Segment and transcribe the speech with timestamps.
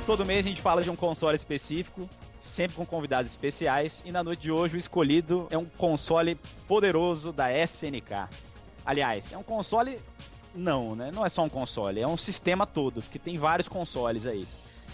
[0.06, 2.08] Todo mês a gente fala de um console específico,
[2.38, 7.32] sempre com convidados especiais, e na noite de hoje o escolhido é um console poderoso
[7.32, 8.28] da SNK.
[8.84, 9.98] Aliás, é um console
[10.54, 11.10] não, né?
[11.10, 14.46] Não é só um console, é um sistema todo, porque tem vários consoles aí.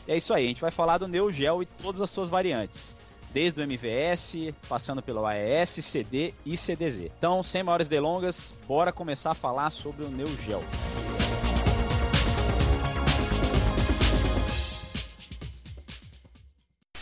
[0.08, 2.30] E é isso aí, a gente vai falar do Neo Geo e todas as suas
[2.30, 2.96] variantes.
[3.34, 7.12] Desde o MVS, passando pelo AES, CD e CDZ.
[7.18, 10.64] Então, sem maiores delongas, bora começar a falar sobre o Neo Geo.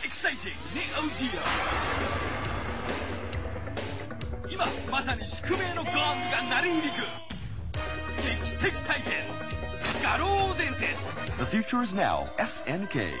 [0.02, 2.24] Exciting Neo Geo!
[4.50, 7.24] 今まさに宿命のゴングが鳴り響く
[8.22, 9.37] 劇的体験
[11.39, 12.27] The future is now.
[12.37, 13.13] SNK.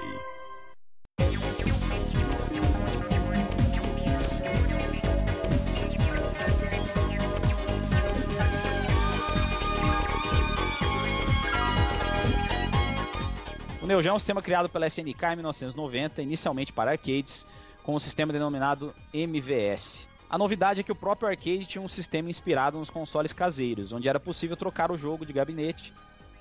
[13.81, 17.47] O Neo Geo é um sistema criado pela SNK em 1990, inicialmente para arcades,
[17.83, 20.09] com um sistema denominado MVS.
[20.29, 24.09] A novidade é que o próprio arcade tinha um sistema inspirado nos consoles caseiros, onde
[24.09, 25.93] era possível trocar o jogo de gabinete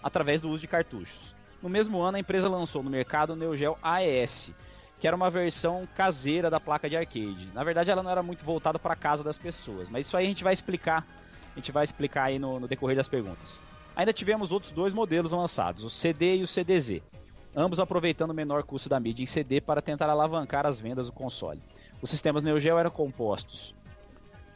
[0.03, 1.35] através do uso de cartuchos.
[1.63, 4.53] No mesmo ano, a empresa lançou no mercado o Neo Geo AES,
[5.01, 7.51] que era uma versão caseira da placa de arcade.
[7.55, 10.25] Na verdade, ela não era muito voltada para a casa das pessoas, mas isso aí
[10.25, 11.07] a gente vai explicar,
[11.53, 13.63] a gente vai explicar aí no, no decorrer das perguntas.
[13.97, 17.03] Ainda tivemos outros dois modelos lançados, o CD e o CDZ,
[17.55, 21.13] ambos aproveitando o menor custo da mídia em CD para tentar alavancar as vendas do
[21.13, 21.61] console.
[22.01, 23.75] Os sistemas Neo Geo eram compostos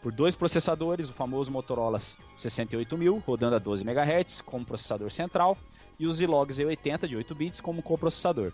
[0.03, 2.01] por dois processadores, o famoso Motorola
[2.37, 5.57] 68000, rodando a 12 MHz como processador central,
[5.99, 8.53] e o Zilog Z80 de 8 bits como coprocessador,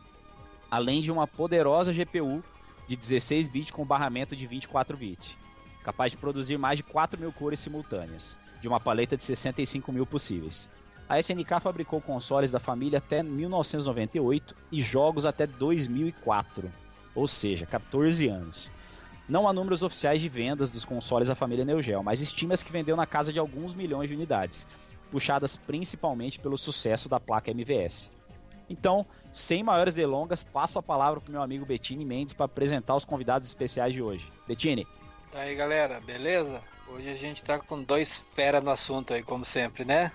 [0.70, 2.44] além de uma poderosa GPU
[2.86, 5.34] de 16 bits com barramento de 24 bits,
[5.82, 10.04] capaz de produzir mais de 4 mil cores simultâneas, de uma paleta de 65 mil
[10.04, 10.70] possíveis.
[11.08, 16.70] A SNK fabricou consoles da família até 1998 e jogos até 2004,
[17.14, 18.70] ou seja, 14 anos.
[19.28, 22.72] Não há números oficiais de vendas dos consoles da família Neo Geo, mas estima-se que
[22.72, 24.66] vendeu na casa de alguns milhões de unidades,
[25.10, 28.10] puxadas principalmente pelo sucesso da placa MVS.
[28.70, 32.96] Então, sem maiores delongas, passo a palavra para o meu amigo Bettini Mendes para apresentar
[32.96, 34.30] os convidados especiais de hoje.
[34.46, 34.86] Bettini.
[35.30, 36.62] Tá aí, galera, beleza?
[36.86, 40.10] Hoje a gente tá com dois fera no assunto aí, como sempre, né?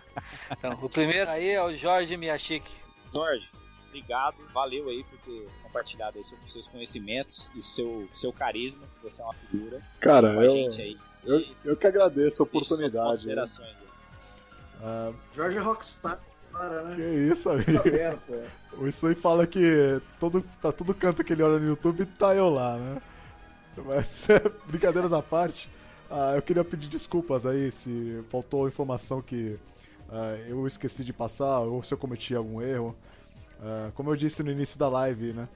[0.49, 2.71] Então, o primeiro aí é o Jorge Miyashiki.
[3.13, 3.47] Jorge,
[3.87, 9.25] obrigado, valeu aí por ter compartilhado aí seus conhecimentos e seu, seu carisma, você é
[9.25, 9.81] uma figura.
[9.99, 10.69] Cara, eu,
[11.25, 13.27] eu, eu, que agradeço a oportunidade.
[13.27, 16.19] Uh, Jorge Rockstar.
[16.53, 16.95] Né?
[16.95, 17.71] Que isso, amigo.
[17.71, 18.19] Sabendo,
[18.77, 22.49] o Isui fala que todo, tá todo canto que ele olha no YouTube tá eu
[22.49, 23.01] lá, né?
[23.77, 24.27] Mas,
[24.67, 25.67] brincadeiras à parte,
[26.11, 29.57] uh, eu queria pedir desculpas aí se faltou informação que
[30.09, 32.95] uh, eu esqueci de passar ou se eu cometi algum erro.
[33.59, 35.47] Uh, como eu disse no início da live, né?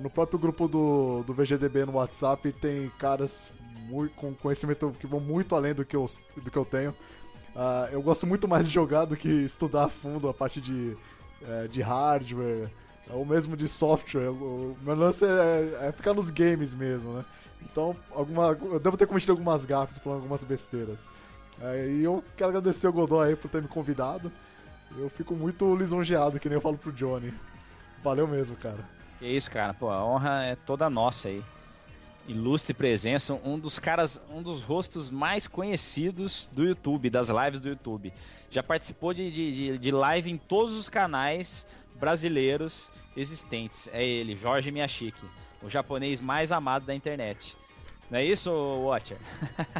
[0.00, 3.52] No próprio grupo do, do VGDB no WhatsApp tem caras
[3.92, 6.06] muito, com conhecimento que vão muito além do que eu,
[6.36, 6.94] do que eu tenho.
[7.54, 10.96] Uh, eu gosto muito mais de jogar do que estudar a fundo a parte de,
[11.42, 12.70] uh, de hardware
[13.10, 14.30] ou mesmo de software.
[14.30, 17.24] O meu lance é, é, ficar nos games mesmo, né?
[17.60, 21.06] Então, alguma, eu devo ter cometido algumas gafes por algumas besteiras.
[21.58, 24.32] Uh, e eu quero agradecer ao Godoy aí por ter me convidado.
[24.96, 27.32] Eu fico muito lisonjeado, que nem eu falo pro Johnny.
[28.02, 29.01] Valeu mesmo, cara.
[29.22, 29.72] Que isso, cara.
[29.72, 31.44] Pô, a honra é toda nossa aí
[32.26, 37.68] ilustre presença, um dos caras, um dos rostos mais conhecidos do YouTube, das lives do
[37.68, 38.12] YouTube.
[38.50, 43.88] Já participou de, de, de live em todos os canais brasileiros existentes.
[43.92, 45.24] É ele, Jorge Miyashiki,
[45.62, 47.56] o japonês mais amado da internet.
[48.10, 49.18] Não é isso, Watcher?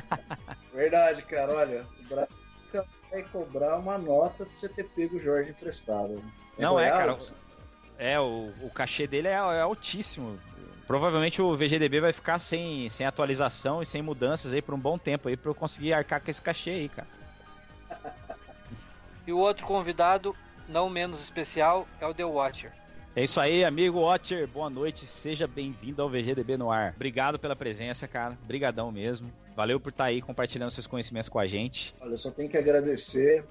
[0.72, 1.52] Verdade, cara.
[1.52, 6.22] Olha, o Brasil vai cobrar uma nota pra você ter pego o Jorge emprestado.
[6.58, 7.16] É Não é, cara.
[8.02, 10.36] É, o, o cachê dele é, é altíssimo.
[10.88, 14.98] Provavelmente o VGDB vai ficar sem, sem atualização e sem mudanças aí por um bom
[14.98, 17.06] tempo aí para eu conseguir arcar com esse cachê aí, cara.
[19.24, 20.34] E o outro convidado,
[20.68, 22.72] não menos especial, é o The Watcher.
[23.14, 24.48] É isso aí, amigo Watcher.
[24.48, 26.94] Boa noite, seja bem-vindo ao VGDB no ar.
[26.96, 28.36] Obrigado pela presença, cara.
[28.48, 29.32] Brigadão mesmo.
[29.54, 31.94] Valeu por estar tá aí compartilhando seus conhecimentos com a gente.
[32.00, 33.44] Olha, eu só tenho que agradecer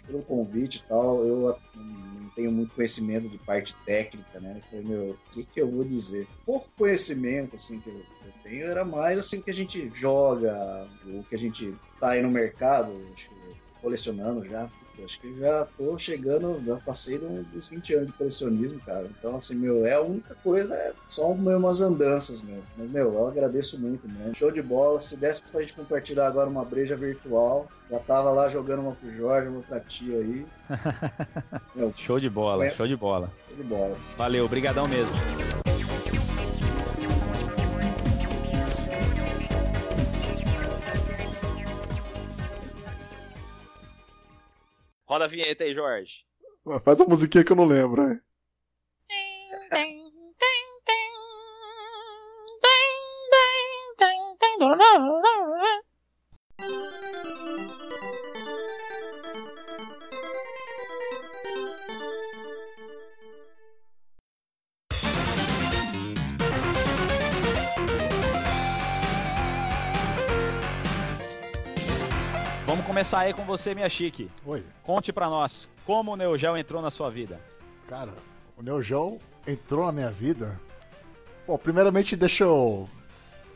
[0.00, 1.26] pelo convite e tal.
[1.26, 4.60] Eu não tenho muito conhecimento de parte técnica, né?
[4.70, 6.26] Falei, meu, o que, que eu vou dizer?
[6.46, 11.22] Pouco conhecimento, assim, que eu, eu tenho era mais, assim, que a gente joga, o
[11.24, 13.34] que a gente tá aí no mercado, acho que
[13.80, 14.70] colecionando já.
[14.98, 19.08] Eu acho que já tô chegando, já passei dos 20 anos de colecionismo, cara.
[19.18, 22.62] Então, assim, meu, é a única coisa, é só umas andanças, meu.
[22.76, 24.34] Mas, meu, eu agradeço muito, meu.
[24.34, 25.00] Show de bola.
[25.00, 29.14] Se desse pra gente compartilhar agora uma breja virtual, já tava lá jogando uma pro
[29.14, 30.46] Jorge, uma pra tia aí.
[31.74, 32.70] meu, show de bola, é...
[32.70, 33.30] show de bola.
[33.48, 33.96] Show de bola.
[34.16, 35.14] Valeu, brigadão mesmo.
[45.12, 46.24] Roda a vinheta aí, Jorge.
[46.82, 48.18] Faz a musiquinha que eu não lembro, né?
[73.02, 74.30] Começar aí com você, minha chique.
[74.46, 74.62] Oi.
[74.84, 77.40] Conte para nós como o Neo Geo entrou na sua vida.
[77.88, 78.12] Cara,
[78.56, 80.56] o Neo Geo entrou na minha vida.
[81.44, 82.88] Bom, primeiramente deixa eu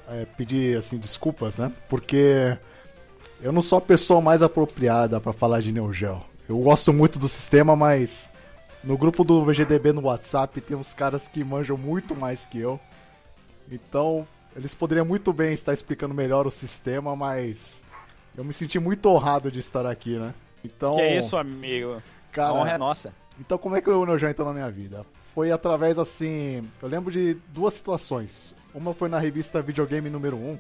[0.09, 1.73] é, pedir assim desculpas, né?
[1.89, 2.59] Porque
[3.41, 6.21] eu não sou a pessoa mais apropriada para falar de Neo Geo.
[6.49, 8.29] Eu gosto muito do sistema, mas
[8.83, 12.81] no grupo do VGDB no WhatsApp tem uns caras que manjam muito mais que eu.
[13.71, 14.27] Então,
[14.57, 17.86] eles poderiam muito bem estar explicando melhor o sistema, mas
[18.37, 20.35] eu me senti muito honrado de estar aqui, né?
[20.65, 20.95] Então.
[20.95, 22.03] Que é isso, amigo.
[22.33, 23.13] Cara, a honra é nossa.
[23.41, 25.07] Então, como é que o Neo Geo entrou na minha vida?
[25.35, 26.69] Foi através, assim.
[26.83, 28.55] Eu lembro de duas situações.
[28.75, 30.59] Uma foi na revista Videogame número 1.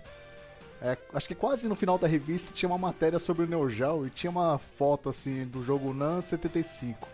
[0.83, 4.07] É, acho que quase no final da revista tinha uma matéria sobre o Neo Geo
[4.07, 7.09] e tinha uma foto, assim, do jogo NAN 75.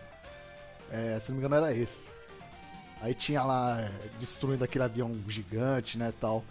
[0.91, 2.11] É, se não me engano, era esse.
[3.01, 6.43] Aí tinha lá é, destruindo aquele avião gigante, né, tal.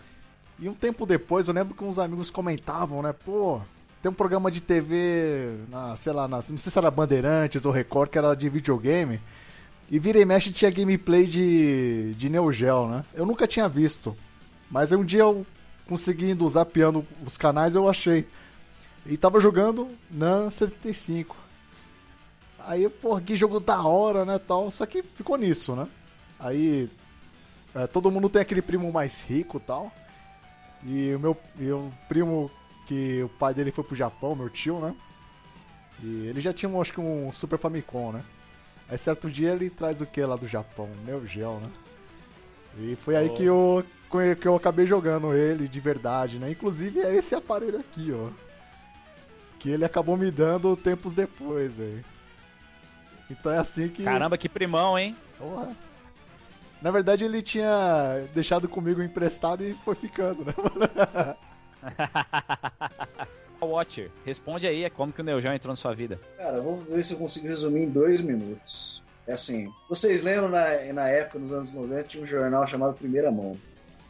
[0.58, 3.60] E um tempo depois, eu lembro que uns amigos comentavam, né, pô,
[4.02, 7.70] tem um programa de TV, na, sei lá, na, não sei se era Bandeirantes ou
[7.70, 9.20] Record, que era de videogame.
[9.88, 13.04] E vira e mexe tinha gameplay de, de Neo Geo, né?
[13.14, 14.16] Eu nunca tinha visto.
[14.68, 15.46] Mas um dia eu
[15.86, 18.26] conseguindo usar piano os canais, eu achei.
[19.06, 21.36] E tava jogando NAN 75.
[22.58, 24.68] Aí, pô, que jogo da hora, né, tal.
[24.70, 25.86] Só que ficou nisso, né?
[26.40, 26.90] Aí,
[27.72, 29.92] é, todo mundo tem aquele primo mais rico tal.
[30.84, 32.50] E o meu, meu primo
[32.86, 34.94] que o pai dele foi pro Japão, meu tio, né?
[36.02, 38.24] E ele já tinha, acho que, um Super Famicom, né?
[38.88, 40.88] Aí certo dia ele traz o que lá do Japão?
[41.06, 41.70] Neo Geo, né?
[42.78, 43.34] E foi aí oh.
[43.34, 43.84] que, eu,
[44.40, 46.50] que eu acabei jogando ele de verdade, né?
[46.50, 48.30] Inclusive é esse aparelho aqui, ó.
[49.58, 52.04] Que ele acabou me dando tempos depois, aí.
[53.30, 54.02] Então é assim que.
[54.02, 55.14] Caramba, que primão, hein?
[55.38, 55.74] Porra.
[56.82, 60.52] Na verdade ele tinha deixado comigo emprestado e foi ficando, né?
[63.60, 66.18] Watcher, responde aí como que o Neo Geo entrou na sua vida.
[66.36, 69.02] Cara, vamos ver se eu consigo resumir em dois minutos.
[69.26, 73.30] É assim, vocês lembram na, na época, nos anos 90, tinha um jornal chamado Primeira
[73.30, 73.56] Mão.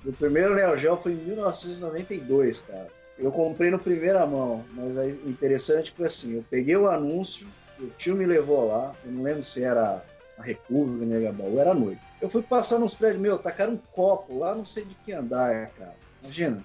[0.05, 2.89] O primeiro Neo Geo foi em 1992, cara.
[3.19, 7.47] Eu comprei no primeira mão, mas é interessante foi assim, eu peguei o anúncio,
[7.79, 10.03] o tio me levou lá, eu não lembro se era
[10.39, 12.01] a República, Negabaú, era noite.
[12.21, 15.69] Eu fui passar nos prédios, meu, tacaram um copo lá, não sei de que andar,
[15.79, 15.95] cara.
[16.23, 16.65] Imagina.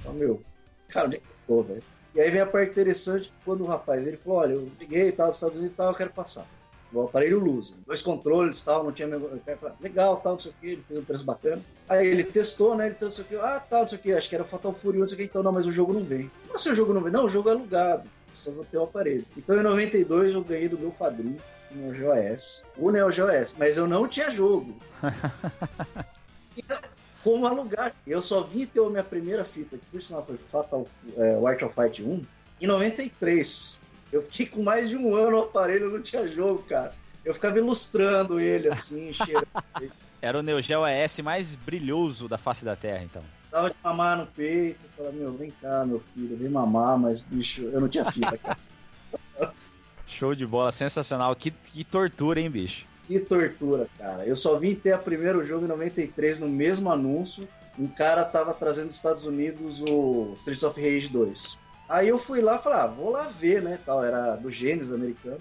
[0.00, 0.42] Então, meu,
[0.88, 1.82] cara, eu tô, velho?
[2.14, 5.28] E aí vem a parte interessante, quando o rapaz ele falou, olha, eu liguei, tal,
[5.28, 6.46] dos Estados Unidos e tal, eu quero passar.
[6.92, 9.08] O aparelho luz, dois controles tal, não tinha...
[9.80, 11.60] Legal, tal, não sei o que, ele fez um preço bacana.
[11.88, 14.28] Aí ele testou, né, ele testou, não sei ah, tal, não sei o que, acho
[14.28, 16.30] que era Fatal Fury, não sei o que, então, não, mas o jogo não vem.
[16.42, 17.12] Como assim o jogo não vem?
[17.12, 19.26] Não, o jogo é alugado, só vou ter o aparelho.
[19.36, 21.40] Então, em 92, eu ganhei do meu padrinho,
[21.72, 24.76] o Neo Geo S, o Neo Geo S, mas eu não tinha jogo.
[27.24, 27.94] como alugar.
[28.06, 31.64] Eu só vi ter a minha primeira fita, que por sinal foi Fatal é, White
[31.64, 32.22] of Fight 1,
[32.60, 33.80] em 93.
[34.12, 36.94] Eu fiquei com mais de um ano no aparelho, não tinha jogo, cara.
[37.24, 39.48] Eu ficava ilustrando ele assim, cheirando.
[40.20, 43.22] Era o Neo Geo ES mais brilhoso da face da Terra, então.
[43.50, 47.62] Tava de mamar no peito, falava, meu, vem cá, meu filho, vem mamar, mas, bicho,
[47.62, 48.58] eu não tinha fita, cara.
[50.06, 51.34] Show de bola, sensacional.
[51.34, 52.84] Que, que tortura, hein, bicho?
[53.06, 54.26] Que tortura, cara.
[54.26, 57.46] Eu só vim ter a primeiro jogo em 93 no mesmo anúncio.
[57.78, 61.58] Um cara tava trazendo dos Estados Unidos o Streets of Rage 2.
[61.88, 63.78] Aí eu fui lá e falei, ah, vou lá ver, né?
[63.84, 65.40] Tal, era do Gênesis americano.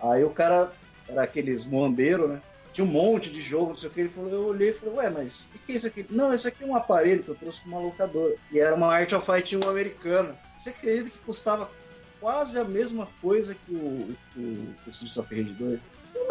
[0.00, 0.70] Aí o cara
[1.08, 2.40] era aqueles moambeiros, né?
[2.72, 4.00] tinha um monte de jogo, não sei o que.
[4.00, 6.06] Ele falou, eu olhei e falei, ué, mas o que é isso aqui?
[6.10, 8.34] Não, isso aqui é um aparelho que eu trouxe pra uma locadora.
[8.52, 10.36] E era uma Art of Fight 1 americana.
[10.56, 11.70] Você acredita que custava
[12.20, 15.80] quase a mesma coisa que o, que o, que o Streets of Rage 2?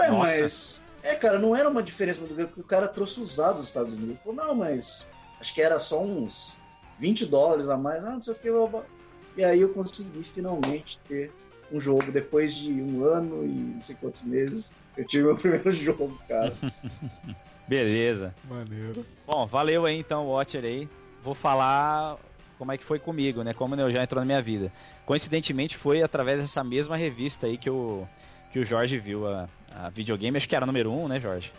[0.07, 0.81] Não é, mas.
[1.03, 3.93] É, cara, não era uma diferença muito grande, porque o cara trouxe usado dos Estados
[3.93, 4.11] Unidos.
[4.11, 5.07] Ele falou, não, mas
[5.39, 6.59] acho que era só uns
[6.97, 8.49] 20 dólares a mais, ah, não sei o que.
[9.37, 11.31] E aí eu consegui finalmente ter
[11.71, 14.73] um jogo depois de um ano e não sei quantos meses.
[14.97, 16.53] Eu tive meu primeiro jogo, cara.
[17.67, 18.33] Beleza.
[18.49, 19.05] Maneiro.
[19.25, 20.89] Bom, valeu aí então, Watcher aí.
[21.21, 22.17] Vou falar
[22.57, 23.53] como é que foi comigo, né?
[23.53, 24.71] Como o já entrou na minha vida.
[25.05, 28.07] Coincidentemente foi através dessa mesma revista aí que o,
[28.51, 31.51] que o Jorge viu a, a videogame, acho que era número 1, um, né, Jorge?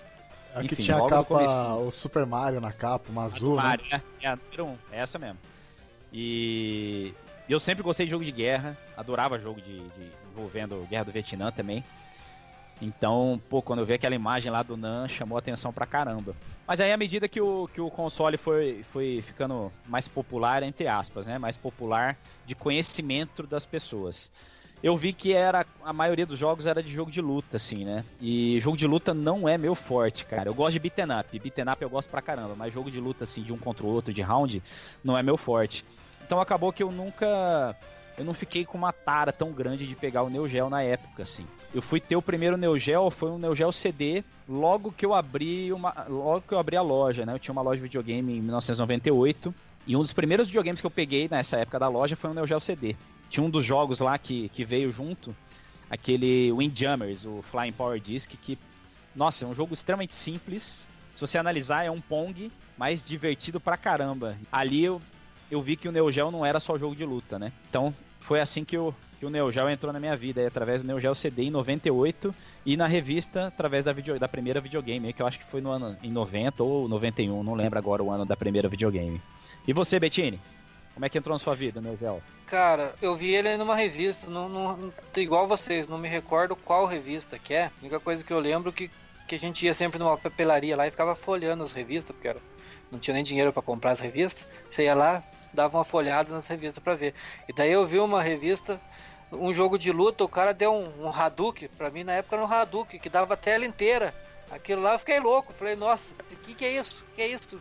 [0.54, 1.44] Aqui Enfim, tinha a capa,
[1.76, 3.56] o Super Mario na capa, uma azul.
[3.56, 3.62] Né?
[3.62, 4.02] Mario, né?
[4.20, 5.38] É a número 1, um, é essa mesmo.
[6.12, 7.14] E
[7.48, 11.50] eu sempre gostei de jogo de guerra, adorava jogo de, de envolvendo Guerra do Vietnã
[11.50, 11.84] também.
[12.82, 16.34] Então, pô, quando eu vi aquela imagem lá do Nan, chamou atenção pra caramba.
[16.66, 20.86] Mas aí, à medida que o, que o console foi, foi ficando mais popular, entre
[20.86, 21.38] aspas, né?
[21.38, 24.32] Mais popular de conhecimento das pessoas.
[24.82, 28.02] Eu vi que era a maioria dos jogos era de jogo de luta, assim, né?
[28.20, 30.48] E jogo de luta não é meu forte, cara.
[30.48, 31.38] Eu gosto de beaten up.
[31.38, 33.88] Beaten up eu gosto pra caramba, mas jogo de luta, assim, de um contra o
[33.90, 34.62] outro, de round,
[35.04, 35.84] não é meu forte.
[36.24, 37.76] Então acabou que eu nunca.
[38.16, 41.22] Eu não fiquei com uma tara tão grande de pegar o Neo Geo na época,
[41.22, 41.46] assim.
[41.74, 45.12] Eu fui ter o primeiro Neo Geo, foi um Neo Geo CD, logo que eu
[45.12, 46.06] abri uma.
[46.08, 47.34] Logo que eu abri a loja, né?
[47.34, 49.54] Eu tinha uma loja de videogame em 1998.
[49.86, 52.46] E um dos primeiros videogames que eu peguei nessa época da loja foi um Neo
[52.46, 52.96] Geo CD.
[53.30, 55.34] Tinha um dos jogos lá que, que veio junto,
[55.88, 58.58] aquele Windjammers, o Flying Power Disc, que,
[59.16, 60.90] nossa, é um jogo extremamente simples.
[61.14, 64.36] Se você analisar, é um Pong, mas divertido pra caramba.
[64.52, 65.00] Ali eu
[65.50, 67.52] eu vi que o Neo Geo não era só jogo de luta, né?
[67.68, 70.86] Então foi assim que o, que o Neo Geo entrou na minha vida, através do
[70.86, 72.32] Neo Geo CD em 98
[72.64, 75.70] e na revista através da, video, da primeira videogame, que eu acho que foi no
[75.70, 79.20] ano em 90 ou 91, não lembro agora o ano da primeira videogame.
[79.66, 80.38] E você, Bettini?
[81.00, 82.22] Como é que entrou na sua vida, Neo Geo?
[82.44, 87.38] Cara, eu vi ele numa revista, não, não, igual vocês, não me recordo qual revista
[87.38, 87.64] que é.
[87.68, 88.90] A única coisa que eu lembro que,
[89.26, 92.38] que a gente ia sempre numa papelaria lá e ficava folhando as revistas, porque era,
[92.92, 94.44] não tinha nem dinheiro para comprar as revistas.
[94.70, 97.14] Você ia lá, dava uma folhada nas revistas para ver.
[97.48, 98.78] E daí eu vi uma revista,
[99.32, 102.44] um jogo de luta, o cara deu um, um Hadouken, pra mim na época era
[102.44, 104.12] um Hadouken, que dava a tela inteira.
[104.50, 107.02] Aquilo lá eu fiquei louco, falei, nossa, o que, que é isso?
[107.10, 107.58] O que é isso?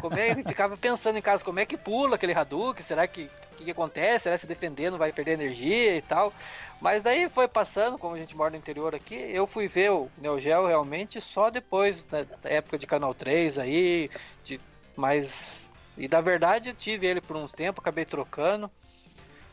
[0.00, 2.84] Como é ficava pensando em casa, como é que pula aquele Hadouken?
[2.84, 3.30] Será que
[3.62, 4.24] que, que acontece?
[4.24, 6.32] Será que se defender não vai perder energia e tal?
[6.80, 10.10] Mas daí foi passando, como a gente mora no interior aqui, eu fui ver o
[10.18, 14.10] Neo Geo realmente só depois né, da época de Canal 3 aí,
[14.42, 14.60] de
[14.96, 18.70] mais e da verdade tive ele por um tempo, acabei trocando.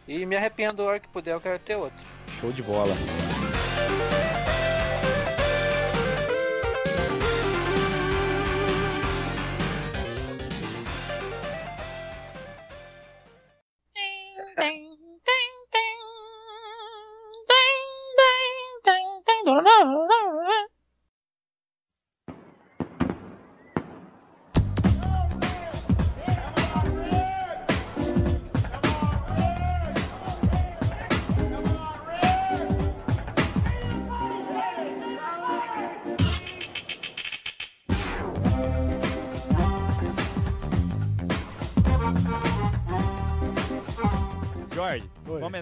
[0.08, 2.00] E me arrependo a hora que puder, eu quero ter outro.
[2.40, 2.96] Show de bola.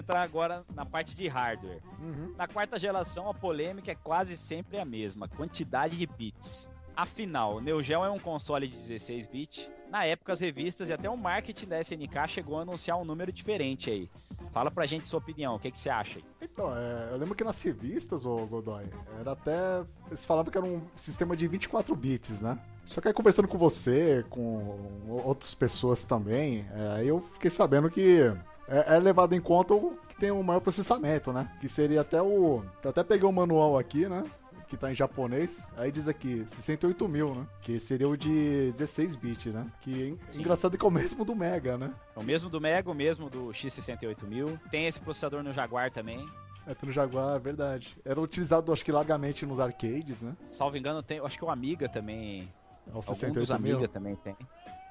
[0.08, 1.82] Entrar agora na parte de hardware.
[2.00, 2.34] Uhum.
[2.36, 6.70] Na quarta geração, a polêmica é quase sempre a mesma: quantidade de bits.
[6.96, 9.70] Afinal, o Neo Geo é um console de 16 bits.
[9.88, 13.32] Na época, as revistas e até o marketing da SNK chegou a anunciar um número
[13.32, 14.10] diferente aí.
[14.52, 16.24] Fala pra gente sua opinião, o que, que você acha aí?
[16.42, 18.84] Então, é, eu lembro que nas revistas, ô Godoy,
[19.20, 19.84] era até.
[20.08, 22.58] Eles falavam que era um sistema de 24 bits, né?
[22.84, 27.88] Só que aí conversando com você, com outras pessoas também, é, aí eu fiquei sabendo
[27.90, 28.34] que
[28.68, 31.50] é, é levado em conta o que tem o maior processamento, né?
[31.60, 32.62] Que seria até o.
[32.84, 34.24] Até peguei o manual aqui, né?
[34.68, 37.46] que tá em japonês, aí diz aqui 68 mil, né?
[37.62, 39.66] Que seria o de 16 bits, né?
[39.80, 41.92] Que é engraçado que é o mesmo do Mega, né?
[42.14, 44.60] É o mesmo do Mega, o mesmo do X68000.
[44.70, 46.28] Tem esse processador no Jaguar também.
[46.66, 47.96] É, no Jaguar, é verdade.
[48.04, 50.36] Era utilizado, acho que largamente nos arcades, né?
[50.46, 52.52] Salvo engano, tem, acho que o Amiga também.
[52.86, 54.36] É o 68 dos Amiga também tem.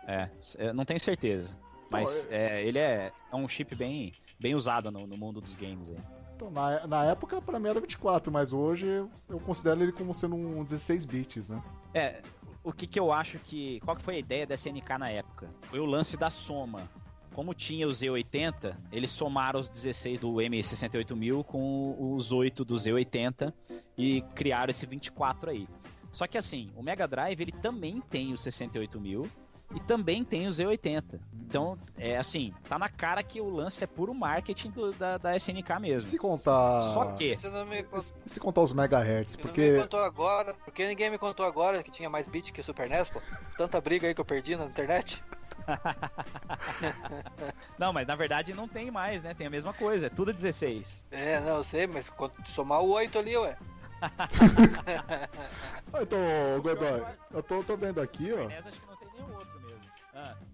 [0.07, 0.29] É,
[0.73, 1.55] não tenho certeza.
[1.89, 5.89] Mas é, ele é, é um chip bem, bem usado no, no mundo dos games
[5.89, 5.97] aí.
[6.35, 8.85] Então, na, na época, pra mim era 24, mas hoje
[9.27, 11.61] eu considero ele como sendo um 16 bits, né?
[11.93, 12.21] É,
[12.63, 13.79] o que que eu acho que.
[13.79, 15.49] Qual que foi a ideia da SNK na época?
[15.63, 16.89] Foi o lance da soma.
[17.33, 23.53] Como tinha o Z80, eles somaram os 16 do M68000 com os 8 do Z80
[23.97, 25.67] e criaram esse 24 aí.
[26.11, 29.29] Só que assim, o Mega Drive ele também tem o 68 mil
[29.75, 31.19] e também tem o Z80.
[31.33, 35.35] Então, é assim, tá na cara que o lance é puro marketing do, da, da
[35.35, 36.09] SNK mesmo.
[36.09, 36.81] Se contar.
[36.81, 37.37] Só que.
[37.65, 38.01] Me...
[38.01, 39.67] Se, se, contar os megahertz, porque.
[39.67, 40.53] Não me contou agora.
[40.65, 43.21] Porque ninguém me contou agora que tinha mais bit que o Super NES, pô.
[43.57, 45.23] Tanta briga aí que eu perdi na internet.
[47.77, 49.33] não, mas na verdade não tem mais, né?
[49.33, 51.05] Tem a mesma coisa, é tudo 16.
[51.11, 52.11] É, não, eu sei, mas
[52.45, 53.57] somar o 8 ali, ué.
[56.01, 56.19] então,
[56.61, 58.47] Godoy, eu tô, tô vendo aqui, ó.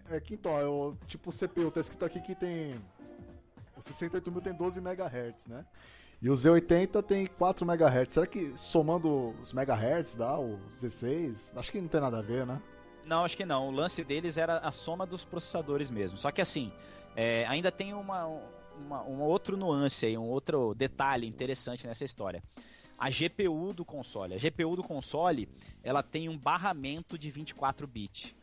[0.10, 2.80] É que então, eu, tipo o CPU, tá escrito aqui que tem.
[3.78, 5.66] O 68 mil tem 12 MHz, né?
[6.22, 8.14] E o Z80 tem 4 MHz.
[8.14, 11.54] Será que somando os MHz dá os 16?
[11.56, 12.62] Acho que não tem nada a ver, né?
[13.06, 13.68] Não, acho que não.
[13.68, 16.18] O lance deles era a soma dos processadores mesmo.
[16.18, 16.72] Só que assim,
[17.16, 18.26] é, ainda tem uma,
[18.78, 22.42] uma, um outro nuance aí, um outro detalhe interessante nessa história.
[22.98, 24.36] A GPU do console.
[24.36, 25.50] A GPU do console,
[25.84, 28.34] ela tem um barramento de 24 bits.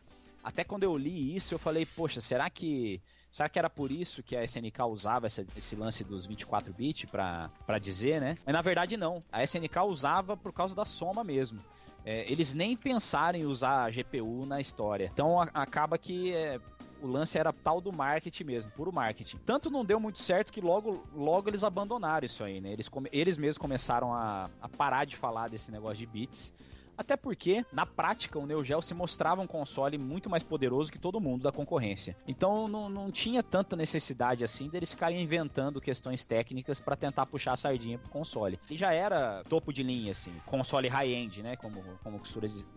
[0.42, 4.22] Até quando eu li isso, eu falei, poxa, será que será que era por isso
[4.22, 8.36] que a SNK usava essa, esse lance dos 24 bits para dizer, né?
[8.44, 9.22] Mas na verdade não.
[9.30, 11.60] A SNK usava por causa da soma mesmo.
[12.04, 15.10] É, eles nem pensaram em usar a GPU na história.
[15.12, 16.58] Então a, acaba que é,
[17.02, 19.38] o lance era tal do marketing mesmo, puro marketing.
[19.44, 22.72] Tanto não deu muito certo que logo, logo eles abandonaram isso aí, né?
[22.72, 26.52] Eles, eles mesmos começaram a, a parar de falar desse negócio de bits
[27.00, 30.98] até porque, na prática, o Neo Geo se mostrava um console muito mais poderoso que
[30.98, 32.14] todo mundo da concorrência.
[32.28, 37.52] Então não, não tinha tanta necessidade assim deles ficarem inventando questões técnicas para tentar puxar
[37.52, 38.60] a sardinha pro console.
[38.70, 41.56] E já era topo de linha, assim, console high-end, né?
[41.56, 42.20] Como, como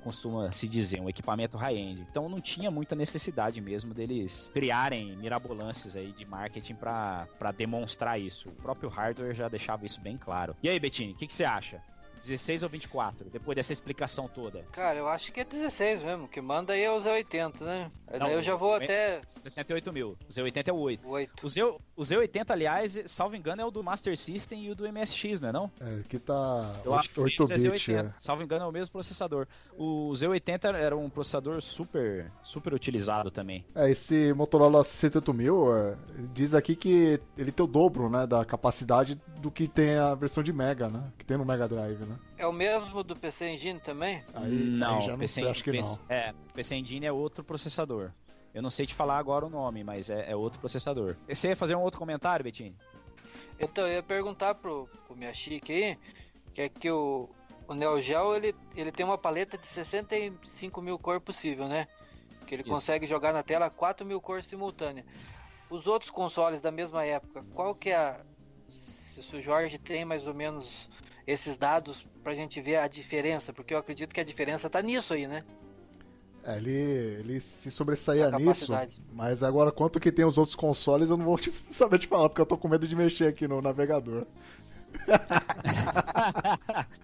[0.02, 2.08] costuma se dizer, um equipamento high-end.
[2.10, 8.48] Então não tinha muita necessidade mesmo deles criarem mirabolances aí de marketing para demonstrar isso.
[8.48, 10.56] O próprio hardware já deixava isso bem claro.
[10.64, 11.82] E aí, Bettini, o que você acha?
[12.24, 14.64] 16 ou 24, depois dessa explicação toda?
[14.72, 17.92] Cara, eu acho que é 16 mesmo, que manda aí é o Z80, né?
[18.18, 19.22] Não, eu já vou até.
[19.44, 20.18] 68 mil.
[20.26, 21.06] O Z80 é o 8.
[21.06, 21.46] 8.
[21.46, 24.88] O, Z, o Z80, aliás, salvo engano, é o do Master System e o do
[24.92, 25.72] MSX, não é não?
[25.82, 27.94] É, que tá eu 8, 8 bit.
[27.94, 28.14] É.
[28.18, 29.46] Salvo engano, é o mesmo processador.
[29.78, 33.66] O Z80 era um processador super, super utilizado também.
[33.76, 35.96] É, esse Motorola 68000, é,
[36.34, 40.42] diz aqui que ele tem o dobro, né, da capacidade do que tem a versão
[40.42, 41.04] de Mega, né?
[41.18, 42.13] Que tem no Mega Drive, né?
[42.38, 44.24] É o mesmo do PC Engine também?
[44.34, 46.16] Aí, não, aí já não PC, sei, acho que PC, não.
[46.16, 48.12] É, PC Engine é outro processador.
[48.54, 51.16] Eu não sei te falar agora o nome, mas é, é outro processador.
[51.28, 52.76] Você ia fazer um outro comentário, Betinho?
[53.60, 55.98] Então, eu ia perguntar pro, pro Miyashiki aí,
[56.54, 57.30] que é que o,
[57.68, 61.88] o Neo Geo, ele, ele tem uma paleta de 65 mil cores possível, né?
[62.46, 62.72] Que ele Isso.
[62.72, 65.06] consegue jogar na tela 4 mil cores simultâneas.
[65.70, 68.20] Os outros consoles da mesma época, qual que é a...
[68.68, 70.90] Se o Jorge tem mais ou menos
[71.26, 75.14] esses dados pra gente ver a diferença, porque eu acredito que a diferença tá nisso
[75.14, 75.44] aí, né?
[76.46, 78.74] É, ele, ele se sobressaía nisso,
[79.14, 82.28] mas agora quanto que tem os outros consoles eu não vou te, saber te falar,
[82.28, 84.26] porque eu tô com medo de mexer aqui no navegador.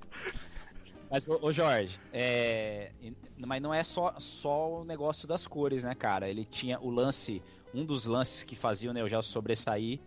[1.09, 2.91] Mas, ô, Jorge, é...
[3.35, 6.29] mas não é só, só o negócio das cores, né, cara?
[6.29, 7.41] Ele tinha o lance,
[7.73, 9.99] um dos lances que fazia o Neo Geo sobressair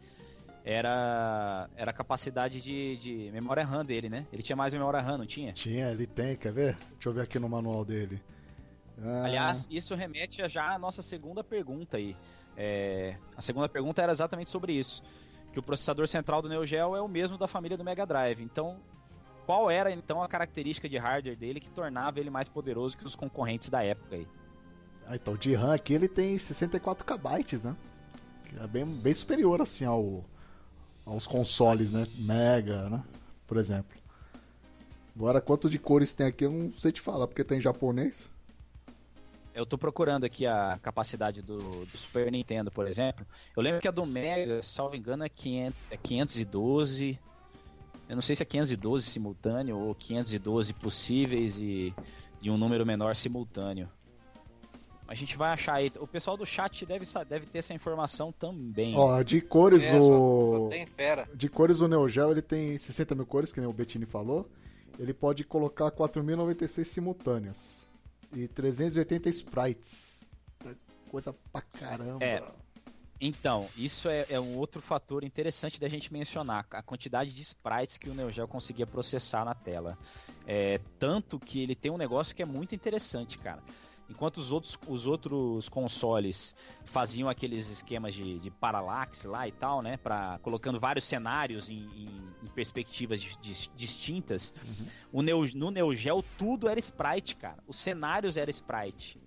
[0.65, 4.27] era, era a capacidade de, de memória RAM dele, né?
[4.33, 5.53] Ele tinha mais memória RAM, não tinha?
[5.53, 6.77] Tinha, ele tem, quer ver?
[6.93, 8.23] Deixa eu ver aqui no manual dele.
[9.03, 9.25] Ah.
[9.25, 12.17] Aliás, isso remete já à nossa segunda pergunta aí.
[12.57, 15.03] É, a segunda pergunta era exatamente sobre isso.
[15.53, 18.43] Que o processador central do Neo Geo é o mesmo da família do Mega Drive.
[18.43, 18.79] Então,
[19.45, 23.17] qual era então a característica de hardware dele que tornava ele mais poderoso que os
[23.17, 24.29] concorrentes da época aí?
[25.07, 27.29] Ah, então, de RAM aqui ele tem 64 KB,
[27.65, 27.77] né?
[28.63, 30.25] é bem, bem superior assim ao,
[31.05, 32.07] aos consoles, né?
[32.19, 33.03] Mega, né?
[33.47, 33.97] Por exemplo.
[35.15, 38.31] Agora, quanto de cores tem aqui, eu não sei te falar, porque tem japonês.
[39.55, 43.27] Eu tô procurando aqui a capacidade do, do, Super Nintendo, por exemplo.
[43.55, 47.19] Eu lembro que a do Mega, salvo engano, é, 500, é 512.
[48.09, 51.95] Eu não sei se é 512 simultâneo ou 512 possíveis e,
[52.41, 53.89] e um número menor simultâneo.
[55.13, 55.93] A gente vai achar aí.
[56.01, 58.97] O pessoal do chat deve, deve ter essa informação também.
[58.97, 60.71] Ó, de cores é, o.
[61.35, 64.49] De cores o Neo Geo ele tem 60 mil cores, que nem o Bettini falou.
[64.99, 67.87] Ele pode colocar 4.096 simultâneas
[68.33, 70.19] e 380 sprites.
[71.11, 72.25] Coisa pra caramba.
[72.25, 72.43] É.
[73.21, 77.99] Então, isso é, é, um outro fator interessante da gente mencionar, a quantidade de sprites
[77.99, 79.99] que o Neo Geo conseguia processar na tela.
[80.47, 83.63] É, tanto que ele tem um negócio que é muito interessante, cara.
[84.13, 89.81] Enquanto os outros, os outros consoles faziam aqueles esquemas de, de parallax lá e tal,
[89.81, 89.97] né?
[89.97, 92.09] Pra, colocando vários cenários em, em,
[92.43, 94.53] em perspectivas de, de, distintas.
[94.65, 94.87] Uhum.
[95.13, 97.57] O Neo, no Neo Geo tudo era sprite, cara.
[97.67, 99.19] Os cenários eram sprite.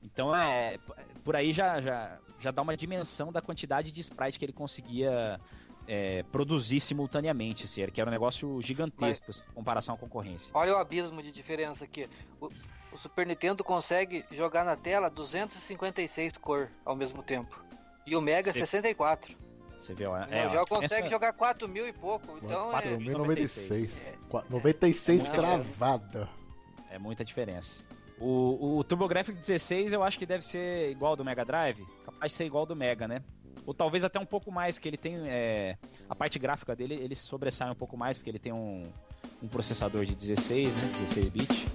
[0.00, 0.78] Então é.
[1.24, 5.40] Por aí já, já, já dá uma dimensão da quantidade de sprite que ele conseguia
[5.88, 10.52] é, produzir simultaneamente, assim, que era um negócio gigantesco Mas, em comparação à concorrência.
[10.54, 12.08] Olha o abismo de diferença aqui.
[12.40, 12.48] O,
[12.94, 17.62] o, Super Nintendo consegue jogar na tela 256 cor ao mesmo tempo.
[18.06, 18.60] E o Mega Cê...
[18.60, 19.36] 64.
[19.76, 22.38] Você vê, ó, é, já consegue jogar 4 mil e pouco.
[22.38, 23.92] Então 4.096.
[24.06, 24.44] É...
[24.48, 26.28] 96 é cravada.
[26.90, 27.82] É muita diferença.
[28.18, 31.84] O, o TurboGrafx 16 eu acho que deve ser igual ao do Mega Drive.
[32.04, 33.22] Capaz de ser igual ao do Mega, né?
[33.66, 35.76] ou talvez até um pouco mais, que ele tem é,
[36.08, 38.82] a parte gráfica dele, ele sobressai um pouco mais, porque ele tem um,
[39.42, 41.66] um processador de 16, né, 16 bits.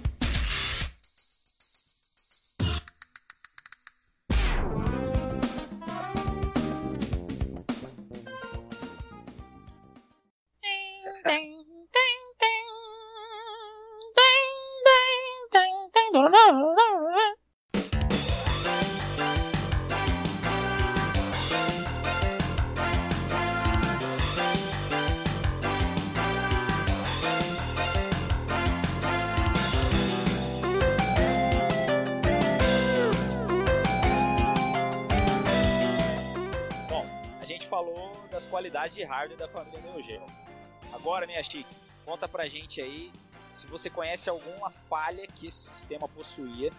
[41.42, 43.12] Chique, conta pra gente aí
[43.52, 46.72] se você conhece alguma falha que esse sistema possuía,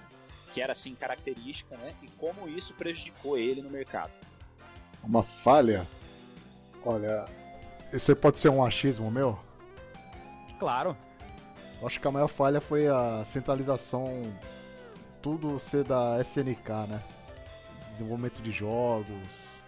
[0.54, 1.93] que era assim característica, né?
[2.02, 4.12] E como isso prejudicou ele no mercado.
[5.04, 5.88] Uma falha?
[6.86, 7.26] Olha,
[7.91, 9.38] isso aí pode ser um achismo meu?
[10.60, 10.95] Claro.
[11.80, 14.34] Eu acho que a maior falha foi a centralização,
[15.21, 17.04] tudo ser da SNK, né?
[17.89, 19.62] Desenvolvimento de jogos,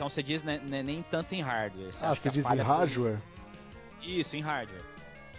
[0.00, 1.92] então você diz né, né, nem tanto em hardware.
[1.92, 3.18] Você ah, você diz em hardware?
[3.18, 3.39] Foi...
[4.02, 4.82] Isso, em hardware.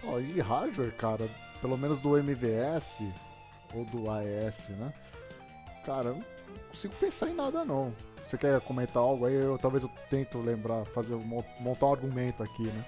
[0.04, 3.04] Oh, em hardware, cara, pelo menos do MVS
[3.74, 4.94] ou do AES, né?
[5.86, 6.26] Cara, eu não
[6.70, 7.94] consigo pensar em nada não.
[8.22, 9.34] Você quer comentar algo aí?
[9.34, 12.86] Eu, talvez eu tento lembrar, fazer montar um argumento aqui, né?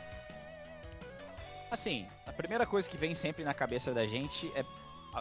[1.72, 4.64] Assim, a primeira coisa que vem sempre na cabeça da gente é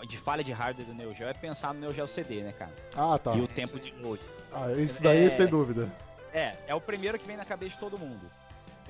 [0.07, 2.75] de falha de hardware do Neo Geo é pensar no Neo Geo CD, né, cara?
[2.97, 3.35] Ah, tá.
[3.35, 4.23] E o tempo de load.
[4.53, 5.31] Ah, isso daí é...
[5.31, 5.91] sem dúvida.
[6.33, 8.31] É, é o primeiro que vem na cabeça de todo mundo.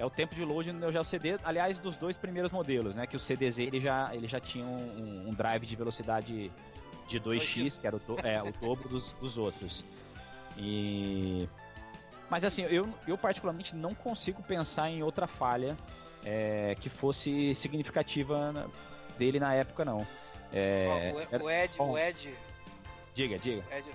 [0.03, 3.07] É o tempo de load no Neo CD, aliás, dos dois primeiros modelos, né?
[3.07, 6.51] Que o CDZ ele já, ele já tinha um, um drive de velocidade
[7.07, 9.85] de 2x, que era o, do, é, o dobro dos, dos outros.
[10.59, 11.49] E.
[12.29, 15.79] Mas assim, eu, eu particularmente não consigo pensar em outra falha
[16.25, 18.69] é, que fosse significativa
[19.17, 20.05] dele na época, não.
[20.53, 22.35] É, o, Ed, o Ed.
[23.15, 23.65] Diga, diga.
[23.71, 23.87] Ed,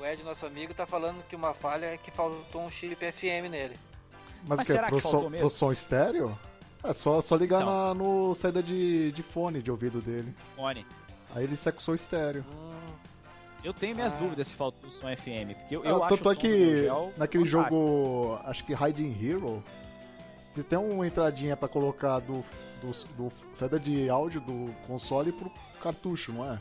[0.00, 3.48] o Ed, nosso amigo, tá falando que uma falha é que faltou um chip FM
[3.48, 3.78] nele.
[4.46, 6.38] Mas, Mas que é pro, que som, pro som estéreo?
[6.82, 7.88] É só, só ligar então.
[7.88, 10.34] na no saída de, de fone de ouvido dele.
[10.54, 10.86] Fone.
[11.34, 12.44] Aí ele seca o som estéreo.
[12.54, 12.78] Hum.
[13.62, 14.16] Eu tenho minhas ah.
[14.16, 18.38] dúvidas se faltou som FM, porque eu, eu ah, acho Tanto é que naquele jogo,
[18.44, 19.64] acho que Hiding Hero,
[20.38, 22.44] você tem uma entradinha para colocar do,
[22.80, 26.60] do, do saída de áudio do console pro cartucho, não é?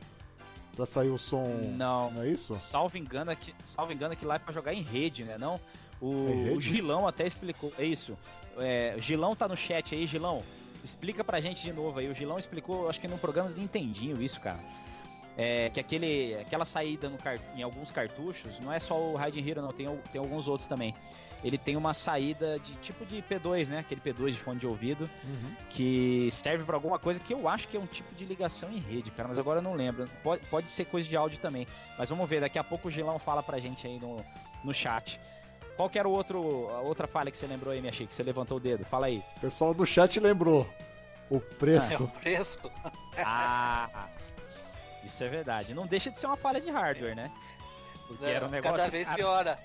[0.75, 1.47] Pra sair o som.
[1.75, 2.11] Não.
[2.11, 2.53] Não é isso?
[2.55, 5.37] Salvo engano, que, salvo engano que lá é pra jogar em rede, né?
[5.37, 5.59] Não?
[6.01, 7.71] O, é o Gilão até explicou.
[7.77, 8.17] É isso.
[8.57, 10.43] É, o Gilão tá no chat aí, Gilão.
[10.83, 12.07] Explica pra gente de novo aí.
[12.09, 14.59] O Gilão explicou, acho que no programa do Nintendinho isso, cara.
[15.39, 17.19] É, que aquele, aquela saída no,
[17.55, 20.95] em alguns cartuchos, não é só o Raiden Hero, não, tem, tem alguns outros também.
[21.43, 23.79] Ele tem uma saída de tipo de P2, né?
[23.79, 25.55] Aquele P2 de fone de ouvido, uhum.
[25.69, 28.79] que serve para alguma coisa que eu acho que é um tipo de ligação em
[28.79, 30.09] rede, cara, mas agora eu não lembro.
[30.23, 31.67] Pode, pode ser coisa de áudio também.
[31.99, 34.25] Mas vamos ver, daqui a pouco o Gilão fala pra gente aí no,
[34.63, 35.19] no chat.
[35.77, 38.11] Qual que era o outro, a outra falha que você lembrou aí, minha chique?
[38.11, 39.23] Você levantou o dedo, fala aí.
[39.37, 40.67] O pessoal do chat lembrou.
[41.29, 42.03] O preço.
[42.03, 42.71] Ah, é o preço.
[43.23, 44.07] ah,
[45.03, 45.75] isso é verdade.
[45.75, 47.31] Não deixa de ser uma falha de hardware, né?
[48.07, 48.77] Porque Não, era um negócio.
[48.77, 49.59] Cada vez piora.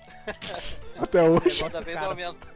[1.01, 1.63] Até hoje.
[1.63, 2.09] Cada vez cara...
[2.09, 2.47] aumenta.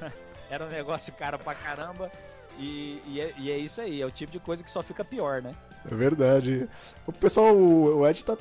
[0.48, 2.10] era um negócio caro pra caramba.
[2.58, 5.04] E, e, é, e, é, isso aí, é o tipo de coisa que só fica
[5.04, 5.54] pior, né?
[5.90, 6.68] É verdade.
[7.06, 8.36] O pessoal, o Ed tá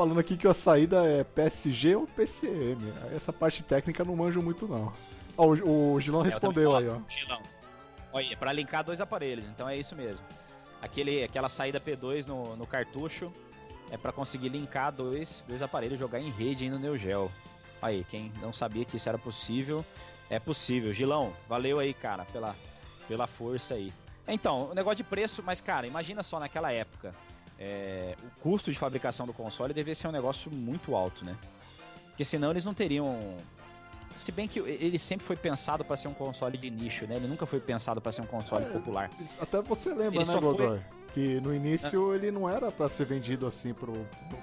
[0.00, 2.80] falando aqui que a saída é PSG ou PCM.
[3.14, 4.92] Essa parte técnica não manjo muito, não.
[5.36, 6.98] Ó, o, o Gilão é, respondeu aí, ó.
[7.08, 7.42] Gilão.
[8.12, 10.24] Olha, pra linkar dois aparelhos, então é isso mesmo
[10.80, 13.32] aquele, aquela saída P2 no, no cartucho
[13.90, 17.30] é para conseguir linkar dois, dois aparelhos jogar em rede aí no Neo Geo.
[17.82, 19.84] Aí, quem não sabia que isso era possível,
[20.28, 20.92] é possível.
[20.92, 22.54] Gilão, valeu aí, cara, pela,
[23.08, 23.92] pela força aí.
[24.28, 27.12] Então, o negócio de preço, mas cara, imagina só naquela época.
[27.60, 31.36] É, o custo de fabricação do console devia ser um negócio muito alto, né?
[32.06, 33.36] Porque senão eles não teriam.
[34.16, 37.16] Se bem que ele sempre foi pensado para ser um console de nicho, né?
[37.16, 39.10] Ele nunca foi pensado para ser um console é, popular.
[39.40, 40.66] Até você lembra, ele né, Godoy?
[40.68, 41.00] Foi...
[41.12, 42.16] Que no início é.
[42.16, 43.92] ele não era para ser vendido assim pro,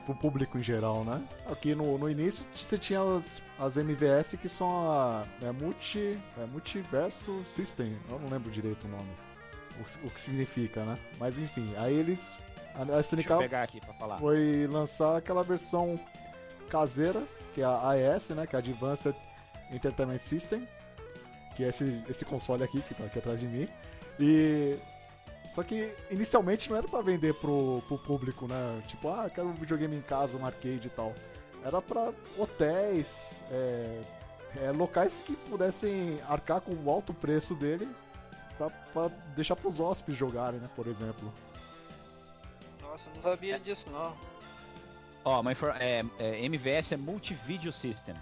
[0.06, 1.24] pro público em geral, né?
[1.50, 6.46] Aqui no, no início você tinha as, as MVS que são a é, multi, é,
[6.46, 9.10] Multiverso System, eu não lembro direito o nome,
[9.80, 10.98] o, o que significa, né?
[11.18, 12.38] Mas enfim, aí eles
[12.78, 13.30] a SNK
[14.20, 16.00] foi lançar aquela versão
[16.70, 18.46] caseira, que é a AES, né?
[18.46, 19.16] Que é a Advanced
[19.72, 20.68] Entertainment System,
[21.56, 23.68] que é esse, esse console aqui que tá aqui atrás de mim.
[24.20, 24.78] E
[25.48, 28.84] só que inicialmente não era para vender pro, pro público, né?
[28.88, 31.14] Tipo, ah, quero um videogame em casa, um arcade e tal.
[31.64, 34.02] Era para hotéis, é,
[34.58, 37.88] é, locais que pudessem arcar com o alto preço dele
[38.94, 40.70] para deixar pros hóspedes jogarem, né?
[40.76, 41.32] Por exemplo.
[42.98, 44.16] Nossa, não sabia disso não.
[45.24, 48.16] Ó, mas é, é, MVS é Multivideo System.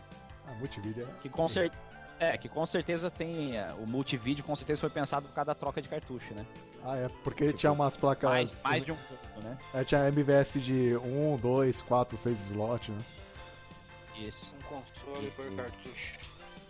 [0.45, 1.21] Ah, Multivideo é.
[1.21, 1.71] Que com, cer
[2.19, 3.57] é, que com certeza tem.
[3.57, 6.45] É, o multivídeo com certeza foi pensado por causa da troca de cartucho, né?
[6.83, 8.29] Ah, é, porque tipo, tinha umas placas.
[8.29, 9.57] Mais, mais de um jogo, né?
[9.73, 13.03] É, tinha MVS de 1, 2, 4, 6 slots, né?
[14.17, 14.53] Isso.
[14.59, 16.19] Um console por cartucho.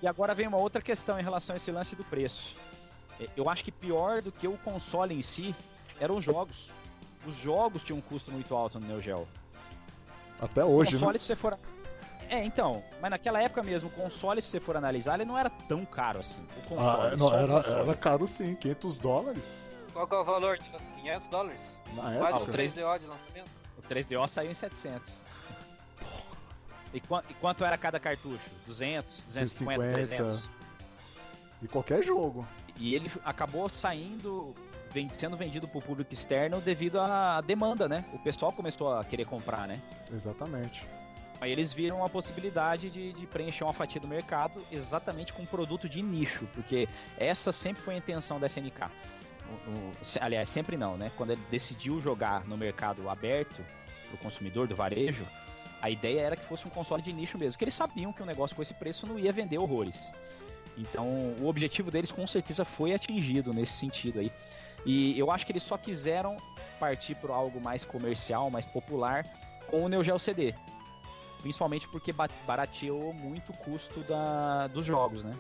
[0.02, 2.56] E agora vem uma outra questão em relação a esse lance do preço.
[3.20, 5.56] É, eu acho que pior do que o console em si
[6.00, 6.72] eram os jogos
[7.26, 9.28] os jogos tinham um custo muito alto no Neo Geo.
[10.40, 11.20] Até hoje, o console, né?
[11.20, 11.58] se você for...
[12.28, 15.50] É, então, mas naquela época mesmo, o console, se você for analisar, ele não era
[15.50, 16.46] tão caro assim.
[16.58, 19.70] O console, ah, não, era, era caro sim, 500 dólares.
[19.94, 20.60] Qual que é o valor?
[20.98, 21.78] 500 dólares?
[21.94, 22.30] Na época.
[22.32, 23.50] Quase o 3DO de lançamento?
[23.78, 25.22] O 3DO saiu em 700.
[26.94, 28.50] E, qu e quanto era cada cartucho?
[28.66, 29.94] 200, 250, 150.
[29.94, 30.50] 300?
[31.62, 32.48] E qualquer jogo.
[32.78, 34.54] E ele acabou saindo
[35.14, 38.06] sendo vendido para o público externo devido à demanda, né?
[38.14, 39.82] O pessoal começou a querer comprar, né?
[40.12, 40.86] Exatamente.
[41.40, 45.46] Aí eles viram a possibilidade de, de, preencher uma fatia do mercado exatamente com um
[45.46, 48.86] produto de nicho, porque essa sempre foi a intenção da SNK.
[49.48, 51.12] O, o, aliás, sempre não, né?
[51.18, 53.64] Quando ele decidiu jogar no mercado aberto
[54.08, 55.28] para o consumidor do varejo,
[55.82, 58.26] a ideia era que fosse um console de nicho mesmo, porque eles sabiam que um
[58.26, 60.12] negócio com esse preço não ia vender horrores.
[60.78, 61.08] Então,
[61.40, 64.32] o objetivo deles com certeza foi atingido nesse sentido aí.
[64.86, 66.38] E eu acho que eles só quiseram
[66.80, 69.26] partir para algo mais comercial, mais popular,
[69.68, 70.54] com o Neo Geo CD.
[71.42, 75.36] Principalmente porque barateou muito o custo da, dos jogos, né?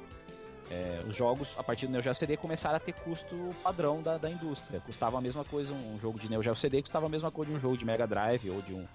[0.69, 4.17] É, os jogos, a partir do Neo Geo CD, começaram a ter custo padrão da,
[4.17, 4.79] da indústria.
[4.79, 7.57] Custava a mesma coisa um jogo de Neo Geo CD, custava a mesma coisa de
[7.57, 8.85] um jogo de Mega Drive ou de um,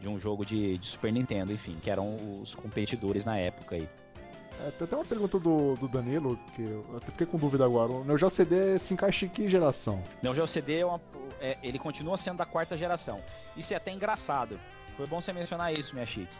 [0.00, 3.88] de um jogo de, de Super Nintendo, enfim, que eram os competidores na época aí.
[4.66, 7.92] É, tem até uma pergunta do, do Danilo, que eu até fiquei com dúvida agora.
[7.92, 10.02] O Neo Geo CD se encaixa em que geração?
[10.22, 11.00] Neo Geo CD é uma,
[11.40, 13.20] é, ele continua sendo da quarta geração.
[13.56, 14.60] Isso é até engraçado.
[14.96, 16.34] Foi bom você mencionar isso, minha chique.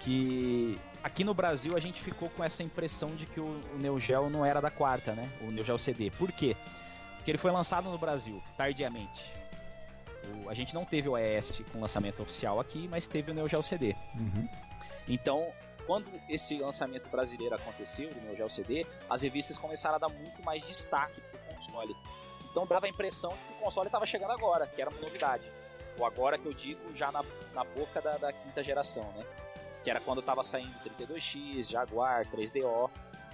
[0.00, 4.00] Que aqui no Brasil a gente ficou com essa impressão de que o, o Neo
[4.00, 5.30] Geo não era da quarta, né?
[5.42, 6.10] O Neo Geo CD.
[6.10, 6.56] Por quê?
[7.16, 9.32] Porque ele foi lançado no Brasil, tardiamente.
[10.44, 13.46] O, a gente não teve o ES com lançamento oficial aqui, mas teve o Neo
[13.46, 13.94] Geo CD.
[14.18, 14.48] Uhum.
[15.08, 15.46] Então,
[15.86, 20.42] quando esse lançamento brasileiro aconteceu, do Neo Geo CD, as revistas começaram a dar muito
[20.42, 21.96] mais destaque para o console.
[22.50, 25.50] Então dava a impressão de que o console estava chegando agora, que era uma novidade.
[25.98, 29.24] Ou agora que eu digo, já na, na boca da, da quinta geração, né?
[29.82, 32.90] Que era quando estava saindo 32X, Jaguar, 3DO.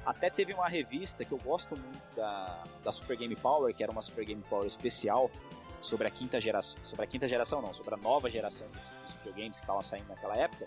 [0.07, 3.93] Até teve uma revista que eu gosto muito da, da Super Game Power, que era
[3.93, 5.31] uma Super Game Power especial
[5.81, 6.83] sobre a quinta geração.
[6.83, 8.69] Sobre a quinta geração não, sobre a nova geração
[9.05, 10.67] dos videogames que estavam saindo naquela época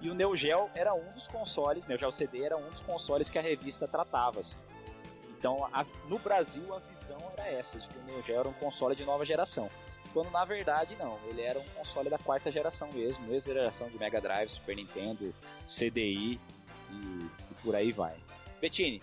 [0.00, 3.28] e o Neo Geo era um dos consoles, Neo Geo CD era um dos consoles
[3.28, 4.40] que a revista tratava.
[4.40, 4.58] Assim.
[5.38, 8.52] Então, a, no Brasil, a visão era essa, de que o Neo Geo era um
[8.54, 9.70] console de nova geração.
[10.12, 13.98] Quando na verdade não, ele era um console da quarta geração mesmo, mesma geração de
[13.98, 15.34] Mega Drive, Super Nintendo,
[15.66, 16.40] CDI
[16.90, 18.16] e, e por aí vai.
[18.60, 19.02] Bettini,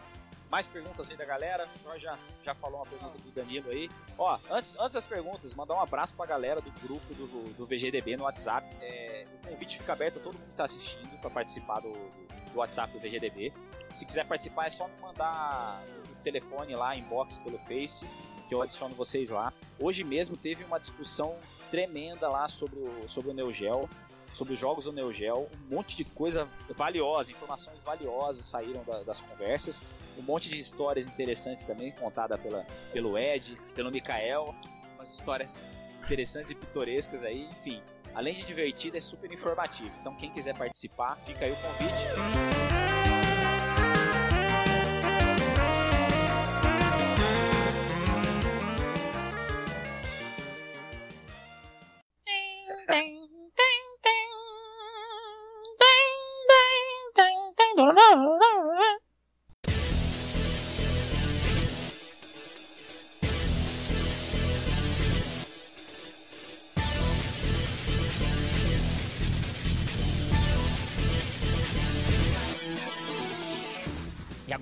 [0.50, 1.68] mais perguntas aí da galera?
[1.84, 3.90] Jorge já, já falou uma pergunta do Danilo aí.
[4.18, 8.18] Ó, antes, antes das perguntas, mandar um abraço pra galera do grupo do, do VGDB
[8.18, 8.68] no WhatsApp.
[8.82, 12.58] É, o convite fica aberto a todo mundo que tá assistindo para participar do, do,
[12.58, 13.54] WhatsApp do VGDB.
[13.92, 18.08] Se quiser participar, é só me mandar o telefone lá, inbox pelo Face,
[18.48, 19.54] que eu adiciono vocês lá.
[19.80, 21.36] Hoje mesmo teve uma discussão
[21.70, 23.90] tremenda lá sobre o, sobre o Neo Geo
[24.36, 29.02] sobre os jogos do Neo Geo, um monte de coisa valiosa, informações valiosas saíram da,
[29.04, 29.82] das conversas,
[30.18, 34.54] um monte de histórias interessantes também contada pela, pelo Ed, pelo Mikael,
[34.94, 35.66] umas histórias
[36.04, 37.82] interessantes e pitorescas aí, enfim.
[38.14, 39.92] Além de divertido, é super informativo.
[40.02, 42.65] Então quem quiser participar, fica aí o convite.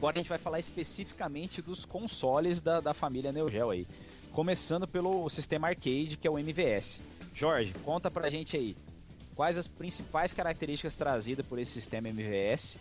[0.03, 3.87] Agora a gente vai falar especificamente dos consoles da, da família Neo Geo aí.
[4.33, 7.01] Começando pelo sistema arcade, que é o MVS.
[7.33, 8.75] Jorge, conta pra gente aí
[9.33, 12.79] quais as principais características trazidas por esse sistema MVS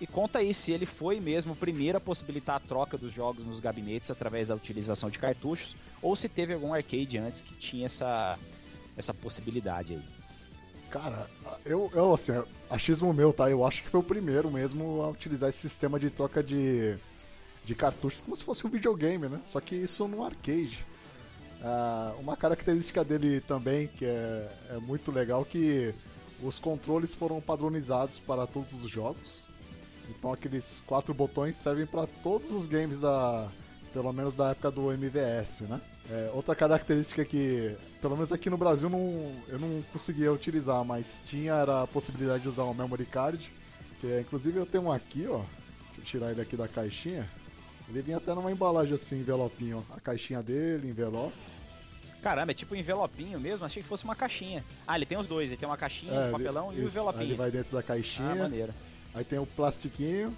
[0.00, 3.44] e conta aí se ele foi mesmo o primeiro a possibilitar a troca dos jogos
[3.44, 7.86] nos gabinetes através da utilização de cartuchos ou se teve algum arcade antes que tinha
[7.86, 8.38] essa,
[8.96, 10.19] essa possibilidade aí.
[10.90, 11.28] Cara,
[11.64, 12.32] eu, eu assim,
[12.68, 13.48] achismo meu, tá?
[13.48, 16.96] Eu acho que foi o primeiro mesmo a utilizar esse sistema de troca de,
[17.64, 19.40] de cartuchos como se fosse um videogame, né?
[19.44, 20.84] Só que isso no arcade.
[21.60, 25.94] Uh, uma característica dele também que é, é muito legal que
[26.42, 29.46] os controles foram padronizados para todos os jogos.
[30.08, 33.46] Então aqueles quatro botões servem para todos os games da,
[33.92, 35.80] pelo menos da época do MVS, né?
[36.10, 41.22] É, outra característica que, pelo menos aqui no Brasil, não, eu não conseguia utilizar, mas
[41.24, 43.50] tinha era a possibilidade de usar o memory card.
[44.00, 45.38] Que é, inclusive eu tenho um aqui, ó.
[45.96, 47.28] Deixa eu tirar ele aqui da caixinha.
[47.88, 49.84] Ele vinha até numa embalagem assim, envelopinho.
[49.94, 51.34] A caixinha dele, envelope.
[52.22, 53.64] Caramba, é tipo um envelopinho mesmo?
[53.64, 54.64] Achei que fosse uma caixinha.
[54.86, 56.86] Ah, ele tem os dois, ele tem uma caixinha é, de papelão ele, e o
[56.86, 57.22] envelopinho.
[57.22, 58.32] Ele vai dentro da caixinha.
[58.32, 58.74] Ah, maneiro.
[59.14, 60.36] Aí tem o plastiquinho.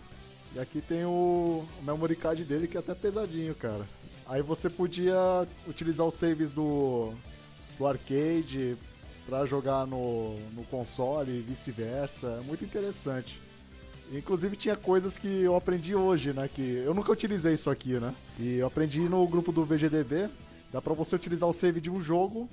[0.55, 3.87] E aqui tem o, o memory card dele que é até pesadinho, cara.
[4.27, 7.13] Aí você podia utilizar os saves do,
[7.79, 8.77] do arcade
[9.27, 12.41] para jogar no, no console e vice-versa.
[12.41, 13.41] É muito interessante.
[14.13, 16.49] Inclusive tinha coisas que eu aprendi hoje, né?
[16.53, 18.15] Que eu nunca utilizei isso aqui, né?
[18.39, 20.29] E eu aprendi no grupo do VGDB.
[20.73, 22.49] Dá pra você utilizar o save de um jogo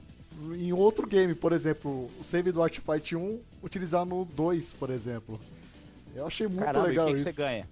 [0.53, 4.89] em outro game, por exemplo, o save do Art Fight 1, utilizar no 2, por
[4.89, 5.39] exemplo.
[6.15, 7.29] Eu achei muito Caramba, legal e o que isso.
[7.29, 7.69] Que você ganha?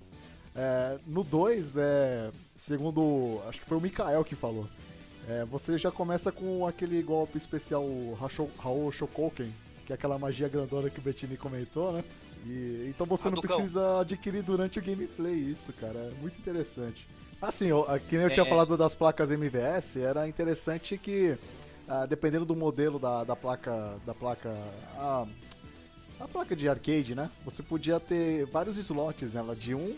[0.55, 3.41] É, no 2, é, segundo.
[3.47, 4.67] Acho que foi o Mikael que falou.
[5.29, 7.85] É, você já começa com aquele golpe especial
[8.57, 9.53] Raul Shokoken,
[9.85, 12.03] que é aquela magia grandona que o Bettini comentou, né?
[12.45, 15.97] E, então você não precisa adquirir durante o gameplay isso, cara.
[15.97, 17.05] É muito interessante.
[17.41, 21.37] Assim, eu, que nem eu é, tinha falado das placas MVS, era interessante que,
[21.87, 23.97] ah, dependendo do modelo da, da placa.
[24.05, 24.49] Da placa.
[24.95, 25.25] A,
[26.19, 27.29] a placa de arcade, né?
[27.45, 29.95] Você podia ter vários slots nela, de 1, um,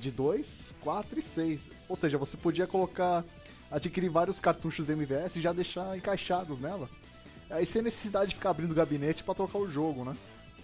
[0.00, 1.70] de 2, 4 e 6.
[1.88, 3.24] Ou seja, você podia colocar.
[3.70, 6.88] adquirir vários cartuchos MVS e já deixar encaixados nela.
[7.50, 10.16] Aí sem necessidade de ficar abrindo o gabinete para trocar o jogo, né?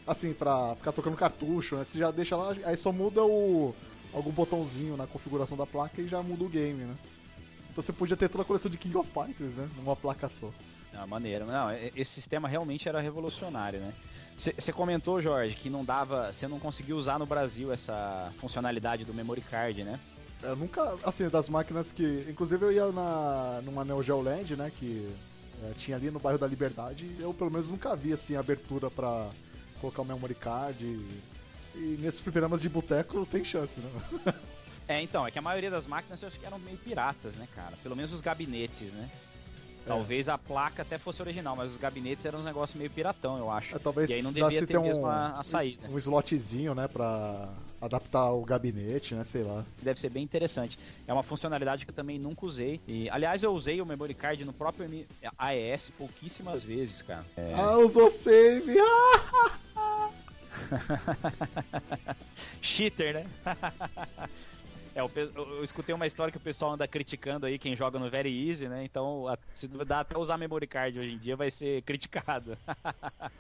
[0.06, 1.84] Assim, pra ficar tocando cartucho, né?
[1.84, 3.74] Você já deixa lá, aí só muda o
[4.12, 6.94] algum botãozinho na configuração da placa e já muda o game, né?
[7.70, 9.68] Então você podia ter toda a coleção de King of Fighters, né?
[9.76, 10.50] Numa placa só.
[10.92, 11.46] Ah, maneiro.
[11.46, 13.94] Não, esse sistema realmente era revolucionário, né?
[14.58, 16.32] Você comentou, Jorge, que não dava.
[16.32, 20.00] Você não conseguiu usar no Brasil essa funcionalidade do memory card, né?
[20.42, 22.26] Eu nunca, assim, das máquinas que.
[22.28, 24.72] Inclusive eu ia na, numa Neo Geo Land, né?
[24.76, 25.08] Que
[25.62, 27.08] é, tinha ali no bairro da Liberdade.
[27.20, 29.30] Eu pelo menos nunca vi assim abertura pra
[29.80, 30.84] colocar o memory card.
[30.84, 31.22] E,
[31.76, 34.34] e nesses fliperamas de boteco, sem chance, né?
[34.88, 37.46] É, então, é que a maioria das máquinas eu acho que eram meio piratas, né,
[37.54, 37.76] cara?
[37.84, 39.08] Pelo menos os gabinetes, né?
[39.84, 39.88] É.
[39.88, 43.50] Talvez a placa até fosse original, mas os gabinetes eram um negócio meio piratão, eu
[43.50, 43.74] acho.
[43.76, 45.88] É, talvez e aí não devia ter, ter um, mesmo a, a saída.
[45.88, 47.48] Um slotzinho, né, pra
[47.80, 49.64] adaptar o gabinete, né, sei lá.
[49.82, 50.78] Deve ser bem interessante.
[51.06, 52.80] É uma funcionalidade que eu também nunca usei.
[52.86, 54.88] E, aliás, eu usei o memory card no próprio
[55.36, 57.24] AES pouquíssimas vezes, cara.
[57.36, 57.52] É...
[57.54, 58.76] Ah, usou save!
[62.62, 63.26] Cheater, né?
[64.94, 68.10] É, eu, eu, escutei uma história que o pessoal anda criticando aí quem joga no
[68.10, 68.84] Very Easy, né?
[68.84, 72.58] Então, se dá até usar memory card hoje em dia, vai ser criticado.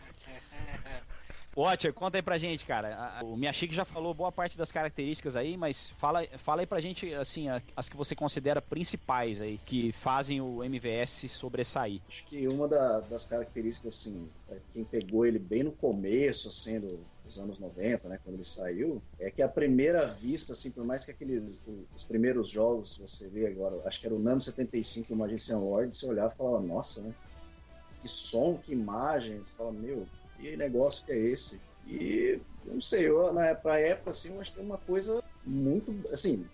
[1.54, 3.20] Watcher, conta aí pra gente, cara.
[3.22, 7.12] O Miyashiki já falou boa parte das características aí, mas fala, fala aí pra gente,
[7.14, 12.00] assim, as que você considera principais aí, que fazem o MVS sobressair.
[12.08, 14.30] Acho que uma da, das características, assim,
[14.72, 19.02] quem pegou ele bem no começo, sendo assim, dos anos 90, né, quando ele saiu,
[19.18, 21.60] é que a primeira vista, assim, por mais que aqueles
[21.94, 25.58] os primeiros jogos você vê agora, acho que era o Nano 75 e o Magician
[25.58, 27.14] Lord, você olhava e falava, nossa, né?
[28.00, 30.06] Que som, que imagem, você fala, meu,
[30.36, 31.60] que negócio que é esse?
[31.86, 36.44] E não sei, eu, na pra época, assim, eu achei uma coisa muito, assim,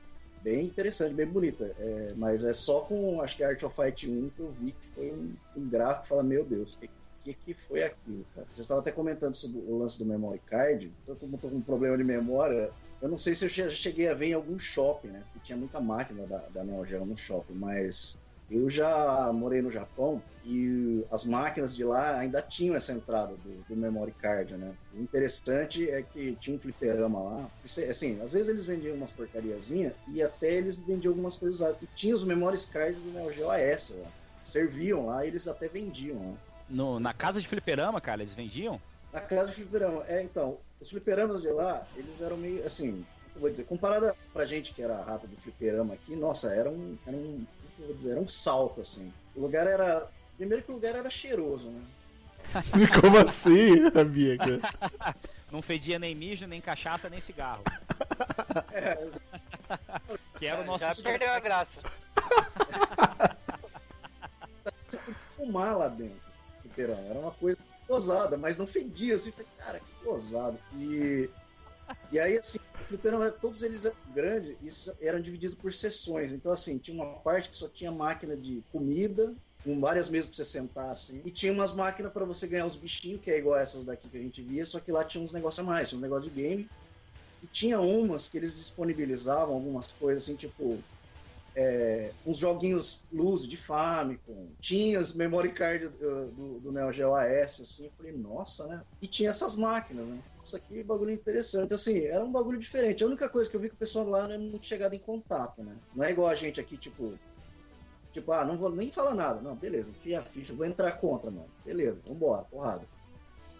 [0.42, 1.64] bem interessante, bem bonita.
[1.78, 4.86] É, mas é só com, acho que Art of Fight 1 que eu vi que
[4.94, 6.90] foi um, um gráfico fala, meu Deus, que
[7.20, 8.46] que, que foi aquilo, cara.
[8.50, 10.94] Vocês estavam até comentando sobre o lance do memory card.
[11.06, 14.14] Eu, como estou com um problema de memória, eu não sei se eu cheguei a
[14.14, 15.20] ver em algum shopping, né?
[15.24, 18.16] Porque tinha muita máquina da, da Neo Geo no shopping, mas
[18.50, 23.62] Eu já morei no Japão e as máquinas de lá ainda tinham essa entrada do,
[23.64, 24.74] do memory card, né?
[24.90, 27.50] O interessante é que tinha um fliperama lá.
[27.58, 31.82] Que, assim, às vezes eles vendiam umas porcariazinhas e até eles vendiam algumas coisas usadas.
[31.82, 34.10] E tinha os memory cards do Neo Geo AS lá.
[34.42, 36.38] Serviam lá e eles até vendiam lá.
[36.68, 38.80] No, na casa de fliperama, cara, eles vendiam?
[39.12, 40.04] Na casa de fliperama.
[40.06, 43.04] É, então, os fliperamas de lá, eles eram meio, assim,
[43.34, 46.96] eu vou dizer, comparado pra gente que era rato do fliperama aqui, nossa, era um,
[47.06, 47.46] era um,
[47.78, 49.12] vou dizer, era um salto, assim.
[49.34, 50.06] O lugar era,
[50.36, 51.82] primeiro que o lugar era cheiroso, né?
[53.00, 54.60] Como assim, amiga?
[55.50, 57.62] Não fedia nem mijo, nem cachaça, nem cigarro.
[58.70, 59.08] É.
[60.38, 61.70] Que era o nosso Já perdeu a graça.
[64.86, 66.27] Você podia fumar lá dentro
[66.78, 67.08] fliperama.
[67.08, 67.58] Era uma coisa
[67.88, 70.58] gozada, mas não fedia, assim, falei, cara, que gozado.
[70.76, 71.28] E,
[72.12, 76.32] e aí, assim, o fliperama, todos eles eram grandes e eram divididos por sessões.
[76.32, 80.36] Então, assim, tinha uma parte que só tinha máquina de comida, com várias mesas pra
[80.36, 81.20] você sentar, assim.
[81.24, 84.16] E tinha umas máquinas para você ganhar os bichinhos, que é igual essas daqui que
[84.16, 86.42] a gente via, só que lá tinha uns negócios a mais, tinha um negócio de
[86.42, 86.68] game.
[87.42, 90.78] E tinha umas que eles disponibilizavam algumas coisas, assim, tipo,
[91.60, 97.16] é, uns joguinhos luz de Famicom, tinha as memory card do, do, do, Neo Geo
[97.16, 98.80] AS, assim, eu falei, nossa, né?
[99.02, 100.20] E tinha essas máquinas, né?
[100.40, 103.02] Isso aqui bagulho interessante, assim, era um bagulho diferente.
[103.02, 105.00] A única coisa que eu vi que o pessoal lá não é muito chegado em
[105.00, 105.76] contato, né?
[105.96, 107.18] Não é igual a gente aqui, tipo,
[108.12, 109.40] tipo, ah, não vou nem falar nada.
[109.40, 111.48] Não, beleza, enfia a ficha, vou entrar contra, mano.
[111.64, 112.86] Beleza, vambora, porrada.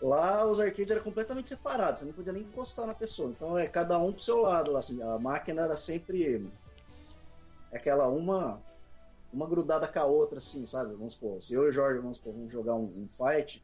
[0.01, 3.31] Lá os arcades eram completamente separados, você não podia nem encostar na pessoa.
[3.31, 6.49] Então é cada um pro seu lado lá, assim, a máquina era sempre
[7.73, 8.61] é aquela uma
[9.33, 10.95] uma grudada com a outra, assim, sabe?
[10.95, 13.63] Vamos supor, se eu e o Jorge vamos, supor, vamos jogar um, um, fight,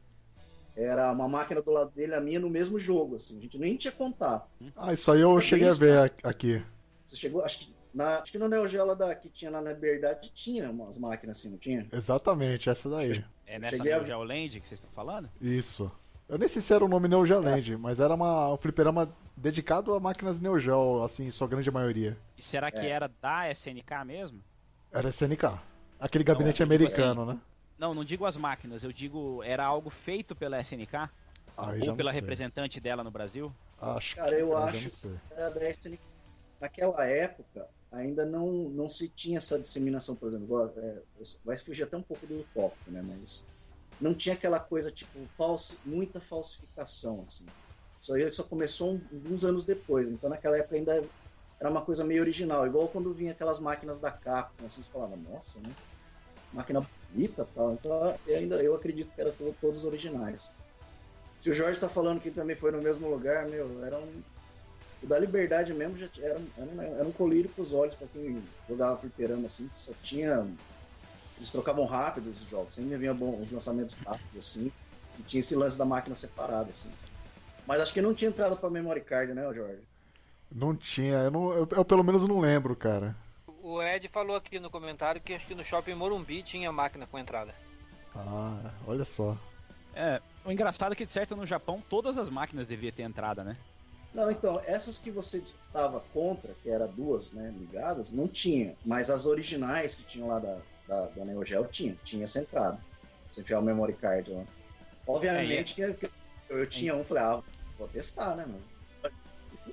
[0.75, 3.75] era uma máquina do lado dele, a minha no mesmo jogo, assim, a gente nem
[3.75, 4.47] tinha contato.
[4.75, 6.63] Ah, isso aí eu cheguei isso, a ver aqui.
[7.05, 9.73] Você chegou, acho que, na, acho que no Neo Geo da, que tinha lá na
[9.73, 11.87] Liberdade tinha umas máquinas assim, não tinha?
[11.91, 13.23] Exatamente, essa daí.
[13.47, 15.29] É nessa Neo Geo Land que vocês estão falando?
[15.41, 15.91] Isso.
[16.27, 17.77] Eu nem sei se era o nome Neo Geo Land, é.
[17.77, 22.17] mas era uma, um fliperama dedicado a máquinas Neo Geo, assim, sua grande maioria.
[22.35, 22.89] E será que é.
[22.89, 24.43] era da SNK mesmo?
[24.91, 25.59] Era SNK.
[25.99, 27.39] Aquele gabinete não, americano, assim, né?
[27.77, 31.09] Não, não digo as máquinas, eu digo, era algo feito pela SNK?
[31.57, 32.21] Aí ou pela sei.
[32.21, 33.53] representante dela no Brasil?
[33.79, 35.99] Acho Cara, eu acho que era da SNK.
[36.59, 41.01] Naquela época, ainda não, não se tinha essa disseminação, por exemplo, é,
[41.43, 43.03] vai fugir até um pouco do tópico, né?
[43.05, 43.45] Mas
[43.99, 47.45] não tinha aquela coisa, tipo, falsi, muita falsificação, assim.
[47.99, 50.09] Isso aí só começou uns anos depois.
[50.09, 51.03] Então, naquela época ainda
[51.59, 52.67] era uma coisa meio original.
[52.67, 55.69] Igual quando vinha aquelas máquinas da Capcom, assim, você falava, nossa, né?
[56.53, 57.73] Máquina bonita tal.
[57.73, 60.51] Então, eu ainda eu acredito que eram todos originais.
[61.39, 64.21] Se o Jorge está falando que ele também foi no mesmo lugar, meu, era um...
[65.03, 68.07] O da Liberdade mesmo já era, era, um, era um colírio para os olhos para
[68.07, 70.47] quem jogava fliperama, assim, que só tinha...
[71.37, 74.71] Eles trocavam rápido os jogos, sempre vinha bom, os lançamentos rápidos, assim,
[75.19, 76.91] e tinha esse lance da máquina separada, assim.
[77.67, 79.81] Mas acho que não tinha entrada pra memory card, né, Jorge?
[80.51, 83.15] Não tinha, eu, não, eu, eu, pelo menos não lembro, cara.
[83.61, 87.17] O Ed falou aqui no comentário que acho que no shopping Morumbi tinha máquina com
[87.17, 87.53] entrada.
[88.15, 89.37] Ah, olha só.
[89.93, 93.43] É, o engraçado é que de certo no Japão todas as máquinas deviam ter entrada,
[93.43, 93.57] né?
[94.13, 98.77] Não, então, essas que você disputava contra, que eram duas, né, ligadas, não tinha.
[98.85, 100.57] Mas as originais que tinham lá da,
[100.87, 102.79] da, da Neo Geo tinha, tinha entrada.
[103.31, 104.43] Você enfiar o memory card lá.
[105.07, 106.09] Obviamente é, que
[106.49, 107.43] eu tinha um, falei, ah,
[107.77, 108.63] vou testar, né, mano?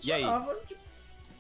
[0.03, 0.25] E aí?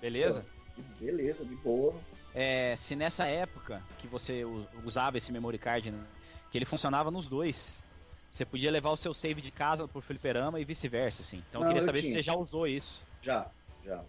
[0.01, 0.45] Beleza?
[0.75, 1.95] Pô, beleza, de boa.
[2.35, 4.43] É, se nessa época que você
[4.85, 6.03] usava esse memory card, né,
[6.51, 7.85] que ele funcionava nos dois,
[8.31, 11.43] você podia levar o seu save de casa pro fliperama e vice-versa, assim.
[11.49, 13.03] Então Não, eu queria saber eu se você já usou isso.
[13.21, 13.51] Já,
[13.85, 14.03] já.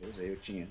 [0.00, 0.68] Eu usei, eu tinha.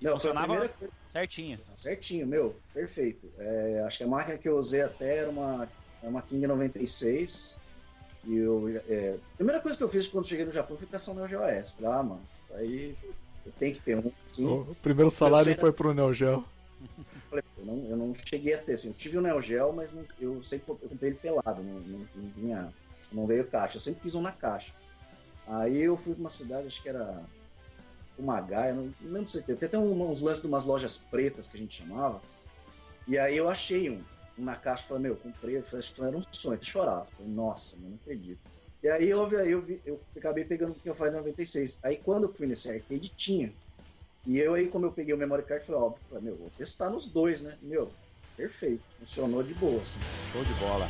[0.00, 0.74] Não, funcionava primeira...
[1.08, 1.58] certinho.
[1.74, 3.30] Certinho, meu, perfeito.
[3.38, 5.68] É, acho que a máquina que eu usei até era uma,
[6.02, 7.58] era uma King 96.
[8.26, 11.14] E eu, é, a primeira coisa que eu fiz quando cheguei no Japão foi caçar
[11.14, 11.72] o Neo Geo AS.
[11.72, 12.96] Falei, ah, mano, aí
[13.46, 14.10] eu tenho que ter um.
[14.26, 14.46] Sim.
[14.46, 16.44] O primeiro salário foi pro Neo Geo.
[17.30, 19.92] Falei, eu não, eu não cheguei a ter, assim, eu tive o Neo Geo, mas
[19.92, 22.74] não, eu sempre eu comprei ele pelado, não, não, não, vinha,
[23.12, 24.72] não veio caixa, eu sempre quis um na caixa.
[25.46, 27.24] Aí eu fui pra uma cidade, acho que era
[28.18, 31.56] uma Gaia, não, não lembro se tem até uns lances de umas lojas pretas que
[31.56, 32.20] a gente chamava.
[33.06, 34.00] E aí eu achei um
[34.36, 37.06] na caixa falei, meu, comprei, acho que era um sonho, até chorava.
[37.16, 38.40] Falei, nossa, não acredito.
[38.82, 39.26] E aí, eu,
[39.60, 41.80] vi, eu acabei pegando o que eu faz 96.
[41.82, 43.52] Aí quando eu fui nesse arcade, tinha.
[44.26, 46.90] E eu aí, como eu peguei o memory card, falei, óbvio, falei, meu, vou testar
[46.90, 47.56] nos dois, né?
[47.62, 47.90] Meu,
[48.36, 48.82] perfeito.
[48.98, 49.98] Funcionou de boa, assim.
[50.32, 50.86] Show de bola.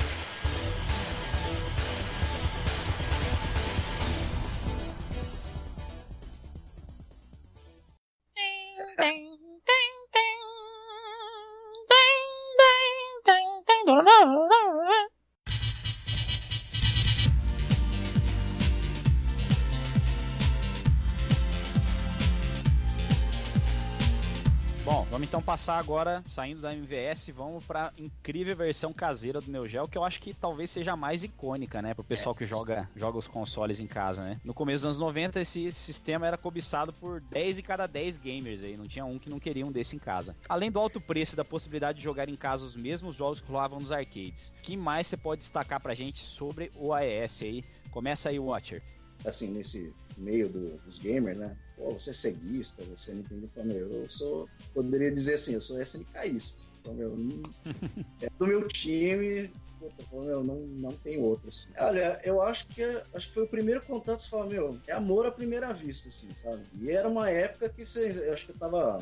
[25.46, 30.02] Passar agora, saindo da MVS, vamos para incrível versão caseira do Neo Geo, que eu
[30.02, 33.78] acho que talvez seja a mais icônica, né, pro pessoal que joga, joga os consoles
[33.78, 34.40] em casa, né?
[34.42, 38.64] No começo dos anos 90, esse sistema era cobiçado por 10 e cada 10 gamers
[38.64, 40.34] aí, não tinha um que não queria um desse em casa.
[40.48, 43.46] Além do alto preço e da possibilidade de jogar em casa os mesmos jogos que
[43.48, 44.52] rolavam nos arcades.
[44.58, 47.64] O que mais você pode destacar pra gente sobre o AES aí?
[47.92, 48.82] Começa aí, Watcher.
[49.24, 51.56] Assim, nesse meio do, dos gamers, né?
[51.76, 53.90] Pô, você é ceguista, você não entende como eu.
[53.92, 56.62] Eu sou, poderia dizer assim, eu sou SNKista.
[56.80, 57.16] Então, meu,
[58.22, 61.68] é do meu time, puta, meu, não, não tem outro, assim.
[61.78, 62.82] Olha, eu acho que
[63.14, 66.28] acho que foi o primeiro contato que você meu, é amor à primeira vista, assim,
[66.34, 66.64] sabe?
[66.80, 68.98] E era uma época que você, eu acho que eu tava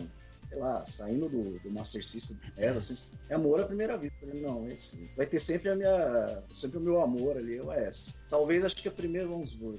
[0.51, 4.17] sei lá, saindo do, do Master System PES, assim, é amor à primeira vista.
[4.21, 7.85] Falei, não, é assim, vai ter sempre a minha, sempre o meu amor ali, é
[7.85, 8.15] essa.
[8.31, 9.79] Talvez, acho que a primeira, vamos ver,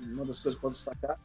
[0.00, 1.18] uma das coisas que pode destacar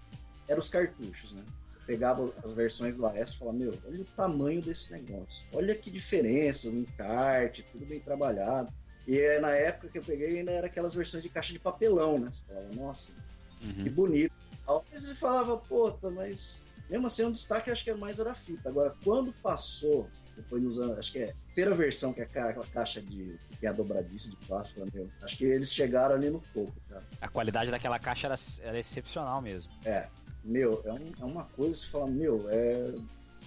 [0.47, 1.43] eram os cartuchos, né?
[1.70, 5.43] Você pegava as versões do AS e falava, meu, olha o tamanho desse negócio.
[5.53, 8.74] Olha que diferença, o encarte, tudo bem trabalhado.
[9.07, 12.20] E é, na época que eu peguei ainda era aquelas versões de caixa de papelão,
[12.20, 12.30] né?
[12.32, 13.14] Você falava, nossa,
[13.62, 13.84] uhum.
[13.84, 14.34] que bonito.
[14.68, 18.32] Às vezes você falava, puta, mas mesmo assim, um destaque acho que é mais era
[18.32, 18.70] a fita.
[18.70, 20.10] Agora, quando passou,
[20.42, 23.66] depois nos anos, acho que é a terceira versão, que é aquela caixa de que
[23.66, 27.04] é a dobradiça de plástico, meu, acho que eles chegaram ali no topo, cara.
[27.22, 29.72] A qualidade daquela caixa era, era excepcional mesmo.
[29.86, 30.08] É,
[30.44, 32.94] meu, é, um, é uma coisa que você fala, meu, é,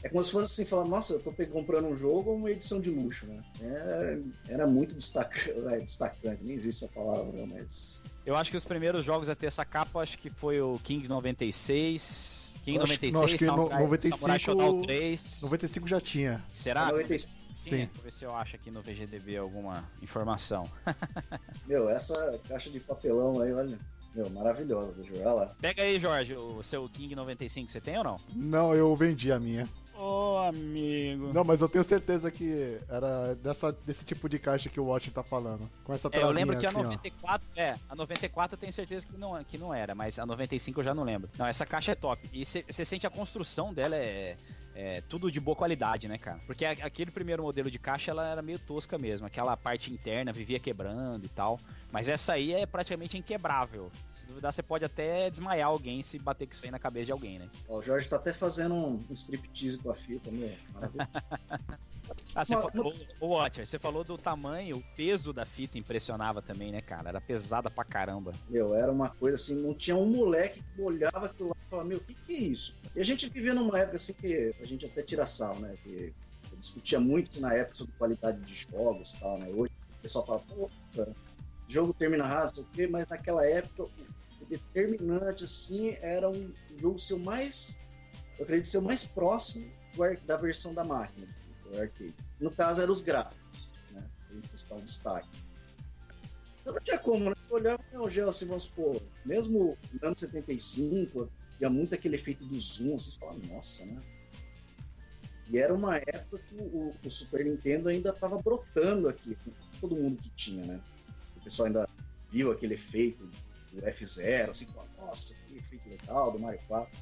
[0.02, 2.80] é como se fosse assim, falar, nossa, eu tô comprando um jogo ou uma edição
[2.80, 3.40] de luxo, né?
[3.60, 4.18] É,
[4.52, 8.04] era muito destacante, é, destacante, nem existe essa palavra, mas...
[8.26, 11.08] Eu acho que os primeiros jogos a ter essa capa, acho que foi o King
[11.08, 15.40] 96, King acho, 96, não, acho que Samurai, 95, Samurai Shodown 3...
[15.42, 16.44] 95 já tinha.
[16.50, 16.86] Será?
[16.86, 17.32] 95.
[17.52, 17.70] Sim.
[17.76, 20.70] Deixa eu ver se eu acho aqui no VGDB alguma informação.
[21.66, 23.78] Meu, essa caixa de papelão aí, olha...
[24.14, 25.20] Meu, maravilhosa do jogo.
[25.20, 25.56] Olha lá.
[25.58, 28.20] Pega aí, Jorge, o seu King 95, você tem ou não?
[28.34, 29.66] Não, eu vendi a minha.
[30.02, 31.32] Ô, oh, amigo.
[31.32, 35.12] Não, mas eu tenho certeza que era dessa, desse tipo de caixa que o Watch
[35.12, 35.70] tá falando.
[35.84, 37.60] Com essa é, eu lembro que assim, a 94, ó.
[37.60, 40.84] é, a 94 eu tenho certeza que não, que não era, mas a 95 eu
[40.84, 41.30] já não lembro.
[41.38, 42.28] Não, essa caixa é top.
[42.32, 44.36] E você sente a construção dela é,
[44.74, 46.40] é, tudo de boa qualidade, né, cara?
[46.46, 50.58] Porque aquele primeiro modelo de caixa ela era meio tosca mesmo, aquela parte interna vivia
[50.58, 51.60] quebrando e tal.
[51.92, 53.92] Mas essa aí é praticamente inquebrável.
[54.08, 57.12] Se duvidar, você pode até desmaiar alguém se bater com isso aí na cabeça de
[57.12, 57.48] alguém, né?
[57.68, 60.50] Ó, o Jorge tá até fazendo um, striptease com a fita, meu.
[62.34, 66.72] ah, você falou, o Watcher, você falou do tamanho, o peso da fita impressionava também,
[66.72, 67.10] né, cara?
[67.10, 68.32] Era pesada pra caramba.
[68.48, 71.88] Meu, era uma coisa assim, não tinha um moleque que olhava aquilo lá e falava,
[71.88, 72.74] meu, o que, que é isso?
[72.96, 75.74] E a gente vivia numa época assim que a gente até tira sal, né?
[75.82, 76.14] Que
[76.56, 79.50] discutia muito na época sobre qualidade de jogos e tal, né?
[79.50, 80.70] Hoje o pessoal fala, pô,
[81.72, 83.84] jogo termina rápido, mas naquela época
[84.40, 87.80] o determinante assim era um jogo seu mais,
[88.38, 89.70] eu acredito ser o mais próximo
[90.26, 91.26] da versão da máquina,
[91.64, 92.14] do arcade.
[92.40, 93.48] No caso eram os gráficos,
[93.92, 94.04] né?
[94.32, 95.28] Gente está um destaque.
[96.60, 97.34] Então não tinha como, né?
[97.36, 102.44] Você olhava o Geo assim, vamos supor, mesmo no ano 75, tinha muito aquele efeito
[102.44, 104.00] do zoom, você fala, nossa, né?
[105.48, 109.50] E era uma época que o, o Super Nintendo ainda estava brotando aqui, com
[109.80, 110.80] todo mundo que tinha, né?
[111.42, 111.88] O pessoal ainda
[112.30, 113.28] viu aquele efeito
[113.72, 114.66] do F0, assim,
[114.98, 116.98] nossa, que efeito legal do Mario 4.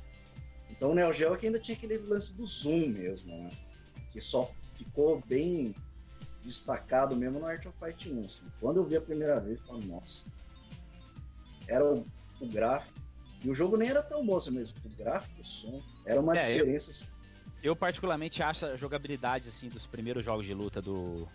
[0.70, 3.50] Então o Neo Geo aqui ainda tinha aquele lance do zoom mesmo, né?
[4.10, 5.74] Que só ficou bem
[6.42, 8.24] destacado mesmo no Art of Fight 1.
[8.24, 8.42] Assim.
[8.60, 10.24] Quando eu vi a primeira vez, eu falei, nossa,
[11.68, 12.06] era o,
[12.40, 12.98] o gráfico.
[13.44, 14.78] E o jogo nem era tão bom assim mesmo.
[14.84, 16.90] O gráfico, o som, era uma é, diferença.
[16.90, 17.06] Eu, assim.
[17.62, 21.26] eu, particularmente acho a jogabilidade assim, dos primeiros jogos de luta do,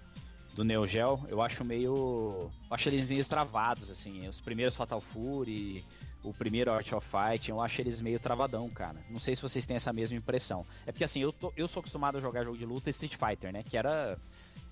[0.55, 1.93] do Neo Geo, eu acho meio.
[1.93, 4.25] Eu acho eles meio travados, assim.
[4.27, 5.83] Os primeiros Fatal Fury,
[6.23, 8.95] o primeiro Art of Fight, eu acho eles meio travadão, cara.
[9.09, 10.65] Não sei se vocês têm essa mesma impressão.
[10.87, 13.51] É porque assim, eu, tô, eu sou acostumado a jogar jogo de luta Street Fighter,
[13.51, 13.63] né?
[13.63, 14.17] Que era.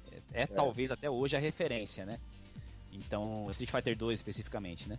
[0.09, 0.47] É, é, é.
[0.47, 2.17] talvez até hoje a referência, né?
[2.93, 4.97] Então, Street Fighter 2 especificamente, né?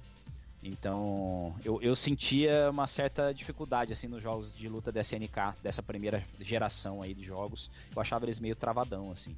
[0.62, 5.82] Então, eu, eu sentia uma certa dificuldade assim nos jogos de luta da SNK, dessa
[5.82, 7.70] primeira geração aí de jogos.
[7.94, 9.34] Eu achava eles meio travadão assim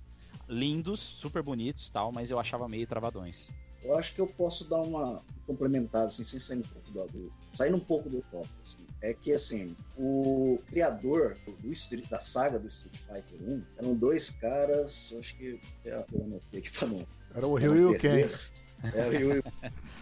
[0.49, 3.51] lindos, super bonitos tal, mas eu achava meio travadões.
[3.82, 7.32] Eu acho que eu posso dar uma complementada, assim, sem sair um pouco do adulto,
[7.53, 8.84] saindo um pouco do tópico, assim.
[9.01, 14.30] É que, assim, o criador do Street, da saga do Street Fighter 1 eram dois
[14.30, 15.61] caras, eu acho que.
[15.84, 17.07] Eu anotei aqui pra não.
[17.32, 18.24] Era o Ryu e o Ken.
[18.92, 19.42] Era o Ryu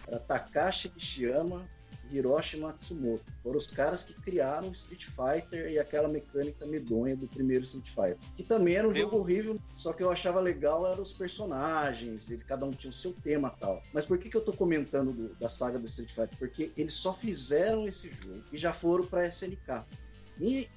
[0.07, 1.74] Era Takashi Nishiyama e
[2.17, 3.23] Hiroshi Matsumoto.
[3.43, 8.17] Foram os caras que criaram Street Fighter e aquela mecânica medonha do primeiro Street Fighter.
[8.33, 12.43] Que também era um jogo horrível, só que eu achava legal eram os personagens, ele,
[12.43, 13.81] cada um tinha o seu tema tal.
[13.93, 16.37] Mas por que, que eu tô comentando do, da saga do Street Fighter?
[16.37, 19.83] Porque eles só fizeram esse jogo e já foram pra SNK.
[20.39, 20.67] E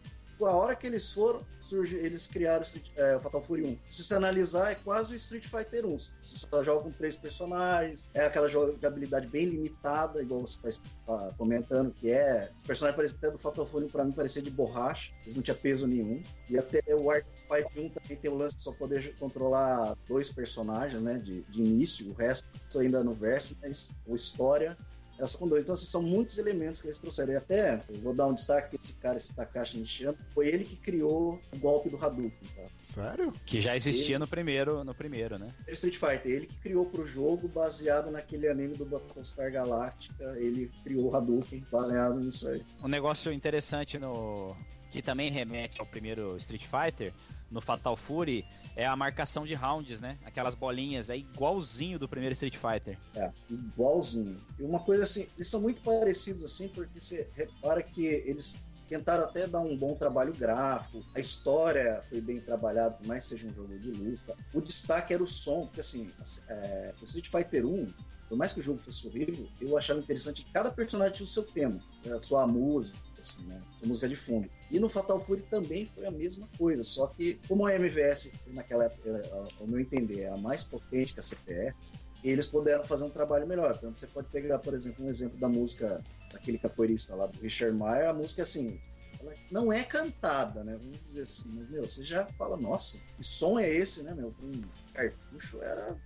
[0.46, 2.64] a hora que eles foram, surge, eles criaram
[2.96, 3.78] é, o Fatal Fury 1.
[3.88, 5.98] Se você analisar, é quase o Street Fighter 1.
[5.98, 11.34] Você só joga com três personagens, é aquela jogabilidade bem limitada, igual você está tá
[11.36, 12.50] comentando, que é.
[12.56, 15.42] Os personagens pareciam até do Fatal Fury 1 pra mim parecia de borracha, eles não
[15.42, 16.22] tinha peso nenhum.
[16.48, 20.30] E até o Art Fight 1 também tem o lance de só poder controlar dois
[20.30, 21.18] personagens, né?
[21.18, 22.46] De, de início, o resto
[22.78, 24.76] ainda no verso, mas a história
[25.18, 25.62] ela só com dois.
[25.62, 27.32] Então, assim, são muitos elementos que eles trouxeram.
[27.32, 30.76] E até, eu vou dar um destaque, esse cara, esse Takashi Nishiyama, foi ele que
[30.76, 32.62] criou o golpe do Hadouken, tá?
[32.80, 33.32] Sério?
[33.44, 34.18] Que já existia ele...
[34.20, 35.52] no primeiro, no primeiro, né?
[35.68, 41.10] Street Fighter, ele que criou pro jogo, baseado naquele anime do Battlestar Galactica, ele criou
[41.10, 42.64] o Hadouken, baseado nisso aí.
[42.82, 44.56] Um negócio interessante no...
[44.90, 47.12] que também remete ao primeiro Street Fighter
[47.50, 48.44] no Fatal Fury
[48.76, 50.18] é a marcação de rounds, né?
[50.24, 52.98] Aquelas bolinhas, é igualzinho do primeiro Street Fighter.
[53.14, 54.40] É, igualzinho.
[54.58, 59.24] E uma coisa assim, eles são muito parecidos assim, porque você repara que eles tentaram
[59.24, 63.54] até dar um bom trabalho gráfico, a história foi bem trabalhada, por mais seja um
[63.54, 64.34] jogo de luta.
[64.54, 66.10] O destaque era o som, porque assim,
[66.48, 67.92] é, o Street Fighter 1
[68.28, 71.28] por mais que o jogo fosse horrível, eu achava interessante que cada personagem tinha o
[71.28, 73.60] seu tema, a sua música, assim, né?
[73.84, 74.48] Música de fundo.
[74.70, 78.84] E no Fatal Fury também foi a mesma coisa, só que como a MVS naquela
[78.84, 79.22] época,
[79.60, 81.92] ao meu entender, é a mais potente que a CPS,
[82.24, 83.74] eles puderam fazer um trabalho melhor.
[83.76, 86.02] Então você pode pegar, por exemplo, um exemplo da música
[86.32, 88.80] daquele capoeirista lá do Richard Meyer, a música assim,
[89.20, 90.76] ela não é cantada, né?
[90.80, 94.34] Vamos dizer assim, mas meu, você já fala, nossa, que som é esse, né, meu?
[94.42, 94.62] Um
[94.94, 95.96] cartucho era.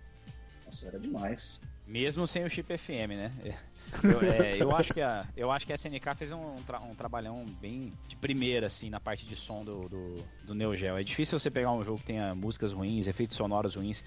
[0.65, 1.61] Nossa, era demais.
[1.93, 3.33] Mesmo sem o chip FM, né?
[4.03, 6.95] Eu, é, eu, acho, que a, eu acho que a SNK fez um, tra um,
[6.95, 10.97] trabalhão bem de primeira, assim, na parte de som do, do, do Neo Geo.
[10.97, 14.03] É difícil você pegar um jogo que tenha músicas ruins, efeitos sonoros ruins.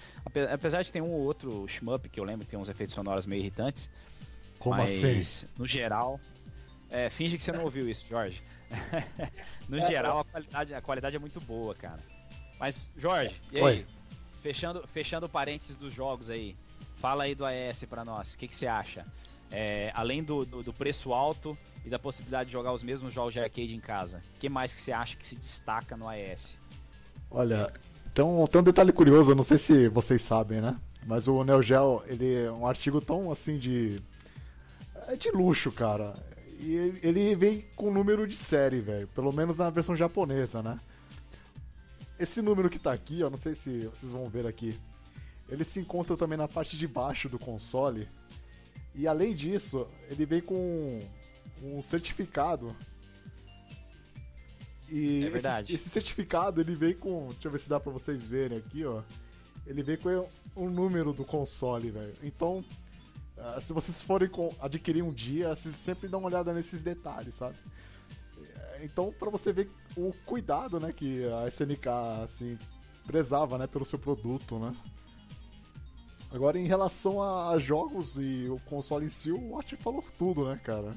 [0.50, 3.26] Apesar de ter um ou outro shmup, que eu lembro que tem uns efeitos sonoros
[3.26, 3.88] meio irritantes.
[4.58, 5.46] Como mas, assim?
[5.56, 6.18] no geral...
[6.90, 8.42] É, finge que você não ouviu isso, Jorge.
[9.68, 12.00] no geral, a qualidade, a qualidade é muito boa, cara.
[12.58, 13.62] Mas, Jorge, e aí?
[13.62, 13.86] Oi.
[14.40, 16.56] Fechando, fechando parênteses dos jogos aí.
[16.96, 19.06] Fala aí do AES para nós, o que, que você acha?
[19.50, 23.32] É, além do, do, do, preço alto e da possibilidade de jogar os mesmos jogos
[23.32, 26.56] de arcade em casa, o que mais que você acha que se destaca no AES?
[27.30, 27.72] Olha,
[28.10, 30.76] então, tem um detalhe curioso, não sei se vocês sabem, né?
[31.06, 34.02] Mas o Neo Geo, ele é um artigo tão assim de.
[35.06, 36.14] É de luxo, cara.
[36.58, 39.06] E ele vem com número de série, velho.
[39.08, 40.80] Pelo menos na versão japonesa, né?
[42.18, 44.76] Esse número que tá aqui, ó, não sei se vocês vão ver aqui.
[45.48, 48.08] Ele se encontra também na parte de baixo do console.
[48.94, 51.06] E além disso, ele vem com
[51.62, 52.74] um certificado.
[54.88, 55.74] E é verdade.
[55.74, 57.28] Esse, esse, certificado ele vem com.
[57.32, 59.02] Deixa eu ver se dá pra vocês verem aqui, ó.
[59.66, 60.26] Ele vem com
[60.56, 62.14] um número do console, velho.
[62.22, 62.64] Então,
[63.36, 67.34] uh, se vocês forem com, adquirir um dia, vocês sempre dão uma olhada nesses detalhes,
[67.34, 67.56] sabe?
[68.82, 71.88] Então, para você ver o cuidado, né, que a SNK
[72.22, 72.58] assim
[73.06, 74.72] prezava, né, pelo seu produto, né?
[76.32, 80.60] Agora, em relação a jogos e o console em si, o Watch falou tudo, né,
[80.62, 80.94] cara?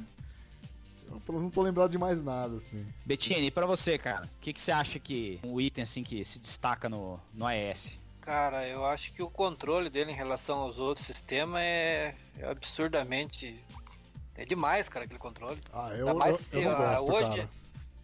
[1.28, 2.86] Eu não tô lembrado de mais nada, assim.
[3.06, 4.26] Bettini, e pra você, cara?
[4.26, 8.00] O que, que você acha que um item, assim, que se destaca no, no AES?
[8.22, 13.64] Cara, eu acho que o controle dele em relação aos outros sistemas é, é absurdamente...
[14.36, 15.60] É demais, cara, aquele controle.
[15.74, 17.50] Ah, eu, mais eu, eu, não gosto, hoje, cara.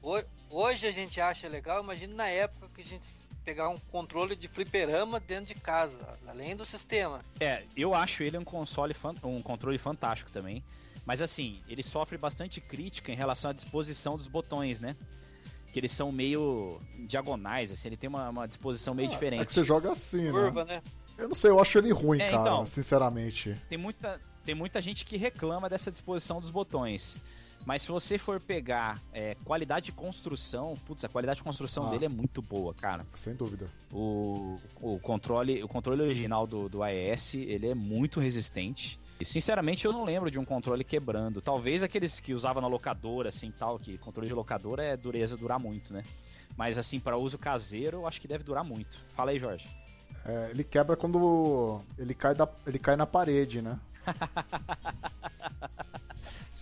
[0.02, 3.08] Hoje, hoje a gente acha legal, imagina na época que a gente
[3.46, 7.20] pegar um controle de fliperama dentro de casa, além do sistema.
[7.40, 10.64] É, eu acho ele um console um controle fantástico também.
[11.06, 14.96] Mas assim, ele sofre bastante crítica em relação à disposição dos botões, né?
[15.72, 19.44] Que eles são meio diagonais, assim, ele tem uma, uma disposição meio ah, diferente.
[19.44, 20.78] É que você joga assim, Curva, né?
[20.78, 20.84] né?
[21.18, 23.56] Eu não sei, eu acho ele ruim, é, cara, então, sinceramente.
[23.70, 27.22] Tem muita, tem muita gente que reclama dessa disposição dos botões.
[27.66, 31.90] Mas se você for pegar é, qualidade de construção, putz, a qualidade de construção ah,
[31.90, 33.04] dele é muito boa, cara.
[33.16, 33.66] Sem dúvida.
[33.92, 39.00] O, o controle, o controle original do, do AES, ele é muito resistente.
[39.20, 41.42] E, sinceramente, eu não lembro de um controle quebrando.
[41.42, 45.60] Talvez aqueles que usava na locadora, assim, tal, que controle de locadora é dureza durar
[45.60, 46.04] muito, né?
[46.56, 49.04] Mas, assim, para uso caseiro, eu acho que deve durar muito.
[49.16, 49.68] Fala aí, Jorge.
[50.24, 53.80] É, ele quebra quando ele cai, da, ele cai na parede, né?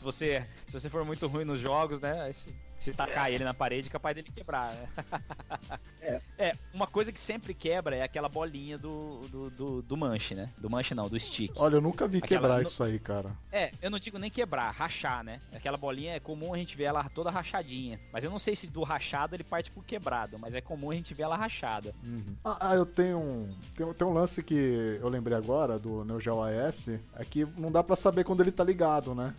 [0.03, 2.29] Se você, se você for muito ruim nos jogos, né?
[2.33, 3.35] Se, se tacar é.
[3.35, 4.89] ele na parede, capaz dele quebrar, né?
[6.01, 6.21] É.
[6.49, 6.57] é.
[6.73, 10.51] uma coisa que sempre quebra é aquela bolinha do, do, do, do manche, né?
[10.57, 11.53] Do manche não, do stick.
[11.55, 12.63] Olha, eu nunca vi aquela, quebrar no...
[12.63, 13.31] isso aí, cara.
[13.49, 15.39] É, eu não digo nem quebrar, rachar, né?
[15.53, 17.97] Aquela bolinha é comum a gente ver ela toda rachadinha.
[18.11, 20.95] Mas eu não sei se do rachado ele parte por quebrado, mas é comum a
[20.95, 21.95] gente ver ela rachada.
[22.03, 22.35] Uhum.
[22.43, 26.19] Ah, ah, eu tenho um, tem, tem um lance que eu lembrei agora do Neo
[26.19, 29.33] Geo AS, é que não dá para saber quando ele tá ligado, né?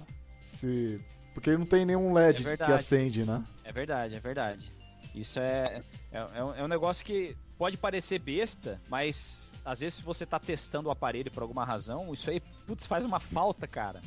[0.54, 1.00] Se
[1.34, 3.44] porque ele não tem nenhum LED é que acende, né?
[3.64, 4.72] É verdade, é verdade.
[5.14, 5.82] Isso é,
[6.12, 10.24] é, é, um, é um negócio que pode parecer besta, mas às vezes se você
[10.24, 14.00] tá testando o aparelho por alguma razão, isso aí, putz, faz uma falta, cara.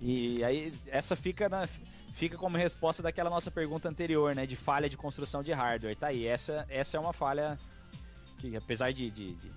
[0.00, 4.46] E aí, essa fica na, fica como resposta daquela nossa pergunta anterior, né?
[4.46, 5.96] De falha de construção de hardware.
[5.96, 7.58] Tá aí, essa, essa é uma falha
[8.38, 9.50] que, apesar de, de, de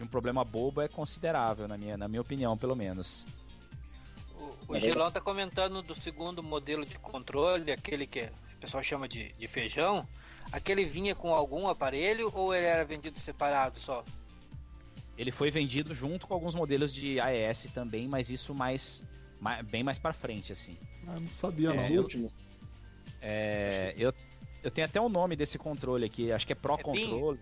[0.00, 3.26] um problema bobo, é considerável, na minha, na minha opinião, pelo menos.
[4.68, 9.32] O, Gilão tá comentando do segundo modelo de controle, aquele que o pessoal chama de,
[9.32, 10.06] de feijão.
[10.52, 14.04] Aquele vinha com algum aparelho ou ele era vendido separado só?
[15.16, 19.02] Ele foi vendido junto com alguns modelos de AES também, mas isso mais,
[19.40, 20.76] mais bem mais para frente assim.
[21.06, 21.88] Ah, não sabia é, não.
[21.88, 22.32] Eu, último.
[23.22, 24.12] É, eu,
[24.62, 27.40] eu tenho até o nome desse controle aqui, acho que é Pro é Controle.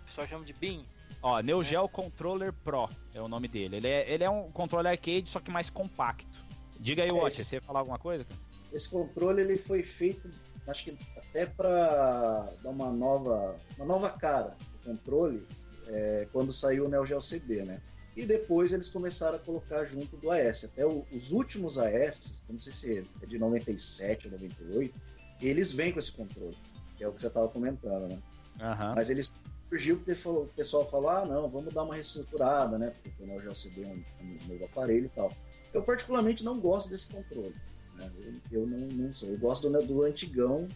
[0.00, 0.84] O pessoal chama de BIM.
[1.22, 1.64] Ó, Neo é.
[1.64, 3.76] Geo Controller Pro é o nome dele.
[3.76, 6.44] Ele é, ele é um controle arcade, só que mais compacto.
[6.80, 8.24] Diga aí, é, Watcher, você ia falar alguma coisa?
[8.24, 8.40] Cara?
[8.72, 10.28] Esse controle ele foi feito,
[10.66, 15.46] acho que até para dar uma nova, uma nova cara no controle
[15.86, 17.80] é, quando saiu o Neo Geo CD, né?
[18.16, 20.64] E depois eles começaram a colocar junto do AS.
[20.64, 25.00] Até o, os últimos AS, não sei se é de 97 ou 98,
[25.40, 26.56] eles vêm com esse controle,
[26.96, 28.18] que é o que você estava comentando, né?
[28.60, 28.94] Uhum.
[28.94, 29.32] Mas eles
[29.72, 32.92] surgiu porque o pessoal falou, ah, não, vamos dar uma reestruturada, né?
[33.02, 35.32] Porque Neo Geo CD é um, um novo aparelho e tal.
[35.72, 37.54] Eu particularmente não gosto desse controle.
[37.94, 38.10] Né?
[38.50, 39.30] Eu, eu não, não, sou.
[39.30, 40.68] Eu gosto do, do antigão,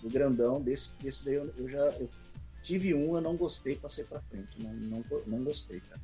[0.00, 2.08] do grandão, desse, desse daí eu, eu já eu
[2.62, 4.50] tive um, eu não gostei, passei para frente.
[4.56, 6.00] Não, não, não gostei, cara.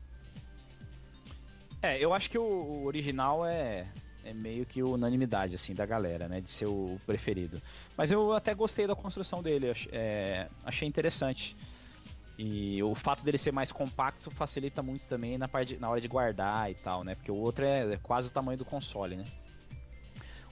[1.81, 3.87] É, eu acho que o, o original é,
[4.25, 6.41] é meio que unanimidade, assim, da galera, né?
[6.41, 7.63] De ser o preferido.
[7.97, 11.57] Mas eu até gostei da construção dele, é, achei interessante.
[12.39, 16.01] E o fato dele ser mais compacto facilita muito também na, parte de, na hora
[16.01, 17.17] de guardar e tal, né?
[17.17, 19.25] Porque o outro é, é quase o tamanho do console, né?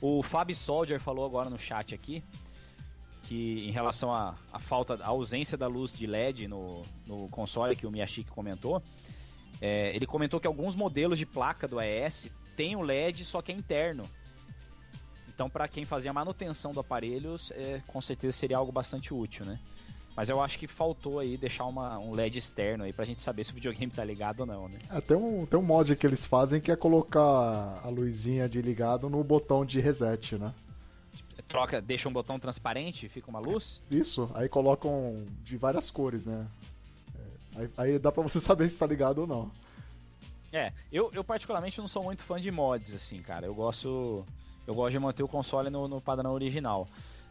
[0.00, 2.24] O Fab Soldier falou agora no chat aqui
[3.26, 7.86] que em relação à, falta, à ausência da luz de LED no, no console que
[7.86, 8.80] o Miyashiki comentou,
[9.60, 13.50] é, ele comentou que alguns modelos de placa do AES têm o LED, só que
[13.50, 14.08] é interno.
[15.28, 19.58] Então, para quem fazia manutenção do aparelho, é, com certeza seria algo bastante útil, né?
[20.16, 23.44] Mas eu acho que faltou aí deixar uma, um LED externo aí pra gente saber
[23.44, 24.78] se o videogame tá ligado ou não, né?
[24.90, 27.20] É, tem um, tem um mod que eles fazem que é colocar
[27.84, 30.54] a luzinha de ligado no botão de reset, né?
[31.46, 33.82] Troca, deixa um botão transparente, fica uma luz?
[33.90, 36.46] Isso, aí colocam de várias cores, né?
[37.14, 39.50] É, aí, aí dá pra você saber se tá ligado ou não.
[40.50, 43.46] É, eu, eu particularmente não sou muito fã de mods, assim, cara.
[43.46, 44.24] Eu gosto.
[44.66, 46.88] Eu gosto de manter o console no, no padrão original.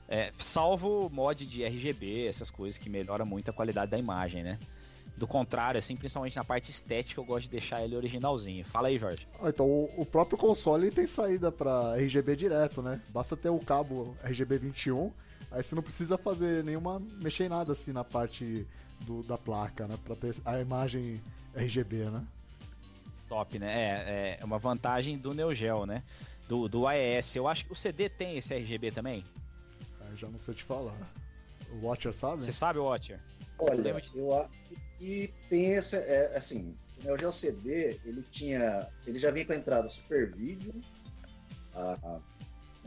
[0.08, 4.60] É, salvo mod de RGB, essas coisas que melhora muito a qualidade da imagem, né?
[5.18, 8.66] Do contrário, assim, principalmente na parte estética, eu gosto de deixar ele originalzinho.
[8.66, 9.28] Fala aí, Jorge.
[9.42, 13.02] Ah, então, o, o, próprio console tem saída para RGB direto, né?
[13.10, 15.12] Basta ter o cabo RGB 21,
[15.52, 18.68] aí você não precisa fazer nenhuma mexer em nada assim na parte
[19.02, 19.98] do, da placa, né?
[20.04, 21.22] Para ter a imagem
[21.56, 22.24] RGB, né?
[23.28, 23.72] Top, né?
[23.74, 26.04] É, é uma vantagem do Neo Geo, né?
[26.48, 27.38] Do, do AES.
[27.38, 29.26] Eu acho que o CD tem esse RGB também
[30.16, 30.96] já não sei te falar.
[31.72, 32.42] O Watcher sabe?
[32.42, 33.20] Você sabe, Watcher?
[33.58, 34.20] Olha, eu, de...
[34.20, 34.50] eu acho
[35.00, 35.98] que tem essa.
[35.98, 38.90] É, assim, o Neo Geo CD, ele tinha.
[39.06, 40.74] Ele já vinha com a entrada Super Video,
[41.74, 42.20] a, a,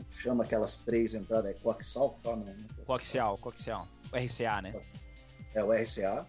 [0.09, 2.57] chama aquelas três entradas, é coaxial que fala, né?
[2.85, 3.87] Coaxial, coaxial.
[4.11, 4.73] O RCA, né?
[5.53, 6.25] É, o RCA.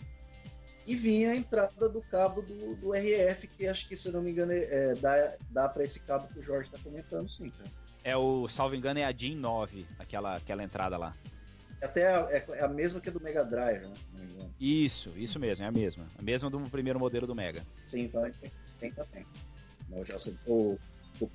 [0.86, 4.30] E vinha a entrada do cabo do, do RF, que acho que, se não me
[4.30, 7.70] engano, é, dá, dá para esse cabo que o Jorge está comentando, sim, cara.
[8.02, 11.14] É o, salvo engano, é a DIN 9, aquela, aquela entrada lá.
[11.82, 13.94] Até é, é a mesma que a do Mega Drive, né?
[14.60, 16.06] Isso, isso mesmo, é a mesma.
[16.18, 17.64] A mesma do primeiro modelo do Mega.
[17.84, 19.24] Sim, então tem, tem também.
[19.88, 20.78] O Neo Geo CD, o,
[21.20, 21.30] o,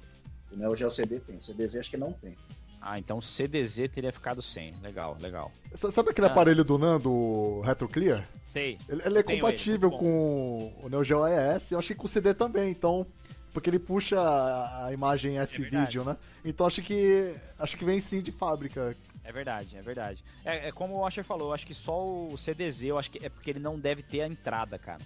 [0.52, 2.36] o Neo Geo CD tem, o CDZ acho que não tem.
[2.80, 4.76] Ah, então CDZ teria ficado sem.
[4.82, 5.52] Legal, legal.
[5.74, 6.32] Sabe aquele ah.
[6.32, 8.30] aparelho do Nando, o Retroclear?
[8.46, 8.78] Sei.
[8.88, 12.10] Ele, ele é compatível ele, com o Neo Geo AES, eu achei que com o
[12.10, 13.08] CD também, então
[13.56, 16.18] porque ele puxa a imagem S-Video, é né?
[16.44, 18.98] Então acho que acho que vem sim de fábrica.
[19.24, 20.26] É verdade, é verdade.
[20.44, 23.30] É, é como o Asher falou, acho que só o CDZ, eu acho que é
[23.30, 25.02] porque ele não deve ter a entrada, cara.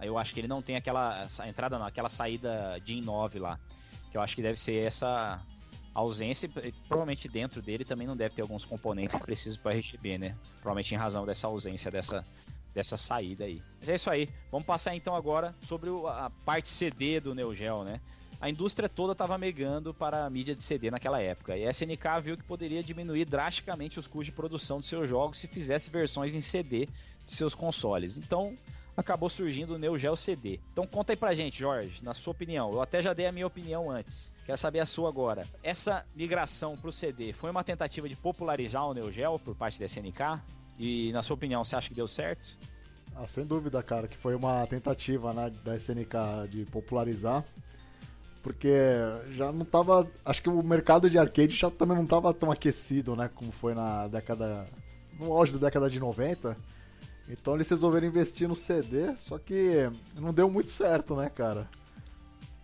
[0.00, 3.58] Eu acho que ele não tem aquela entrada, não, aquela saída DIN 9 lá.
[4.12, 5.44] Que eu acho que deve ser essa
[5.92, 6.48] ausência,
[6.86, 10.36] provavelmente dentro dele também não deve ter alguns componentes que precisam para RGB, né?
[10.60, 12.24] Provavelmente em razão dessa ausência dessa,
[12.74, 13.60] dessa saída aí.
[13.78, 14.28] Mas é isso aí.
[14.50, 18.00] Vamos passar então agora sobre a parte CD do Neo Geo, né?
[18.40, 22.20] A indústria toda estava megando para a mídia de CD naquela época, e a SNK
[22.22, 26.36] viu que poderia diminuir drasticamente os custos de produção de seus jogos se fizesse versões
[26.36, 26.86] em CD
[27.26, 28.16] de seus consoles.
[28.16, 28.56] Então,
[28.98, 30.58] acabou surgindo o Neo Geo CD.
[30.72, 32.72] Então conta aí pra gente, Jorge, na sua opinião.
[32.72, 34.32] Eu até já dei a minha opinião antes.
[34.44, 35.46] Quero saber a sua agora.
[35.62, 39.86] Essa migração pro CD foi uma tentativa de popularizar o Neo Geo por parte da
[39.86, 40.40] SNK?
[40.78, 42.56] E na sua opinião, você acha que deu certo?
[43.16, 47.44] Ah, sem dúvida, cara, que foi uma tentativa né, da SNK de popularizar.
[48.42, 48.72] Porque
[49.32, 50.08] já não tava.
[50.24, 53.28] Acho que o mercado de arcade já também não tava tão aquecido, né?
[53.34, 54.66] Como foi na década.
[55.18, 56.56] No auge da década de 90.
[57.28, 61.68] Então eles resolveram investir no CD, só que não deu muito certo, né, cara?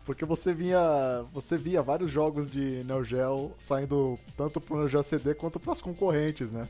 [0.07, 5.03] Porque você vinha, você via vários jogos de Neo Geo saindo tanto pro Neo Geo
[5.03, 6.69] CD quanto para as concorrentes, né?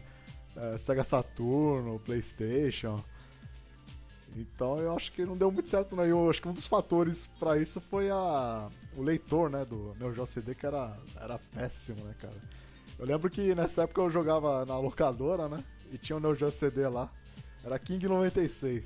[0.57, 3.03] É, Sega Saturno, PlayStation.
[4.37, 6.11] Então eu acho que não deu muito certo, né?
[6.11, 10.15] Eu acho que um dos fatores para isso foi a o leitor, né, do Neo
[10.15, 12.35] Geo CD que era era péssimo, né, cara?
[12.99, 15.63] Eu lembro que nessa época eu jogava na locadora, né?
[15.93, 17.11] E tinha o Neo Geo CD lá.
[17.65, 18.85] Era King 96.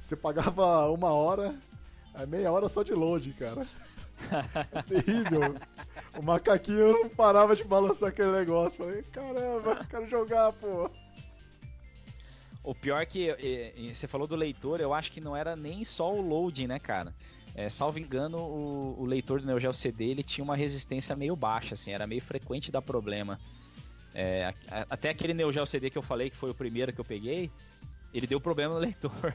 [0.00, 1.54] Você pagava uma hora,
[2.14, 3.66] é meia hora só de load, cara.
[4.72, 5.56] É terrível.
[6.18, 8.84] O macaquinho não parava de balançar aquele negócio.
[8.84, 10.90] Falei, caramba, quero jogar, pô.
[12.62, 16.14] O pior é que você falou do leitor, eu acho que não era nem só
[16.14, 17.14] o loading, né, cara?
[17.54, 21.36] É, salvo engano, o, o, leitor do Neo Geo CD ele tinha uma resistência meio
[21.36, 23.38] baixa, assim, era meio frequente dar problema.
[24.12, 24.52] É,
[24.90, 27.50] até aquele Neo Geo CD que eu falei, que foi o primeiro que eu peguei,
[28.14, 29.34] ele deu problema no leitor.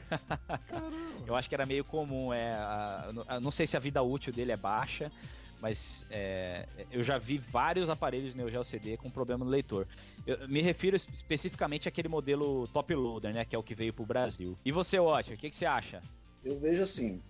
[1.26, 2.32] eu acho que era meio comum.
[2.32, 5.12] É, a, a, não sei se a vida útil dele é baixa,
[5.60, 9.86] mas é, eu já vi vários aparelhos Neo Geo CD com problema no leitor.
[10.26, 14.02] Eu me refiro especificamente àquele modelo top loader, né, que é o que veio para
[14.02, 14.58] o Brasil.
[14.64, 16.00] E você, Watch, o que, que você acha?
[16.42, 17.20] Eu vejo assim,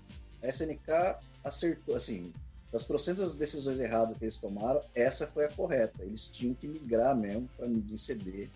[0.45, 2.33] a SNK acertou, assim,
[2.71, 6.01] das trocentas decisões erradas que eles tomaram, essa foi a correta.
[6.05, 8.49] Eles tinham que migrar mesmo para mídia em CD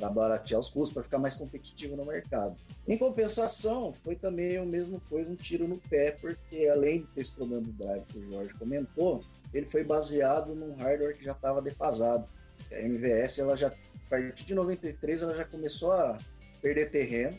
[0.00, 2.56] para baratear os custos, para ficar mais competitivo no mercado.
[2.88, 7.20] Em compensação, foi também o mesmo coisa, um tiro no pé, porque além de ter
[7.20, 9.22] esse problema do drive que o Jorge comentou,
[9.52, 12.26] ele foi baseado num hardware que já estava defasado.
[12.72, 16.16] A MVS, ela já, a partir de 93, ela já começou a
[16.62, 17.38] perder terreno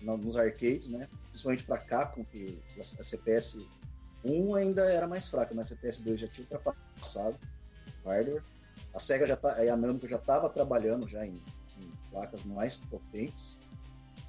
[0.00, 1.08] nos arcades, né?
[1.28, 3.64] Principalmente para Capcom, que a CPS
[4.24, 7.38] 1 ainda era mais fraca, mas a CPS 2 já tinha ultrapassado
[8.04, 8.42] hardware.
[8.94, 11.40] A Sega já tá, a Namco já estava trabalhando já em
[12.10, 13.56] placas mais potentes.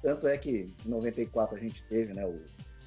[0.02, 2.40] Tanto é que em 94 a gente teve né, o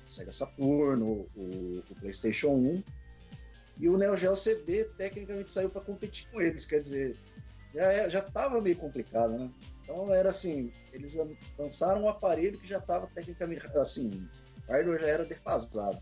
[0.07, 2.83] Sega Saturno, o, o PlayStation 1,
[3.79, 7.17] e o Neo Geo CD tecnicamente saiu para competir com eles, quer dizer,
[7.73, 9.51] já é, já estava meio complicado, né?
[9.81, 11.17] Então era assim, eles
[11.57, 14.27] lançaram um aparelho que já estava tecnicamente assim,
[14.67, 16.01] o hardware já era defasado.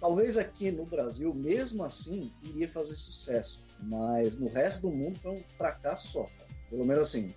[0.00, 5.32] Talvez aqui no Brasil, mesmo assim, iria fazer sucesso, mas no resto do mundo foi
[5.32, 6.30] um fracasso só.
[6.70, 7.34] Pelo menos assim.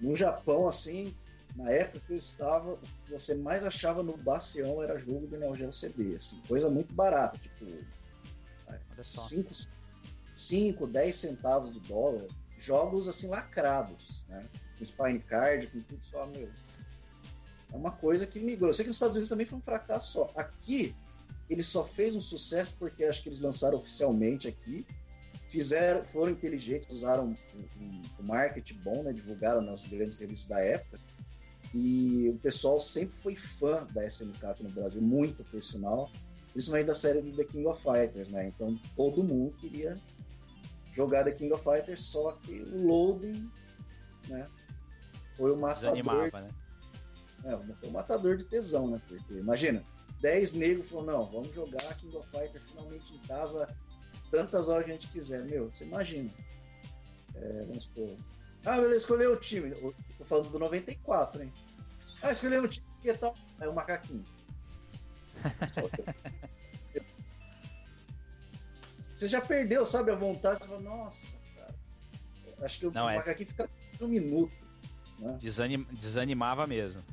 [0.00, 1.16] No Japão, assim,
[1.56, 5.38] na época que eu estava, o que você mais achava no Bacião era jogo de
[5.38, 7.64] Neo Geo CD, assim, coisa muito barata, tipo
[10.34, 12.26] 5, 10 centavos de dólar,
[12.58, 14.46] jogos assim lacrados, né?
[14.78, 16.48] Com Spine Card, com tudo só, meu.
[17.72, 18.68] É uma coisa que migrou.
[18.68, 20.32] Eu sei que nos Estados Unidos também foi um fracasso só.
[20.36, 20.94] Aqui,
[21.48, 24.86] ele só fez um sucesso porque acho que eles lançaram oficialmente aqui
[25.46, 27.36] fizeram, foram inteligentes, usaram um,
[27.80, 29.12] um, um marketing bom, né?
[29.12, 31.00] divulgaram nas grandes revistas da época.
[31.74, 36.10] E o pessoal sempre foi fã da SNK aqui no Brasil, muito por sinal,
[36.52, 38.46] principalmente da série The King of Fighters, né?
[38.46, 40.00] Então todo mundo queria
[40.92, 43.50] jogar The King of Fighters, só que o loading,
[44.28, 44.46] né?
[45.36, 45.92] Foi o matador.
[45.96, 46.48] Desanimava, né?
[47.44, 49.02] É, foi o matador de tesão, né?
[49.06, 49.84] Porque imagina,
[50.20, 53.68] 10 negros falaram, não, vamos jogar King of Fighters finalmente em casa
[54.30, 55.44] tantas horas que a gente quiser.
[55.44, 56.30] Meu, você imagina.
[57.34, 58.16] É, vamos supor.
[58.64, 59.70] Ah, beleza, escolheu o time.
[59.70, 61.52] Eu tô falando do 94, hein?
[62.22, 63.34] Ah, escolheu o time que tal?
[63.60, 64.24] É o macaquinho.
[69.14, 70.64] você já perdeu, sabe, a vontade.
[70.64, 71.74] Você fala, nossa, cara.
[72.62, 73.16] Acho que o Não, é.
[73.16, 73.50] macaquinho é...
[73.50, 73.70] fica
[74.00, 74.66] um minuto.
[75.18, 75.38] Né?
[75.40, 75.86] Desanim...
[75.92, 77.04] Desanimava mesmo.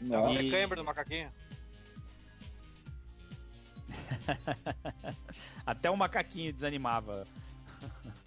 [0.00, 0.42] Nossa.
[0.42, 0.50] E...
[0.50, 1.32] Você do macaquinho?
[5.66, 7.26] Até o macaquinho desanimava.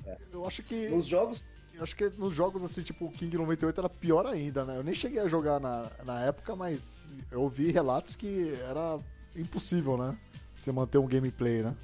[0.05, 0.17] É.
[0.31, 0.87] Eu acho que.
[0.89, 1.41] Nos jogos.
[1.73, 4.77] Eu acho que nos jogos assim, tipo o King 98 era pior ainda, né?
[4.77, 8.99] Eu nem cheguei a jogar na, na época, mas eu ouvi relatos que era
[9.35, 10.17] impossível, né?
[10.55, 11.75] Você manter um gameplay, né?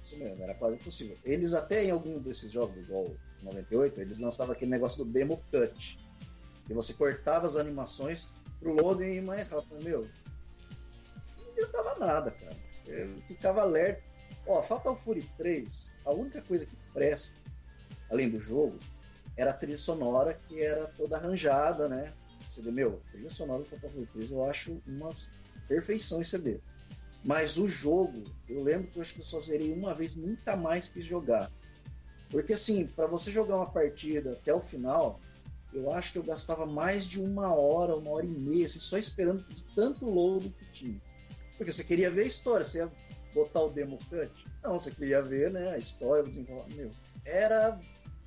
[0.00, 1.18] Isso mesmo, era quase impossível.
[1.24, 5.98] Eles até em algum desses jogos, igual 98, eles lançavam aquele negócio do demo cut.
[6.66, 9.82] Que você cortava as animações pro loading mais rápido.
[9.82, 10.06] Meu,
[11.56, 12.56] não adiantava nada, cara.
[12.86, 14.02] Eu ficava alerta.
[14.46, 17.38] Ó, Fatal Fury 3, a única coisa que presta,
[18.10, 18.78] além do jogo,
[19.36, 22.12] era a trilha sonora, que era toda arranjada, né?
[22.48, 25.10] CD, meu, trilha sonora do Fatal Fury 3 eu acho uma
[25.66, 26.60] perfeição em CD.
[27.24, 30.56] Mas o jogo, eu lembro que eu acho que eu só zerei uma vez, nunca
[30.56, 31.50] mais quis jogar.
[32.30, 35.18] Porque assim, para você jogar uma partida até o final,
[35.72, 38.98] eu acho que eu gastava mais de uma hora, uma hora e meia, assim, só
[38.98, 41.00] esperando de tanto load que tinha.
[41.56, 42.92] Porque você queria ver a história, você ia
[43.34, 44.30] botar o demo cut?
[44.62, 46.68] Não, você queria ver né, a história, o desenrolar.
[46.68, 46.90] Meu,
[47.24, 47.78] era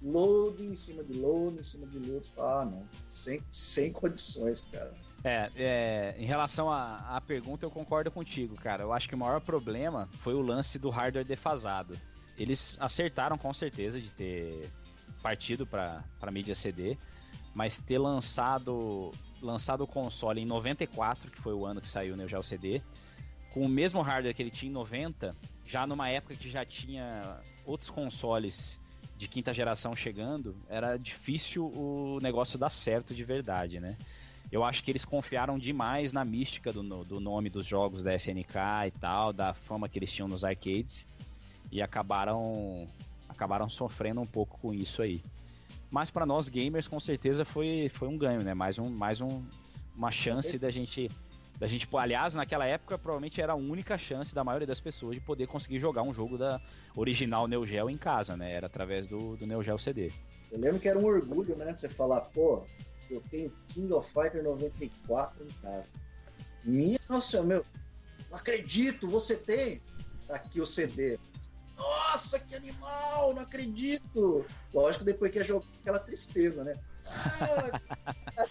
[0.01, 2.31] load em cima de load, em cima de load.
[2.37, 2.87] Ah, não.
[3.09, 4.93] Sem, sem condições, cara.
[5.23, 8.83] É, é, em relação à, à pergunta, eu concordo contigo, cara.
[8.83, 11.99] Eu acho que o maior problema foi o lance do hardware defasado.
[12.37, 14.69] Eles acertaram com certeza de ter
[15.21, 16.95] partido para mídia CD,
[17.53, 19.11] mas ter lançado
[19.41, 22.81] lançado o console em 94, que foi o ano que saiu o Neo Geo CD,
[23.57, 25.35] com o mesmo hardware que ele tinha em 90,
[25.65, 28.79] já numa época que já tinha outros consoles
[29.17, 33.97] de quinta geração chegando, era difícil o negócio dar certo de verdade, né?
[34.51, 38.55] Eu acho que eles confiaram demais na mística do, do nome dos jogos da SNK
[38.89, 41.07] e tal, da fama que eles tinham nos arcades,
[41.71, 42.87] e acabaram
[43.27, 45.23] acabaram sofrendo um pouco com isso aí.
[45.89, 48.53] Mas para nós gamers, com certeza foi, foi um ganho, né?
[48.53, 49.43] Mais, um, mais um,
[49.95, 51.09] uma chance da gente
[51.59, 55.21] da gente, aliás, naquela época provavelmente era a única chance da maioria das pessoas de
[55.21, 56.61] poder conseguir jogar um jogo da
[56.95, 58.53] original Neo Geo em casa, né?
[58.53, 60.11] Era através do, do Neo Geo CD.
[60.51, 61.73] Eu lembro que era um orgulho, né?
[61.75, 62.63] Você falar, pô,
[63.09, 65.85] eu tenho King of Fighter 94 em casa.
[66.63, 67.65] Minha nossa, meu,
[68.29, 69.81] não acredito, você tem
[70.29, 71.17] aqui o CD.
[71.75, 74.45] Nossa, que animal, não acredito.
[74.73, 76.75] Lógico, depois que ia jogar aquela tristeza, né?
[78.37, 78.49] Ah,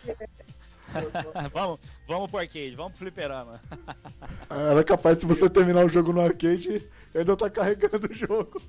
[1.53, 3.61] vamos, vamos pro arcade, vamos pro fliperama.
[4.49, 8.63] Era capaz de você terminar o jogo no arcade e ainda tá carregando o jogo.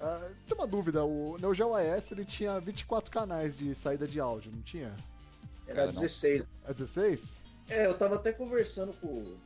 [0.00, 4.20] Uh, tem uma dúvida, o Neo Geo AES ele tinha 24 canais de saída de
[4.20, 4.94] áudio, não tinha?
[5.68, 6.42] Era 16.
[6.64, 7.40] É 16?
[7.68, 9.36] É, eu tava até conversando com.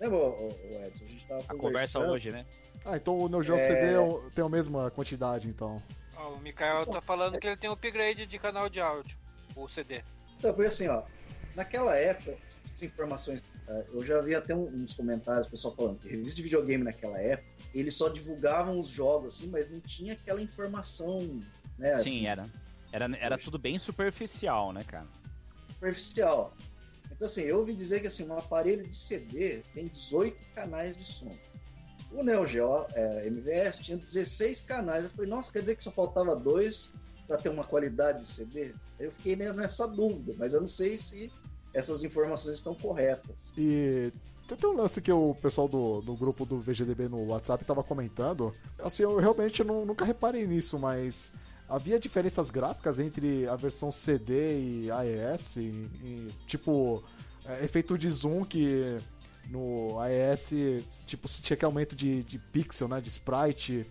[0.00, 0.50] Lembra, o
[0.84, 1.04] Edson?
[1.04, 2.44] A gente tava A conversa hoje, né?
[2.84, 3.58] Ah, então o Neo Geo é...
[3.58, 5.82] CD tem a mesma quantidade, então.
[6.16, 9.16] Oh, o Mikael tá falando que ele tem um upgrade de canal de áudio,
[9.64, 10.02] o CD.
[10.38, 11.02] Então, porque assim, ó,
[11.54, 16.08] naquela época, essas informações, é, eu já vi até uns comentários, o pessoal falando que
[16.08, 20.40] revista de videogame naquela época, eles só divulgavam os jogos, assim, mas não tinha aquela
[20.40, 21.40] informação,
[21.78, 21.96] né?
[21.96, 22.50] Sim, assim, era.
[22.90, 25.06] Era, era tudo bem superficial, né, cara?
[25.74, 26.54] Superficial.
[27.10, 31.04] Então, assim, eu ouvi dizer que assim, um aparelho de CD tem 18 canais de
[31.04, 31.36] som.
[32.12, 35.04] O Neo Geo é, MVS tinha 16 canais.
[35.04, 36.92] Eu falei, nossa, quer dizer que só faltava dois
[37.28, 38.74] para ter uma qualidade de CD?
[38.98, 41.30] Eu fiquei nessa dúvida, mas eu não sei se
[41.74, 43.52] essas informações estão corretas.
[43.56, 44.10] E
[44.56, 48.52] tem um lance que o pessoal do, do grupo do VGDB no WhatsApp estava comentando.
[48.78, 51.30] Assim, eu realmente não, nunca reparei nisso, mas
[51.68, 55.56] havia diferenças gráficas entre a versão CD e AES?
[55.56, 57.04] E, e, tipo,
[57.44, 58.96] é, efeito de zoom que
[59.50, 60.50] no AES,
[61.06, 63.86] tipo, tinha que aumento de, de pixel, né, de sprite.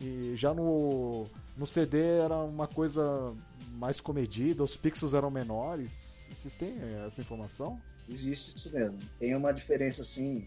[0.00, 1.26] E já no,
[1.60, 3.34] no CD era uma coisa
[3.74, 6.28] mais comedida, os pixels eram menores.
[6.34, 6.74] Vocês têm
[7.06, 7.80] essa informação?
[8.08, 8.98] existe isso mesmo.
[9.18, 10.46] Tem uma diferença assim,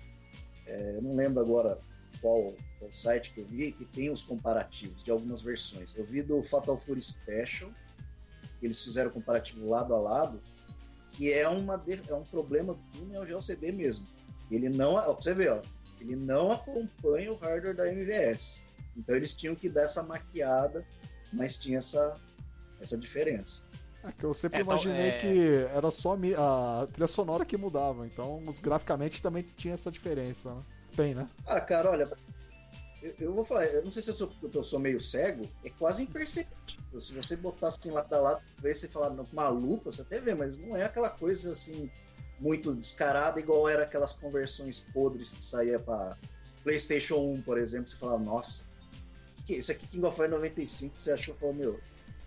[0.66, 1.80] é, eu não lembro agora
[2.20, 5.96] qual, qual site que eu vi, que tem os comparativos de algumas versões.
[5.96, 7.72] Eu vi do Fatal Fury Special,
[8.60, 10.42] que eles fizeram comparativo lado a lado,
[11.12, 14.06] que é, uma, é um problema do Neo Geo CD mesmo.
[14.52, 15.62] Ele não, ó, você vê, ó,
[16.02, 18.62] ele não acompanha o hardware da MVS.
[18.96, 20.86] Então eles tinham que dar essa maquiada,
[21.34, 22.14] mas tinha essa,
[22.80, 23.62] essa diferença.
[24.04, 25.18] É que eu sempre é, imaginei é...
[25.18, 30.54] que era só a trilha sonora que mudava, então os graficamente também tinha essa diferença,
[30.54, 30.62] né?
[30.96, 31.28] Tem, né?
[31.46, 32.12] Ah, cara, olha,
[33.02, 35.70] eu, eu, vou falar, eu não sei se eu sou, eu sou meio cego, é
[35.72, 37.02] quase imperceptível.
[37.02, 40.20] Se você botar assim lá pra lá, ver se falar com uma lupa, você até
[40.20, 41.90] vê, mas não é aquela coisa assim
[42.40, 46.18] muito descarada, igual era aquelas conversões podres que saía para
[46.64, 47.88] PlayStation 1, por exemplo.
[47.88, 48.66] Você falava, nossa,
[49.46, 51.80] que esse aqui King of Fighters 95, você achou, falou, meu,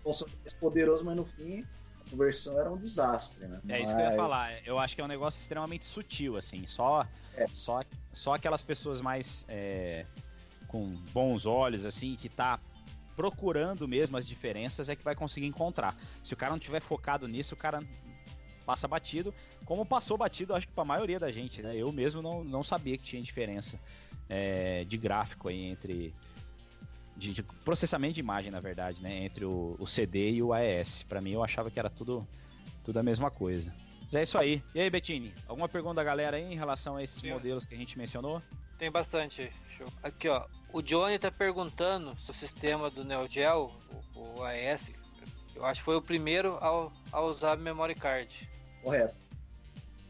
[0.03, 1.63] console mais poderoso, mas no fim
[2.05, 3.59] a conversão era um desastre, né?
[3.67, 4.65] É isso que eu ia falar.
[4.65, 6.65] Eu acho que é um negócio extremamente sutil, assim.
[6.65, 7.05] Só,
[7.35, 7.47] é.
[7.53, 7.81] só,
[8.13, 10.05] só aquelas pessoas mais é,
[10.67, 12.59] com bons olhos, assim, que tá
[13.15, 15.97] procurando mesmo as diferenças é que vai conseguir encontrar.
[16.23, 17.81] Se o cara não tiver focado nisso, o cara
[18.63, 19.33] passa batido,
[19.65, 21.75] como passou batido, acho que para a maioria da gente, né?
[21.75, 23.79] Eu mesmo não, não sabia que tinha diferença
[24.29, 26.13] é, de gráfico aí entre
[27.17, 29.25] de, de, processamento de imagem, na verdade, né?
[29.25, 31.03] Entre o, o CD e o AES.
[31.03, 32.27] Para mim, eu achava que era tudo,
[32.83, 33.73] tudo a mesma coisa.
[34.05, 34.63] Mas é isso aí.
[34.73, 37.31] E aí, Bettini, alguma pergunta da galera aí em relação a esses Sim.
[37.31, 38.41] modelos que a gente mencionou?
[38.77, 39.51] Tem bastante.
[39.75, 39.87] Show.
[40.03, 40.45] Aqui, ó.
[40.71, 43.71] O Johnny tá perguntando se o sistema do Neo Geo,
[44.15, 44.91] o, o AES,
[45.55, 48.49] eu acho que foi o primeiro a, a usar memory card.
[48.81, 49.15] Correto.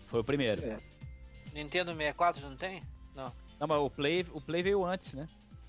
[0.08, 0.64] Foi o primeiro.
[0.64, 0.78] É.
[1.54, 2.84] Nintendo 64 não tem?
[3.16, 3.32] Não.
[3.60, 5.28] Não, mas o Play, o Play veio antes, né?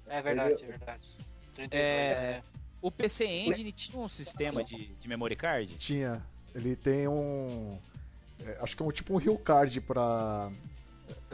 [0.08, 1.16] É verdade, é verdade.
[1.58, 1.86] 32, é...
[1.86, 2.42] é...
[2.80, 5.74] O PC Engine tinha um sistema de, de memory card?
[5.78, 6.22] Tinha.
[6.54, 7.76] Ele tem um.
[8.44, 10.50] É, acho que é um tipo um Rio Card pra.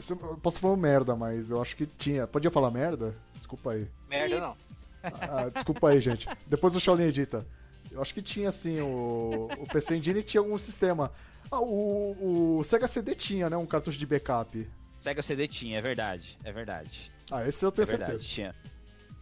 [0.08, 2.26] Eu posso falar merda, mas eu acho que tinha.
[2.26, 3.14] Podia falar merda?
[3.36, 3.88] Desculpa aí.
[4.08, 4.56] Merda não.
[5.02, 6.26] Ah, desculpa aí, gente.
[6.46, 7.46] Depois o Shaolin edita.
[7.90, 11.12] Eu acho que tinha, assim, o, o PC Engine tinha algum sistema.
[11.50, 13.56] Ah, o, o Sega CD tinha, né?
[13.56, 14.66] Um cartucho de backup.
[14.94, 16.38] Sega CD tinha, é verdade.
[16.42, 17.10] É verdade.
[17.30, 18.28] Ah, esse eu tenho é verdade, certeza.
[18.28, 18.54] Tinha.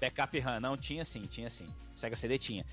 [0.02, 1.68] Backup RAM, não, tinha sim, tinha sim.
[1.94, 2.66] Sega CD tinha.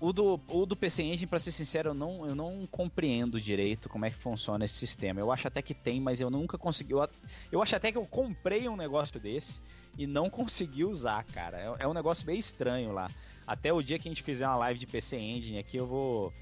[0.00, 3.88] O do, o do PC Engine, pra ser sincero, eu não, eu não compreendo direito
[3.88, 5.20] como é que funciona esse sistema.
[5.20, 6.92] Eu acho até que tem, mas eu nunca consegui.
[6.92, 7.08] Eu,
[7.52, 9.60] eu acho até que eu comprei um negócio desse
[9.96, 11.58] e não consegui usar, cara.
[11.58, 13.08] É, é um negócio bem estranho lá.
[13.46, 16.32] Até o dia que a gente fizer uma live de PC Engine aqui, eu vou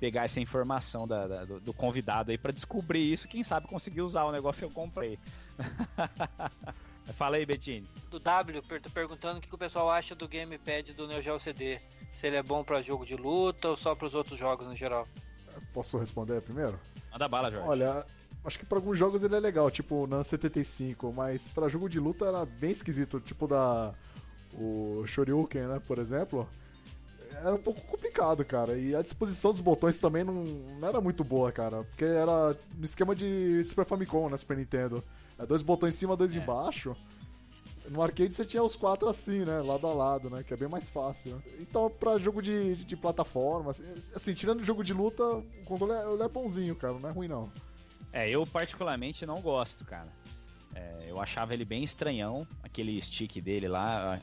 [0.00, 3.28] pegar essa informação da, da, do, do, convidado aí para descobrir isso.
[3.28, 5.18] Quem sabe conseguir usar o negócio que eu comprei.
[7.12, 7.88] Fala aí, Bettini.
[8.10, 11.80] Do W, tô perguntando o que o pessoal acha do gamepad do Neo Geo CD.
[12.12, 14.74] Se ele é bom para jogo de luta ou só para os outros jogos no
[14.74, 15.06] geral.
[15.72, 16.78] Posso responder primeiro?
[17.12, 17.68] Manda bala, Jorge.
[17.68, 18.06] Olha,
[18.44, 21.88] acho que para alguns jogos ele é legal, tipo o NAN 75, mas para jogo
[21.88, 23.92] de luta era bem esquisito, tipo da
[24.54, 26.48] o Shoryuken, né, por exemplo
[27.44, 28.76] era um pouco complicado, cara.
[28.76, 31.82] E a disposição dos botões também não, não era muito boa, cara.
[31.84, 34.36] Porque era no esquema de Super Famicom, né?
[34.36, 35.02] Super Nintendo.
[35.38, 36.38] É dois botões em cima, dois é.
[36.38, 36.94] embaixo.
[37.90, 39.60] No arcade você tinha os quatro assim, né?
[39.62, 40.42] Lado a lado, né?
[40.42, 41.36] Que é bem mais fácil.
[41.36, 41.42] Né?
[41.60, 43.84] Então, pra jogo de, de, de plataforma, assim,
[44.14, 46.94] assim, tirando jogo de luta, o controle é, é bonzinho, cara.
[46.98, 47.50] Não é ruim, não.
[48.12, 50.08] É, eu particularmente não gosto, cara.
[50.74, 54.20] É, eu achava ele bem estranhão, aquele stick dele lá.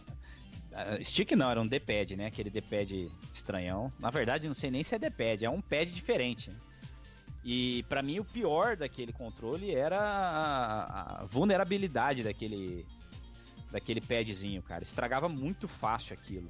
[0.72, 2.26] Uh, stick não, era um D-pad, né?
[2.26, 3.92] Aquele D-pad estranhão.
[4.00, 6.52] Na verdade, não sei nem se é D-pad, é um pad diferente.
[7.44, 12.86] E para mim o pior daquele controle era a, a, vulnerabilidade daquele
[13.72, 14.84] daquele padzinho, cara.
[14.84, 16.50] Estragava muito fácil aquilo.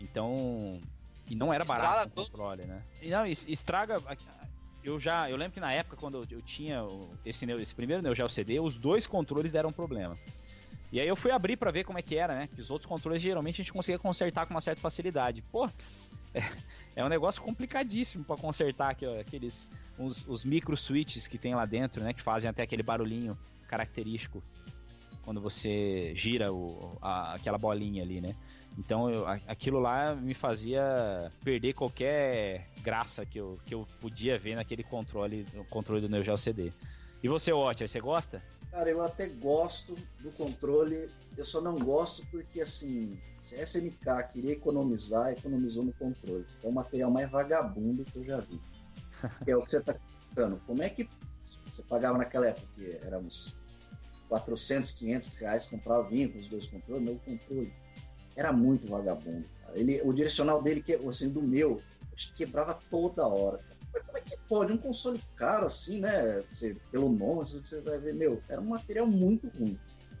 [0.00, 0.80] Então,
[1.28, 2.82] e não era barato o controle, né?
[3.02, 4.02] E não, estraga
[4.82, 6.82] eu já, eu lembro que na época quando eu tinha
[7.24, 10.18] esse, esse primeiro Neo Geo CD, os dois controles deram problema.
[10.90, 12.48] E aí eu fui abrir para ver como é que era, né?
[12.48, 15.42] Que os outros controles geralmente a gente conseguia consertar com uma certa facilidade.
[15.42, 15.68] Pô,
[16.34, 16.42] é,
[16.96, 19.68] é um negócio complicadíssimo para consertar aqueles
[19.98, 22.12] os, os micro switches que tem lá dentro, né?
[22.12, 24.42] Que fazem até aquele barulhinho característico
[25.28, 28.34] quando você gira o, a, aquela bolinha ali, né?
[28.78, 34.54] Então eu, aquilo lá me fazia perder qualquer graça que eu, que eu podia ver
[34.54, 36.72] naquele controle, controle do Neo Geo CD.
[37.22, 38.40] E você, Watcher, você gosta?
[38.70, 44.28] Cara, eu até gosto do controle, eu só não gosto porque, assim, se a SNK
[44.32, 46.46] queria economizar, economizou no controle.
[46.62, 48.60] É o material mais vagabundo que eu já vi.
[49.46, 50.60] é o que você tá contando.
[50.66, 51.08] Como é que
[51.70, 53.56] você pagava naquela época, que era uns
[54.28, 57.72] 400, 500 reais, comprava, vinha com os dois controles, meu controle
[58.36, 59.48] era muito vagabundo.
[59.60, 59.78] Cara.
[59.78, 61.80] Ele, o direcional dele, que, assim, do meu,
[62.36, 63.58] quebrava toda hora.
[63.58, 63.77] Cara.
[63.92, 64.72] Mas como é que pode?
[64.72, 66.42] Um console caro assim, né?
[66.50, 69.78] Você, pelo nome, você vai ver, meu, era um material muito ruim.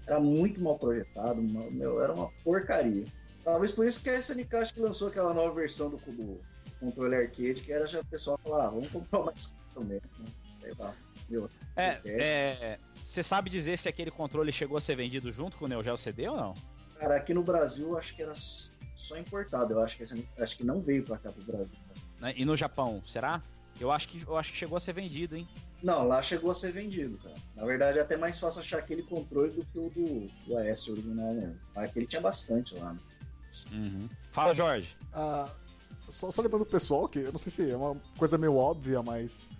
[0.08, 3.04] Era muito mal projetado, meu, era uma porcaria.
[3.44, 6.40] Talvez por isso que a SNK acho que lançou aquela nova versão do, do
[6.80, 10.00] controle arcade, que era já o pessoal falar, ah, vamos comprar mais também.
[10.18, 10.26] Né?
[10.62, 10.94] Sei lá.
[11.28, 15.66] Meu, é, é, você sabe dizer se aquele controle chegou a ser vendido junto com
[15.66, 16.54] o Neo Geo CD ou não?
[16.98, 19.74] Cara, aqui no Brasil acho que era só importado.
[19.74, 20.02] Eu acho que,
[20.42, 21.78] acho que não veio pra cá pro Brasil.
[22.20, 22.34] Né?
[22.36, 23.42] E no Japão, será?
[23.80, 25.46] Eu acho que eu acho que chegou a ser vendido, hein?
[25.82, 27.36] Não, lá chegou a ser vendido, cara.
[27.54, 30.88] Na verdade, é até mais fácil achar aquele controle do que o do, do AS
[30.88, 31.58] original mesmo.
[31.76, 33.00] Aquele tinha bastante lá, né?
[33.72, 34.08] Uhum.
[34.32, 34.96] Fala, Jorge.
[35.12, 35.48] Ah,
[36.08, 39.02] só, só lembrando o pessoal que eu não sei se é uma coisa meio óbvia,
[39.02, 39.50] mas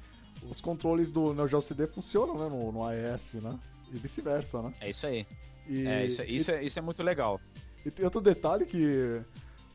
[0.49, 3.59] os controles do Neo Geo CD funcionam né, no, no AES, né?
[3.93, 4.75] E vice-versa, né?
[4.81, 5.27] É isso aí.
[5.67, 7.41] E, é, isso, isso, e, é, isso é muito legal.
[7.85, 9.23] E tem outro detalhe que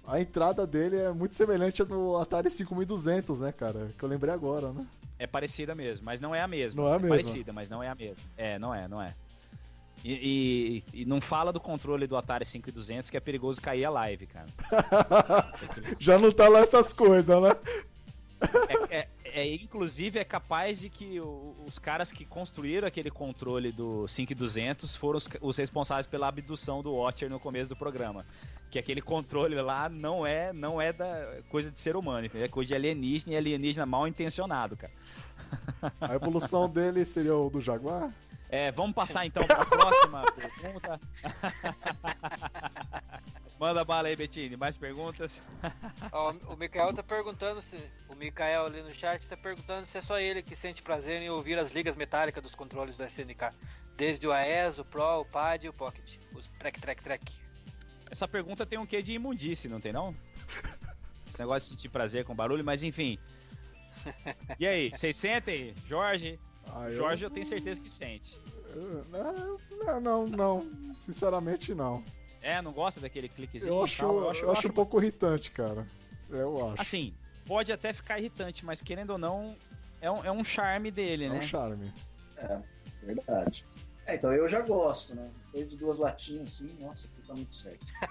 [0.05, 3.91] a entrada dele é muito semelhante ao do Atari 5200, né, cara?
[3.97, 4.85] Que eu lembrei agora, né?
[5.17, 6.83] É parecida mesmo, mas não é a mesma.
[6.83, 7.15] Não é a mesma.
[7.15, 8.23] É parecida, mas não é a mesma.
[8.35, 9.15] É, não é, não é.
[10.03, 13.89] E, e, e, não fala do controle do Atari 5200 que é perigoso cair a
[13.89, 14.47] live, cara.
[15.97, 17.55] Já não tá lá essas coisas, né?
[18.67, 23.71] É, é, é, inclusive, é capaz de que o, os caras que construíram aquele controle
[23.71, 28.23] do 5200 foram os, os, responsáveis pela abdução do Watcher no começo do programa.
[28.69, 32.45] Que aquele controle lá não é não é da coisa de ser humano, entendeu?
[32.45, 34.93] é coisa de alienígena e alienígena mal intencionado, cara.
[35.99, 38.13] A evolução dele seria o do Jaguar?
[38.49, 40.99] É, vamos passar então para a próxima pergunta.
[43.63, 44.57] Manda bala aí, Bettini.
[44.57, 45.41] Mais perguntas?
[46.11, 47.77] Ó, o Mikael tá perguntando se.
[48.09, 51.29] O Mikael ali no chat tá perguntando se é só ele que sente prazer em
[51.29, 53.55] ouvir as ligas metálicas dos controles da SNK.
[53.95, 56.17] Desde o AES, o Pro, o Pad e o Pocket.
[56.33, 57.33] Os track, track, track.
[58.11, 60.13] Essa pergunta tem um quê de imundice, não tem não?
[61.31, 63.17] Esse negócio de sentir prazer com barulho, mas enfim.
[64.59, 66.37] E aí, vocês sentem, Jorge?
[66.67, 67.29] Ah, Jorge eu...
[67.29, 68.37] eu tenho certeza que sente.
[69.85, 70.93] Não, não, não.
[70.99, 72.03] Sinceramente não.
[72.43, 73.73] É, não gosta daquele cliquezinho?
[73.73, 75.87] Eu acho, eu acho, eu acho um pouco irritante, cara.
[76.29, 76.81] Eu acho.
[76.81, 77.13] Assim,
[77.45, 79.55] pode até ficar irritante, mas querendo ou não,
[80.01, 81.37] é um, é um charme dele, é né?
[81.37, 81.93] É um charme.
[82.37, 82.61] É,
[83.03, 83.63] verdade.
[84.05, 85.29] É, então eu já gosto, né?
[85.45, 87.93] Depois de duas latinhas assim, nossa, aqui tá muito certo.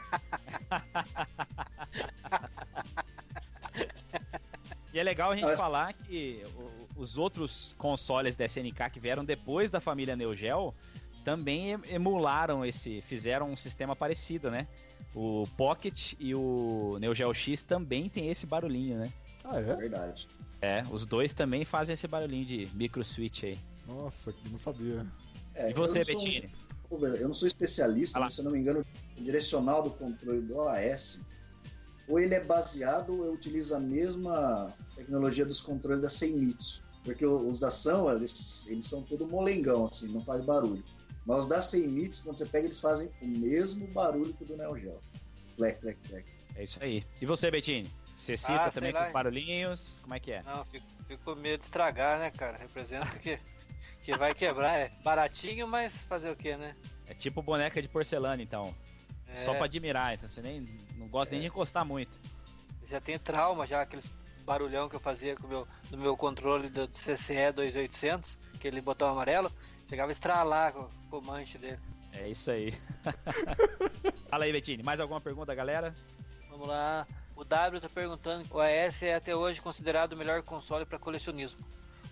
[4.92, 5.58] E é legal a gente Mas...
[5.58, 6.44] falar que
[6.96, 10.74] os outros consoles da SNK que vieram depois da família Neo Geo
[11.24, 14.66] também emularam esse, fizeram um sistema parecido, né?
[15.14, 19.12] O Pocket e o Neo Geo X também tem esse barulhinho, né?
[19.44, 19.70] Ah, é?
[19.70, 20.28] é verdade.
[20.60, 23.58] É, os dois também fazem esse barulhinho de micro switch aí.
[23.86, 25.06] Nossa, que não sabia.
[25.54, 26.48] É, e você, Bettini?
[26.90, 28.84] eu não sou especialista, mas, se eu não me engano,
[29.18, 31.20] o direcional do controle do OS,
[32.08, 36.82] ou ele é baseado ou utiliza a mesma tecnologia dos controles da Seimitsu.
[37.04, 40.84] Porque os da São, eles, eles são todo molengão, assim, não faz barulho.
[41.26, 44.56] Mas os da Seimitsu, quando você pega, eles fazem o mesmo barulho que o do
[44.56, 45.00] Neo Geo.
[45.56, 46.26] Clec, clec, clec.
[46.56, 47.04] É isso aí.
[47.20, 47.90] E você, Bettini?
[48.14, 50.00] Você cita ah, também com os barulhinhos?
[50.00, 50.42] Como é que é?
[50.42, 52.58] Não, fico, fico com medo de estragar, né, cara?
[52.58, 53.38] Representa que,
[54.04, 54.78] que vai quebrar.
[54.78, 56.76] É baratinho, mas fazer o quê, né?
[57.06, 58.74] É tipo boneca de porcelana, então.
[59.28, 59.36] É.
[59.36, 60.60] Só pra admirar, então você nem
[60.96, 61.38] não gosta é.
[61.38, 62.20] nem de encostar muito.
[62.86, 64.04] Já tem trauma, já aqueles
[64.44, 69.50] barulhão que eu fazia com meu, no meu controle do CCE 2800, aquele botão amarelo,
[69.92, 71.78] chegava a estralar com, com o manche dele.
[72.14, 72.72] É isso aí.
[74.30, 75.94] Fala aí, Bettini, mais alguma pergunta, galera?
[76.48, 77.06] Vamos lá.
[77.36, 81.60] O W está perguntando: o AS é até hoje considerado o melhor console para colecionismo.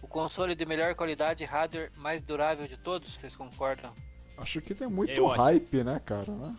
[0.03, 3.95] O console de melhor qualidade e hardware mais durável de todos, vocês concordam?
[4.37, 6.31] Acho que tem muito hype, né, cara?
[6.31, 6.57] Né?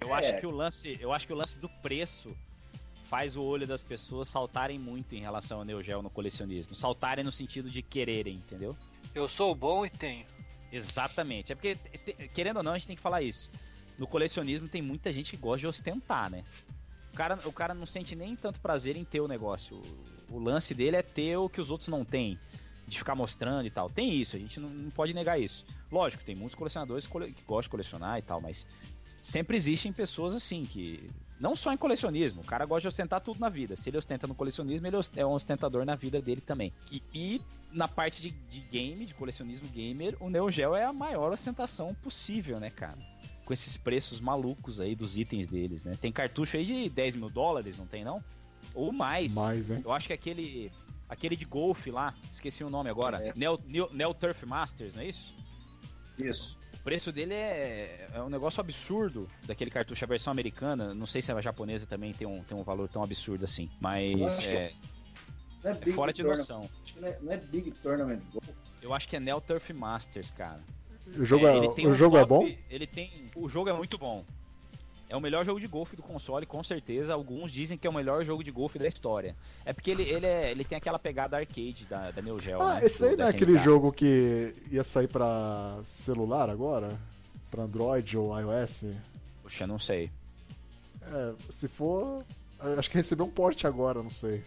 [0.00, 0.18] Eu é.
[0.18, 2.34] acho que o lance, eu acho que o lance do preço
[3.04, 6.74] faz o olho das pessoas saltarem muito em relação ao Neo Geo no colecionismo.
[6.74, 8.74] Saltarem no sentido de quererem, entendeu?
[9.14, 10.24] Eu sou bom e tenho.
[10.72, 11.52] Exatamente.
[11.52, 11.76] É porque,
[12.32, 13.50] querendo ou não, a gente tem que falar isso.
[13.98, 16.42] No colecionismo tem muita gente que gosta de ostentar, né?
[17.12, 19.76] O cara, o cara não sente nem tanto prazer em ter o negócio.
[20.30, 22.38] O, o lance dele é ter o que os outros não têm.
[22.88, 23.88] De ficar mostrando e tal.
[23.88, 25.64] Tem isso, a gente não, não pode negar isso.
[25.90, 28.66] Lógico, tem muitos colecionadores que, que gostam de colecionar e tal, mas
[29.22, 31.08] sempre existem pessoas assim, que.
[31.38, 33.76] Não só em colecionismo, o cara gosta de ostentar tudo na vida.
[33.76, 36.72] Se ele ostenta no colecionismo, ele é um ostentador na vida dele também.
[36.90, 37.40] E, e
[37.72, 41.94] na parte de, de, game, de colecionismo gamer, o Neo Geo é a maior ostentação
[41.94, 42.98] possível, né, cara?
[43.44, 45.96] Com esses preços malucos aí dos itens deles, né?
[46.00, 48.22] Tem cartucho aí de 10 mil dólares, não tem não?
[48.74, 49.34] Ou mais.
[49.34, 49.82] Mais, hein?
[49.84, 50.70] Eu acho que aquele.
[51.08, 53.18] Aquele de golfe lá, esqueci o nome agora.
[53.18, 53.34] É.
[53.36, 55.34] Neo, Neo, Neo Turf Masters, não é isso?
[56.18, 56.58] Isso.
[56.74, 60.94] O preço dele é, é um negócio absurdo daquele cartucho, a versão americana.
[60.94, 64.40] Não sei se a japonesa também tem um, tem um valor tão absurdo assim, mas
[64.40, 64.72] é, é,
[65.64, 66.68] é fora de noção.
[67.00, 68.20] Não é, não é Big Tournament
[68.80, 70.60] Eu acho que é Neo Turf Masters, cara.
[71.16, 72.48] O jogo, é, é o um jogo é bom?
[72.70, 74.24] Ele tem, o jogo é muito bom.
[75.12, 77.12] É o melhor jogo de golfe do console, com certeza.
[77.12, 79.36] Alguns dizem que é o melhor jogo de golfe da história.
[79.62, 82.62] É porque ele, ele, é, ele tem aquela pegada arcade da, da Neo Geo.
[82.62, 82.86] Ah, né?
[82.86, 86.98] esse aí não é aquele jogo que ia sair pra celular agora?
[87.50, 88.86] Pra Android ou iOS?
[89.42, 90.10] Puxa, não sei.
[91.02, 92.24] É, se for.
[92.78, 94.42] Acho que recebeu um porte agora, não sei.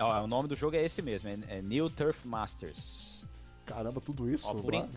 [0.00, 3.26] Ó, o nome do jogo é esse mesmo, é, é New Turf Masters.
[3.66, 4.48] Caramba, tudo isso?
[4.48, 4.88] Ó, por, in...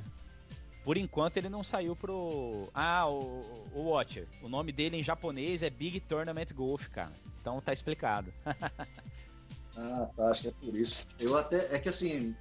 [0.84, 2.70] Por enquanto ele não saiu pro.
[2.74, 4.28] Ah, o, o Watcher.
[4.42, 7.14] O nome dele em japonês é Big Tournament Golf, cara.
[7.40, 8.34] Então tá explicado.
[9.78, 11.06] ah, tá, acho que é por isso.
[11.20, 11.76] Eu até.
[11.76, 12.36] É que assim,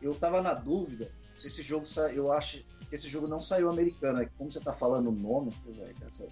[0.00, 2.24] eu tava na dúvida se esse jogo saiu.
[2.24, 4.22] Eu acho que esse jogo não saiu americano.
[4.22, 5.52] É como você tá falando o nome,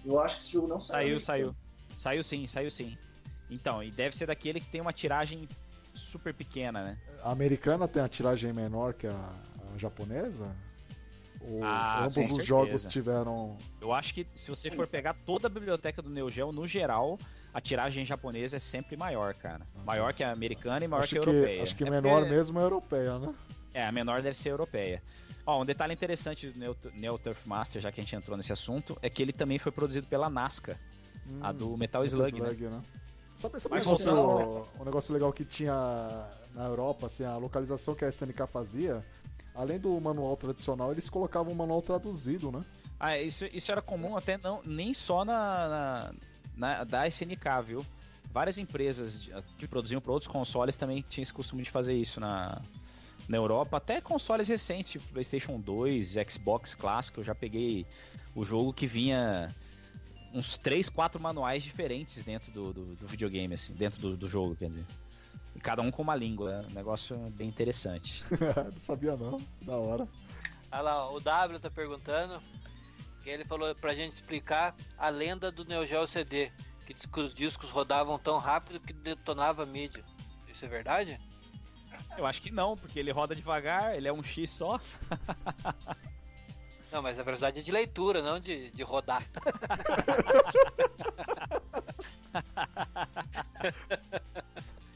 [0.05, 1.19] eu acho que esse jogo não saiu.
[1.19, 1.55] Saiu, saiu.
[1.97, 2.97] Saiu sim, saiu sim.
[3.49, 5.47] Então, e deve ser daquele que tem uma tiragem
[5.93, 6.97] super pequena, né?
[7.23, 9.11] A americana tem a tiragem menor que a,
[9.73, 10.55] a japonesa?
[11.41, 12.43] Ou ah, ambos os certeza.
[12.43, 13.57] jogos tiveram.
[13.81, 17.19] Eu acho que se você for pegar toda a biblioteca do Neo Geo, no geral,
[17.53, 19.67] a tiragem japonesa é sempre maior, cara.
[19.85, 21.61] Maior que a americana e maior que a europeia.
[21.61, 22.35] acho que é menor porque...
[22.35, 23.33] mesmo é a europeia, né?
[23.73, 25.01] É, a menor deve ser europeia.
[25.45, 28.53] Ó, um detalhe interessante do Neo, Neo Turf Master, já que a gente entrou nesse
[28.53, 30.77] assunto, é que ele também foi produzido pela Nazca,
[31.27, 32.69] hum, a do Metal Slug, Metal Slug né?
[32.69, 32.83] né?
[33.35, 35.73] Sabe, sabe um, negócio, um negócio legal que tinha
[36.53, 39.03] na Europa, assim, a localização que a SNK fazia,
[39.55, 42.63] além do manual tradicional, eles colocavam um manual traduzido, né?
[42.99, 46.13] Ah, isso, isso era comum até não, nem só na, na,
[46.55, 47.85] na da SNK, viu?
[48.31, 52.61] Várias empresas que produziam para outros consoles também tinham esse costume de fazer isso na,
[53.27, 57.85] na Europa, até consoles recentes, tipo PlayStation 2, Xbox clássico, eu já peguei
[58.35, 59.53] o jogo que vinha
[60.33, 64.55] uns 3, 4 manuais diferentes dentro do, do, do videogame, assim, dentro do, do, jogo,
[64.55, 64.85] quer dizer.
[65.55, 68.23] E cada um com uma língua, é um negócio bem interessante.
[68.73, 70.07] não sabia não, da hora.
[70.71, 72.41] Olha lá, o W tá perguntando,
[73.21, 76.51] que ele falou pra gente explicar a lenda do Neo Geo CD,
[76.85, 80.03] que diz que os discos rodavam tão rápido que detonava a mídia.
[80.49, 81.19] Isso é verdade?
[82.17, 84.79] Eu acho que não, porque ele roda devagar, ele é um X só.
[86.93, 89.23] Não, mas a velocidade é de leitura, não de, de rodar.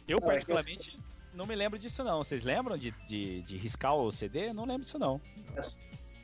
[0.08, 0.96] Eu, particularmente,
[1.34, 2.20] não me lembro disso, não.
[2.20, 4.50] Vocês lembram de, de, de riscar o CD?
[4.50, 5.20] Eu não lembro disso, não.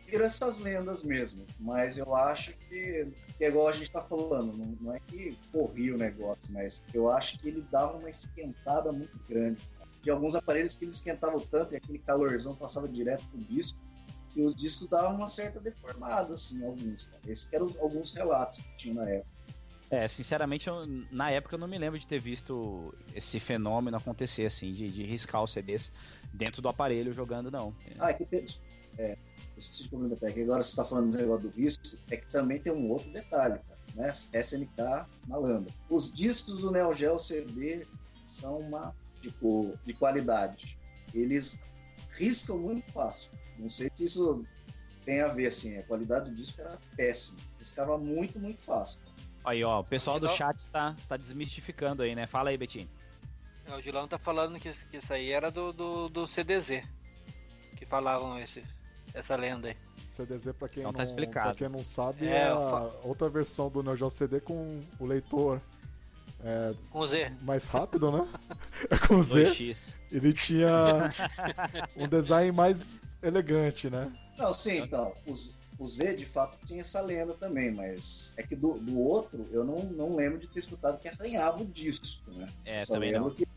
[0.06, 4.54] Viram essas lendas mesmo, mas eu acho que, que é igual a gente tá falando,
[4.54, 8.92] não, não é que corria o negócio, mas eu acho que ele dava uma esquentada
[8.92, 9.60] muito grande.
[10.04, 13.76] De alguns aparelhos que ele esquentava tanto e aquele calorzão passava direto pro disco,
[14.36, 17.06] e o disco dava uma certa deformada, assim, alguns.
[17.06, 17.18] Tá?
[17.28, 19.34] Esses eram alguns relatos que tinha na época.
[19.90, 24.46] É, sinceramente, eu, na época eu não me lembro de ter visto esse fenômeno acontecer,
[24.46, 25.92] assim, de, de riscar os CDs
[26.34, 27.76] dentro do aparelho jogando, não.
[28.00, 28.44] Ah, é que tem,
[28.98, 29.16] é,
[30.42, 33.60] agora você está falando do negócio do risco, é que também tem um outro detalhe,
[33.60, 34.12] cara, né?
[34.12, 35.72] SNK malandro.
[35.90, 37.86] Os discos do Neo Geo CD
[38.26, 40.78] são uma, tipo, de qualidade.
[41.14, 41.64] Eles
[42.18, 43.32] riscam muito fácil.
[43.64, 44.44] Não sei se isso
[45.06, 47.40] tem a ver, assim, a qualidade do disco era péssima.
[47.58, 49.00] Riscava muito, muito fácil.
[49.46, 52.28] Aí, ó, o pessoal do chat tá, tá desmistificando aí, né?
[52.28, 52.90] Fala aí, Betinho.
[53.66, 56.84] É, o Gilão tá falando que, que isso aí era do, do, do CDZ.
[57.78, 58.62] Que falavam esse,
[59.14, 59.78] essa lenda aí.
[60.12, 61.56] CDZ, pra quem, então, tá não, explicado.
[61.56, 65.06] Pra quem não sabe, é, é a outra versão do Neo Geo CD com o
[65.06, 65.62] leitor
[66.44, 67.32] é, com Z.
[67.42, 68.28] Mais rápido, né?
[68.90, 69.46] É com Z.
[69.46, 69.98] 2x.
[70.12, 71.10] Ele tinha
[71.96, 74.12] um design mais elegante, né?
[74.38, 75.14] Não, sim, então.
[75.26, 75.34] O,
[75.80, 79.64] o Z de fato tinha essa lenda também, mas é que do, do outro eu
[79.64, 82.52] não, não lembro de ter escutado que arranhava o disco, né?
[82.66, 83.30] É, Só também não.
[83.32, 83.48] Que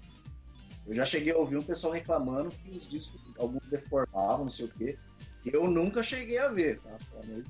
[0.87, 4.67] eu já cheguei a ouvir um pessoal reclamando que os discos, alguns deformavam, não sei
[4.67, 4.97] o quê.
[5.45, 6.97] Eu nunca cheguei a ver, tá?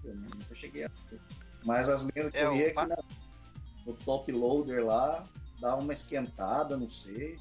[0.05, 1.21] Eu nunca cheguei a ver.
[1.65, 2.97] Mas as lendas que é, eu vi é que na,
[3.87, 5.23] no top loader lá,
[5.61, 7.39] dá uma esquentada, não sei.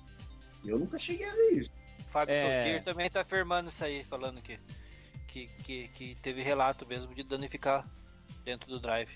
[0.65, 1.71] Eu nunca cheguei a ver isso.
[2.15, 2.63] Fábio é...
[2.63, 4.57] Sokir também tá afirmando isso aí, falando que,
[5.27, 7.85] que, que, que teve relato mesmo de danificar
[8.45, 9.11] dentro do drive.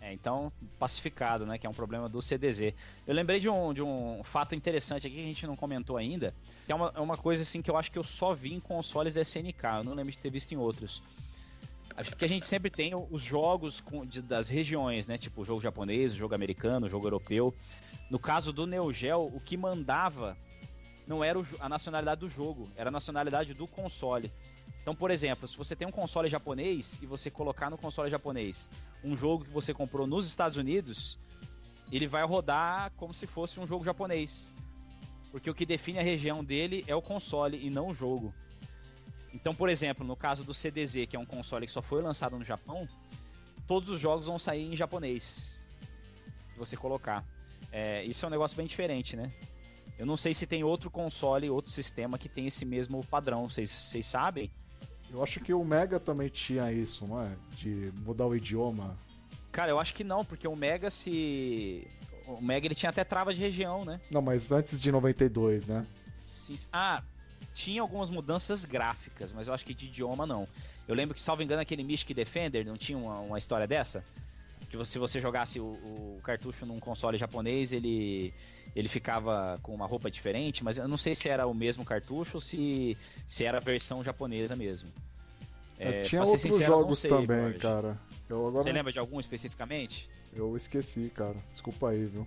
[0.00, 1.58] É, então, pacificado, né?
[1.58, 2.72] Que é um problema do CDZ.
[3.06, 6.34] Eu lembrei de um, de um fato interessante aqui que a gente não comentou ainda.
[6.64, 8.60] Que é uma, é uma coisa assim que eu acho que eu só vi em
[8.60, 9.62] consoles SNK.
[9.76, 11.02] Eu não lembro de ter visto em outros.
[11.94, 15.18] Acho que a gente sempre tem os jogos com, de, das regiões, né?
[15.18, 17.54] Tipo, o jogo japonês, o jogo americano, o jogo europeu.
[18.08, 20.34] No caso do Neo Geo, o que mandava
[21.10, 24.32] não era a nacionalidade do jogo, era a nacionalidade do console.
[24.80, 28.70] Então, por exemplo, se você tem um console japonês e você colocar no console japonês
[29.02, 31.18] um jogo que você comprou nos Estados Unidos,
[31.90, 34.52] ele vai rodar como se fosse um jogo japonês.
[35.32, 38.32] Porque o que define a região dele é o console e não o jogo.
[39.34, 42.38] Então, por exemplo, no caso do CDZ, que é um console que só foi lançado
[42.38, 42.88] no Japão,
[43.66, 45.58] todos os jogos vão sair em japonês.
[46.46, 47.24] Se você colocar.
[47.72, 49.32] É, isso é um negócio bem diferente, né?
[50.00, 53.46] Eu não sei se tem outro console, outro sistema que tem esse mesmo padrão.
[53.46, 54.50] Vocês sabem?
[55.10, 57.36] Eu acho que o Mega também tinha isso, não é?
[57.52, 58.96] De mudar o idioma.
[59.52, 61.86] Cara, eu acho que não, porque o Mega se.
[62.26, 64.00] O Mega ele tinha até trava de região, né?
[64.10, 65.86] Não, mas antes de 92, né?
[66.72, 67.02] Ah,
[67.52, 70.48] tinha algumas mudanças gráficas, mas eu acho que de idioma não.
[70.88, 74.02] Eu lembro que, salvo engano, aquele Mystic Defender não tinha uma, uma história dessa?
[74.70, 78.32] Que se você jogasse o, o, cartucho num console japonês, ele,
[78.74, 82.36] ele ficava com uma roupa diferente, mas eu não sei se era o mesmo cartucho
[82.36, 84.88] ou se, se era a versão japonesa mesmo.
[85.76, 87.58] É, tinha outros sincero, jogos sei, também, Jorge.
[87.58, 87.98] cara.
[88.30, 88.62] Agora...
[88.62, 90.08] Você lembra de algum especificamente?
[90.32, 91.36] Eu esqueci, cara.
[91.50, 92.24] Desculpa aí, viu?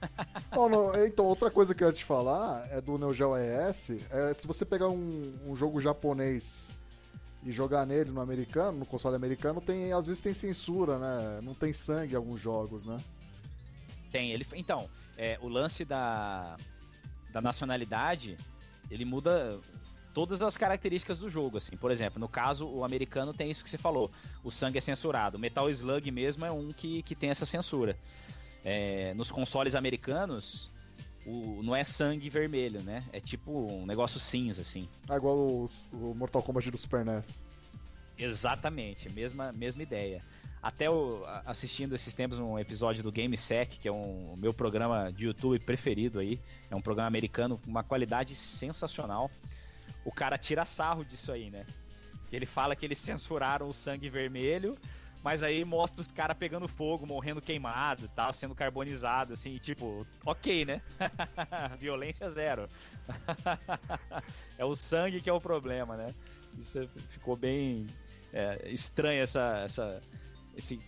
[0.52, 3.96] não, então, outra coisa que eu ia te falar é do Neo Geo ES.
[4.10, 6.68] É, se você pegar um, um jogo japonês
[7.48, 11.40] e jogar nele no americano, no console americano, tem às vezes tem censura, né?
[11.42, 13.02] Não tem sangue em alguns jogos, né?
[14.12, 14.46] Tem, ele.
[14.54, 16.58] Então, é, o lance da,
[17.32, 18.36] da nacionalidade,
[18.90, 19.58] ele muda
[20.12, 21.74] todas as características do jogo, assim.
[21.74, 24.10] Por exemplo, no caso, o americano tem isso que você falou.
[24.44, 25.38] O sangue é censurado.
[25.38, 27.98] O Metal Slug mesmo é um que, que tem essa censura.
[28.62, 30.70] É, nos consoles americanos,
[31.28, 33.04] o, não é sangue vermelho, né?
[33.12, 34.88] É tipo um negócio cinza, assim.
[35.08, 37.34] Ah, igual o, o Mortal Kombat do Super NES.
[38.16, 40.22] Exatamente, mesma, mesma ideia.
[40.62, 45.12] Até o, assistindo esses tempos um episódio do GameSec, que é um, o meu programa
[45.12, 46.40] de YouTube preferido aí.
[46.70, 49.30] É um programa americano com uma qualidade sensacional.
[50.04, 51.66] O cara tira sarro disso aí, né?
[52.32, 54.76] Ele fala que eles censuraram o sangue vermelho,
[55.22, 60.06] mas aí mostra os caras pegando fogo, morrendo queimado e tal, sendo carbonizado, assim, tipo,
[60.24, 60.80] ok, né?
[61.78, 62.68] Violência zero.
[64.56, 66.14] é o sangue que é o problema, né?
[66.58, 67.86] Isso ficou bem
[68.32, 70.02] é, estranho essa, essa,
[70.56, 70.80] esse,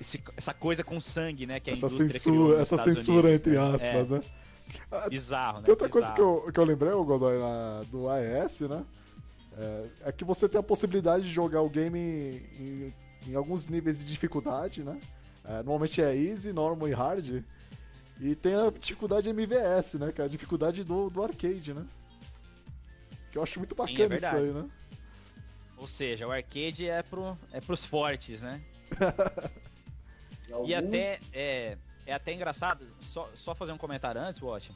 [0.00, 1.58] esse, essa coisa com sangue, né?
[1.58, 3.74] Que a essa indústria censura, essa censura Unidos, entre né?
[3.74, 4.14] aspas, é.
[4.14, 4.22] né?
[5.08, 5.64] Bizarro, né?
[5.64, 5.90] Tem outra Bizarro.
[5.90, 8.84] coisa que eu, que eu lembrei, o Godoy, na, do AES, né?
[9.56, 12.94] É, é que você tem a possibilidade de jogar o game em, em
[13.34, 14.98] alguns níveis de dificuldade, né?
[15.44, 17.44] É, normalmente é easy, normal e hard.
[18.20, 20.12] E tem a dificuldade MVS, né?
[20.12, 21.86] Que é a dificuldade do, do arcade, né?
[23.30, 24.68] Que eu acho muito Sim, é bacana isso aí, né?
[25.76, 28.60] Ou seja, o arcade é, pro, é pros fortes, né?
[30.66, 34.70] E, E até é, é até engraçado, só, só fazer um comentário antes, Watch.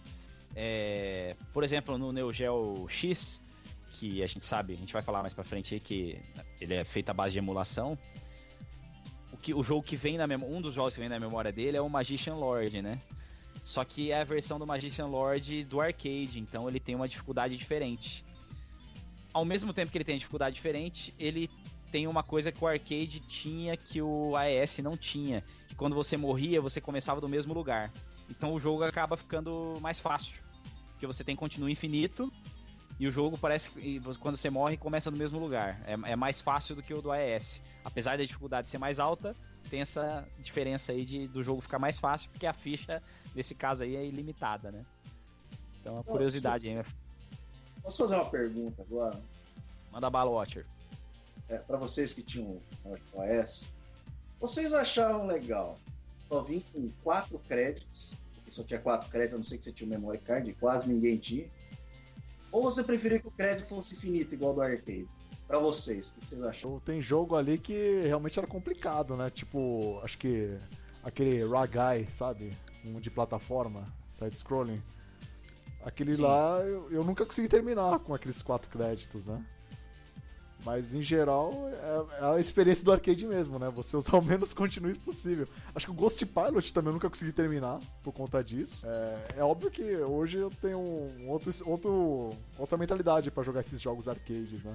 [0.55, 3.43] É, por exemplo, no Neo Geo X,
[3.93, 6.19] que a gente sabe, a gente vai falar mais pra frente aí que
[6.61, 7.99] ele é feito à base de emulação.
[9.33, 11.53] O, que, o jogo que vem na memória, um dos jogos que vem na memória
[11.53, 13.01] dele é o Magician Lord, né?
[13.65, 17.57] Só que é a versão do Magician Lord do arcade, então ele tem uma dificuldade
[17.57, 18.25] diferente.
[19.33, 21.51] Ao mesmo tempo que ele tem dificuldade diferente, ele
[21.91, 26.17] tem uma coisa que o arcade tinha que o AES não tinha, que quando você
[26.17, 27.93] morria, você começava do mesmo lugar.
[28.31, 30.41] Então o jogo acaba ficando mais fácil,
[30.93, 32.33] porque você tem continuo infinito
[32.99, 35.81] e o jogo parece que quando você morre começa no mesmo lugar.
[35.87, 37.61] É, é mais fácil do que o do AES.
[37.85, 39.37] Apesar da dificuldade ser mais alta,
[39.69, 43.03] tem essa diferença aí de, do jogo ficar mais fácil, porque a ficha
[43.35, 44.81] nesse caso aí é ilimitada, né?
[45.81, 46.85] Então a curiosidade aí?
[47.83, 49.21] Posso fazer uma pergunta agora?
[49.93, 50.67] manda bala Watcher.
[51.49, 53.71] É, para vocês que tinham o OS,
[54.41, 55.79] vocês acharam legal
[56.29, 59.73] só vir com quatro créditos, porque só tinha quatro créditos, a não ser que você
[59.73, 61.49] tinha um memory card, quase ninguém tinha.
[62.57, 65.07] Ou você preferia que o crédito fosse infinito, igual do arcade?
[65.47, 66.71] Pra vocês, o que vocês acham?
[66.71, 69.29] Então, Tem jogo ali que realmente era complicado, né?
[69.29, 70.57] Tipo, acho que
[71.05, 72.57] aquele Ragai, sabe?
[72.83, 74.83] Um de plataforma, side-scrolling.
[75.85, 76.23] Aquele Sim.
[76.23, 79.45] lá eu, eu nunca consegui terminar com aqueles quatro créditos, né?
[80.67, 83.71] Mas em geral é, é a experiência do arcade mesmo, né?
[83.71, 85.47] Você usar o menos continues possível.
[85.73, 88.85] Acho que o Ghost Pilot também eu nunca consegui terminar por conta disso.
[88.85, 93.81] É, é óbvio que hoje eu tenho um outro, outro, outra mentalidade pra jogar esses
[93.81, 94.75] jogos arcades, né?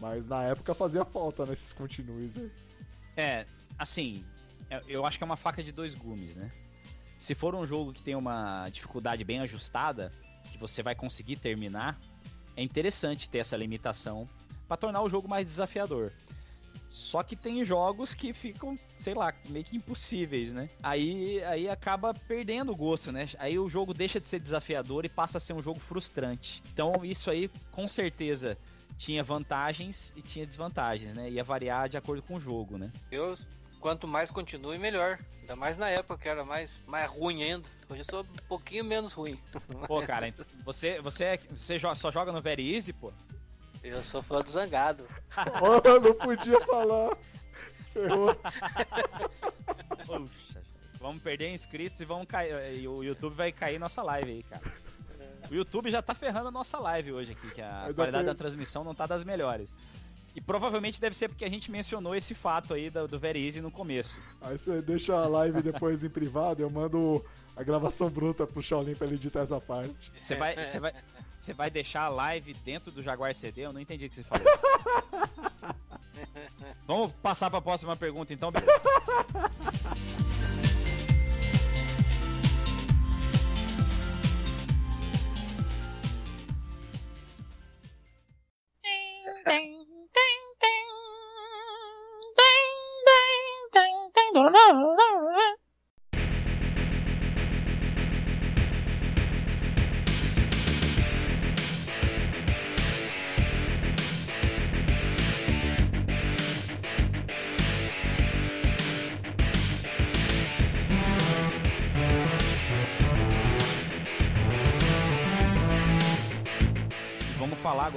[0.00, 2.50] Mas na época fazia falta nesses continues aí.
[3.16, 3.46] É,
[3.78, 4.24] assim,
[4.68, 6.50] eu- eu acho que é uma faca de dois gumes, né?
[7.20, 10.12] Se for um jogo que tem uma dificuldade bem ajustada,
[10.50, 12.00] que você vai conseguir terminar,
[12.56, 14.26] é interessante ter essa limitação
[14.70, 16.12] pra tornar o jogo mais desafiador.
[16.88, 20.70] Só que tem jogos que ficam, sei lá, meio que impossíveis, né?
[20.80, 23.28] Aí, aí acaba perdendo o gosto, né?
[23.40, 26.62] Aí o jogo deixa de ser desafiador e passa a ser um jogo frustrante.
[26.72, 28.56] Então isso aí, com certeza,
[28.96, 31.28] tinha vantagens e tinha desvantagens, né?
[31.28, 32.92] Ia variar de acordo com o jogo, né?
[33.10, 33.36] Eu,
[33.80, 35.18] quanto mais continue, melhor.
[35.40, 37.68] Ainda mais na época que era mais, mais ruim ainda.
[37.88, 39.36] Hoje eu sou um pouquinho menos ruim.
[39.88, 40.32] Pô, cara,
[40.64, 43.12] você, você, é- você só joga no Very Easy, pô?
[43.82, 45.06] Eu sou fã do Zangado.
[45.62, 47.16] Oh, não podia falar.
[47.92, 48.36] Ferrou.
[50.06, 50.62] Poxa,
[51.00, 52.80] vamos perder inscritos e vamos cair.
[52.80, 54.62] E o YouTube vai cair nossa live aí, cara.
[55.50, 58.84] O YouTube já tá ferrando a nossa live hoje aqui, que a qualidade da transmissão
[58.84, 59.72] não tá das melhores.
[60.34, 63.60] E provavelmente deve ser porque a gente mencionou esse fato aí do, do Very Easy
[63.60, 64.20] no começo.
[64.40, 67.24] Aí você deixa a live depois em privado, eu mando
[67.56, 70.12] a gravação bruta pro Shaolin pra ele editar essa parte.
[70.16, 70.94] Você vai, você vai,
[71.40, 73.62] você vai deixar a live dentro do Jaguar CD?
[73.62, 74.44] Eu não entendi o que você falou.
[76.86, 78.52] Vamos passar para a próxima pergunta, então.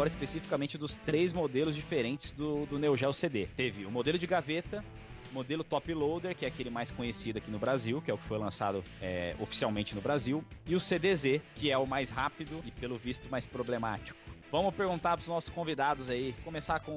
[0.04, 3.48] Agora especificamente dos três modelos diferentes do, do Neo Geo CD.
[3.56, 4.84] Teve o modelo de gaveta,
[5.32, 8.26] modelo Top Loader, que é aquele mais conhecido aqui no Brasil, que é o que
[8.26, 12.72] foi lançado é, oficialmente no Brasil, e o CDZ, que é o mais rápido e,
[12.72, 14.20] pelo visto, mais problemático.
[14.54, 16.32] Vamos perguntar para os nossos convidados aí.
[16.44, 16.92] Começar com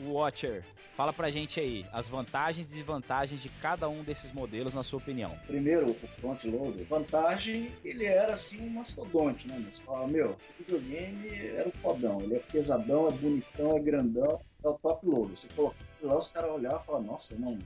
[0.00, 0.64] o Watcher.
[0.96, 4.98] Fala pra gente aí as vantagens e desvantagens de cada um desses modelos, na sua
[4.98, 5.30] opinião.
[5.46, 6.86] Primeiro, o front loader.
[6.86, 9.62] Vantagem, ele era assim um mastodonte, né?
[9.62, 12.18] Mas fala, meu, o videogame era o fodão.
[12.22, 14.40] Ele é pesadão, é bonitão, é grandão.
[14.64, 15.36] É o top loader.
[15.36, 17.58] Você coloca lá, os caras olhavam e falavam, nossa, não,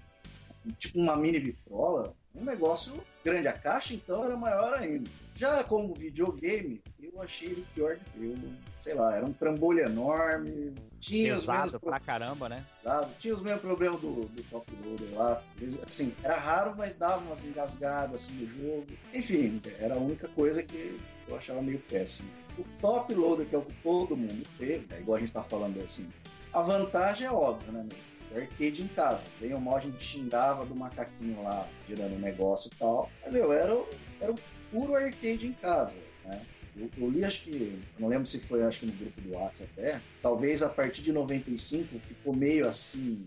[0.76, 2.94] tipo uma mini vitrola, um negócio
[3.24, 3.46] grande.
[3.46, 5.08] A caixa, então, era maior ainda.
[5.38, 8.34] Já como videogame, eu achei ele pior de eu,
[8.80, 10.74] sei lá, era um trambolho enorme.
[10.98, 12.64] Tinha Pesado pra caramba, né?
[12.76, 13.12] Pesado.
[13.18, 15.42] Tinha os mesmos problemas do, do Top Loader lá.
[15.86, 18.86] Assim, era raro, mas dava umas engasgadas assim no jogo.
[19.12, 20.98] Enfim, era a única coisa que
[21.28, 22.30] eu achava meio péssimo.
[22.58, 25.00] O Top Loader, que é o que todo mundo teve, né?
[25.00, 26.08] igual a gente tá falando assim,
[26.52, 27.82] a vantagem é óbvia, né?
[27.82, 28.16] Meu?
[28.34, 29.24] arcade em casa.
[29.40, 33.10] Bem ou mal a gente xingava do macaquinho lá, girando o negócio e tal.
[33.22, 33.72] Mas, meu, era,
[34.20, 34.36] era um
[34.70, 36.40] puro arcade em casa, né?
[36.78, 39.70] Eu, eu, li, acho que, não lembro se foi, acho que no grupo do WhatsApp
[39.78, 43.26] até, talvez a partir de 95 ficou meio assim,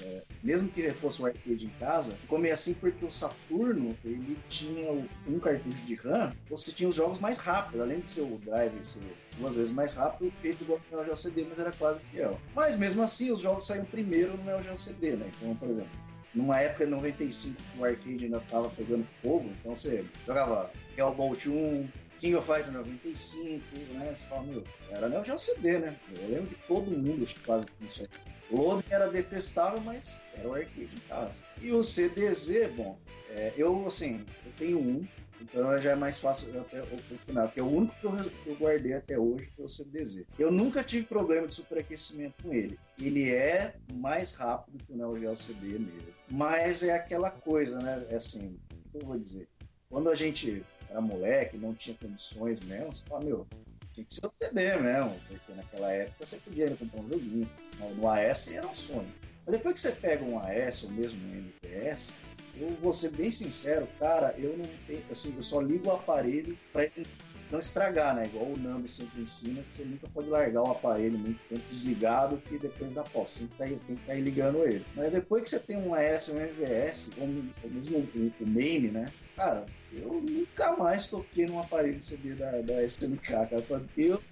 [0.00, 4.38] é, mesmo que fosse um arcade em casa, ficou meio assim porque o Saturno ele
[4.48, 4.92] tinha
[5.26, 8.84] um cartucho de RAM, você tinha os jogos mais rápidos, além de ser o drive
[8.84, 9.02] ser
[9.38, 12.38] duas vezes mais rápido, feito igual no Neo Geo CD, mas era quase fiel.
[12.54, 15.30] Mas mesmo assim, os jogos saíram primeiro no Neo Geo CD, né?
[15.40, 15.90] Então, por exemplo,
[16.34, 21.88] numa época de 95 o arcade ainda estava pegando fogo, então você jogava Hellbolt 1,
[22.18, 23.62] King of Fighters 95,
[23.94, 24.14] né?
[24.14, 25.96] Você fala, meu, era Neo Geo CD, né?
[26.16, 28.20] Eu lembro que todo mundo quase tinha isso aqui.
[28.50, 31.42] Loading era detestável, mas era o arcade em casa.
[31.60, 32.98] E o CDZ, bom,
[33.30, 35.08] é, eu, assim, eu tenho um,
[35.42, 38.56] então já é mais fácil até opinar, porque é o único que eu, que eu
[38.56, 40.24] guardei até hoje foi o CDZ.
[40.38, 42.78] Eu nunca tive problema de superaquecimento com ele.
[43.00, 46.14] Ele é mais rápido que o Neo Geo CD mesmo.
[46.30, 48.06] Mas é aquela coisa, né?
[48.10, 49.48] É assim, o que eu vou dizer?
[49.90, 53.46] Quando a gente era moleque, não tinha condições mesmo, você fala, meu,
[53.92, 57.50] tinha que ser o CD mesmo, porque naquela época você podia ir comprar um joguinho.
[57.96, 59.12] No AS era um sonho.
[59.44, 62.14] Mas depois que você pega um AS ou mesmo um MPS,
[62.60, 66.58] eu vou ser bem sincero, cara, eu não tenho, assim, eu só ligo o aparelho
[66.72, 67.06] para ele
[67.52, 68.24] não estragar, né?
[68.26, 72.42] Igual o Nando sempre ensina, que você nunca pode largar o aparelho muito tempo desligado,
[72.48, 74.84] que depois da posse, tá, tem que estar tá ligando ele.
[74.96, 77.28] Mas depois que você tem um AS ou um MVS, ou
[77.70, 79.06] mesmo o, o main, né?
[79.36, 83.48] Cara, eu nunca mais toquei num aparelho CD da, da SNK, cara.
[83.52, 84.22] Eu falei, eu,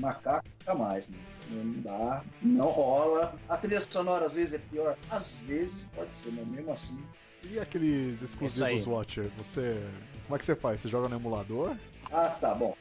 [0.00, 1.22] macaco, nunca mais, mano.
[1.50, 3.38] Não dá, não rola.
[3.48, 7.04] A trilha sonora às vezes é pior, às vezes pode ser, mas mesmo assim.
[7.50, 9.30] E aqueles exclusivos Watcher?
[9.36, 9.80] Você.
[10.24, 10.80] Como é que você faz?
[10.80, 11.76] Você joga no emulador?
[12.10, 12.76] Ah, tá, bom.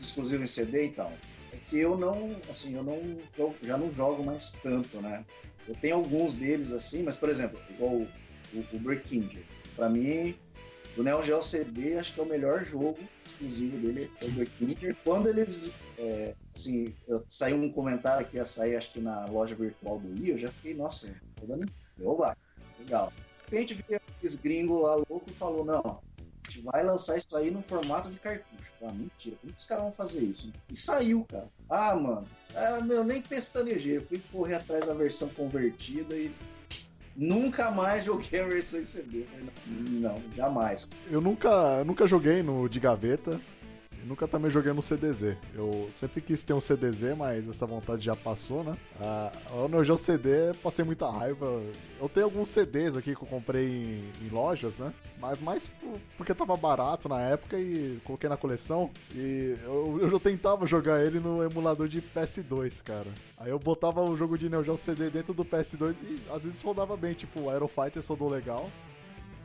[0.00, 1.12] Exclusivo em CD e tal.
[1.52, 3.00] É que eu não, assim, eu não,
[3.36, 5.24] eu já não jogo mais tanto, né?
[5.68, 8.08] Eu tenho alguns deles assim, mas por exemplo, igual o,
[8.54, 9.28] o, o Breaking
[9.76, 10.34] Pra mim,
[10.96, 14.76] do Neo Geo CD, acho que é o melhor jogo exclusivo dele, é o Breaking
[15.04, 16.94] Quando eles, é, assim,
[17.28, 20.50] saiu um comentário que ia sair, acho que na loja virtual do Wii, eu já
[20.50, 21.70] fiquei, nossa, tô dando.
[22.02, 22.36] Oba,
[22.78, 23.12] legal.
[23.52, 27.50] Repente, vi aqueles gringos lá louco e falou: não, a gente vai lançar isso aí
[27.50, 28.72] no formato de cartucho.
[28.82, 30.50] Ah, mentira, como que os caras vão fazer isso?
[30.70, 31.48] E saiu, cara.
[31.68, 32.26] Ah, mano,
[32.56, 33.98] ah, meu, nem pestanejei.
[33.98, 36.34] Eu fui correr atrás da versão convertida e
[37.14, 39.26] Nunca mais joguei a versão CD.
[39.66, 40.88] Não, jamais.
[41.10, 43.38] Eu nunca, nunca joguei no de gaveta.
[44.02, 45.36] E nunca também joguei no CDZ.
[45.54, 48.74] Eu sempre quis ter um CDZ, mas essa vontade já passou, né?
[49.00, 51.62] Ah, no Neo Geo CD, passei muita raiva.
[52.00, 54.92] Eu tenho alguns CDs aqui que eu comprei em, em lojas, né?
[55.20, 55.70] Mas mais
[56.16, 58.90] porque tava barato na época e coloquei na coleção.
[59.14, 63.06] E eu, eu tentava jogar ele no emulador de PS2, cara.
[63.38, 66.60] Aí eu botava o jogo de Neo Geo CD dentro do PS2 e às vezes
[66.60, 68.68] rodava bem, tipo, Aero Fighter rodou legal.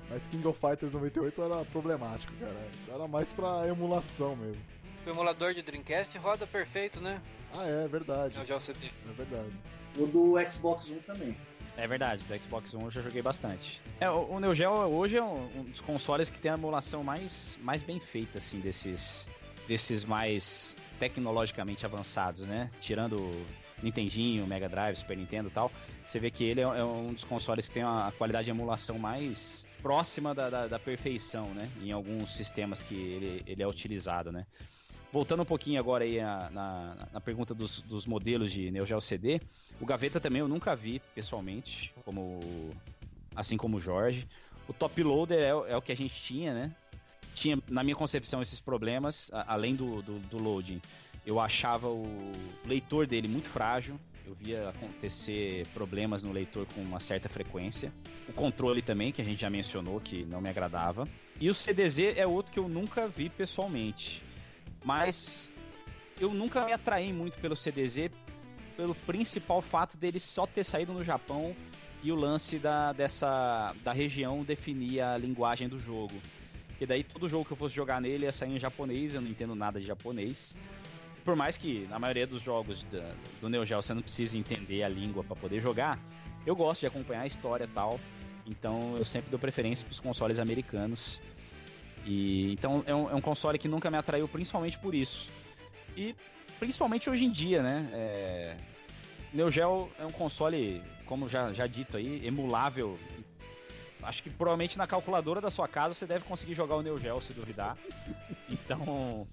[0.09, 2.67] Mas King of Fighters 98 era problemático, cara.
[2.87, 4.61] Era mais pra emulação mesmo.
[5.05, 7.21] O emulador de Dreamcast roda perfeito, né?
[7.53, 8.39] Ah, é, verdade.
[8.49, 8.87] É o CD.
[8.87, 9.51] É verdade.
[9.97, 11.37] O do Xbox One também.
[11.77, 13.79] É verdade, do Xbox One eu já joguei bastante.
[13.99, 17.03] É, o, o Neo Geo hoje é um, um, dos consoles que tem a emulação
[17.03, 19.29] mais, mais bem feita, assim, desses,
[19.67, 22.71] desses mais tecnologicamente avançados, né?
[22.81, 23.31] Tirando
[23.83, 25.71] Nintendinho, Mega Drive, Super Nintendo e tal,
[26.03, 28.97] você vê que ele é, é um dos consoles que tem a qualidade de emulação
[28.97, 31.69] mais próxima da, da, da perfeição, né?
[31.81, 34.45] Em alguns sistemas que ele, ele é utilizado, né?
[35.13, 38.99] Voltando um pouquinho agora aí na, na, na pergunta dos, dos, modelos de Neo Geo
[38.99, 39.39] CD,
[39.79, 42.41] o Gaveta também eu nunca vi pessoalmente, como
[43.33, 44.27] assim como o Jorge.
[44.67, 46.75] O Top Loader é, é o que a gente tinha, né?
[47.33, 50.81] Tinha, na minha concepção, esses problemas, a, além do, do, do loading
[51.27, 52.31] eu achava o
[52.65, 53.99] leitor dele muito frágil.
[54.27, 57.93] Eu via acontecer problemas no leitor com uma certa frequência.
[58.27, 61.07] O controle também, que a gente já mencionou, que não me agradava.
[61.39, 64.21] E o CDZ é outro que eu nunca vi pessoalmente.
[64.83, 65.49] Mas
[66.19, 68.09] eu nunca me atraí muito pelo CDZ
[68.75, 71.55] pelo principal fato dele só ter saído no Japão
[72.03, 76.13] e o lance da, dessa, da região definir a linguagem do jogo.
[76.67, 79.29] Porque daí todo jogo que eu fosse jogar nele ia sair em japonês, eu não
[79.29, 80.55] entendo nada de japonês.
[81.27, 83.03] Por mais que na maioria dos jogos da,
[83.41, 85.99] do Neo Geo você não precise entender a língua para poder jogar,
[86.45, 87.99] eu gosto de acompanhar a história e tal.
[88.45, 91.21] Então eu sempre dou preferência para os consoles americanos.
[92.05, 95.29] E então é um, é um, console que nunca me atraiu, principalmente por isso.
[95.97, 96.15] E
[96.59, 97.89] principalmente hoje em dia, né?
[97.91, 98.57] É...
[99.33, 102.97] Neo Geo é um console, como já, já dito aí, emulável.
[104.01, 107.19] Acho que provavelmente na calculadora da sua casa você deve conseguir jogar o Neo Geo,
[107.19, 107.77] se duvidar.
[108.49, 109.27] Então,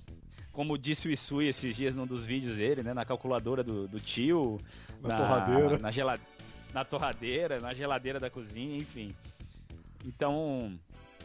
[0.54, 2.94] como disse o Isui esses dias num dos vídeos dele, né?
[2.94, 4.58] Na calculadora do, do tio.
[5.02, 5.78] Na, na torradeira.
[5.78, 6.22] Na, gelade...
[6.72, 9.14] na torradeira, na geladeira da cozinha, enfim.
[10.06, 10.72] Então,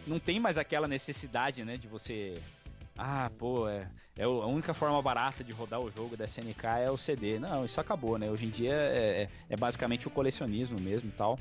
[0.06, 2.36] não tem mais aquela necessidade, né, de você
[3.02, 3.88] ah, pô, é,
[4.18, 7.40] é a única forma barata de rodar o jogo da SNK é o CD.
[7.40, 8.30] Não, isso acabou, né?
[8.30, 11.40] Hoje em dia é, é, é basicamente o colecionismo mesmo e tal.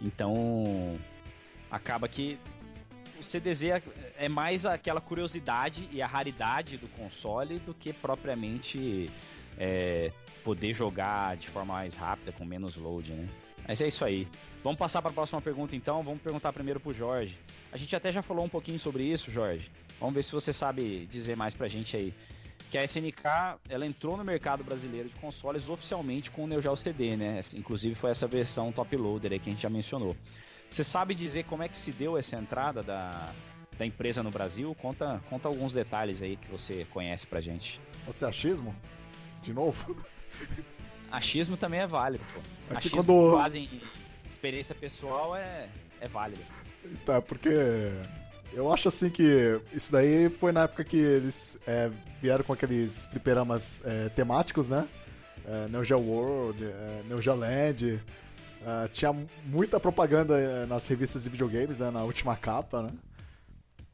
[0.00, 0.94] Então,
[1.68, 2.38] acaba que
[3.18, 3.82] o CDZ é,
[4.18, 9.10] é mais aquela curiosidade e a raridade do console do que propriamente
[9.58, 10.12] é,
[10.44, 13.26] poder jogar de forma mais rápida, com menos load, né?
[13.66, 14.28] Mas é isso aí.
[14.62, 16.02] Vamos passar para a próxima pergunta então.
[16.02, 17.36] Vamos perguntar primeiro pro Jorge.
[17.72, 19.70] A gente até já falou um pouquinho sobre isso, Jorge.
[19.98, 22.14] Vamos ver se você sabe dizer mais pra gente aí.
[22.70, 23.22] Que a SNK,
[23.68, 27.40] ela entrou no mercado brasileiro de consoles oficialmente com o Neo Geo CD, né?
[27.54, 30.16] Inclusive foi essa versão top loader aí que a gente já mencionou.
[30.70, 33.32] Você sabe dizer como é que se deu essa entrada da,
[33.78, 34.74] da empresa no Brasil?
[34.74, 37.80] Conta, conta alguns detalhes aí que você conhece pra gente.
[38.04, 38.74] Pode ser achismo?
[39.42, 39.96] De novo?
[41.10, 42.40] Achismo também é válido, pô.
[42.74, 43.36] É achismo quando...
[43.36, 43.80] base em
[44.28, 45.68] experiência pessoal é,
[46.00, 46.42] é válido.
[47.04, 47.48] Tá, porque
[48.52, 51.90] eu acho assim que isso daí foi na época que eles é,
[52.20, 54.86] vieram com aqueles fliperamas é, temáticos, né?
[55.46, 58.02] É, Neo Geo World, é, Neo Geo Land.
[58.66, 59.14] É, tinha
[59.44, 61.88] muita propaganda é, nas revistas de videogames, né?
[61.88, 62.90] Na última capa, né?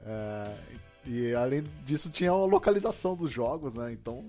[0.00, 0.54] É,
[1.04, 3.92] e além disso tinha a localização dos jogos, né?
[3.92, 4.24] Então,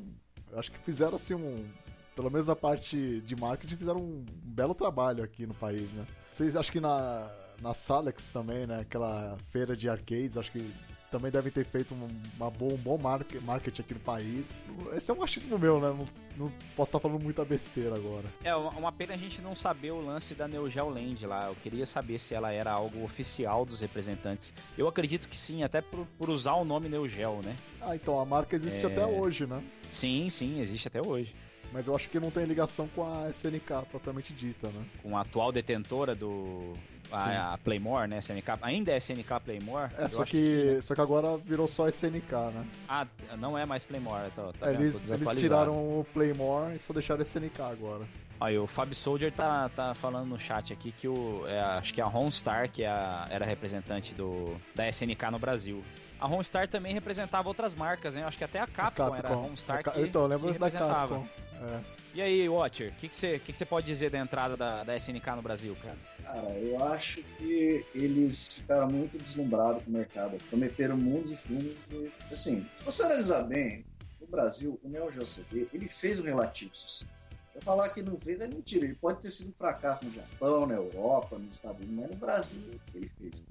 [0.57, 1.65] acho que fizeram assim um...
[2.13, 6.05] Pelo menos a parte de marketing fizeram um belo trabalho aqui no país, né?
[6.29, 8.81] Vocês acham que na na Salex também, né?
[8.81, 10.73] Aquela feira de arcades, acho que
[11.13, 11.95] também devem ter feito
[12.35, 14.65] uma boa, um bom marketing aqui no país.
[14.93, 15.89] Esse é um achismo meu, né?
[15.89, 18.25] Não, não, posso estar falando muita besteira agora.
[18.43, 21.49] É, uma pena a gente não saber o lance da Neo Geo Land lá.
[21.49, 24.55] Eu queria saber se ela era algo oficial dos representantes.
[24.75, 27.55] Eu acredito que sim, até por, por usar o nome Neo Geo, né?
[27.79, 28.89] Ah, então a marca existe é...
[28.89, 29.63] até hoje, né?
[29.91, 31.35] Sim, sim, existe até hoje.
[31.71, 34.83] Mas eu acho que não tem ligação com a SNK propriamente dita, né?
[35.03, 36.73] Com a atual detentora do,
[37.13, 38.19] a, a, Playmore, né?
[38.19, 39.91] SNK, ainda é SNK Playmore?
[39.97, 40.81] É, só que, que sim, né?
[40.81, 42.65] só que agora virou só SNK, né?
[42.87, 43.07] Ah,
[43.37, 47.61] não é mais Playmore, tá, tá eles, eles tiraram o Playmore e só deixaram SNK
[47.61, 48.05] agora.
[48.39, 52.01] Aí o Fab Soldier tá, tá falando no chat aqui que o, é, acho que
[52.01, 55.81] a Homestar, que é a, era representante do, da SNK no Brasil.
[56.19, 58.23] A Homestar também representava outras marcas, né?
[58.23, 59.15] Acho que até a Capcom, a Capcom.
[59.15, 61.19] era a Homestar a, que, então, lembro que representava.
[61.19, 61.27] Da Capcom.
[61.61, 62.02] É.
[62.13, 64.83] E aí, Watcher, o que, que, você, que, que você pode dizer da entrada da,
[64.83, 65.97] da SNK no Brasil, cara?
[66.23, 70.37] Cara, eu acho que eles ficaram muito deslumbrados com o mercado.
[70.47, 71.75] Prometeram mundos e fundos.
[71.91, 73.83] E, assim, se você analisar bem,
[74.21, 77.11] no Brasil, o Neo Geo CD, ele fez um relativo sucesso.
[77.55, 78.85] Eu falar que não fez é mentira.
[78.85, 82.17] Ele pode ter sido um fracasso no Japão, na Europa, nos Estados Unidos, mas no
[82.17, 82.61] Brasil
[82.93, 83.43] ele fez.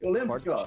[0.00, 0.64] Eu lembro que, ó,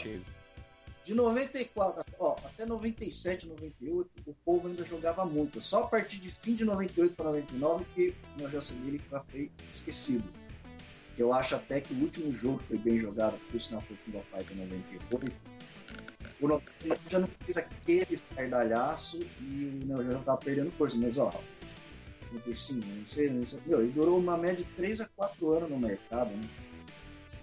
[1.07, 5.61] de 94 ó, até 97, 98, o povo ainda jogava muito.
[5.61, 8.99] Só a partir de fim de 98 para 99 que o Geo CD
[9.31, 10.29] foi esquecido.
[11.17, 13.99] Eu acho até que o último jogo que foi bem jogado, por sinal foi o
[13.99, 15.35] King of Fighters 98,
[16.41, 16.61] o Neo
[17.09, 20.97] já não fez aquele estardalhaço e o Neo Geo estava perdendo força.
[20.97, 21.31] Mas, ó,
[22.34, 25.69] 95, não sei, não sei, meu, ele durou uma média de 3 a 4 anos
[25.69, 26.47] no mercado, né?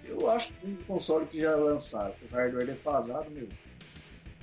[0.08, 3.48] Eu acho que um console que já lançaram, o hardware defasado, meu,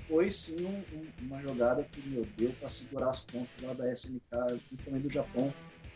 [0.08, 3.92] foi sim um, um, uma jogada que, meu, deu para segurar as pontas lá da
[3.92, 5.54] SNK, principalmente do Japão,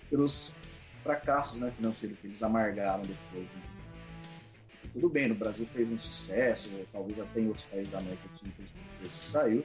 [0.09, 0.53] pelos
[1.03, 3.43] fracassos né, financeiros que eles amargaram depois.
[3.43, 3.61] Né?
[4.93, 8.37] Tudo bem, no Brasil fez um sucesso, talvez até em outros países da América do
[8.37, 9.63] Sul não se saiu,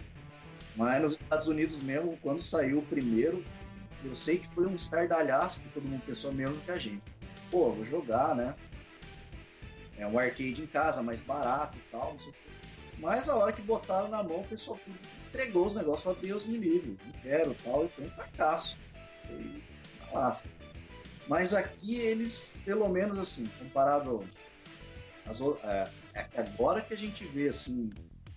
[0.77, 3.45] mas nos Estados Unidos mesmo, quando saiu o primeiro,
[4.05, 7.03] eu sei que foi um estardalhaço que todo mundo pensou mesmo que a gente.
[7.51, 8.55] Pô, vou jogar, né?
[10.01, 12.35] É um arcade em casa, mais barato e tal, não sei o.
[13.01, 14.79] Mas a hora que botaram na mão, o pessoal
[15.29, 18.77] entregou os negócios, falou, Deus me livre, não quero tal, e foi um fracasso.
[19.27, 20.43] Foi
[21.29, 24.29] Mas aqui eles, pelo menos assim, comparado
[25.27, 27.91] às, é, é agora que a gente vê assim,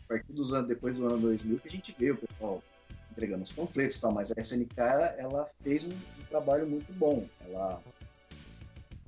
[0.06, 2.64] a partir dos anos, depois do ano 2000, que a gente vê o pessoal
[3.12, 4.80] entregando os panfletos e tal, mas a SNK
[5.18, 7.28] ela fez um, um trabalho muito bom.
[7.42, 7.82] Ela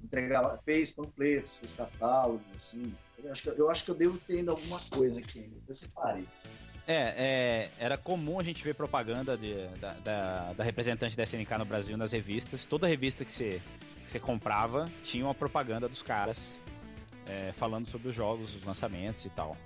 [0.05, 2.93] entregava, fez panfletos, fez catálogos, assim.
[3.23, 6.25] Eu acho, que, eu acho que eu devo ter ainda alguma coisa aqui, eu separei.
[6.87, 11.57] É, é, era comum a gente ver propaganda de, da, da, da, representante da SNK
[11.57, 12.65] no Brasil nas revistas.
[12.65, 13.59] Toda revista que você,
[14.03, 16.61] que você comprava tinha uma propaganda dos caras
[17.27, 19.57] é, falando sobre os jogos, os lançamentos e tal.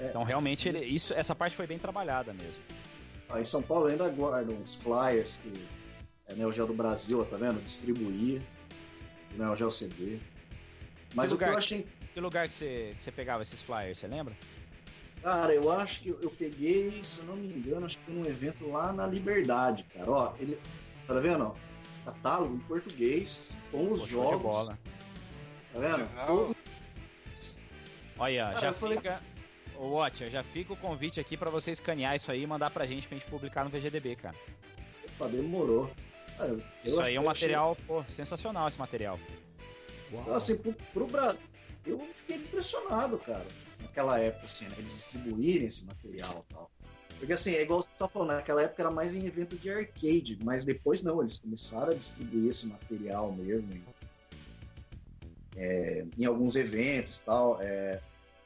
[0.00, 2.62] É, então realmente ele, isso, essa parte foi bem trabalhada mesmo.
[3.28, 5.52] Ah, em São Paulo ainda guardam uns flyers que
[6.28, 7.62] é Neo Geo do Brasil, tá vendo?
[7.62, 8.42] Distribuía.
[9.36, 10.18] Neo Geo CD.
[11.14, 11.86] Mas que o lugar, que eu achei.
[12.14, 14.36] Que lugar que você, que você pegava esses flyers, você lembra?
[15.22, 18.68] Cara, eu acho que eu peguei, se eu não me engano, acho que num evento
[18.70, 20.10] lá na Liberdade, cara.
[20.10, 20.58] Ó, ele.
[21.06, 21.52] Tá vendo?
[22.04, 24.42] Catálogo em português, com os Pô, jogos.
[24.42, 24.78] bola.
[25.72, 26.26] Tá vendo?
[26.26, 26.56] Todo...
[28.18, 29.22] Olha, cara, já fica.
[29.76, 32.86] Ô, Watcher, já fica o convite aqui para você escanear isso aí e mandar pra
[32.86, 34.36] gente pra gente publicar no VGDB, cara.
[35.16, 35.90] Opa, demorou.
[36.36, 39.18] Cara, isso aí é um material, pô, sensacional esse material.
[40.12, 40.22] Uau.
[40.22, 41.40] Então, assim, pro, pro Brasil,
[41.86, 43.46] eu fiquei impressionado, cara,
[43.80, 46.70] naquela época, assim, né, eles distribuírem esse material e tal.
[47.18, 50.38] Porque assim, é igual você tá falando, naquela época era mais em evento de arcade,
[50.42, 53.84] mas depois não, eles começaram a distribuir esse material mesmo em,
[55.56, 57.60] é, em alguns eventos e tal.
[57.62, 58.00] É,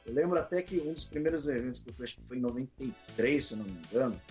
[0.05, 2.41] eu lembro até que um dos primeiros eventos que eu fui, acho que foi em
[2.41, 4.21] 93, se eu não me engano.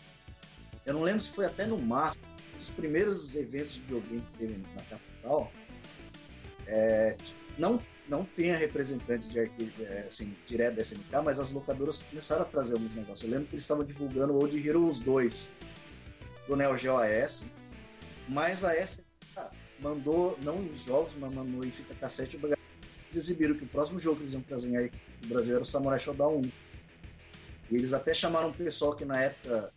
[0.87, 2.24] Eu não lembro se foi até no máximo.
[2.61, 5.53] Dos primeiros eventos de videogame que teve na capital.
[6.66, 7.16] É,
[7.59, 12.43] não, não tinha representante de arcade, é, assim, direto da SNK, mas as locadoras começaram
[12.43, 13.24] a trazer alguns negócios.
[13.24, 15.51] Eu lembro que eles estavam divulgando o Old Heroes 2
[16.47, 17.47] do Neo Geo AS,
[18.28, 19.01] mas a SNK
[19.81, 22.41] mandou, não os jogos, mas mandou em fita cassete o
[23.12, 24.93] exibiram que o próximo jogo que eles iam trazer
[25.23, 26.43] no Brasil era o Samurai Shodown 1.
[27.70, 29.73] E eles até chamaram um pessoal que na época.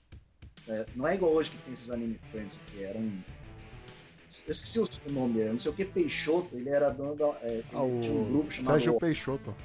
[0.68, 3.02] É, não é igual hoje que tem esses anime friends, que eram.
[4.46, 7.28] Eu esqueci o nome, era não sei o que Peixoto, ele era dono da.
[7.44, 8.74] É, ah, tinha um grupo chamado.
[8.74, 9.56] Sérgio Peixoto.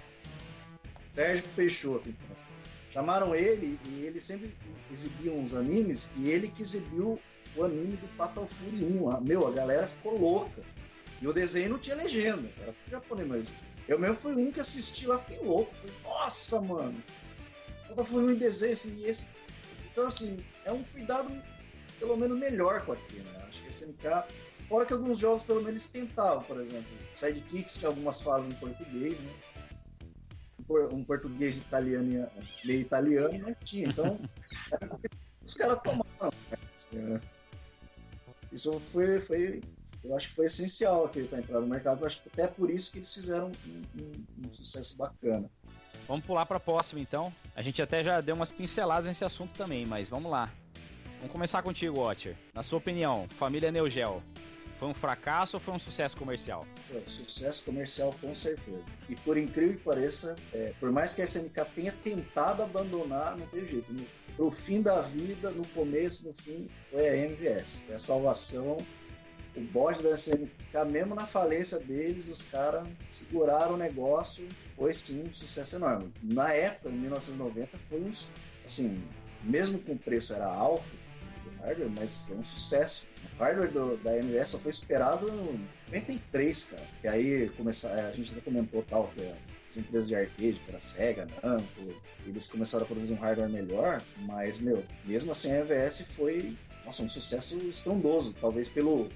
[1.13, 2.37] Sérgio Peixoto, então.
[2.91, 4.55] Chamaram ele e ele sempre
[4.91, 7.19] exibia uns animes e ele que exibiu
[7.55, 10.63] o anime do Fatal Fury 1 Meu, a galera ficou louca.
[11.21, 13.57] E o desenho não tinha legenda, era japonês, mas
[13.89, 15.75] eu mesmo fui um que assisti lá, fiquei louco.
[15.75, 17.03] Falei, nossa, mano,
[17.97, 19.29] eu fui um desenho assim, esse.
[19.91, 20.37] Então, assim,
[20.69, 21.31] é um cuidado
[21.99, 23.45] pelo menos melhor com aquilo, né?
[23.49, 24.33] Acho que a SNK,
[24.69, 29.19] fora que alguns jogos pelo menos tentavam, por exemplo, Sidekicks tinha algumas falas em português,
[29.19, 29.33] né?
[30.93, 32.31] Um português italiano,
[32.65, 33.89] meio italiano, não tinha.
[33.89, 34.19] Então,
[35.45, 36.31] os caras tomaram.
[36.93, 37.21] Né?
[38.53, 39.63] Isso foi, foi
[40.05, 42.01] eu acho que foi essencial aqui para entrar no mercado.
[42.01, 45.51] Eu acho que até por isso que eles fizeram um, um, um sucesso bacana.
[46.07, 47.33] Vamos pular para a próxima então.
[47.57, 50.51] A gente até já deu umas pinceladas nesse assunto também, mas vamos lá.
[51.19, 52.37] Vamos começar contigo, Watcher.
[52.55, 54.23] Na sua opinião, família Neogel,
[54.79, 56.65] foi um fracasso ou foi um sucesso comercial?
[56.95, 58.85] É, sucesso comercial com certeza.
[59.09, 63.47] E por incrível que pareça, é, por mais que a SNK tenha tentado abandonar, não
[63.49, 63.93] teve jeito.
[63.93, 67.83] No, pro fim da vida, no começo, no fim, foi a MVS.
[67.87, 68.79] Foi a salvação
[69.57, 74.47] o bode da SNK, mesmo na falência deles, os caras seguraram o negócio,
[74.77, 76.13] foi sim um sucesso enorme.
[76.23, 78.11] Na época, em 1990, foi um,
[78.65, 79.03] assim,
[79.43, 80.85] mesmo com o preço era alto
[81.69, 83.09] hardware, mas foi um sucesso.
[83.39, 86.89] O hardware do, da MS só foi esperado em 93, cara.
[87.05, 89.33] E aí começar, a gente já comentou tal que
[89.69, 94.61] as empresas de arcade, era Sega, Namco, eles começaram a produzir um hardware melhor, mas,
[94.61, 99.09] meu, mesmo assim a MVS foi nossa, um sucesso estrondoso, talvez pelo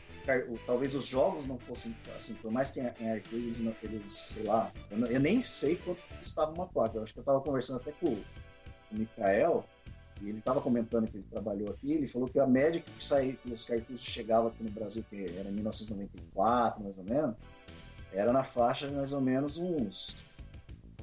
[0.67, 4.71] talvez os jogos não fossem assim, por mais que em, arcade eles, eles sei lá,
[4.91, 6.99] eu, eu, nem sei quanto custava uma placa.
[6.99, 8.25] Eu acho que eu estava conversando até com o,
[8.93, 9.65] Mikael,
[10.23, 13.35] e ele estava comentando que ele trabalhou aqui, ele falou que a média que saía,
[13.35, 17.35] que os cartuchos chegavam aqui no Brasil, que era em 1994, mais ou menos,
[18.13, 20.25] era na faixa de mais ou menos uns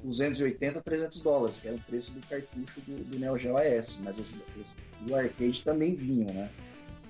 [0.02, 4.18] 280, 300 dólares, que era o preço do cartucho do, do Neo Geo AS, mas
[4.18, 6.50] os, os, do arcade também vinham, né?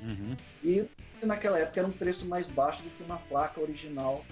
[0.03, 0.37] Uhum.
[0.65, 0.89] E
[1.25, 4.25] naquela época era um preço mais baixo do que uma placa original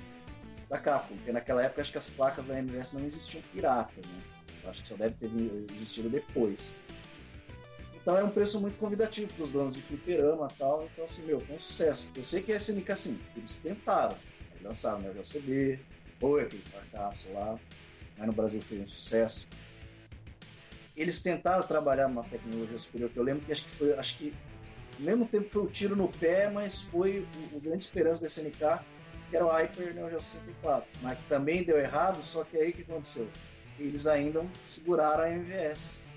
[0.69, 4.23] da Capcom, porque naquela época acho que as placas da MVS não existiam pirata, né?
[4.67, 5.31] Acho que só deve ter
[5.73, 6.73] existido depois.
[8.09, 10.89] Então era um preço muito convidativo para os donos de fliperama e tal.
[10.91, 12.11] Então, assim, meu, foi um sucesso.
[12.17, 14.17] Eu sei que a SNK, assim, eles tentaram.
[14.65, 15.79] Lançaram no LCD,
[16.19, 17.61] foi aquele fracasso lá,
[18.17, 19.47] mas no Brasil foi um sucesso.
[20.97, 24.33] eles tentaram trabalhar uma tecnologia superior, que eu lembro que acho que foi, acho que
[24.99, 28.23] ao mesmo tempo foi o um tiro no pé, mas foi o, o grande esperança
[28.23, 28.83] da SNK,
[29.29, 32.71] que era o Hyper Neo Geo 64, mas que também deu errado, só que aí
[32.71, 33.29] o que aconteceu?
[33.79, 36.08] Eles ainda seguraram a MVS.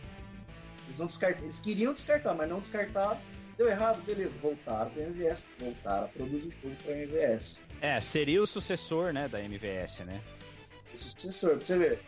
[0.92, 1.40] Eles, não descart...
[1.42, 3.20] eles queriam descartar, mas não descartaram.
[3.58, 7.64] Deu errado, beleza, voltaram para a MVS, voltaram a produzir tudo para a MVS.
[7.80, 10.22] É, seria o sucessor, né, da MVS, né?
[10.94, 12.02] O sucessor, pra você ver,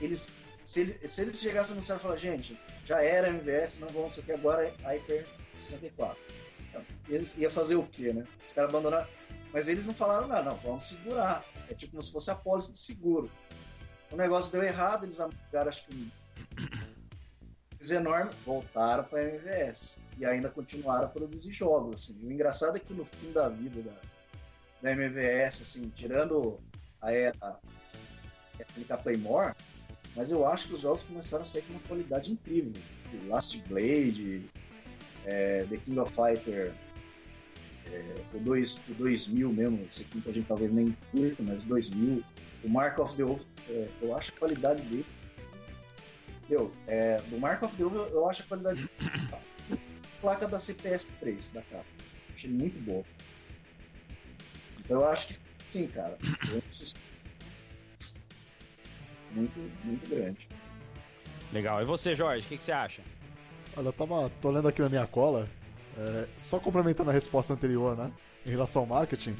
[0.00, 3.88] eles se, ele, se eles chegassem no céu e falassem, gente, já era MVS, não
[3.88, 6.16] vamos, isso aqui agora é Hyper 64.
[6.68, 8.24] Então, eles ia fazer o quê, né?
[8.46, 9.08] Os caras abandonaram.
[9.52, 11.44] Mas eles não falaram nada, não, vamos segurar.
[11.68, 13.30] É tipo como se fosse a pólice de seguro.
[14.12, 16.12] O negócio deu errado, eles amargaram, acho que
[17.80, 20.00] um enorme, voltaram para a MVS.
[20.18, 22.10] E ainda continuaram a produzir jogos.
[22.10, 22.26] Assim.
[22.26, 23.94] O engraçado é que no fim da vida da,
[24.82, 26.58] da MVS, assim, tirando
[27.00, 27.34] a era
[28.90, 29.54] a Playmore,
[30.16, 32.72] mas eu acho que os jogos começaram a sair com uma qualidade incrível.
[33.28, 34.50] Last Blade,
[35.24, 36.74] é, The King of Fighter,
[37.86, 41.62] é, o, dois, o 2000 mesmo, esse aqui que a gente talvez nem curta, mas
[41.62, 42.22] o 2000,
[42.64, 45.06] o Mark of the Wolf, é, eu acho a qualidade dele.
[46.48, 46.72] Entendeu?
[46.86, 48.88] É, do Mark of the eu acho a qualidade
[50.22, 51.84] placa da CPS 3 da capa.
[52.32, 53.04] Achei muito boa.
[54.80, 55.38] Então eu acho que
[55.70, 56.16] sim, cara.
[59.32, 60.48] Muito, muito grande.
[61.52, 61.82] Legal.
[61.82, 63.02] E você, Jorge, o que, que, você acha?
[63.76, 65.46] Olha, eu tava, tô lendo aqui na minha cola,
[65.98, 68.10] é, só complementando a resposta anterior, né,
[68.46, 69.36] em relação ao marketing,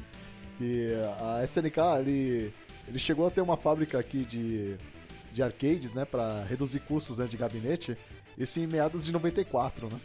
[0.59, 2.53] que a SNK, ele,
[2.87, 4.77] ele chegou a ter uma fábrica aqui de,
[5.31, 7.97] de arcades, né, para reduzir custos né, de gabinete,
[8.37, 9.99] isso em meados de 94, né.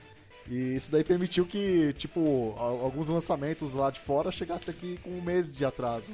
[0.48, 5.22] E isso daí permitiu que, tipo, alguns lançamentos lá de fora chegassem aqui com um
[5.22, 6.12] mês de atraso.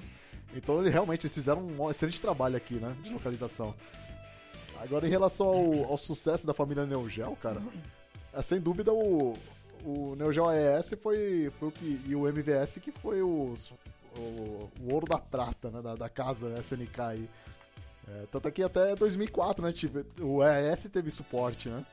[0.55, 2.97] Então ele realmente fizeram um excelente trabalho aqui, né?
[3.03, 3.75] De localização.
[4.81, 7.61] Agora em relação ao, ao sucesso da família Neo Geo, cara,
[8.33, 9.37] é, sem dúvida o,
[9.85, 12.01] o Neo Geo AES foi, foi o que.
[12.07, 13.73] E o MVS que foi os,
[14.17, 15.83] o, o ouro da prata, né?
[15.83, 17.29] Da, da casa SNK aí.
[18.11, 19.73] É, tanto é que até 2004, né?
[19.73, 21.85] Tive, o AES teve suporte, né?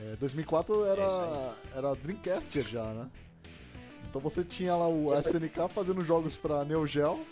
[0.00, 3.08] É, 2004 era, é era Dreamcast já, né?
[4.08, 7.26] Então você tinha lá o SNK fazendo jogos pra Neo Geo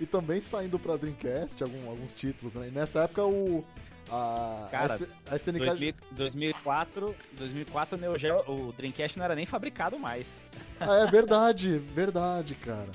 [0.00, 2.68] e também saindo pra Dreamcast algum, alguns títulos, né?
[2.68, 3.64] E nessa época o.
[4.10, 5.94] A, Cara, a, SNK...
[6.12, 10.44] 2004, 2004 o, Neo Geo, o Dreamcast não era nem fabricado mais.
[10.78, 12.90] Ah, é verdade, verdade, cara.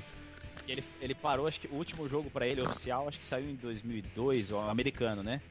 [0.68, 3.56] Ele, ele parou, acho que o último jogo para ele oficial, acho que saiu em
[3.56, 5.42] 2002, o americano, né?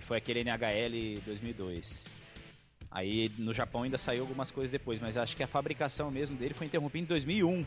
[0.00, 2.14] Foi aquele NHL 2002.
[2.90, 6.52] Aí no Japão ainda saiu algumas coisas depois, mas acho que a fabricação mesmo dele
[6.52, 7.64] foi interrompida em 2001.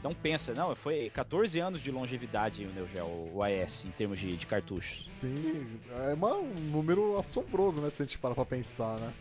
[0.00, 4.18] Então pensa, não, foi 14 anos de longevidade o Neo Geo, o AES, em termos
[4.18, 5.06] de, de cartuchos.
[5.06, 5.66] Sim,
[6.08, 9.12] é uma, um número assombroso, né, se a gente parar pra pensar, né?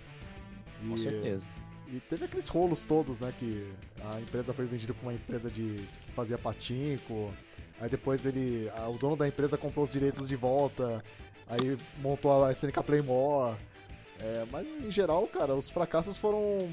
[0.82, 1.50] E, Com certeza.
[1.86, 3.70] E teve aqueles rolos todos, né, que
[4.06, 7.34] a empresa foi vendida pra uma empresa de fazia patinco,
[7.80, 11.03] aí depois ele, o dono da empresa comprou os direitos de volta,
[11.48, 13.56] aí montou a SNK Playmore,
[14.19, 16.69] é, mas em geral, cara, os fracassos foram,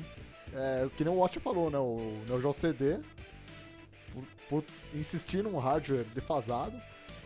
[0.53, 2.99] é, que nem o Watch falou, né, o Neo Geo CD
[4.13, 4.65] por, por
[4.95, 6.77] insistir num hardware defasado.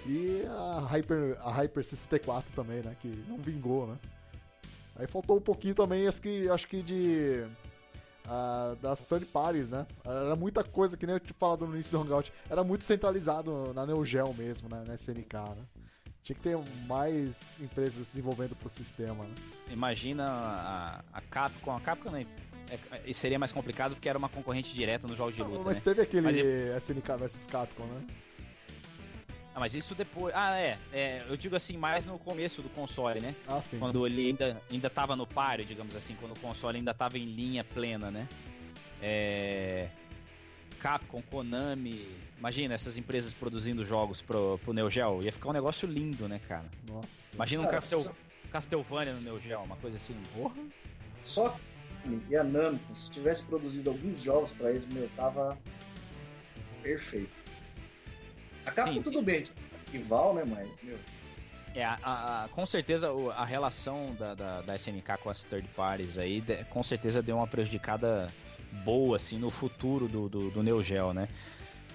[0.06, 2.96] E a Hyper, a Hyper 64 também, né?
[3.00, 3.98] Que não vingou, né?
[4.96, 7.44] Aí faltou um pouquinho também, acho que, acho que de.
[8.26, 9.86] Uh, das third parties, né?
[10.04, 13.72] Era muita coisa, que nem eu tinha falado no início do Hangout, era muito centralizado
[13.74, 14.84] na Neo Geo mesmo, né?
[14.86, 15.64] Na SNK, né?
[16.22, 19.34] Tinha que ter mais empresas desenvolvendo pro sistema, né?
[19.70, 22.26] Imagina a, a Capcom, a Capcom né?
[22.70, 25.62] é, seria mais complicado porque era uma concorrente direta no jogo de luta.
[25.64, 25.82] mas né?
[25.82, 26.36] teve aquele mas,
[26.84, 28.06] SNK vs Capcom, né?
[29.54, 30.34] Ah, mas isso depois.
[30.34, 33.34] Ah, é, é, Eu digo assim, mais no começo do console, né?
[33.48, 33.78] Ah, sim.
[33.78, 37.24] Quando ele ainda, ainda tava no páreo, digamos assim, quando o console ainda tava em
[37.24, 38.28] linha plena, né?
[39.02, 39.88] É.
[40.78, 42.08] Capcom, Konami.
[42.38, 45.22] Imagina essas empresas produzindo jogos pro, pro Neo Geo.
[45.22, 46.64] Ia ficar um negócio lindo, né, cara?
[46.88, 47.34] Nossa.
[47.34, 48.14] Imagina um Castel...
[48.50, 50.16] Castlevania no Neo Geo, uma coisa assim.
[50.34, 50.56] Porra.
[51.22, 51.54] Só
[52.28, 55.58] e a Namco, se tivesse produzido alguns jogos para eles, meu, tava
[56.82, 57.30] perfeito.
[58.66, 59.60] A Capcom tudo bem, tipo,
[59.92, 60.98] rival, né, mas, meu...
[61.74, 66.18] É, a, a, com certeza a relação da, da, da, SNK com as third parties
[66.18, 68.28] aí, com certeza deu uma prejudicada
[68.84, 71.28] boa, assim, no futuro do, do, do Neo Geo, né?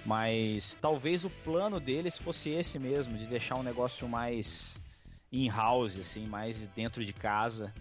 [0.06, 4.80] Mas talvez o plano deles fosse esse mesmo, de deixar um negócio mais
[5.32, 7.74] in-house, assim, mais dentro de casa.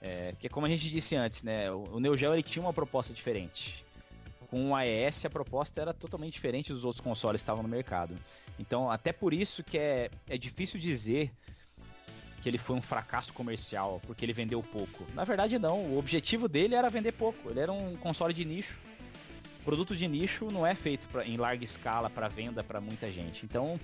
[0.00, 3.12] É, porque como a gente disse antes, né, o, Neo Geo ele tinha uma proposta
[3.12, 3.83] diferente.
[4.54, 8.14] Com o AES a proposta era totalmente diferente dos outros consoles que estavam no mercado.
[8.56, 11.32] Então, até por isso que é, é difícil dizer
[12.40, 15.04] que ele foi um fracasso comercial porque ele vendeu pouco.
[15.12, 15.80] Na verdade, não.
[15.86, 17.50] O objetivo dele era vender pouco.
[17.50, 18.80] Ele era um console de nicho.
[19.64, 23.44] Produto de nicho não é feito pra, em larga escala para venda para muita gente.
[23.44, 23.76] Então,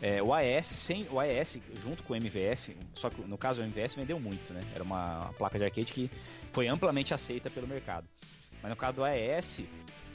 [0.00, 3.64] é, o AES, sem, o AES junto com o MVS, só que no caso o
[3.66, 4.62] MVS vendeu muito, né?
[4.74, 6.10] Era uma placa de arcade que
[6.50, 8.08] foi amplamente aceita pelo mercado.
[8.62, 9.64] Mas no caso do AES,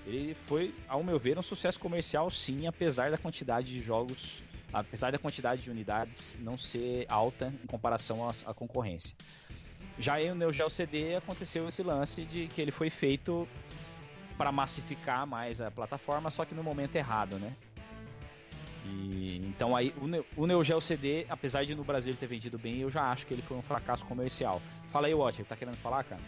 [0.09, 5.11] ele foi, ao meu ver, um sucesso comercial sim, apesar da quantidade de jogos apesar
[5.11, 9.15] da quantidade de unidades não ser alta em comparação à, à concorrência.
[9.97, 13.47] Já aí no Neo Geo CD aconteceu esse lance de que ele foi feito
[14.37, 17.53] para massificar mais a plataforma, só que no momento errado, né?
[18.85, 22.79] E, então aí o, o Neo Geo CD, apesar de no Brasil ter vendido bem,
[22.79, 24.61] eu já acho que ele foi um fracasso comercial.
[24.87, 26.21] Fala aí, Watcher, tá querendo falar, cara?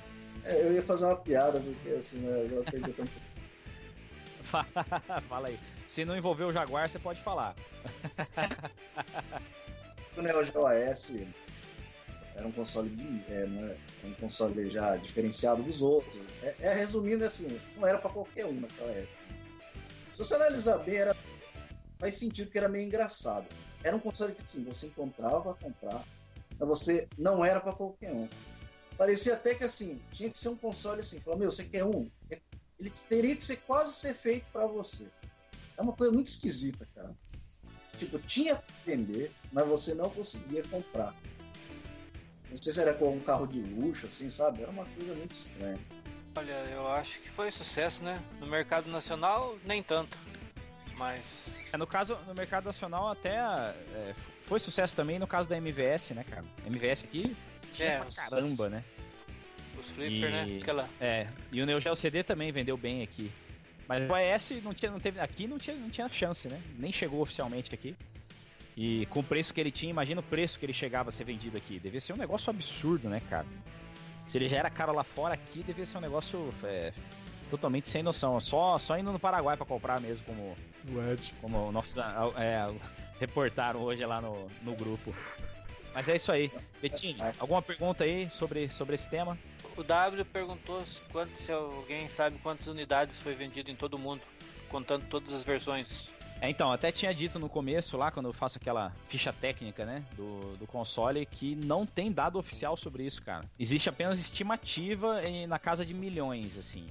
[0.44, 3.12] É, eu ia fazer uma piada, porque assim, né, eu já perdi tanto.
[5.30, 5.60] Fala aí.
[5.88, 7.56] Se não envolver o Jaguar, você pode falar.
[10.18, 11.16] o Neo Geo AS
[12.36, 16.14] era um console é, né, um console já diferenciado dos outros.
[16.42, 19.22] É, é resumindo assim, não era para qualquer um naquela época.
[20.12, 21.16] Se você analisar bem, era,
[22.00, 23.46] faz sentido que era meio engraçado.
[23.84, 26.04] Era um console que assim, você encontrava comprar,
[26.60, 28.28] mas você não era para qualquer um.
[28.98, 32.10] Parecia até que assim, tinha que ser um console assim, falar, meu, você quer um?
[32.82, 35.06] Ele teria que ser quase ser feito para você.
[35.78, 37.12] É uma coisa muito esquisita, cara.
[37.98, 41.16] Tipo, tinha para vender, mas você não conseguia comprar.
[42.50, 44.64] Não sei se era com um carro de luxo, assim, sabe?
[44.64, 45.80] Era uma coisa muito estranha.
[46.36, 48.22] Olha, eu acho que foi sucesso, né?
[48.40, 50.18] No mercado nacional, nem tanto.
[50.98, 51.22] Mas.
[51.72, 56.12] É, no caso, no mercado nacional até é, foi sucesso também no caso da MVS,
[56.12, 56.44] né, cara?
[56.66, 57.36] MVS aqui
[57.74, 58.84] tinha é, pra caramba, né?
[59.96, 60.60] Flipper, e, né?
[60.62, 60.90] Aquela...
[61.00, 63.32] É, e o Neo Geo CD também vendeu bem aqui.
[63.88, 66.62] Mas o AS não tinha, não teve, aqui não tinha, não tinha chance, né?
[66.78, 67.96] Nem chegou oficialmente aqui.
[68.76, 71.26] E com o preço que ele tinha, imagina o preço que ele chegava a ser
[71.26, 71.78] vendido aqui.
[71.78, 73.46] Devia ser um negócio absurdo, né, cara?
[74.26, 76.94] Se ele já era caro lá fora, aqui devia ser um negócio é,
[77.50, 78.40] totalmente sem noção.
[78.40, 80.56] Só, só indo no Paraguai para comprar mesmo, como
[80.90, 81.34] o Ed.
[81.42, 81.98] Como nossos
[82.38, 82.74] é,
[83.20, 85.14] reportaram hoje lá no, no grupo.
[85.94, 86.50] Mas é isso aí.
[86.82, 89.38] Betinho, alguma pergunta aí sobre, sobre esse tema?
[89.82, 90.80] O W perguntou
[91.12, 94.22] quanto, se alguém sabe quantas unidades foi vendido em todo o mundo,
[94.70, 96.08] contando todas as versões.
[96.40, 100.06] É, então, até tinha dito no começo lá, quando eu faço aquela ficha técnica, né,
[100.16, 103.44] do, do console, que não tem dado oficial sobre isso, cara.
[103.58, 106.86] Existe apenas estimativa em, na casa de milhões, assim.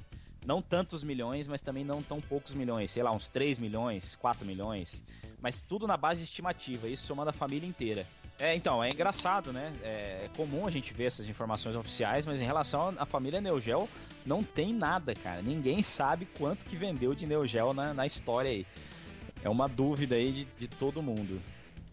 [0.44, 2.90] Não tantos milhões, mas também não tão poucos milhões.
[2.90, 5.04] Sei lá, uns 3 milhões, 4 milhões.
[5.40, 8.04] Mas tudo na base estimativa, isso somando a família inteira.
[8.40, 9.70] É, então, é engraçado, né?
[9.82, 13.86] É comum a gente ver essas informações oficiais, mas em relação à família Neogel,
[14.24, 15.42] não tem nada, cara.
[15.42, 18.66] Ninguém sabe quanto que vendeu de Neogel na, na história aí.
[19.44, 21.40] É uma dúvida aí de, de todo mundo.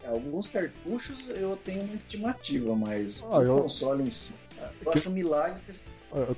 [0.06, 3.62] Alguns cartuchos eu tenho uma estimativa, mas ah, o eu...
[3.62, 4.32] console em si,
[4.80, 4.98] eu que...
[4.98, 5.60] acho um milagre.
[5.66, 5.82] Que...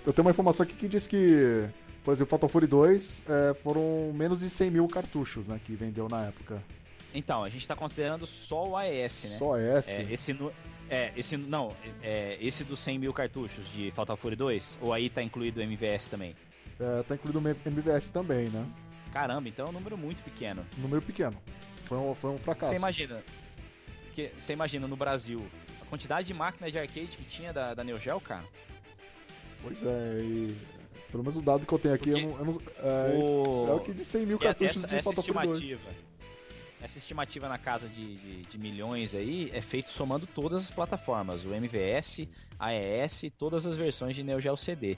[0.07, 1.69] Eu tenho uma informação aqui que diz que,
[2.03, 6.09] por exemplo, Fatal Fury 2 é, foram menos de 100 mil cartuchos né, que vendeu
[6.09, 6.61] na época.
[7.15, 9.37] Então, a gente está considerando só o AES, né?
[9.37, 9.89] Só AES?
[9.89, 10.37] É, esse,
[10.89, 15.11] é, esse não, é, esse dos 100 mil cartuchos de Fatal Fury 2, ou aí
[15.11, 16.37] tá incluído o MVS também?
[16.79, 18.65] É, tá incluído o MVS também, né?
[19.13, 20.65] Caramba, então é um número muito pequeno.
[20.79, 21.37] Número pequeno.
[21.85, 22.71] Foi um, foi um fracasso.
[22.71, 23.23] Você imagina,
[24.13, 25.45] que, você imagina no Brasil,
[25.83, 28.45] a quantidade de máquinas de arcade que tinha da, da Neo Geo, cara?
[29.63, 30.57] Pois é, e
[31.11, 33.69] pelo menos o dado que eu tenho aqui, eu não, eu não, é, o...
[33.69, 35.79] é o que de 100 mil cartuchos essa, de Fatal Fury 2
[36.81, 41.45] essa estimativa na casa de, de, de, milhões aí é feito somando todas as plataformas,
[41.45, 42.27] o MVS,
[42.59, 44.97] AES todas as versões de Neo Geo CD.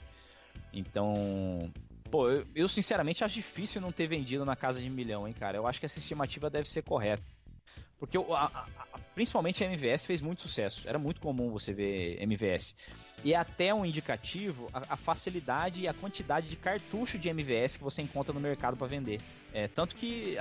[0.71, 1.71] Então,
[2.09, 5.57] pô, eu, eu, sinceramente acho difícil não ter vendido na casa de milhão, hein, cara.
[5.57, 7.23] Eu acho que essa estimativa deve ser correta.
[7.99, 10.87] Porque a, a, a, principalmente a MVS fez muito sucesso.
[10.87, 12.75] Era muito comum você ver MVS.
[13.23, 17.83] E é até um indicativo a, facilidade e a quantidade de cartucho de MVS que
[17.83, 19.21] você encontra no mercado para vender.
[19.53, 20.37] É, tanto que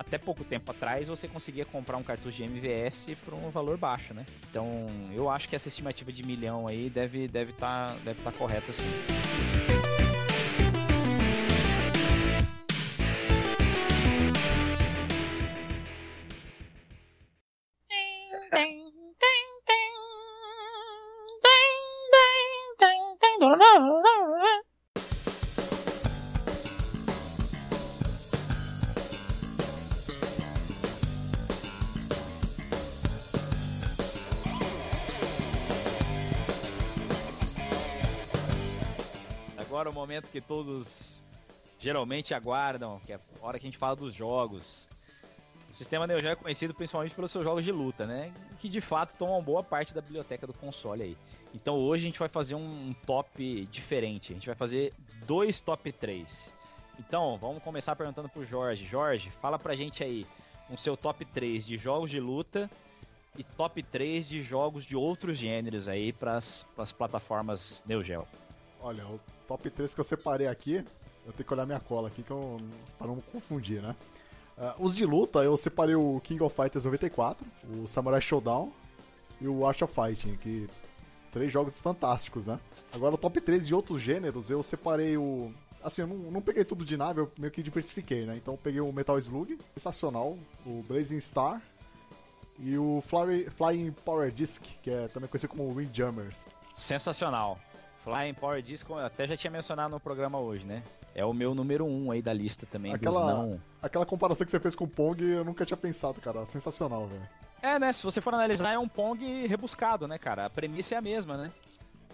[0.00, 4.14] até pouco tempo atrás você conseguia comprar um cartucho de MVS por um valor baixo,
[4.14, 4.24] né?
[4.48, 8.32] Então eu acho que essa estimativa de milhão aí deve estar deve tá, deve tá
[8.32, 8.88] correta sim.
[40.10, 41.24] Momento que todos
[41.78, 44.88] geralmente aguardam, que é a hora que a gente fala dos jogos.
[45.70, 48.32] O sistema Neo Geo é conhecido principalmente pelos seus jogos de luta, né?
[48.58, 51.16] Que de fato tomam boa parte da biblioteca do console aí.
[51.54, 54.32] Então hoje a gente vai fazer um top diferente.
[54.32, 54.92] A gente vai fazer
[55.26, 56.52] dois top 3.
[56.98, 58.84] Então, vamos começar perguntando pro Jorge.
[58.84, 60.26] Jorge, fala pra gente aí
[60.68, 62.68] um seu top 3 de jogos de luta
[63.38, 68.26] e top 3 de jogos de outros gêneros aí para as plataformas Neo Geo.
[68.82, 70.84] Olha, o top 3 que eu separei aqui,
[71.26, 72.58] eu tenho que olhar minha cola aqui que eu,
[72.98, 73.94] para não confundir, né?
[74.56, 77.46] Uh, os de luta, eu separei o King of Fighters 94,
[77.78, 78.72] o Samurai Showdown
[79.40, 80.68] e o Art of Fighting, que
[81.32, 82.58] três jogos fantásticos, né?
[82.92, 85.52] Agora, o top 3 de outros gêneros, eu separei o
[85.82, 88.36] assim, eu não, não, peguei tudo de nave, eu meio que diversifiquei, né?
[88.36, 90.36] Então eu peguei o Metal Slug, sensacional,
[90.66, 91.60] o Blazing Star
[92.58, 96.46] e o Fly, Flying Power Disc, que é também conhecido como Windjammers.
[96.74, 97.58] Sensacional.
[98.04, 100.82] Flying Power Disc, eu até já tinha mencionado no programa hoje, né?
[101.14, 103.60] É o meu número um aí da lista também aquela, não...
[103.82, 106.46] Aquela comparação que você fez com o Pong, eu nunca tinha pensado, cara.
[106.46, 107.28] Sensacional, velho.
[107.60, 107.92] É, né?
[107.92, 110.46] Se você for analisar, é um Pong rebuscado, né, cara?
[110.46, 111.52] A premissa é a mesma, né?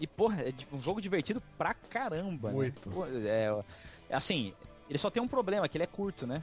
[0.01, 2.49] E, porra, é um jogo divertido pra caramba.
[2.49, 2.55] Né?
[2.55, 2.91] Muito.
[2.91, 3.29] Né?
[3.29, 3.65] é,
[4.11, 4.53] assim,
[4.91, 6.43] ele só tem um problema, que ele é curto, né?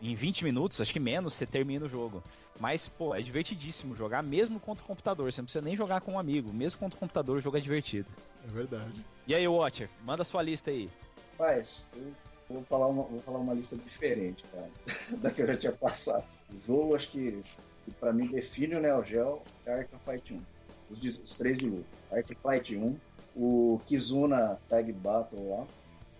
[0.00, 2.22] Em 20 minutos, acho que menos, você termina o jogo.
[2.60, 5.32] Mas, pô, é divertidíssimo jogar, mesmo contra o computador.
[5.32, 6.52] Você não precisa nem jogar com um amigo.
[6.52, 8.10] Mesmo contra o computador, o jogo é divertido.
[8.44, 9.04] É verdade.
[9.26, 10.90] E aí, Watcher, manda sua lista aí.
[11.38, 14.70] Mas, eu vou falar uma, vou falar uma lista diferente, cara,
[15.18, 16.24] da que eu já tinha passado.
[16.52, 17.42] O jogo, acho que,
[17.84, 20.56] que pra mim, define o Neo Geo é Arkham Fight 1
[20.90, 21.86] os, os três de luta.
[22.10, 22.96] Art Fight 1,
[23.36, 25.66] o Kizuna Tag Battle lá.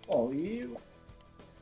[0.07, 0.73] Bom, e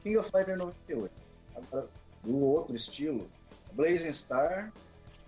[0.01, 1.11] King of Fighter 98.
[1.55, 1.89] Agora,
[2.26, 3.30] do outro estilo,
[3.73, 4.72] Blazing Star,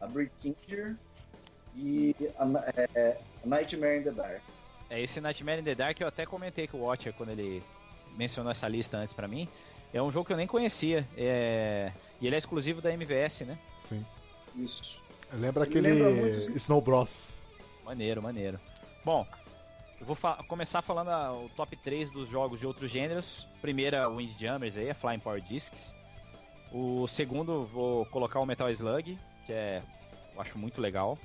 [0.01, 0.95] a Breakinger
[1.75, 2.45] e a,
[2.95, 4.41] é, a Nightmare in the Dark.
[4.89, 7.63] É esse Nightmare in the Dark eu até comentei com o Watcher quando ele
[8.17, 9.47] mencionou essa lista antes para mim.
[9.93, 11.07] É um jogo que eu nem conhecia.
[11.15, 11.91] É...
[12.19, 13.57] E ele é exclusivo da MVS, né?
[13.79, 14.05] Sim.
[14.55, 15.01] Isso.
[15.33, 17.33] Lembra aquele lembra Snow Bros.
[17.85, 18.59] Maneiro, maneiro.
[19.03, 19.25] Bom,
[19.99, 23.47] eu vou fa começar falando a, o top 3 dos jogos de outros gêneros.
[23.61, 25.95] Primeira, Windjammers aí, a Flying Power Discs.
[26.71, 29.81] O segundo, vou colocar o Metal Slug, que é,
[30.35, 31.17] eu acho muito legal.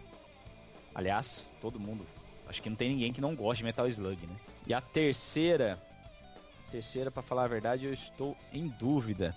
[0.94, 2.06] Aliás, todo mundo,
[2.47, 4.36] acho que não tem ninguém que não goste de Metal Slug, né?
[4.66, 5.78] E a terceira,
[6.69, 9.35] a terceira, para falar a verdade, eu estou em dúvida.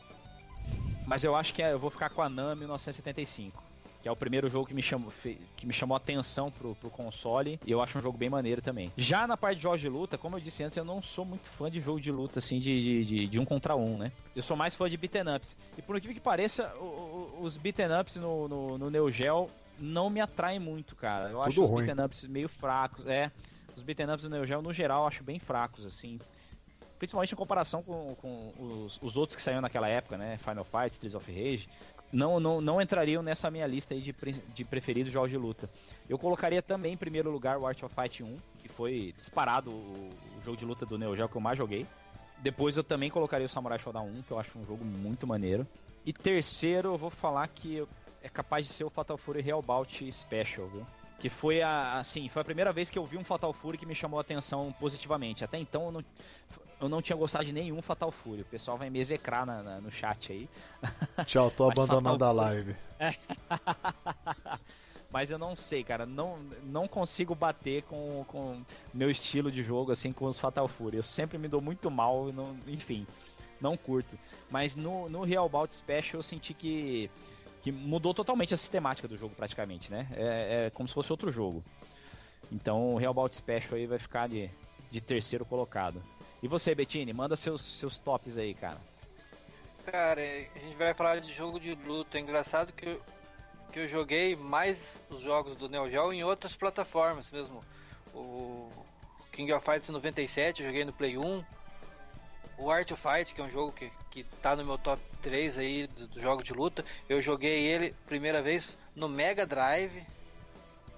[1.07, 3.64] Mas eu acho que é, eu vou ficar com a NAM 1975
[4.05, 5.11] que é o primeiro jogo que me chamou,
[5.57, 8.61] que me chamou a atenção pro, pro console, e eu acho um jogo bem maneiro
[8.61, 8.93] também.
[8.95, 11.49] Já na parte de jogos de luta, como eu disse antes, eu não sou muito
[11.49, 14.11] fã de jogo de luta, assim, de, de, de, um contra um, né?
[14.35, 15.57] Eu sou mais fã de beaten ups.
[15.75, 16.71] E por incrível que pareça,
[17.41, 19.49] os beaten ups no, no, no Neo Geo
[19.79, 21.29] não me atraem muito, cara.
[21.31, 21.79] Eu Tudo acho ruim.
[21.79, 23.07] os beaten ups meio fracos.
[23.07, 23.31] É,
[23.75, 26.19] os beaten ups no Neo Geo, no geral, eu acho bem fracos, assim
[26.97, 30.37] principalmente em comparação com, com os, os, outros que saíram naquela época, né?
[30.37, 31.67] Final Fight, Streets of Rage
[32.15, 34.15] não, não, não entrariam nessa minha lista aí de,
[34.53, 35.69] de preferidos jogos de luta.
[36.07, 40.09] Eu colocaria também em primeiro lugar o Art of Fight 1, que foi disparado o,
[40.37, 41.85] o jogo de luta do Neo Geo que eu mais joguei.
[42.37, 45.67] Depois eu também colocaria o Samurai Shodown 1, que eu acho um jogo muito maneiro.
[46.05, 47.85] E terceiro, eu vou falar que
[48.21, 50.87] é capaz de ser o Fatal Fury Real Bout Special, viu?
[51.19, 53.85] Que foi a, assim, foi a primeira vez que eu vi um Fatal Fury que
[53.85, 55.43] me chamou a atenção positivamente.
[55.43, 56.03] Até então não,
[56.79, 58.41] eu não tinha gostado de nenhum Fatal Fury.
[58.41, 60.49] O pessoal vai me execrar na, na, no chat aí.
[61.25, 62.75] Tchau, tô abandonando Fatal a live.
[65.11, 66.05] Mas eu não sei, cara.
[66.05, 68.61] Não, não consigo bater com, com
[68.93, 70.97] meu estilo de jogo, assim, com os Fatal Fury.
[70.97, 73.07] Eu sempre me dou muito mal, não, enfim,
[73.61, 74.19] não curto.
[74.49, 77.09] Mas no, no Real Bout Special eu senti que
[77.61, 80.07] que mudou totalmente a sistemática do jogo praticamente, né?
[80.11, 81.63] É, é como se fosse outro jogo.
[82.51, 84.51] Então o Real Bout Special aí vai ficar de,
[84.91, 85.99] de terceiro colocado.
[86.45, 88.77] E você, Bettini, manda seus, seus tops aí, cara.
[89.83, 92.19] Cara, a gente vai falar de jogo de luta.
[92.19, 93.01] É engraçado que eu,
[93.73, 97.65] que eu joguei mais os jogos do Neo Geo em outras plataformas mesmo.
[98.13, 98.69] O
[99.31, 101.43] King of Fighters 97 eu joguei no Play 1.
[102.59, 105.57] O Art of Fight, que é um jogo que, que tá no meu top 3
[105.57, 110.05] aí do, do jogo de luta, eu joguei ele primeira vez no Mega Drive.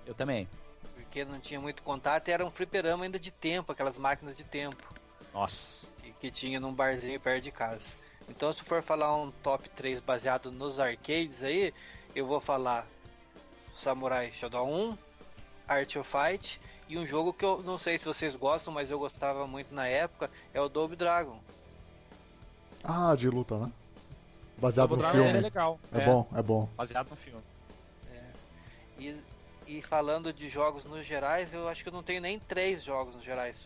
[0.06, 0.46] Eu também.
[0.94, 4.44] Porque não tinha muito contato e era um fliperama ainda de tempo, aquelas máquinas de
[4.44, 4.97] tempo.
[5.38, 5.94] Nossa.
[6.02, 7.86] Que, que tinha num barzinho perto de casa.
[8.28, 11.72] Então se for falar um top 3 baseado nos arcades aí,
[12.16, 12.88] eu vou falar
[13.76, 14.98] Samurai Shodown 1,
[15.68, 16.60] Art of Fight
[16.90, 19.88] e um jogo que eu não sei se vocês gostam, mas eu gostava muito na
[19.88, 21.40] época, é o Double Dragon.
[22.84, 23.72] Ah, de luta, né?
[24.58, 25.40] Baseado Double no Dragon filme.
[25.40, 25.80] É legal.
[25.94, 26.70] É, é, bom, é bom.
[26.76, 27.44] Baseado no filme.
[28.12, 28.24] É.
[29.00, 29.22] E,
[29.68, 33.14] e falando de jogos nos gerais, eu acho que eu não tenho nem três jogos
[33.14, 33.64] nos gerais.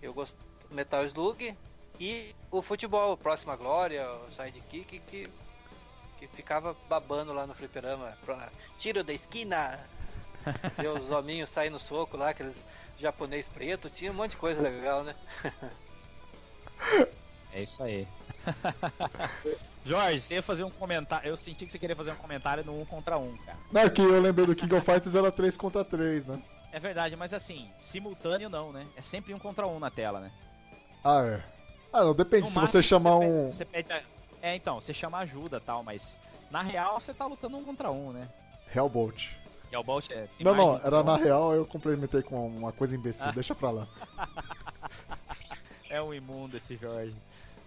[0.00, 1.56] Eu gosto Metal Slug
[1.98, 5.30] e o futebol, Próxima Glória, o Sidekick, que
[6.18, 8.16] que ficava babando lá no fliperama.
[8.78, 9.78] Tiro da esquina!
[10.78, 12.56] Ver os hominhos saem no soco lá, aqueles
[12.98, 15.14] japonês preto, tinha um monte de coisa legal, né?
[17.52, 18.06] É isso aí.
[19.84, 21.28] Jorge, você ia fazer um comentário.
[21.28, 23.58] Eu senti que você queria fazer um comentário no 1 contra 1, cara.
[23.72, 26.42] Não, é que eu lembrei do King of Fighters era 3 contra 3, né?
[26.72, 28.86] É verdade, mas assim, simultâneo não, né?
[28.96, 30.32] É sempre um contra um na tela, né?
[31.04, 31.42] Ah, é.
[31.92, 32.42] Ah, não, depende.
[32.42, 33.44] No se você chamar você um.
[33.44, 34.02] Pede, você pede a...
[34.42, 36.20] É, então, você chama ajuda tal, mas
[36.50, 38.28] na real você tá lutando um contra um, né?
[38.74, 39.30] Hellbolt.
[39.72, 40.28] Hellbolt é.
[40.40, 43.88] Não, não, era na real, eu complementei com uma coisa imbecil, deixa pra lá.
[45.90, 47.16] é um imundo esse Jorge.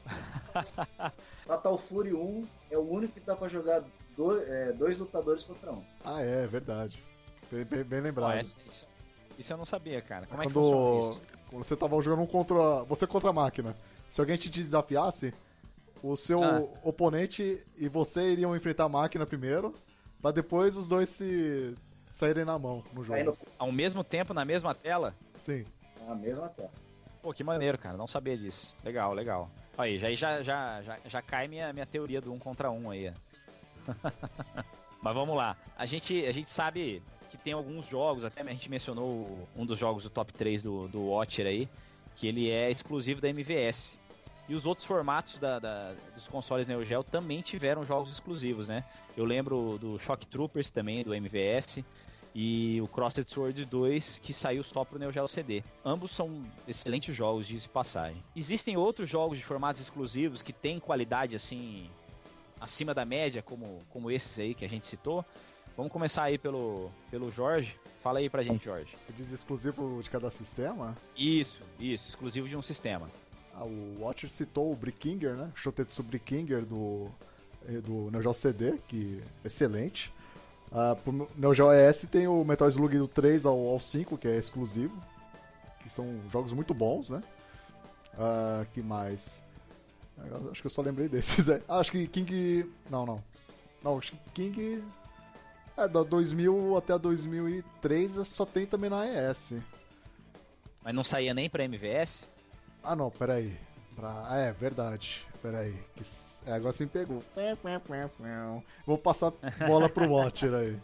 [1.46, 3.84] Fatal Fury 1 é o único que dá pra jogar
[4.16, 5.84] dois, é, dois lutadores contra um.
[6.04, 7.04] Ah, é, verdade.
[7.52, 8.38] Bem, bem, bem lembrado.
[8.38, 8.88] essa, isso,
[9.38, 10.28] isso, eu não sabia, cara.
[10.28, 11.22] Como é, é que funciona isso?
[11.50, 12.84] Quando você tava jogando um contra.
[12.84, 13.76] Você contra a máquina.
[14.10, 15.34] Se alguém te desafiasse,
[16.02, 16.64] o seu ah.
[16.84, 19.74] oponente e você iriam enfrentar a máquina primeiro,
[20.22, 21.76] pra depois os dois se
[22.12, 23.38] saírem na mão no jogo.
[23.58, 25.14] Ao mesmo tempo, na mesma tela?
[25.34, 25.66] Sim.
[26.08, 26.72] Na mesma tela.
[27.22, 27.98] Pô, que maneiro, cara.
[27.98, 28.76] Não sabia disso.
[28.84, 29.50] Legal, legal.
[29.78, 33.14] Aí, já, já, já, já, já cai minha, minha teoria do um contra um aí.
[35.02, 35.56] Mas vamos lá.
[35.78, 39.78] A gente, a gente sabe que tem alguns jogos, até a gente mencionou um dos
[39.78, 41.70] jogos do top 3 do, do Watcher aí,
[42.16, 44.00] que ele é exclusivo da MVS.
[44.48, 48.84] E os outros formatos da, da, dos consoles Neo Geo também tiveram jogos exclusivos, né?
[49.16, 51.84] Eu lembro do Shock Troopers também, do MVS,
[52.34, 55.64] e o Crossed Sword 2, que saiu só pro Neo Geo CD.
[55.86, 58.24] Ambos são excelentes jogos, de passagem.
[58.36, 61.88] Existem outros jogos de formatos exclusivos que têm qualidade, assim,
[62.60, 65.24] acima da média, como, como esses aí que a gente citou.
[65.76, 67.76] Vamos começar aí pelo, pelo Jorge.
[68.02, 68.96] Fala aí pra gente, Jorge.
[69.00, 70.96] Você diz exclusivo de cada sistema?
[71.18, 73.10] Isso, isso, exclusivo de um sistema.
[73.54, 75.52] Ah, o Watcher citou o Brickinger, né?
[75.54, 77.10] Shotetsu Brickinger do,
[77.68, 80.14] eh, do Neo Geo CD, que é excelente.
[80.72, 84.28] Uh, pro Neo Geo ES tem o Metal Slug do 3 ao, ao 5, que
[84.28, 84.96] é exclusivo.
[85.82, 87.24] Que são jogos muito bons, né?
[88.14, 89.44] Uh, que mais?
[90.52, 91.48] Acho que eu só lembrei desses.
[91.50, 91.62] É.
[91.68, 92.70] Ah, acho que King.
[92.90, 93.24] Não, não.
[93.84, 94.84] Não, acho que King
[95.84, 99.56] é, da 2000 até 2003 só tem também na ES.
[100.84, 102.28] Mas não saía nem pra MVS?
[102.84, 103.58] Ah, não, peraí.
[103.96, 104.26] Pra...
[104.30, 105.26] Ah, é, verdade.
[105.42, 105.74] Peraí.
[105.96, 106.04] Que...
[106.46, 107.24] É, agora você me pegou.
[108.86, 109.34] Vou passar
[109.68, 110.80] bola pro Watcher aí.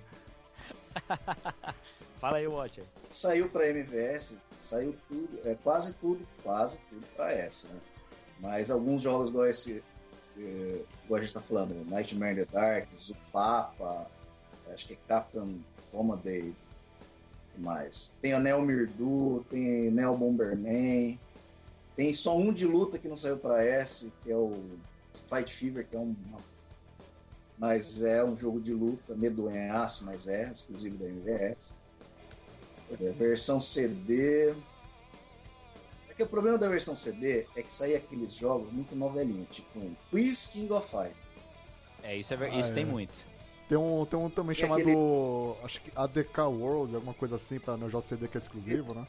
[2.20, 2.86] Fala aí, Watcher.
[3.12, 7.80] Saiu pra MVS, saiu tudo, é, quase tudo, quase tudo pra S, né?
[8.40, 9.84] Mas alguns jogos igual esse,
[10.38, 14.10] eh, igual a gente tá falando, Nightmare in the Dark, Zupapa,
[14.72, 16.56] acho que é Captain Tomaday,
[17.58, 18.14] mais.
[18.22, 21.20] Tem a Neo Mirdu, tem Neo Bomberman,
[21.96, 24.78] tem só um de luta que não saiu para S, que é o
[25.30, 26.16] Fight Fever, que é um
[27.58, 31.74] mas é um jogo de luta, medonhaço, mas é exclusivo da MVS.
[32.90, 34.54] É, versão CD.
[36.10, 39.80] É que o problema da versão CD é que saem aqueles jogos muito novelinhos, tipo
[39.80, 41.16] um Quiz King of Fight.
[42.04, 42.76] É, isso, é, ah, isso é.
[42.76, 43.26] tem muito.
[43.68, 44.82] Tem um, tem um também e chamado.
[44.82, 44.96] Aquele...
[45.64, 49.08] Acho que ADK World, alguma coisa assim, pra no CD que é exclusivo, né?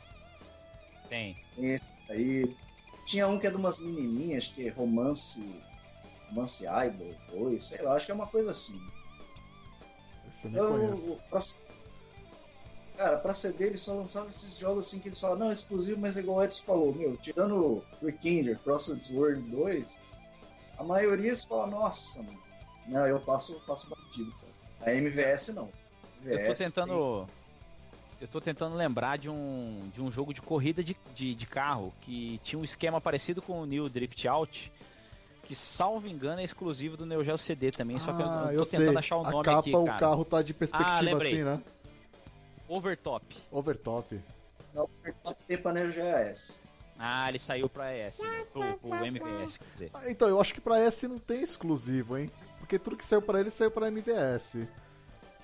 [1.08, 1.36] Tem.
[1.58, 2.56] Esse aí.
[3.04, 5.44] Tinha um que é de umas menininhas, que é romance.
[6.28, 8.80] Romance Idol 2, sei lá, acho que é uma coisa assim.
[10.28, 11.18] Esse eu não então, conheço.
[11.30, 11.40] Pra,
[12.96, 16.00] cara, pra CD eles só lançavam esses jogos assim que eles falam, não, é exclusivo,
[16.00, 19.98] mas é igual o Edson falou, meu, tirando o Kinder, Crossed World 2,
[20.78, 22.45] a maioria se fala, nossa, mano,
[22.88, 24.92] não, eu passo, passo batido, cara.
[24.92, 25.68] A MVS não.
[26.22, 27.26] MVS eu tô tentando.
[27.26, 27.46] Tem...
[28.18, 31.92] Eu tô tentando lembrar de um, de um jogo de corrida de, de, de carro
[32.00, 34.72] que tinha um esquema parecido com o New Drift Out,
[35.42, 38.64] que, salvo engano, é exclusivo do Neo Geo CD também, só que eu, ah, eu
[38.64, 38.98] tô tentando sei.
[38.98, 39.82] achar o nome a capa, aqui, cara.
[39.82, 41.62] o carro tá de perspectiva ah, assim, né?
[42.66, 43.36] Overtop.
[43.52, 44.20] Overtop.
[44.74, 46.58] Não, Overtop tem pra Neo Geo S.
[46.98, 48.46] Ah, ele saiu pra S, né?
[48.50, 49.90] pro, pro MVS, quer dizer.
[49.92, 52.30] Ah, então, eu acho que pra S não tem exclusivo, hein?
[52.66, 54.66] Porque tudo que saiu pra ele saiu pra MVS.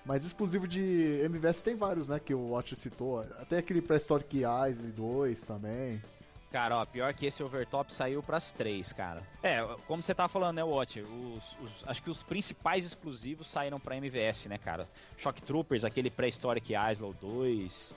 [0.05, 2.19] Mas exclusivo de MVS tem vários, né?
[2.19, 3.21] Que o Watch citou.
[3.39, 6.03] Até aquele Prehistoric Isle 2 também.
[6.51, 9.23] Cara, ó, pior que esse Overtop saiu pras três, cara.
[9.41, 11.01] É, como você tá falando, né, Watch?
[11.01, 14.89] Os, os, acho que os principais exclusivos saíram pra MVS, né, cara?
[15.17, 17.95] Shock Troopers, aquele Prehistoric Isle 2.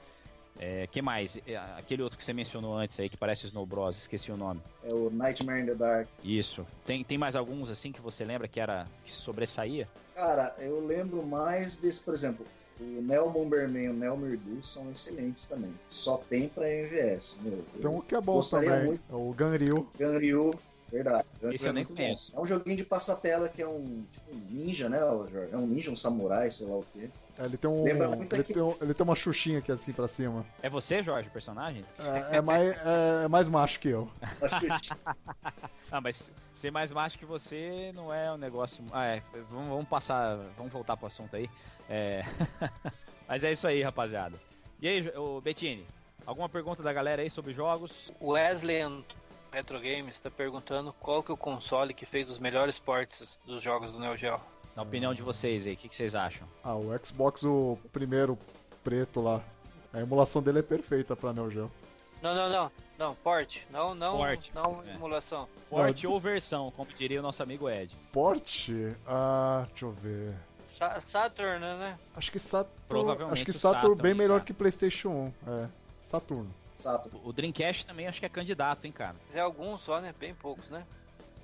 [0.59, 1.37] É, que mais?
[1.45, 4.61] É, aquele outro que você mencionou antes aí, que parece Snow Bros, esqueci o nome.
[4.83, 6.07] É o Nightmare in the Dark.
[6.23, 6.65] Isso.
[6.85, 9.87] Tem, tem mais alguns assim que você lembra que era que sobressaía?
[10.15, 12.45] Cara, eu lembro mais desse, por exemplo,
[12.79, 15.73] o Neo Bomberman e o Neo Mirdu são excelentes também.
[15.89, 17.65] Só tem pra MVS, meu.
[17.81, 19.03] Tem um que é bom também, muito...
[19.09, 19.89] é o Ganryu.
[19.97, 20.51] Ganryu,
[20.91, 21.25] Verdade.
[21.51, 22.31] Esse eu nem conheço.
[22.35, 25.49] É um joguinho de passatela que é um, tipo, um ninja, né, Jorge?
[25.51, 27.09] É um ninja, um samurai, sei lá o quê.
[27.37, 27.87] É, ele tem um.
[27.87, 30.45] Ele, tem um, ele tem uma xuxinha aqui assim pra cima.
[30.61, 31.85] É você, Jorge, o personagem?
[31.99, 34.09] É, é mais, é, é, mais macho que eu.
[35.91, 38.83] ah, mas ser mais macho que você não é um negócio.
[38.91, 39.23] Ah, é.
[39.49, 40.37] Vamos, vamos passar.
[40.57, 41.49] Vamos voltar pro assunto aí.
[41.89, 42.21] É...
[43.27, 44.39] mas é isso aí, rapaziada.
[44.81, 45.11] E aí,
[45.43, 45.85] Bettini,
[46.25, 48.11] alguma pergunta da galera aí sobre jogos?
[48.21, 48.81] Wesley
[49.51, 53.61] Retro Games está perguntando qual que é o console que fez os melhores ports dos
[53.61, 54.39] jogos do Neo Geo.
[54.75, 56.45] Na opinião de vocês aí, o que, que, vocês acham?
[56.63, 58.37] Ah, o Xbox, o primeiro
[58.83, 59.41] preto lá.
[59.93, 61.71] A emulação dele é perfeita pra Neo Geo.
[62.21, 62.71] Não, não, não.
[62.97, 63.61] Não, port.
[63.69, 64.95] Não, não, port, não é.
[64.95, 65.47] emulação.
[65.69, 67.95] Port não, ou versão, como diria o nosso amigo Ed.
[68.11, 68.69] Port?
[69.05, 70.33] Ah, deixa eu ver.
[70.73, 71.97] Sa Saturn, né?
[72.15, 72.75] Acho que Saturn.
[72.89, 74.45] Provavelmente acho que Saturn, Saturn bem melhor tá.
[74.45, 75.51] que PlayStation 1.
[75.51, 75.69] É.
[76.01, 76.53] Saturno.
[76.75, 77.21] Saturn.
[77.23, 79.15] O Dreamcast também acho que é candidato, hein, cara.
[79.27, 80.13] Mas é alguns só, né?
[80.19, 80.85] Bem poucos, né?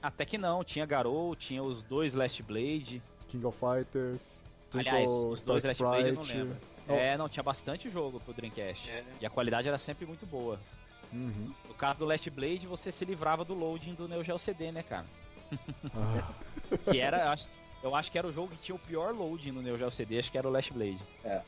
[0.01, 0.63] Até que não.
[0.63, 3.01] Tinha Garou, tinha os dois Last Blade.
[3.31, 4.43] King of Fighters.
[4.73, 6.57] Aliás, os dois Last Blade eu não lembro.
[6.87, 6.93] Oh.
[6.93, 8.89] É, não, tinha bastante jogo pro Dreamcast.
[8.89, 9.03] É.
[9.21, 10.59] E a qualidade era sempre muito boa.
[11.13, 11.53] Uhum.
[11.67, 14.83] No caso do Last Blade, você se livrava do loading do Neo Geo CD, né,
[14.83, 15.05] cara?
[15.95, 16.33] Ah.
[16.89, 17.47] que era, eu acho,
[17.83, 20.19] eu acho que era o jogo que tinha o pior loading no Neo Geo CD,
[20.19, 20.99] acho que era o Last Blade.
[21.23, 21.41] É.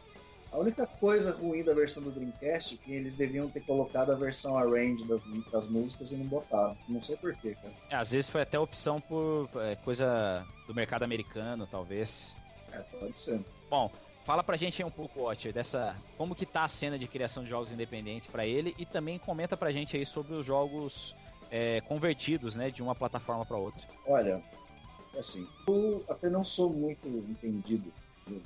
[0.53, 4.15] A única coisa ruim da versão do Dreamcast é que eles deviam ter colocado a
[4.15, 5.19] versão arrange das,
[5.51, 6.77] das músicas e não botaram.
[6.87, 7.73] Não sei porquê, cara.
[7.89, 12.37] É, às vezes foi até opção por é, coisa do mercado americano, talvez.
[12.71, 13.43] É, pode ser.
[13.67, 13.91] Bom,
[14.23, 15.95] fala pra gente aí um pouco, Watcher, dessa.
[16.19, 19.57] Como que tá a cena de criação de jogos independentes para ele e também comenta
[19.57, 21.15] pra gente aí sobre os jogos
[21.49, 23.81] é, convertidos, né, de uma plataforma para outra.
[24.05, 24.39] Olha,
[25.17, 27.91] assim, eu até não sou muito entendido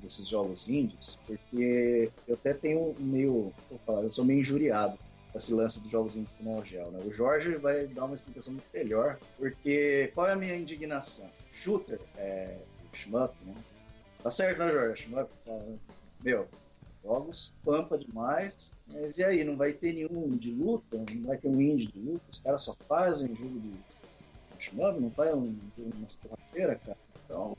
[0.02, 3.52] desses jogos indies, porque eu até tenho meio,
[3.86, 4.98] falar, eu sou meio injuriado
[5.32, 7.00] com esse lance dos jogos indies no Geo, né?
[7.06, 11.30] O Jorge vai dar uma explicação muito melhor, porque qual é a minha indignação?
[11.52, 12.58] Shooter, é,
[12.94, 13.54] shmup, né?
[14.24, 15.04] Tá certo, né, Jorge?
[15.04, 15.60] Shmup, tá,
[16.24, 16.48] meu,
[17.04, 20.98] jogos pampa demais, mas e aí, não vai ter nenhum de luta?
[21.16, 22.24] Não vai ter um indie de luta?
[22.32, 23.74] Os caras só fazem jogo de
[24.60, 26.08] shmup, não vai um, uma
[26.58, 26.98] porra cara?
[27.26, 27.58] Então,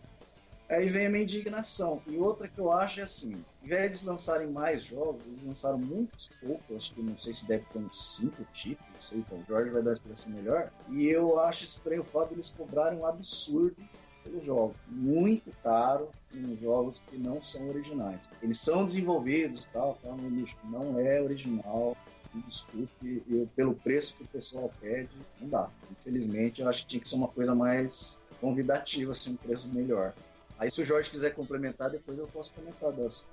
[0.68, 2.02] Aí vem a minha indignação.
[2.06, 6.28] E outra que eu acho é assim: ao de lançarem mais jogos, eles lançaram muitos
[6.40, 9.44] poucos, acho que não sei se deve ter uns cinco tipos, não sei, então o
[9.48, 10.70] Jorge vai dar a explicação melhor.
[10.92, 13.76] E eu acho estranho o fato de cobrarem um absurdo
[14.22, 18.20] pelos jogos, muito caro em jogos que não são originais.
[18.42, 21.96] Eles são desenvolvidos, tal, tal, mas não é original.
[22.46, 25.08] Desculpe, eu, pelo preço que o pessoal pede,
[25.40, 25.70] não dá.
[25.90, 30.12] Infelizmente, eu acho que tinha que ser uma coisa mais convidativa, assim, um preço melhor.
[30.58, 33.24] Aí se o Jorge quiser complementar, depois eu posso comentar das,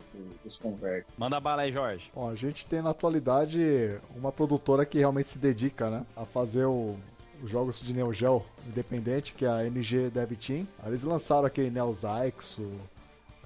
[0.43, 1.11] dos convertes.
[1.17, 2.11] Manda bala aí, Jorge.
[2.13, 6.65] Bom, a gente tem na atualidade uma produtora que realmente se dedica, né, a fazer
[6.65, 6.95] o,
[7.41, 10.67] os jogos de Neo Geo independente, que é a NG Dev Team.
[10.85, 12.71] Eles lançaram aquele Neo Zyxo,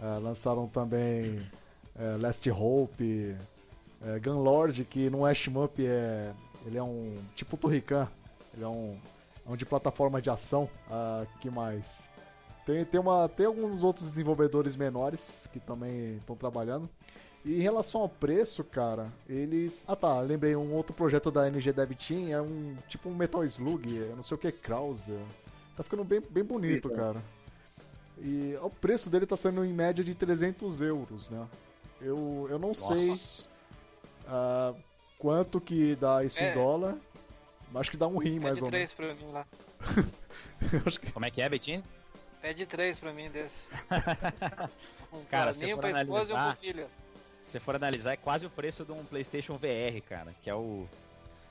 [0.01, 1.49] é, lançaram também
[1.97, 3.35] é, Last Hope,
[4.01, 6.33] é, Gunlord, que não é shmup, é,
[6.65, 8.09] ele é um tipo Turrican,
[8.53, 8.97] ele é um,
[9.47, 10.69] é um de plataforma de ação.
[10.89, 12.08] Uh, que mais?
[12.69, 16.87] Tem, tem, uma, tem alguns outros desenvolvedores menores que também estão trabalhando.
[17.43, 19.83] E em relação ao preço, cara, eles.
[19.87, 23.43] Ah tá, lembrei, um outro projeto da NG Dev Team é um tipo um Metal
[23.43, 25.17] Slug, eu não sei o que, Krause.
[25.75, 27.23] Tá ficando bem, bem bonito, cara.
[28.19, 31.47] E o preço dele tá sendo em média de 300 euros, né?
[31.99, 32.99] Eu, eu não Nossa.
[32.99, 33.49] sei
[34.27, 34.75] uh,
[35.17, 36.51] quanto que dá isso é.
[36.51, 36.95] em dólar.
[37.73, 38.93] Acho que dá um rim é mais ou menos.
[38.93, 39.47] pra mim lá.
[40.99, 41.09] que...
[41.11, 41.83] Como é que é, Betinho?
[42.41, 43.55] Pede três pra mim desse.
[45.11, 46.85] um cara, se for analisar, um
[47.43, 50.87] se for analisar, é quase o preço de um PlayStation VR, cara, que é o,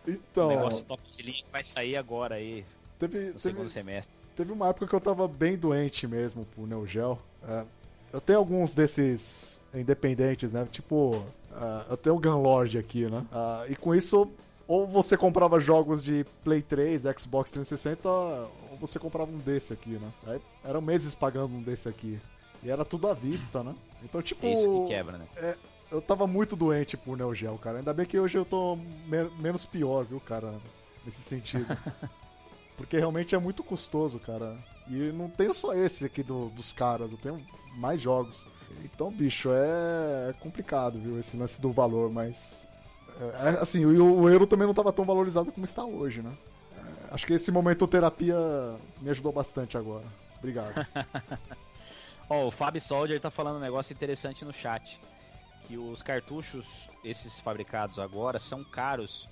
[0.07, 2.65] então, o negócio top de linha que vai sair agora aí.
[2.99, 4.15] Teve, no teve, segundo semestre.
[4.35, 7.19] Teve uma época que eu tava bem doente mesmo pro Neo Geo.
[7.47, 7.65] É,
[8.13, 10.67] eu tenho alguns desses independentes, né?
[10.71, 13.27] Tipo, uh, eu tenho o Gunlord aqui, né?
[13.33, 14.31] Uh, e com isso
[14.67, 19.91] ou você comprava jogos de Play 3, Xbox 360, ou você comprava um desse aqui,
[19.91, 20.13] né?
[20.27, 22.21] Aí eram meses pagando um desse aqui.
[22.63, 23.75] E era tudo à vista, né?
[24.03, 24.47] Então, tipo.
[24.47, 25.27] É isso que quebra, né?
[25.37, 25.57] É,
[25.91, 27.79] eu tava muito doente por Neo Geo, cara.
[27.79, 30.55] Ainda bem que hoje eu tô me menos pior, viu, cara?
[31.05, 31.67] Nesse sentido.
[32.77, 34.57] Porque realmente é muito custoso, cara.
[34.89, 37.45] E não tem só esse aqui do, dos caras, eu tenho
[37.77, 38.47] mais jogos.
[38.85, 41.19] Então, bicho, é complicado, viu?
[41.19, 42.67] Esse lance do valor, mas
[43.21, 46.33] é, é, assim, o, o euro também não estava tão valorizado como está hoje, né?
[47.11, 48.37] Acho que esse momento terapia
[49.01, 50.05] me ajudou bastante agora.
[50.39, 50.75] Obrigado.
[52.29, 55.01] Ó, oh, o Fábio Soldier tá falando um negócio interessante no chat.
[55.65, 59.29] Que os cartuchos, esses fabricados agora, são caros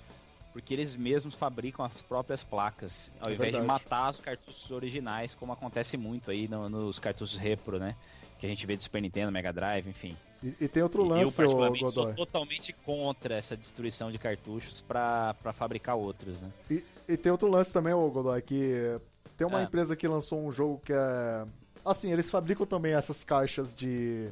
[0.57, 3.61] porque eles mesmos fabricam as próprias placas, ao é invés verdade.
[3.61, 7.95] de matar os cartuchos originais, como acontece muito aí no, nos cartuchos repro, né?
[8.39, 10.17] Que a gente vê do Super Nintendo, Mega Drive, enfim.
[10.41, 12.03] E, e tem outro lance, eu, particularmente, Godoy.
[12.05, 16.51] sou totalmente contra essa destruição de cartuchos para fabricar outros, né?
[16.71, 18.99] E, e, tem outro lance também, ô Godoy, que
[19.35, 19.63] tem uma ah.
[19.63, 21.45] empresa que lançou um jogo que é...
[21.85, 24.29] Assim, eles fabricam também essas caixas de...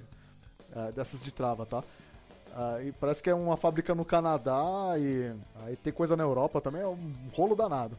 [0.75, 1.79] É, dessas de trava, tá?
[1.79, 5.33] Uh, e parece que é uma fábrica no Canadá e
[5.65, 7.97] aí tem coisa na Europa também, é um rolo danado.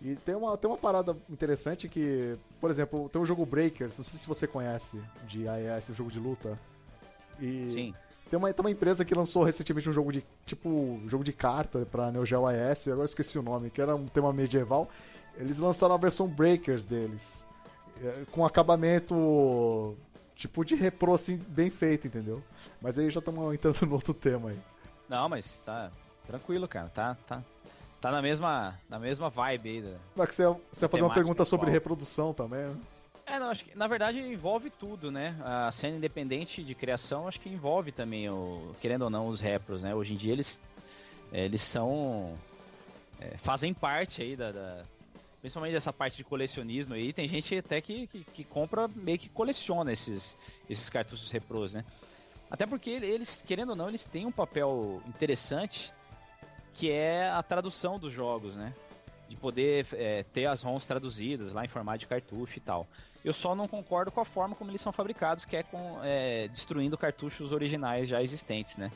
[0.00, 4.04] E tem uma, tem uma parada interessante que, por exemplo, tem o jogo Breakers, não
[4.04, 6.58] sei se você conhece de AES, o jogo de luta.
[7.38, 7.94] E Sim.
[8.30, 11.84] Tem uma, tem uma empresa que lançou recentemente um jogo de tipo jogo de carta
[11.84, 14.88] pra Neo Geo AES, agora esqueci o nome, que era um tema medieval.
[15.36, 17.44] Eles lançaram a versão Breakers deles,
[18.00, 19.96] é, com acabamento
[20.36, 22.40] tipo de repro assim, bem feito, entendeu?
[22.80, 24.58] Mas aí já estamos entrando no outro tema aí.
[25.08, 25.90] Não, mas tá
[26.24, 26.88] tranquilo, cara.
[26.88, 27.42] Tá, tá,
[28.00, 29.82] tá na mesma, na mesma vibe aí.
[29.82, 32.76] Da, Mas você, você ia fazer uma pergunta sobre reprodução também, né?
[33.30, 35.36] É, não, acho que na verdade envolve tudo, né?
[35.44, 39.82] A cena independente de criação acho que envolve também, o, querendo ou não, os repros,
[39.82, 39.94] né?
[39.94, 40.60] Hoje em dia eles,
[41.32, 42.36] eles são.
[43.20, 44.84] É, fazem parte aí da, da
[45.40, 49.28] principalmente essa parte de colecionismo aí, tem gente até que, que, que, compra, meio que
[49.28, 50.36] coleciona esses,
[50.68, 51.84] esses cartuchos repros, né?
[52.50, 55.92] Até porque eles, querendo ou não, eles têm um papel interessante
[56.74, 58.74] que é a tradução dos jogos, né?
[59.28, 62.86] De poder é, ter as ROMs traduzidas lá em formato de cartucho e tal.
[63.24, 66.48] Eu só não concordo com a forma como eles são fabricados, que é, com, é
[66.48, 68.90] destruindo cartuchos originais já existentes, né?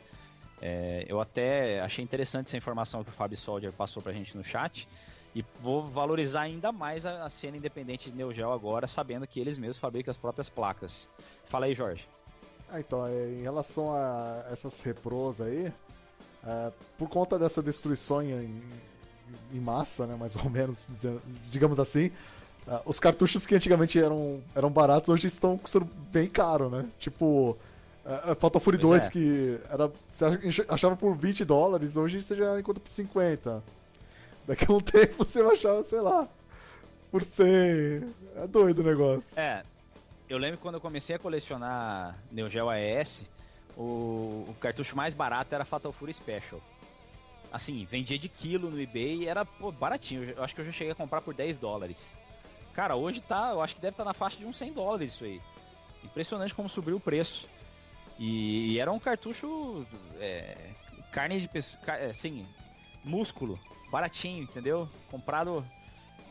[0.63, 4.43] É, eu até achei interessante essa informação que o Fábio Soldier passou pra gente no
[4.43, 4.89] chat,
[5.35, 9.41] e vou valorizar ainda mais a, a cena independente de Neo Geo agora, sabendo que
[9.41, 11.11] eles mesmos fabricam as próprias placas.
[11.45, 12.09] Fala aí, Jorge.
[12.71, 15.73] Ah, então, é, em relação a essas repros aí,
[16.47, 18.63] é, por conta dessa destruição em,
[19.53, 20.87] em, massa, né, mais ou menos,
[21.51, 22.13] digamos assim,
[22.66, 26.86] é, os cartuchos que antigamente eram, eram baratos hoje estão custando bem caro, né?
[26.99, 27.57] Tipo,
[28.05, 29.11] uh, Fatal Fury pois 2, é.
[29.11, 33.62] que era, você achava por 20 dólares, hoje você já encontra por 50.
[34.47, 36.27] Daqui a um tempo você vai achar, sei lá,
[37.11, 37.47] por 100.
[38.36, 39.39] É doido o negócio.
[39.39, 39.62] É,
[40.28, 43.27] eu lembro quando eu comecei a colecionar Neo Geo AES,
[43.77, 46.61] o, o cartucho mais barato era Fatal Fury Special.
[47.53, 50.24] Assim, vendia de quilo no eBay e era pô, baratinho.
[50.31, 52.16] Eu acho que eu já cheguei a comprar por 10 dólares.
[52.75, 55.15] Cara, hoje tá, eu acho que deve estar tá na faixa de uns 100 dólares
[55.15, 55.41] isso aí.
[56.03, 57.49] Impressionante como subiu o preço.
[58.19, 59.87] E, e era um cartucho
[60.19, 60.71] é,
[61.11, 61.81] carne de pessoa,
[62.11, 62.47] assim,
[63.05, 63.59] músculo
[63.91, 64.89] baratinho, entendeu?
[65.11, 65.65] Comprado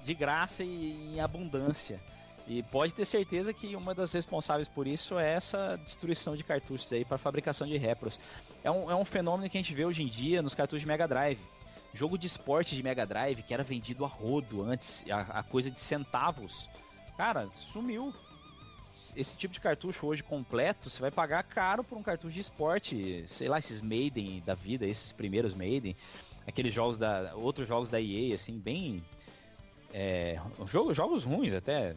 [0.04, 2.00] de graça e em abundância.
[2.46, 6.92] E pode ter certeza que uma das responsáveis por isso é essa destruição de cartuchos
[6.92, 8.20] aí para fabricação de repros.
[8.64, 10.88] É um, é um fenômeno que a gente vê hoje em dia nos cartuchos de
[10.88, 11.40] Mega Drive.
[11.94, 15.70] Jogo de esporte de Mega Drive que era vendido a rodo antes, a, a coisa
[15.70, 16.70] de centavos.
[17.18, 18.14] Cara, sumiu.
[19.16, 23.26] Esse tipo de cartucho hoje completo, você vai pagar caro por um cartucho de esporte,
[23.28, 25.96] sei lá, esses Maiden da vida, esses primeiros Maiden
[26.48, 27.34] aqueles jogos da.
[27.36, 29.04] outros jogos da EA, assim, bem.
[29.94, 31.96] É, jogos, jogos ruins até,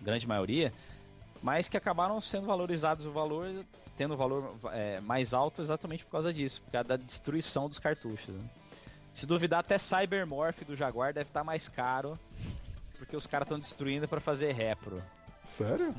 [0.00, 0.72] grande maioria,
[1.42, 3.64] mas que acabaram sendo valorizados o valor,
[3.94, 8.34] tendo valor é, mais alto exatamente por causa disso, por causa da destruição dos cartuchos.
[8.34, 8.40] Né?
[9.14, 12.18] Se duvidar, até Cybermorph do Jaguar deve estar mais caro,
[12.98, 15.00] porque os caras estão destruindo para fazer repro.
[15.44, 15.94] Sério?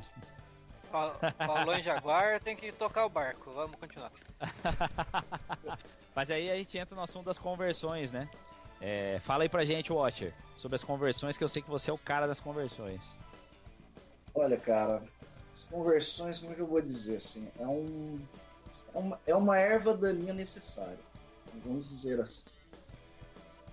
[1.40, 3.52] Falou em Jaguar, tem que tocar o barco.
[3.54, 4.12] Vamos continuar.
[6.14, 8.30] Mas aí a gente entra no assunto das conversões, né?
[8.82, 11.94] É, fala aí pra gente, Watcher, sobre as conversões, que eu sei que você é
[11.94, 13.18] o cara das conversões.
[14.34, 15.02] Olha, cara,
[15.54, 17.48] as conversões, como é que eu vou dizer assim?
[17.58, 18.20] É, um,
[18.94, 21.00] é, uma, é uma erva daninha necessária,
[21.64, 22.44] vamos dizer assim.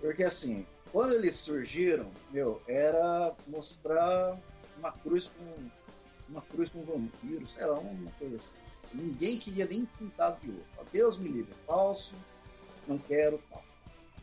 [0.03, 4.37] Porque assim, quando eles surgiram, meu, era mostrar
[4.77, 5.69] uma cruz com
[6.27, 8.53] uma cruz com vampiro, sei lá, uma coisa assim.
[8.93, 10.65] Ninguém queria nem pintar de ouro.
[10.91, 12.15] Deus me livre, falso,
[12.85, 13.63] não quero tal.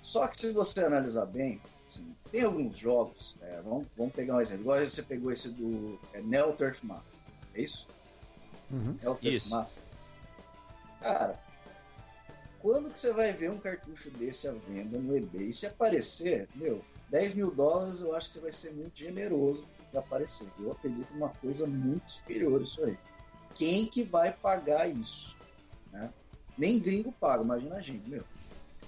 [0.02, 4.40] Só que se você analisar bem, assim, tem alguns jogos, é, vamos, vamos pegar um
[4.40, 4.64] exemplo.
[4.64, 7.22] Igual você pegou esse do é, Neo Turf Master,
[7.54, 7.88] é isso?
[8.70, 8.98] Uhum.
[9.02, 9.48] Neo Turf.
[9.48, 9.84] Master.
[11.00, 11.49] Cara,
[12.60, 15.46] quando que você vai ver um cartucho desse à venda no eBay?
[15.46, 19.66] E se aparecer, meu, 10 mil dólares eu acho que você vai ser muito generoso
[19.90, 20.46] de aparecer.
[20.58, 22.96] Eu acredito numa coisa muito superior isso aí.
[23.54, 25.36] Quem que vai pagar isso?
[25.90, 26.12] Né?
[26.56, 28.24] Nem gringo paga, imagina a gente, meu.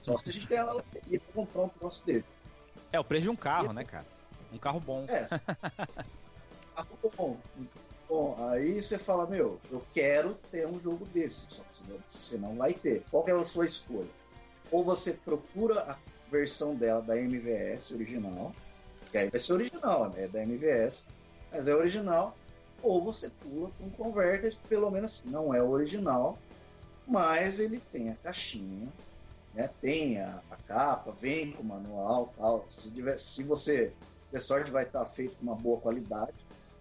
[0.02, 2.38] Só se a gente tem lá pra comprar um troço desse.
[2.92, 3.74] É o preço de um carro, e...
[3.74, 4.06] né, cara?
[4.52, 5.06] Um carro bom.
[5.08, 5.24] É.
[6.74, 7.40] carro bom.
[8.12, 12.54] Bom, aí você fala, meu, eu quero ter um jogo desse, só que você não
[12.56, 13.02] vai ter.
[13.10, 14.10] Qual é a sua escolha?
[14.70, 15.98] Ou você procura
[16.30, 18.54] versão dela da MVS original,
[19.10, 20.24] que aí vai ser original, né?
[20.24, 21.08] É da MVS,
[21.50, 22.36] mas é original,
[22.82, 26.38] ou você pula para um converter, pelo menos não é original,
[27.08, 28.92] mas ele tem a caixinha,
[29.54, 29.70] né?
[29.80, 32.66] Tem a, a capa, vem com o manual, tal.
[32.68, 33.90] Se, tiver, se você
[34.30, 36.34] ter sorte, vai estar feito com uma boa qualidade.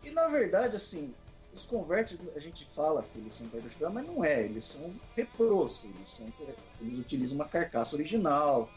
[0.03, 1.13] E na verdade, assim,
[1.53, 5.85] os convertes, a gente fala que eles são cartuchos, mas não é, eles são repros,
[5.85, 6.33] eles, são,
[6.79, 8.69] eles utilizam uma carcaça original,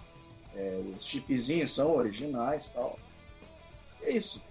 [0.54, 2.98] é, os chipzinhos são originais tal.
[4.02, 4.44] É isso.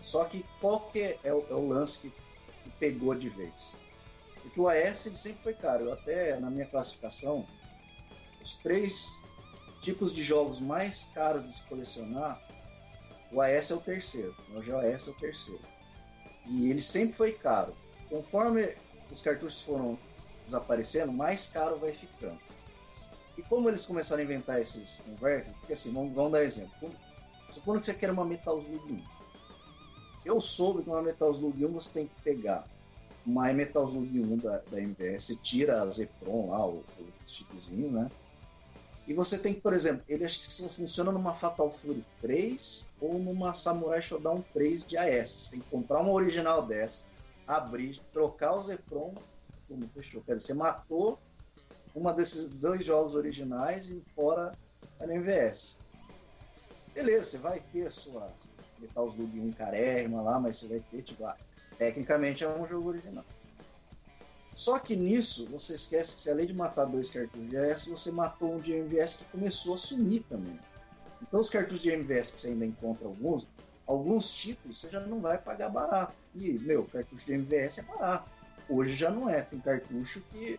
[0.00, 2.16] Só que qual que é, é, o, é o, lance que,
[2.64, 3.74] que, pegou de vez?
[4.42, 5.84] Porque o AS ele sempre foi caro.
[5.84, 7.46] Eu até, na minha classificação,
[8.42, 9.22] os três
[9.80, 12.40] tipos de jogos mais caros de se colecionar,
[13.32, 14.34] o AS é o terceiro.
[14.50, 15.71] O GOS é o terceiro.
[16.46, 17.74] E ele sempre foi caro.
[18.08, 18.76] Conforme
[19.10, 19.98] os cartuchos foram
[20.44, 22.38] desaparecendo, mais caro vai ficando.
[23.36, 26.92] E como eles começaram a inventar esses converters, porque assim, vamos, vamos dar exemplo.
[27.50, 29.02] Supondo que você quer uma Metal Slug 1.
[30.24, 32.66] Eu soube que uma Metal Slug 1 você tem que pegar
[33.24, 38.10] uma Metal Slug 1 da, da MVS, tira a Zepron lá, o, o chipzinho, né?
[39.06, 42.90] E você tem que, por exemplo, ele acho que só funciona numa Fatal Fury 3
[43.00, 45.28] ou numa Samurai Shodown 3 de AS.
[45.28, 47.06] Você tem que comprar uma original dessa,
[47.46, 49.12] abrir, trocar o Zepron,
[49.68, 50.22] como fechou.
[50.22, 51.18] Quer dizer, você matou
[51.94, 54.52] uma desses dois jogos originais e fora
[55.00, 55.80] a MVS.
[56.94, 58.30] Beleza, você vai ter a sua
[58.78, 61.36] Metal Slug 1 carérrima lá, mas você vai ter, tipo, ah,
[61.76, 63.24] tecnicamente é um jogo original.
[64.54, 68.12] Só que nisso, você esquece que se além de matar dois cartuchos de AS, você
[68.12, 70.58] matou um de MVS que começou a sumir também.
[71.22, 73.48] Então os cartuchos de MVS que você ainda encontra alguns,
[73.86, 76.14] alguns títulos você já não vai pagar barato.
[76.34, 78.30] E, meu, cartucho de MVS é barato.
[78.68, 79.42] Hoje já não é.
[79.42, 80.58] Tem cartucho que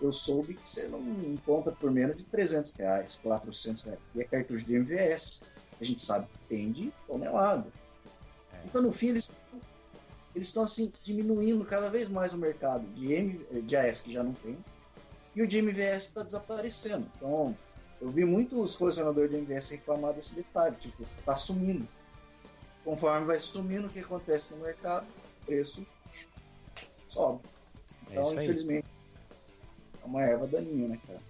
[0.00, 4.00] eu soube que você não encontra por menos de 300 reais, 400 reais.
[4.14, 5.42] E é cartucho de MVS.
[5.80, 7.68] A gente sabe que tem de tonelada.
[8.52, 8.62] É.
[8.64, 9.30] Então, no fim, eles
[10.34, 14.22] eles estão assim diminuindo cada vez mais o mercado de, M, de AS que já
[14.22, 14.56] não tem
[15.34, 17.06] e o de MVS está desaparecendo.
[17.16, 17.56] Então,
[18.00, 21.86] eu vi muitos colecionadores de MVS reclamar desse detalhe, tipo, tá sumindo.
[22.84, 25.06] Conforme vai sumindo, o que acontece no mercado?
[25.42, 25.86] O preço
[27.08, 27.40] sobe.
[28.08, 28.86] É então, é infelizmente,
[30.02, 31.20] é uma erva daninha, né, cara?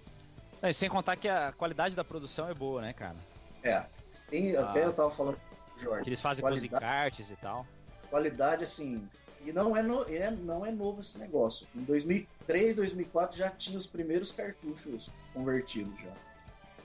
[0.61, 3.17] Não, e sem contar que a qualidade da produção é boa, né, cara?
[3.63, 3.85] É.
[4.29, 5.39] Tem, ah, até eu tava falando
[5.77, 6.03] Jorge.
[6.03, 6.83] Que eles fazem qualidade...
[6.83, 7.65] cards e tal
[8.09, 9.07] qualidade assim.
[9.41, 11.65] E não é, no, é, não é novo esse negócio.
[11.73, 16.13] Em 2003, 2004 já tinha os primeiros cartuchos convertidos já.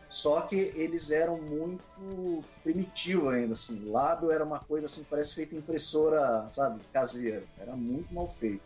[0.08, 3.84] Só que eles eram muito primitivos ainda, assim.
[3.90, 7.42] Lábio era uma coisa assim, parece feita impressora, sabe, caseira.
[7.58, 8.62] Era muito mal feito.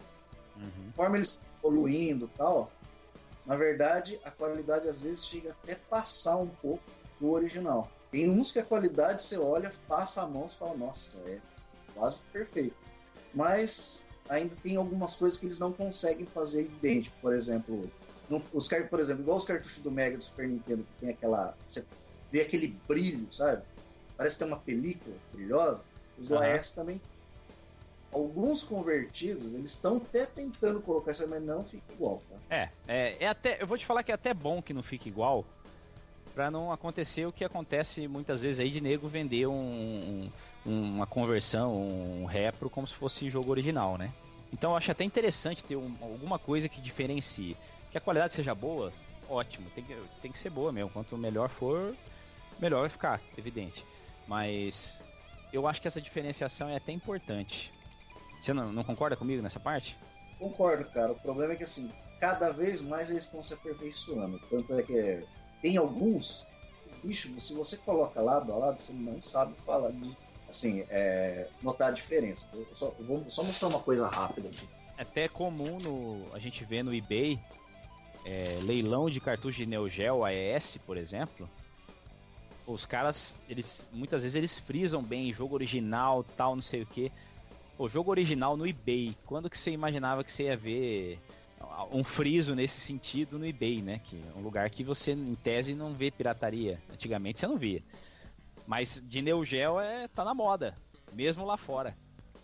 [0.56, 0.90] Uhum.
[0.94, 2.70] Conforme eles evoluindo e tal,
[3.46, 6.82] na verdade, a qualidade às vezes chega até passar um pouco
[7.18, 7.90] do original.
[8.10, 11.38] Tem uns que a qualidade você olha, passa a mão e fala, nossa, é
[11.98, 12.76] quase perfeito.
[13.34, 17.16] Mas ainda tem algumas coisas que eles não conseguem fazer idêntico.
[17.20, 17.90] Por exemplo,
[18.28, 21.56] no, os, por exemplo, igual os cartuchos do Mega do Super Nintendo, que tem aquela.
[21.66, 21.84] Você
[22.30, 23.62] vê aquele brilho, sabe?
[24.16, 25.82] Parece ter uma película brilhosa.
[26.18, 26.38] Os uhum.
[26.38, 27.00] OS também.
[28.10, 32.36] Alguns convertidos, eles estão até tentando colocar isso, mas não fica igual, tá?
[32.48, 33.62] É, é, é até.
[33.62, 35.44] Eu vou te falar que é até bom que não fique igual,
[36.38, 40.30] para não acontecer o que acontece muitas vezes aí de nego vender um,
[40.64, 44.12] um, uma conversão, um repro como se fosse jogo original, né?
[44.52, 47.56] Então eu acho até interessante ter um, alguma coisa que diferencie.
[47.90, 48.92] Que a qualidade seja boa,
[49.28, 50.90] ótimo, tem que, tem que ser boa mesmo.
[50.90, 51.92] Quanto melhor for,
[52.60, 53.84] melhor vai ficar, evidente.
[54.28, 55.02] Mas
[55.52, 57.72] eu acho que essa diferenciação é até importante.
[58.40, 59.98] Você não, não concorda comigo nessa parte?
[60.38, 61.10] Concordo, cara.
[61.10, 61.90] O problema é que assim,
[62.20, 64.38] cada vez mais eles estão se aperfeiçoando.
[64.48, 65.26] Tanto é que
[65.60, 66.46] tem alguns,
[67.02, 70.16] bicho, se você coloca lado a lado, você não sabe falar de,
[70.48, 72.48] assim, é, notar a diferença.
[72.52, 74.68] Eu só, eu vou só mostrar uma coisa rápida aqui.
[74.96, 77.38] É até comum no, a gente vê no eBay
[78.24, 81.48] é, leilão de cartucho de Neo Geo AES, por exemplo.
[82.66, 87.10] Os caras, eles muitas vezes eles frisam bem jogo original, tal, não sei o que.
[87.78, 91.18] O jogo original no eBay, quando que você imaginava que você ia ver
[91.90, 94.00] um friso nesse sentido no eBay, né?
[94.04, 96.80] Que é um lugar que você, em tese, não vê pirataria.
[96.92, 97.82] Antigamente você não via.
[98.66, 100.76] Mas de Neo Geo é, tá na moda,
[101.12, 101.96] mesmo lá fora.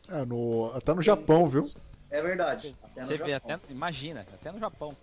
[0.08, 1.62] É, no, até no Japão, viu?
[2.10, 2.76] É verdade.
[2.82, 4.96] Até você vê, até, imagina, até no Japão.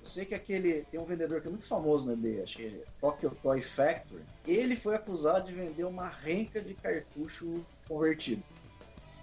[0.00, 0.84] Eu sei que aquele.
[0.84, 4.22] Tem um vendedor que é muito famoso no eBay, acho que é Tokyo Toy Factory.
[4.46, 8.42] Ele foi acusado de vender uma renca de cartucho convertido.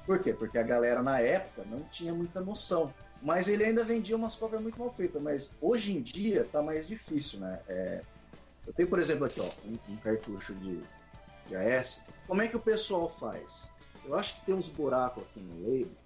[0.05, 0.33] Por quê?
[0.33, 2.93] Porque a galera na época não tinha muita noção.
[3.25, 5.19] Mas ele ainda vendia umas cópias muito mal feitas.
[5.19, 7.59] Mas hoje em dia tá mais difícil, né?
[7.67, 8.03] É,
[8.67, 10.79] Eu tenho, por exemplo, aqui, ó, um, um cartucho de,
[11.47, 12.03] de AS.
[12.27, 13.73] Como é que o pessoal faz?
[14.05, 15.97] Eu acho que tem uns buracos aqui no label.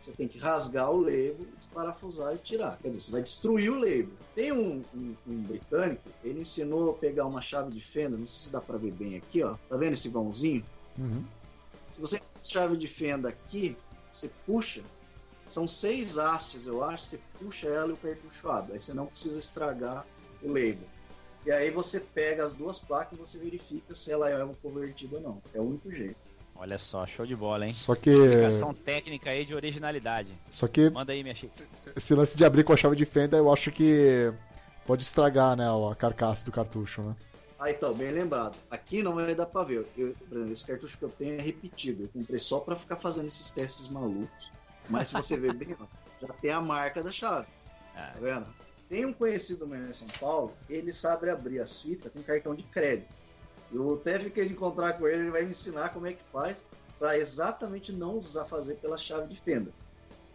[0.00, 2.78] Você tem que rasgar o label, desparafusar e tirar.
[2.78, 4.16] Quer dizer, você vai destruir o label.
[4.34, 8.46] Tem um, um, um britânico, ele ensinou a pegar uma chave de fenda, não sei
[8.46, 9.54] se dá para ver bem aqui, ó.
[9.68, 10.64] Tá vendo esse vãozinho?
[10.98, 11.24] Uhum.
[11.90, 13.76] Se você chave de fenda aqui,
[14.12, 14.82] você puxa,
[15.46, 18.72] são seis hastes, eu acho, você puxa ela e o cartucho abre.
[18.72, 20.06] Aí você não precisa estragar
[20.42, 20.88] o label.
[21.46, 25.22] E aí você pega as duas placas e você verifica se ela é convertida ou
[25.22, 25.42] não.
[25.52, 26.16] É o único jeito.
[26.56, 27.70] Olha só, show de bola, hein?
[27.70, 28.10] Só que.
[28.10, 30.32] Explicação técnica aí de originalidade.
[30.48, 30.88] Só que.
[30.88, 31.64] Manda aí, minha chique.
[31.94, 34.32] Esse lance de abrir com a chave de fenda, eu acho que
[34.86, 37.16] pode estragar, né, a carcaça do cartucho, né?
[37.58, 38.58] Ah, então, bem lembrado.
[38.70, 39.86] Aqui não vai dar pra ver.
[39.96, 40.14] Eu,
[40.50, 42.04] esse cartucho que eu tenho é repetido.
[42.04, 44.52] Eu comprei só pra ficar fazendo esses testes malucos.
[44.88, 45.76] Mas se você ver bem,
[46.20, 47.48] já tem a marca da chave.
[47.94, 48.12] Ah.
[48.14, 48.46] Tá vendo?
[48.88, 52.64] Tem um conhecido meu em São Paulo, ele sabe abrir as fitas com cartão de
[52.64, 53.08] crédito.
[53.72, 56.62] Eu até fiquei de encontrar com ele, ele vai me ensinar como é que faz
[56.98, 59.72] para exatamente não usar fazer pela chave de fenda.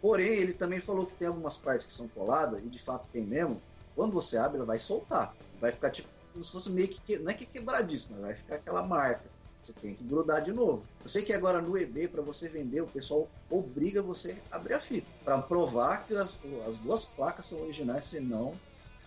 [0.02, 3.24] Porém, ele também falou que tem algumas partes que são coladas, e de fato tem
[3.24, 3.62] mesmo.
[3.94, 5.34] Quando você abre, ela vai soltar.
[5.60, 7.18] Vai ficar tipo como se fosse meio que.
[7.18, 9.30] Não é que quebradíssimo, mas vai ficar aquela marca.
[9.60, 10.84] Você tem que grudar de novo.
[11.02, 14.74] Eu sei que agora no eBay, para você vender, o pessoal obriga você a abrir
[14.74, 15.06] a fita.
[15.22, 18.54] Para provar que as, as duas placas são originais, senão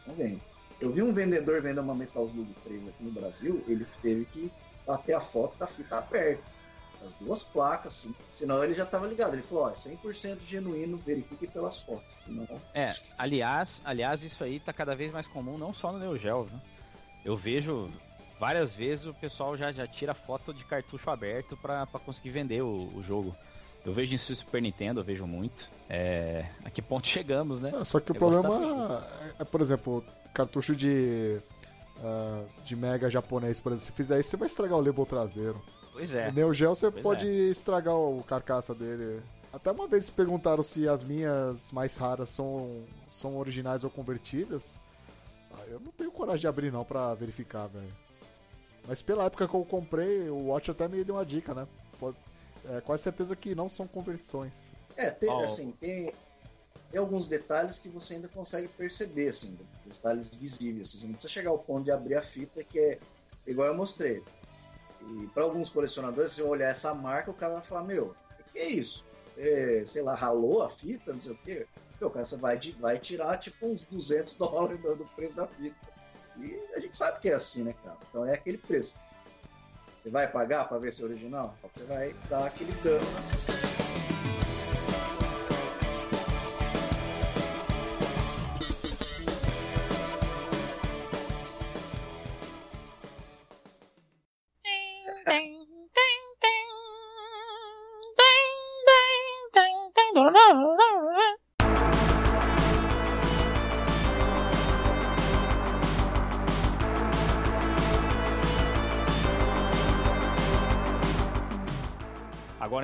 [0.06, 0.42] não vende.
[0.80, 4.52] Eu vi um vendedor vendo uma Metal Slug 3 aqui no Brasil, ele teve que
[4.86, 6.44] bater a foto com a fita aberta.
[7.02, 8.16] As duas placas, sim.
[8.32, 9.34] Senão ele já estava ligado.
[9.34, 12.16] Ele falou, ó, é 100% genuíno, verifique pelas fotos.
[12.24, 12.48] Senão...
[12.74, 16.50] É, aliás, aliás, isso aí tá cada vez mais comum, não só no Neo Geo?
[17.26, 17.92] Eu vejo
[18.44, 22.92] várias vezes o pessoal já, já tira foto de cartucho aberto para conseguir vender o,
[22.94, 23.34] o, jogo.
[23.86, 25.72] Eu vejo isso no Super Nintendo, eu vejo muito.
[25.90, 26.46] É...
[26.66, 27.72] A que ponto chegamos, né?
[27.74, 29.08] É, só que o problema
[29.40, 30.04] é, é, por exemplo,
[30.34, 31.40] cartucho de,
[32.00, 33.86] uh, de Mega japonês, por exemplo.
[33.86, 35.64] Se fizer isso, você vai estragar o label traseiro.
[35.94, 36.28] Pois é.
[36.28, 37.50] O Neo Geo você pois pode é.
[37.50, 39.22] estragar o carcaça dele.
[39.54, 44.78] Até uma vez perguntaram se as minhas mais raras são, são originais ou convertidas.
[45.54, 48.03] Ah, eu não tenho coragem de abrir não pra verificar, velho.
[48.88, 51.68] Mas pela época que eu comprei, o Watch até me deu uma dica, né?
[52.00, 52.18] Pode,
[52.66, 54.54] é, quase certeza que não são conversões.
[54.96, 55.44] É, tem, oh.
[55.44, 56.14] assim, tem,
[56.92, 60.90] tem, alguns detalhes que você ainda consegue perceber, assim, detalhes visíveis.
[60.90, 63.00] Assim, você não precisa chegar ao ponto de abrir a fita, que é
[63.48, 64.22] igual eu mostrei.
[65.02, 68.52] E para alguns colecionadores, se eu olhar essa marca, o cara vai falar: Meu, o
[68.52, 69.04] que é isso?
[69.38, 71.68] É, sei lá, ralou a fita, não sei o quê.
[72.00, 75.93] o cara você vai, vai tirar tipo uns 200 dólares do preço da fita.
[76.38, 77.98] E a gente sabe que é assim, né, cara?
[78.10, 78.96] Então é aquele preço.
[80.00, 81.56] Você vai pagar para ver se é original?
[81.74, 83.06] Você vai dar aquele dano.
[83.06, 83.63] Agora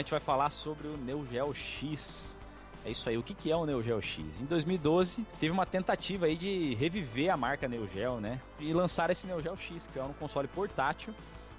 [0.10, 2.36] gente vai falar sobre o Neo Geo X.
[2.84, 4.42] É isso aí, o que, que é o Neo Geo X?
[4.42, 8.42] Em 2012, teve uma tentativa aí de reviver a marca Neo Geo, né?
[8.60, 11.14] E lançar esse Neo Geo X, que é um console portátil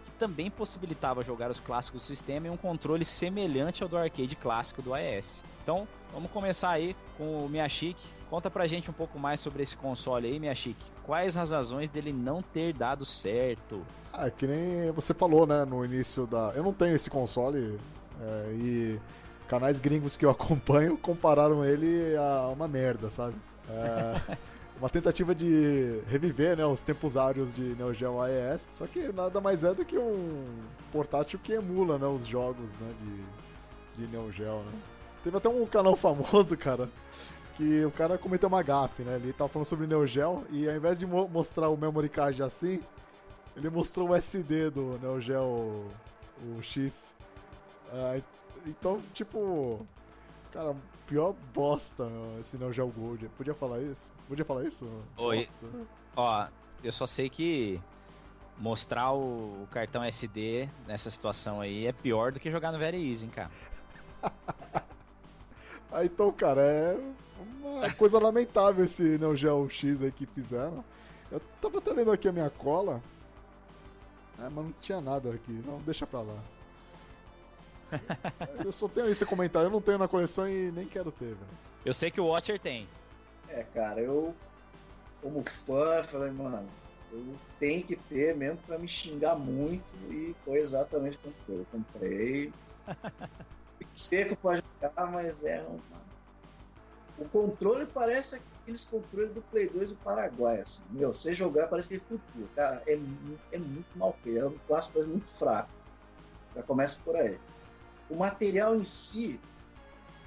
[0.05, 4.35] que também possibilitava jogar os clássicos do sistema em um controle semelhante ao do arcade
[4.35, 5.45] clássico do AES.
[5.62, 8.09] Então, vamos começar aí com o Miyashiki.
[8.29, 10.91] Conta pra gente um pouco mais sobre esse console aí, Miyashiki.
[11.05, 13.87] Quais as razões dele não ter dado certo?
[14.12, 16.53] Ah, que nem você falou, né, no início da...
[16.57, 17.79] Eu não tenho esse console,
[18.21, 19.01] é, e
[19.49, 23.35] canais gringos que eu acompanho compararam ele a uma merda, sabe?
[23.69, 24.37] É,
[24.79, 29.41] uma tentativa de reviver né, os tempos áureos de Neo Geo AES, só que nada
[29.41, 30.47] mais é do que um
[30.91, 32.93] portátil que emula né, os jogos né,
[33.97, 34.61] de, de Neo Geo.
[34.61, 34.73] Né?
[35.23, 36.89] Teve até um canal famoso, cara,
[37.57, 39.17] que o cara cometeu uma gafe, né?
[39.17, 42.43] Ele tava falando sobre Neo Geo e ao invés de mo mostrar o memory card
[42.43, 42.81] assim,
[43.55, 45.85] ele mostrou o SD do Neo Geo
[46.43, 47.13] o X.
[47.93, 48.20] Ah,
[48.67, 49.86] então, tipo.
[50.52, 50.75] Cara,
[51.07, 52.09] pior bosta
[52.41, 53.28] esse Neo Geo Gold.
[53.36, 54.10] Podia falar isso?
[54.28, 54.89] Podia falar isso?
[55.17, 55.39] Oi.
[55.39, 55.86] Bosta.
[56.17, 56.47] Ó,
[56.83, 57.81] eu só sei que
[58.59, 63.25] mostrar o cartão SD nessa situação aí é pior do que jogar no Very Easy,
[63.27, 63.51] hein, cara.
[65.91, 66.99] ah, então, cara, é
[67.62, 70.85] uma coisa lamentável esse Neo Geo X aí que fizeram.
[71.31, 73.01] Eu tava até lendo aqui a minha cola.
[74.39, 75.52] É, mas não tinha nada aqui.
[75.67, 76.36] Não, deixa pra lá.
[78.65, 81.59] eu só tenho esse comentário, eu não tenho na coleção e nem quero ter, velho.
[81.85, 82.89] Eu sei que o Watcher tem.
[83.49, 84.35] É, cara, eu,
[85.23, 86.69] como fã, falei, mano,
[87.12, 91.67] Eu tenho que ter mesmo para me xingar muito e foi exatamente o que eu
[91.70, 92.52] comprei.
[93.94, 96.01] Seco pode jogar, mas é uma.
[97.19, 100.85] O controle parece aqueles controles do Play 2 do Paraguai, assim.
[100.91, 102.49] Meu, você jogar parece que ele flutua.
[102.57, 104.39] Cara, é, é muito mal feito.
[104.39, 105.69] É um clássico muito fraco.
[106.55, 107.39] Já começa por aí.
[108.11, 109.41] O material em si,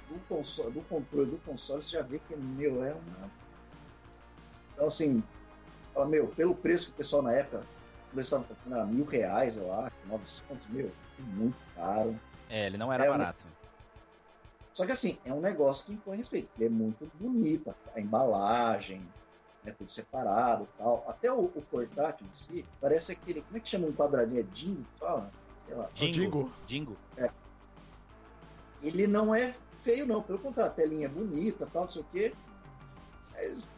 [0.08, 3.30] do, console, do controle do console, você já vê que, meu, é uma.
[4.72, 5.22] Então, assim,
[5.92, 7.64] fala, meu, pelo preço que o pessoal na época,
[8.12, 10.86] eles estavam comprando mil reais, eu acho, 900, meu,
[11.18, 12.18] é muito caro.
[12.48, 13.44] É, ele não era é barato.
[13.46, 13.54] Um...
[14.72, 16.48] Só que assim, é um negócio que impõe respeito.
[16.56, 19.06] Ele é muito bonito, a embalagem,
[19.62, 21.04] né, tudo separado tal.
[21.08, 23.42] Até o, o portátil em si, parece aquele.
[23.42, 24.40] Como é que chama um quadradinho?
[24.40, 24.84] É Dingo?
[24.98, 25.30] Fala?
[25.64, 25.88] Sei lá.
[25.94, 26.52] Dingo.
[26.66, 26.96] Dingo.
[27.16, 27.30] É.
[28.82, 30.22] Ele não é feio, não.
[30.22, 32.34] Pelo contrário, a telinha é bonita, tal, não sei o quê.
[33.32, 33.68] Mas,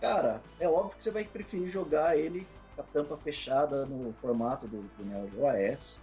[0.00, 4.66] cara, é óbvio que você vai preferir jogar ele com a tampa fechada no formato
[4.66, 6.00] do, do Neo Geo AS.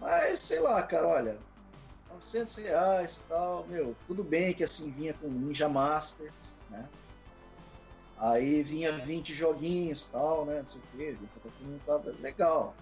[0.00, 1.38] Mas, sei lá, cara, olha,
[2.10, 6.88] 900 reais tal, meu, tudo bem que assim vinha com Ninja Masters, né?
[8.16, 10.58] Aí vinha 20 joguinhos tal, né?
[10.58, 11.18] Não sei o que,
[11.60, 12.74] não tava legal.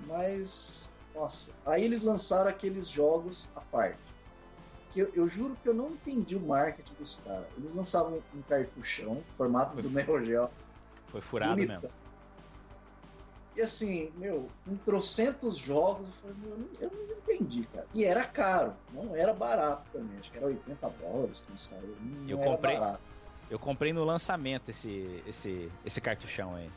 [0.00, 3.98] Mas, nossa, aí eles lançaram aqueles jogos à parte.
[4.90, 7.46] Que eu, eu juro que eu não entendi o marketing dos caras.
[7.56, 10.50] Eles lançavam um cartuchão, formato Foi do Neo Geo.
[11.08, 11.80] Foi furado bonita.
[11.80, 11.90] mesmo.
[13.56, 17.86] E assim, meu, em trocentos jogos, eu, falei, meu, eu não entendi, cara.
[17.94, 20.18] E era caro, não era barato também.
[20.18, 21.96] Acho que era 80 dólares que saiu.
[22.00, 23.00] Não eu era comprei, barato.
[23.50, 26.70] Eu comprei no lançamento esse, esse, esse cartuchão aí.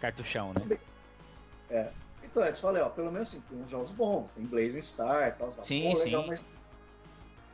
[0.00, 0.78] Cartuchão, né?
[1.70, 1.92] É.
[2.24, 5.36] Então, eu te falei, ó, pelo menos assim, tem uns jogos bons, tem Blazing Star,
[5.36, 6.28] tal, sim, pô, legal, sim.
[6.28, 6.40] mas.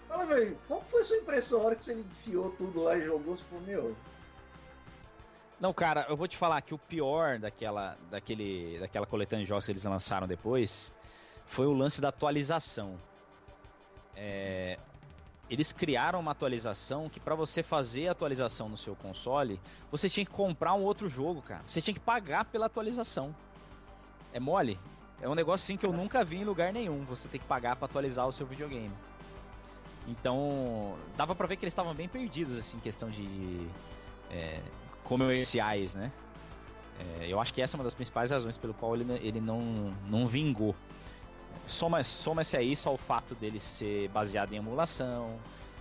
[0.08, 3.04] Fala, velho, qual foi a sua impressão na hora que você enfiou tudo lá e
[3.04, 3.36] jogou?
[3.36, 3.96] Você falou, meu,
[5.60, 9.64] não, cara, eu vou te falar que o pior daquela, daquele, daquela coletânea de jogos
[9.66, 10.92] que eles lançaram depois
[11.44, 12.96] foi o lance da atualização.
[14.14, 14.78] É,
[15.50, 19.58] eles criaram uma atualização que para você fazer a atualização no seu console,
[19.90, 21.62] você tinha que comprar um outro jogo, cara.
[21.66, 23.34] Você tinha que pagar pela atualização.
[24.32, 24.78] É mole?
[25.20, 27.04] É um negócio assim que eu nunca vi em lugar nenhum.
[27.04, 28.92] Você tem que pagar para atualizar o seu videogame.
[30.06, 33.66] Então, dava para ver que eles estavam bem perdidos assim, em questão de
[34.30, 34.60] é,
[35.04, 36.10] comerciais, né?
[36.98, 39.60] É, eu acho que essa é uma das principais razões pelo qual ele, ele não,
[40.08, 40.74] não vingou.
[41.66, 45.38] Soma-se soma a isso ao fato dele ser baseado em emulação,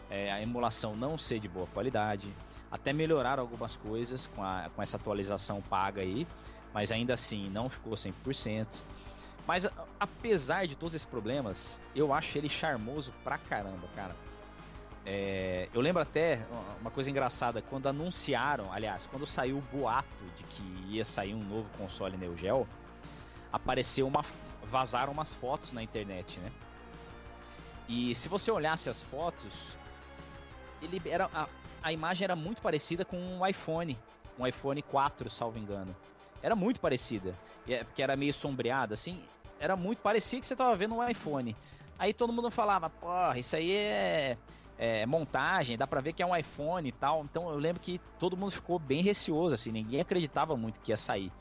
[0.10, 2.28] é, a emulação não ser de boa qualidade,
[2.70, 6.28] até melhorar algumas coisas com, a, com essa atualização paga aí,
[6.78, 8.84] mas ainda assim não ficou 100%.
[9.48, 9.68] Mas
[10.00, 14.16] apesar de todos esses problemas, eu acho ele charmoso pra caramba, cara.
[15.04, 16.40] É, eu lembro até
[16.80, 21.44] uma coisa engraçada, quando anunciaram, aliás, quando saiu o boato de que ia sair um
[21.44, 22.68] novo console Neo Geo,
[23.52, 24.24] apareceu uma.
[24.66, 26.52] vazaram umas fotos na internet, né?
[27.90, 29.76] E se você olhasse as fotos,
[30.80, 31.28] ele era.
[31.34, 31.48] A,
[31.82, 33.98] a imagem era muito parecida com um iPhone,
[34.38, 35.96] um iPhone 4, salvo engano.
[36.42, 37.36] Era muito parecida,
[37.68, 39.20] é, porque era meio sombreada, assim.
[39.60, 41.56] Era muito parecia que você estava vendo um iPhone.
[41.98, 44.38] Aí todo mundo falava, porra, isso aí é
[44.78, 47.24] é, montagem, dá pra ver que é um iPhone e tal.
[47.24, 50.98] Então eu lembro que todo mundo ficou bem receoso, assim, ninguém acreditava muito que ia
[50.98, 51.32] sair.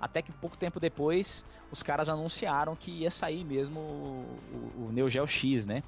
[0.00, 4.92] Até que pouco tempo depois os caras anunciaram que ia sair mesmo o, o, o
[4.92, 5.82] Neo Geo X, né?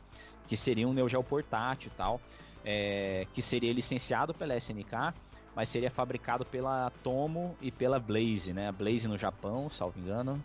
[0.47, 2.21] Que seria um Neo Geo portátil e tal,
[2.65, 5.15] é, que seria licenciado pela SNK,
[5.59, 8.69] mas seria fabricado pela Tomo e pela Blaze, né?
[8.69, 10.41] A Blaze no Japão, salvo engano,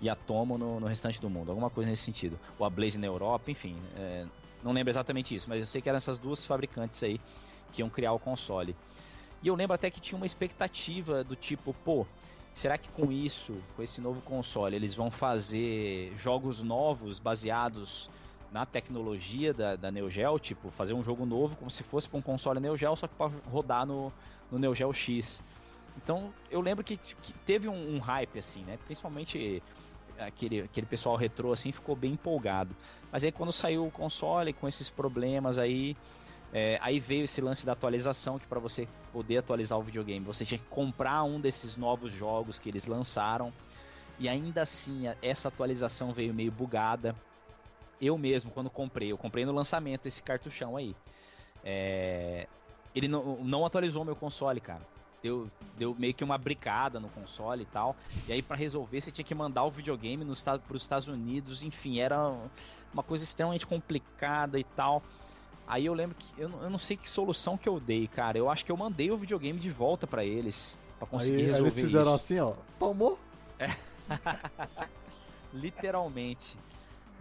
[0.00, 2.38] e a Tomo no, no restante do mundo, alguma coisa nesse sentido.
[2.56, 3.74] Ou a Blaze na Europa, enfim.
[3.96, 4.24] É,
[4.62, 7.20] não lembro exatamente isso, mas eu sei que eram essas duas fabricantes aí
[7.72, 8.76] que iam criar o console.
[9.42, 12.06] E eu lembro até que tinha uma expectativa do tipo, pô,
[12.52, 18.08] será que com isso, com esse novo console, eles vão fazer jogos novos baseados
[18.52, 22.18] na tecnologia da, da Neo Geo, tipo, fazer um jogo novo como se fosse para
[22.18, 24.12] um console Neo Geo, só que para rodar no,
[24.50, 25.42] no Neo Geo X.
[25.96, 28.78] Então, eu lembro que, que teve um, um, hype, assim, né?
[28.84, 29.62] Principalmente
[30.18, 32.74] aquele, aquele pessoal retrô assim ficou bem empolgado.
[33.10, 35.96] Mas aí quando saiu o console com esses problemas aí,
[36.52, 40.44] é, aí veio esse lance da atualização que para você poder atualizar o videogame você
[40.44, 43.52] tinha que comprar um desses novos jogos que eles lançaram
[44.18, 47.16] e ainda assim essa atualização veio meio bugada.
[48.02, 50.94] Eu mesmo quando comprei, eu comprei no lançamento esse cartuchão aí.
[51.64, 52.46] É,
[52.94, 54.82] ele não, não atualizou meu console, cara
[55.22, 55.48] deu,
[55.78, 57.96] deu meio que uma bricada no console e tal.
[58.26, 61.62] E aí, para resolver, você tinha que mandar o videogame nos, para os Estados Unidos.
[61.62, 62.34] Enfim, era
[62.92, 65.02] uma coisa extremamente complicada e tal.
[65.66, 68.36] Aí eu lembro que eu, eu não sei que solução que eu dei, cara.
[68.36, 70.76] Eu acho que eu mandei o videogame de volta para eles.
[70.98, 72.14] para conseguir aí, resolver eles fizeram isso.
[72.14, 72.54] assim, ó.
[72.78, 73.18] Tomou?
[73.58, 73.68] É.
[75.54, 76.58] Literalmente.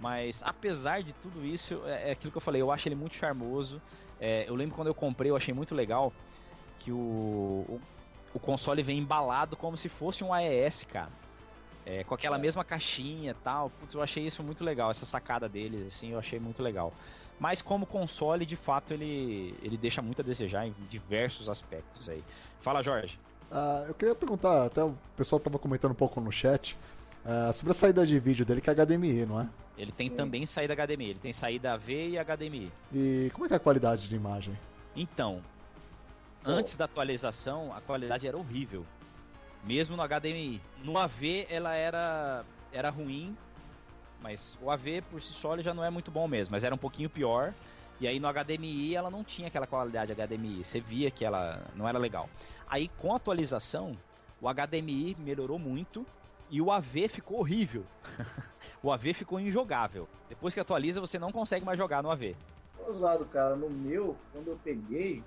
[0.02, 3.16] Mas apesar de tudo isso, é, é, aquilo que eu falei, eu acho ele muito
[3.16, 3.80] charmoso.
[4.20, 6.12] É, eu lembro quando eu comprei, eu achei muito legal
[6.80, 7.82] que o, o,
[8.34, 11.12] o console vem embalado como se fosse um AES, cara.
[11.86, 13.70] É, com aquela mesma caixinha e tal.
[13.70, 16.92] Putz, eu achei isso muito legal, essa sacada deles, assim, eu achei muito legal.
[17.40, 22.24] Mas como console, de fato, ele, ele deixa muito a desejar em diversos aspectos aí.
[22.60, 23.20] Fala, Jorge.
[23.52, 26.78] Uh, eu queria perguntar, até o pessoal estava comentando um pouco no chat,
[27.26, 29.50] uh, sobre a saída de vídeo dele, que é HDMI, não é?
[29.78, 30.16] Ele tem Sim.
[30.16, 32.72] também saída HDMI, ele tem saída AV e HDMI.
[32.94, 34.58] E como é que é a qualidade de imagem?
[34.96, 35.42] Então,
[36.46, 38.86] antes da atualização, a qualidade era horrível.
[39.64, 40.62] Mesmo no HDMI.
[40.84, 43.36] No AV ela era, era ruim,
[44.22, 46.76] mas o AV por si só ele já não é muito bom mesmo, mas era
[46.76, 47.54] um pouquinho pior.
[48.00, 51.88] E aí no HDMI ela não tinha aquela qualidade HDMI, você via que ela não
[51.88, 52.30] era legal.
[52.68, 53.96] Aí com a atualização,
[54.42, 56.06] o HDMI melhorou muito
[56.52, 57.86] e o AV ficou horrível.
[58.84, 60.06] o AV ficou injogável.
[60.28, 62.36] Depois que atualiza, você não consegue mais jogar no AV.
[62.86, 65.24] Usado, cara, no meu, quando eu peguei,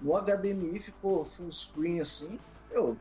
[0.00, 2.38] no HDMI ficou full screen assim,
[2.70, 2.98] eu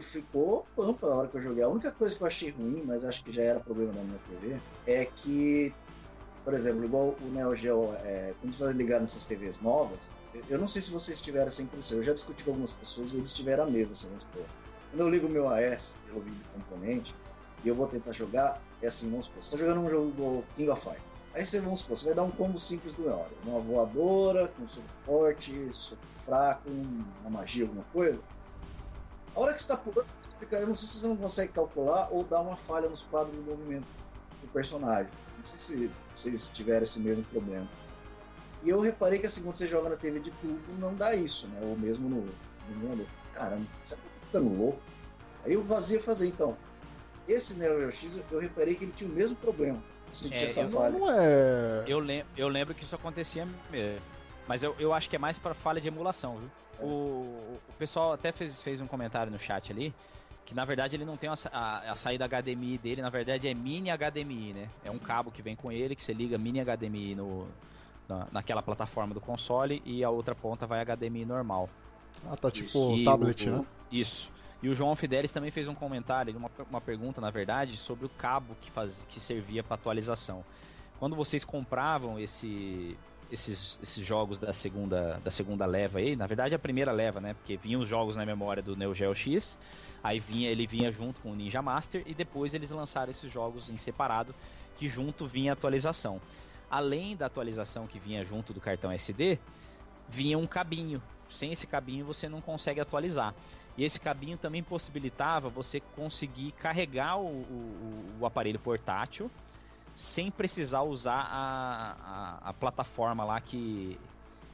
[0.00, 1.62] ficou pampa na hora que eu joguei.
[1.62, 4.18] A única coisa que eu achei ruim, mas acho que já era problema da minha
[4.20, 5.74] TV, é que,
[6.42, 10.00] por exemplo, igual o Neo Geo, é, quando você ligar nessas TVs novas,
[10.48, 13.18] eu não sei se vocês tiveram essa impressão, eu já discuti com algumas pessoas e
[13.18, 14.46] eles tiveram a mesma, vamos supor.
[14.92, 17.14] Quando eu ligo o meu AS pelo vídeo componente
[17.64, 20.44] e eu vou tentar jogar, é assim, vamos supor, você tá jogando um jogo do
[20.54, 21.00] King of Fire.
[21.32, 23.30] Aí você, vamos supor, você vai dar um combo simples do Eora.
[23.46, 28.20] Uma voadora, com suporte, soco fraco, uma magia, alguma coisa.
[29.34, 30.06] A hora que você está pulando,
[30.50, 33.48] eu não sei se você não consegue calcular ou dar uma falha nos quadros de
[33.48, 33.86] movimento
[34.42, 35.10] do personagem.
[35.38, 37.66] Não sei se vocês tiveram esse mesmo problema.
[38.62, 41.48] E eu reparei que assim, quando você joga na TV de tubo, não dá isso,
[41.48, 41.60] né?
[41.62, 43.08] Ou mesmo no, no mundo.
[43.32, 44.80] Caramba, você tá ficando louco.
[45.44, 46.56] Aí eu vazia fazer, então.
[47.28, 49.78] Esse Neo Geo X, eu reparei que ele tinha o mesmo problema.
[50.30, 50.98] É, essa eu, falha.
[50.98, 51.84] Não é...
[51.86, 54.00] eu, lem eu lembro que isso acontecia mesmo.
[54.48, 56.50] Mas eu, eu acho que é mais para falha de emulação, viu?
[56.80, 56.84] É.
[56.84, 59.94] O, o pessoal até fez, fez um comentário no chat ali,
[60.44, 63.54] que na verdade ele não tem a, a, a, saída HDMI dele, na verdade é
[63.54, 64.68] mini HDMI, né?
[64.84, 67.46] É um cabo que vem com ele, que você liga mini HDMI no,
[68.08, 71.70] na, naquela plataforma do console e a outra ponta vai HDMI normal.
[72.28, 73.66] Ah, tá tipo e tablet, o, né?
[73.92, 74.30] Isso.
[74.62, 78.08] E o João Fidelis também fez um comentário, uma, uma pergunta, na verdade, sobre o
[78.08, 80.44] cabo que, faz, que servia para atualização.
[80.98, 82.96] Quando vocês compravam esse,
[83.30, 87.34] esses, esses jogos da segunda, da segunda leva aí, na verdade a primeira leva, né?
[87.34, 89.58] Porque vinham os jogos na memória do Neo Geo X,
[90.00, 93.68] aí vinha, ele vinha junto com o Ninja Master e depois eles lançaram esses jogos
[93.68, 94.32] em separado,
[94.76, 96.20] que junto vinha a atualização.
[96.70, 99.38] Além da atualização que vinha junto do cartão SD,
[100.08, 101.02] vinha um cabinho.
[101.28, 103.34] Sem esse cabinho você não consegue atualizar.
[103.76, 109.30] E esse cabinho também possibilitava você conseguir carregar o, o, o aparelho portátil
[109.94, 113.98] sem precisar usar a, a, a, plataforma lá que,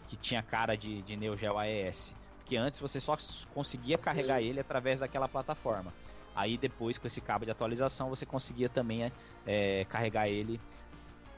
[0.07, 2.15] que tinha cara de, de Neo Geo AES.
[2.39, 3.17] Porque antes você só
[3.55, 5.93] conseguia carregar ele através daquela plataforma.
[6.35, 9.13] Aí depois, com esse cabo de atualização, você conseguia também
[9.47, 10.61] é, carregar ele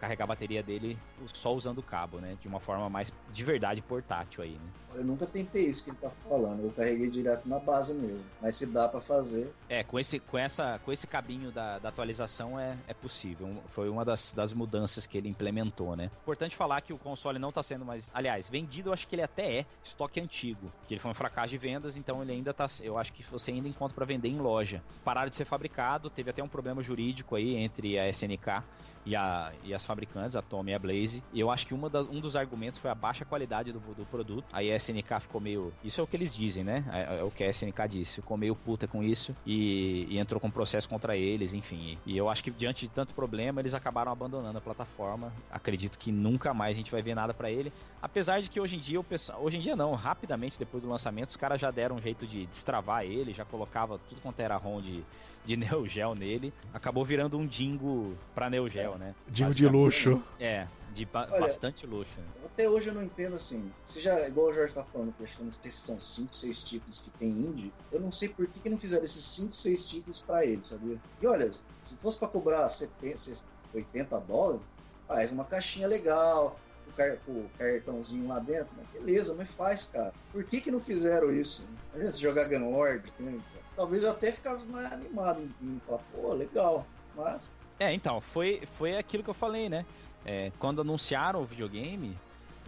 [0.01, 2.37] carregar a bateria dele só usando o cabo, né?
[2.41, 4.71] De uma forma mais de verdade portátil aí, né?
[4.95, 6.65] Eu nunca tentei isso que ele tá falando.
[6.65, 8.25] Eu carreguei direto na base mesmo.
[8.41, 9.53] Mas se dá para fazer.
[9.69, 13.63] É, com esse, com essa, com esse cabinho da, da atualização é, é possível.
[13.69, 16.11] Foi uma das, das mudanças que ele implementou, né?
[16.23, 18.11] Importante falar que o console não tá sendo mais.
[18.15, 20.73] Aliás, vendido, eu acho que ele até é estoque antigo.
[20.89, 22.67] Que ele foi um fracasso de vendas, então ele ainda tá.
[22.83, 24.83] Eu acho que você ainda encontra para vender em loja.
[25.05, 28.63] Pararam de ser fabricado, teve até um problema jurídico aí entre a SNK
[29.05, 31.23] e, a, e as fabricantes, a Tommy e a Blaze.
[31.33, 34.05] E eu acho que uma das, um dos argumentos foi a baixa qualidade do, do
[34.07, 34.45] produto.
[34.53, 35.73] Aí a SNK ficou meio.
[35.83, 36.85] Isso é o que eles dizem, né?
[36.93, 38.17] É, é o que a SNK disse.
[38.17, 41.99] Ficou meio puta com isso e, e entrou com processo contra eles, enfim.
[42.05, 45.33] E eu acho que diante de tanto problema, eles acabaram abandonando a plataforma.
[45.51, 47.73] Acredito que nunca mais a gente vai ver nada para ele.
[48.03, 49.43] Apesar de que hoje em dia o pessoal.
[49.43, 52.47] Hoje em dia não, rapidamente depois do lançamento, os caras já deram um jeito de
[52.47, 55.03] destravar ele, já colocava tudo quanto era ROM de,
[55.45, 56.53] de Neo Geo nele.
[56.73, 59.15] Acabou virando um Dingo pra Neo Geo, né?
[59.29, 60.23] Dingo de luxo.
[60.39, 62.21] É, de ba Olha, bastante luxo.
[62.45, 63.71] Até hoje eu não entendo assim.
[63.85, 66.65] Se já, igual o Jorge tá falando, que eu não sei se são 5, 6
[66.65, 69.85] títulos que tem indie, eu não sei por que, que não fizeram esses 5, 6
[69.85, 70.99] títulos pra ele, sabia?
[71.21, 71.51] E olha,
[71.83, 73.45] se fosse pra cobrar 70,
[73.75, 74.63] 80 dólares,
[75.07, 80.13] faz uma caixinha legal, o, car o cartãozinho lá dentro, mas beleza, mas faz, cara.
[80.33, 81.65] Por que que não fizeram isso?
[81.95, 83.39] A gente jogar Gunward, né?
[83.81, 85.49] Talvez eu até ficava mais animado
[85.87, 86.87] falar, pô, legal,
[87.17, 87.51] mas...
[87.79, 89.87] É, então, foi, foi aquilo que eu falei, né?
[90.23, 92.15] É, quando anunciaram o videogame,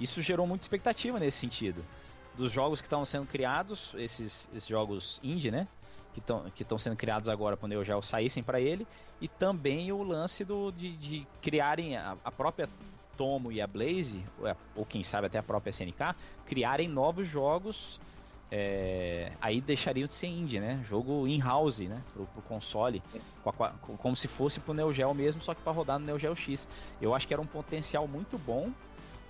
[0.01, 1.85] isso gerou muita expectativa nesse sentido.
[2.35, 5.69] dos jogos que estão sendo criados, esses, esses jogos indie, né?
[6.15, 8.87] Que estão que sendo criados agora para o Neo Geo saíssem para ele,
[9.21, 12.71] e também o lance do, de, de criarem a, a, própria
[13.19, 16.17] Tomo e a Blaze, ou, ou quem sabe até a própria SNK,
[16.47, 18.01] criarem novos jogos
[18.55, 20.79] é, aí deixariam de ser indie, né?
[20.85, 22.03] Jogo in-house, né?
[22.13, 23.03] Pro, pro console,
[23.97, 26.69] como se fosse pro Neo Geo mesmo, só que para rodar no Neo Geo X.
[27.01, 28.71] Eu acho que era um potencial muito bom,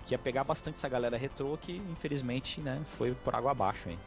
[0.05, 3.99] que ia pegar bastante essa galera retrô, que infelizmente, né, foi por água abaixo aí.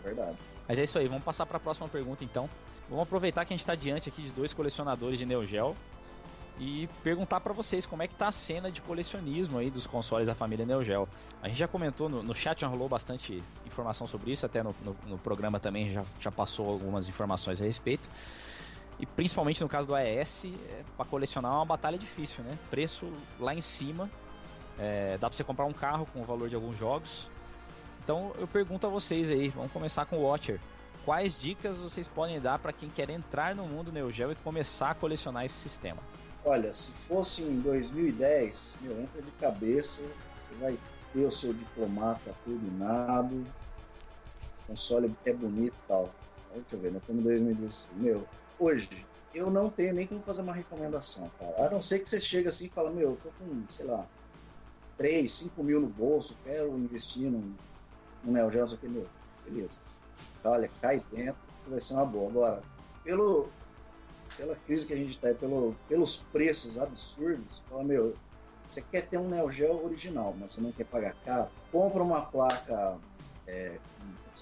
[0.00, 0.36] É verdade.
[0.66, 2.50] Mas é isso aí, vamos passar para a próxima pergunta então.
[2.88, 5.76] Vamos aproveitar que a gente está diante aqui de dois colecionadores de Neo Geo
[6.58, 10.28] e perguntar para vocês como é que tá a cena de colecionismo aí dos consoles
[10.28, 11.08] da família Neo Geo.
[11.42, 14.74] A gente já comentou no, no chat, já rolou bastante informação sobre isso, até no,
[14.84, 18.08] no, no programa também já, já passou algumas informações a respeito.
[18.98, 22.56] E principalmente no caso do AES, é, para colecionar é uma batalha difícil, né?
[22.70, 24.08] Preço lá em cima,
[24.78, 27.28] é, dá para você comprar um carro com o valor de alguns jogos.
[28.02, 30.60] Então eu pergunto a vocês aí, vamos começar com o Watcher.
[31.04, 34.90] Quais dicas vocês podem dar para quem quer entrar no mundo Neo Geo e começar
[34.90, 36.00] a colecionar esse sistema?
[36.44, 40.06] Olha, se fosse em 2010, meu, entra de cabeça,
[40.38, 40.78] você vai
[41.12, 46.14] ter o seu diplomata turbinado, o console é bonito e tal.
[46.54, 47.98] Deixa eu ver, nós estamos em 2016.
[47.98, 51.66] Meu, hoje, eu não tenho nem como fazer uma recomendação, cara.
[51.66, 54.06] A não ser que você chegue assim e fala, meu, eu tô com, sei lá,
[54.98, 57.54] 3, 5 mil no bolso, quero investir num,
[58.22, 59.08] num Neo Geo, aqui, meu,
[59.44, 59.80] beleza.
[60.44, 62.28] Olha, cai dentro, vai ser uma boa.
[62.28, 62.62] Agora,
[63.02, 63.50] pelo,
[64.36, 68.14] pela crise que a gente está aí, pelo, pelos preços absurdos, fala, meu,
[68.66, 72.22] você quer ter um Neo Geo original, mas você não quer pagar caro, compra uma
[72.22, 72.96] placa
[73.46, 73.78] é,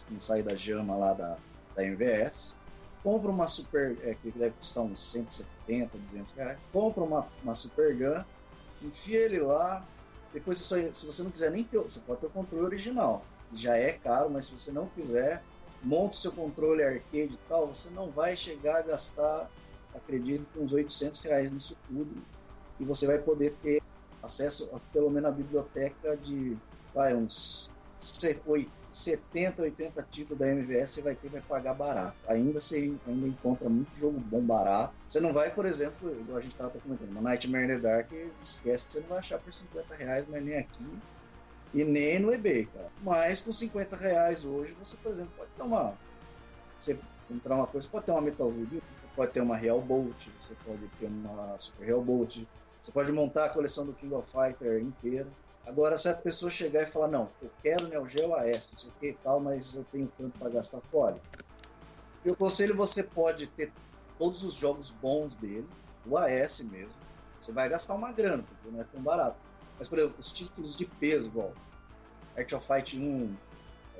[0.07, 1.37] que sai da Jama lá da,
[1.75, 2.55] da MVS,
[3.03, 7.97] compra uma Super, é, que deve custar uns 170, 200 reais, compra uma, uma Super
[7.97, 8.25] Gun,
[8.83, 9.85] enfia ele lá,
[10.33, 13.77] depois só, se você não quiser nem ter, você pode ter o controle original, já
[13.77, 15.43] é caro, mas se você não quiser,
[15.83, 19.51] monta o seu controle arcade e tal, você não vai chegar a gastar
[19.95, 22.11] acredito que uns 800 reais nisso tudo,
[22.81, 23.83] e você vai poder ter
[24.23, 26.57] acesso a pelo menos a biblioteca de
[26.95, 32.17] vai, uns 70, 80 títulos da MVS, você vai ter vai pagar barato.
[32.29, 34.95] Ainda você ainda encontra muito jogo bom barato.
[35.09, 38.13] Você não vai, por exemplo, igual a gente estava comentando, uma Nightmare in the Dark,
[38.43, 40.99] esquece que você não vai achar por 50 reais, mas nem aqui
[41.73, 42.91] e nem no eBay, cara.
[43.03, 45.95] Mas com 50 reais hoje, você, por exemplo, pode uma.
[46.79, 46.99] Você
[47.31, 48.83] entrar uma coisa, pode ter uma Metal Gear,
[49.15, 52.45] pode ter uma Real Bolt, você pode ter uma Super Real Bolt,
[52.81, 55.31] você pode montar a coleção do King of Fighter inteira.
[55.67, 58.91] Agora, se a pessoa chegar e falar, não, eu quero Neo Geo AES, não sei
[58.91, 61.17] o que e tal, mas eu tenho tanto para gastar fora.
[62.25, 63.73] Eu conselho você pode ter
[64.19, 65.67] todos os jogos bons dele,
[66.07, 66.95] o AS mesmo.
[67.41, 69.37] Você vai gastar uma grana, porque não é tão barato.
[69.79, 71.53] Mas, por exemplo, os títulos de peso, igual
[72.37, 73.35] Art of Fight 1,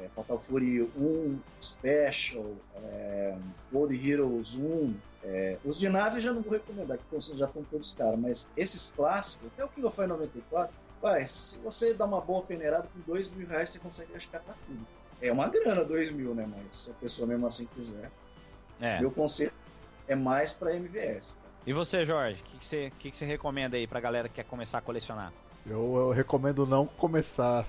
[0.03, 3.37] é, Fatal Fury 1 Special, é,
[3.73, 4.95] World Heroes 1.
[5.25, 8.91] É, os de nave já não vou recomendar, que já estão todos caros, mas esses
[8.93, 13.13] clássicos, até o King of Fighters 94, vai, se você dá uma boa peneirada, com
[13.13, 14.85] 2 mil reais você consegue resgatar tudo.
[15.21, 16.49] É uma grana 2 mil, né?
[16.49, 18.11] Mas se a pessoa mesmo assim quiser.
[18.81, 19.01] É.
[19.01, 19.53] Meu conselho
[20.09, 21.37] é mais para MVS.
[21.65, 24.35] E você, Jorge, o que, que, você, que, que você recomenda aí pra galera que
[24.35, 25.33] quer começar a colecionar?
[25.65, 27.65] Eu, eu recomendo não começar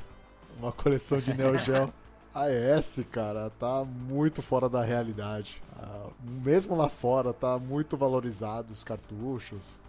[0.60, 1.94] uma coleção de Neo Geo
[2.34, 5.62] a S, cara, tá muito fora da realidade.
[5.78, 6.12] Uh,
[6.44, 9.80] mesmo lá fora, tá muito valorizado os cartuchos.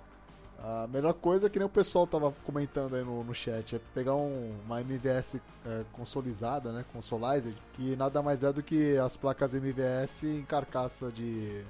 [0.58, 3.80] A melhor coisa é que nem o pessoal tava comentando aí no, no chat, é
[3.92, 9.14] pegar um, uma MVS é, consolizada, né, consolized, que nada mais é do que as
[9.14, 11.62] placas MVS em carcaça de,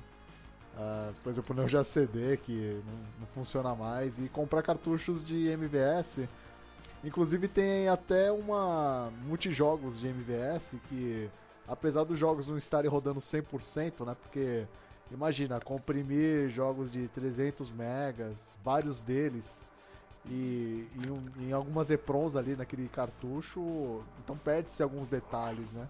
[0.76, 6.28] uh, por exemplo, Neo CD, que não, não funciona mais, e comprar cartuchos de MVS
[7.04, 11.30] Inclusive tem até uma multijogos de MVS que,
[11.68, 14.16] apesar dos jogos não estarem rodando 100%, né?
[14.22, 14.66] Porque
[15.10, 19.62] imagina, comprimir jogos de 300 megas, vários deles,
[20.26, 20.88] e
[21.38, 25.86] em, em algumas EPROMs ali naquele cartucho, então perde-se alguns detalhes, né?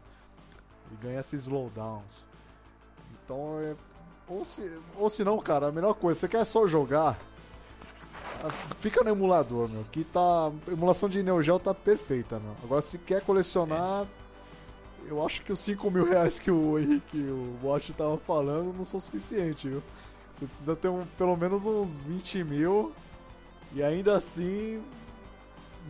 [0.91, 2.27] E ganha esses slowdowns.
[3.25, 3.77] Então, é,
[4.29, 7.19] ou, se, ou se não, cara, a melhor coisa, você quer só jogar,
[8.79, 9.85] Fica no emulador, meu.
[9.91, 10.51] Que tá.
[10.69, 12.55] A emulação de Neo Geo tá perfeita, meu.
[12.63, 14.07] Agora, se quer colecionar.
[15.07, 18.87] Eu acho que os 5 mil reais que o Henrique, o Watch tava falando, não
[18.87, 19.83] são suficientes, viu?
[20.33, 22.93] Você precisa ter um, pelo menos uns 20 mil.
[23.73, 24.83] E ainda assim.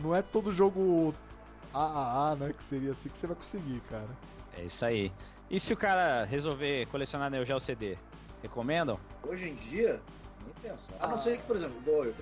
[0.03, 1.15] Não é todo jogo
[1.73, 2.53] AAA, né?
[2.57, 4.09] Que seria assim que você vai conseguir, cara.
[4.57, 5.11] É isso aí.
[5.49, 7.97] E se o cara resolver colecionar Neo Geo CD?
[8.41, 8.99] Recomendam?
[9.23, 10.01] Hoje em dia,
[10.43, 10.95] nem pensar.
[10.99, 12.13] A não ser que, por exemplo, eu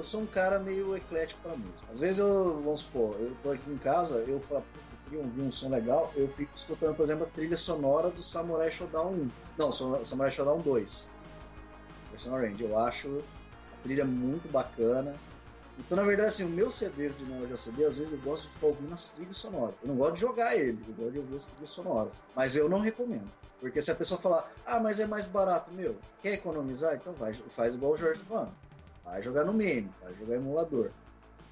[0.00, 1.90] sou um cara meio eclético pra música.
[1.90, 4.64] Às vezes eu, vamos supor, eu tô aqui em casa, eu falo,
[5.10, 9.12] vi um, som legal, eu fico escutando, por exemplo, a trilha sonora do Samurai Shodown
[9.12, 9.30] 1.
[9.58, 11.10] Não, Samurai Shodown 2.
[12.10, 12.62] Personal Range.
[12.62, 13.22] Eu acho
[13.72, 15.14] a trilha muito bacana.
[15.78, 18.42] Então, na verdade, assim, o meu CDs de Neo Geo CD, às vezes eu gosto
[18.42, 19.74] de ficar ouvindo as trilhas sonoras.
[19.82, 22.22] Eu não gosto de jogar ele, eu gosto de ouvir as trilhas sonoras.
[22.36, 23.30] Mas eu não recomendo.
[23.58, 26.94] Porque se a pessoa falar, ah, mas é mais barato, meu, quer economizar?
[26.94, 28.52] Então vai, faz igual o Jorge falando.
[29.12, 30.90] Vai jogar no meme, vai jogar emulador.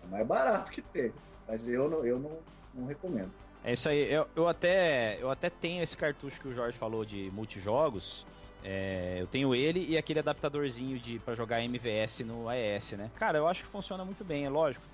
[0.03, 1.13] É mais barato que tem.
[1.47, 2.39] Mas eu não, eu não,
[2.73, 3.31] não recomendo.
[3.63, 4.11] É isso aí.
[4.11, 8.27] Eu, eu, até, eu até tenho esse cartucho que o Jorge falou de multijogos.
[8.65, 13.11] É, eu tenho ele e aquele adaptadorzinho de para jogar MVS no AES, né?
[13.15, 14.85] Cara, eu acho que funciona muito bem, é lógico.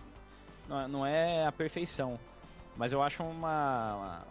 [0.69, 2.19] Não, não é a perfeição,
[2.77, 4.25] mas eu acho uma, uma,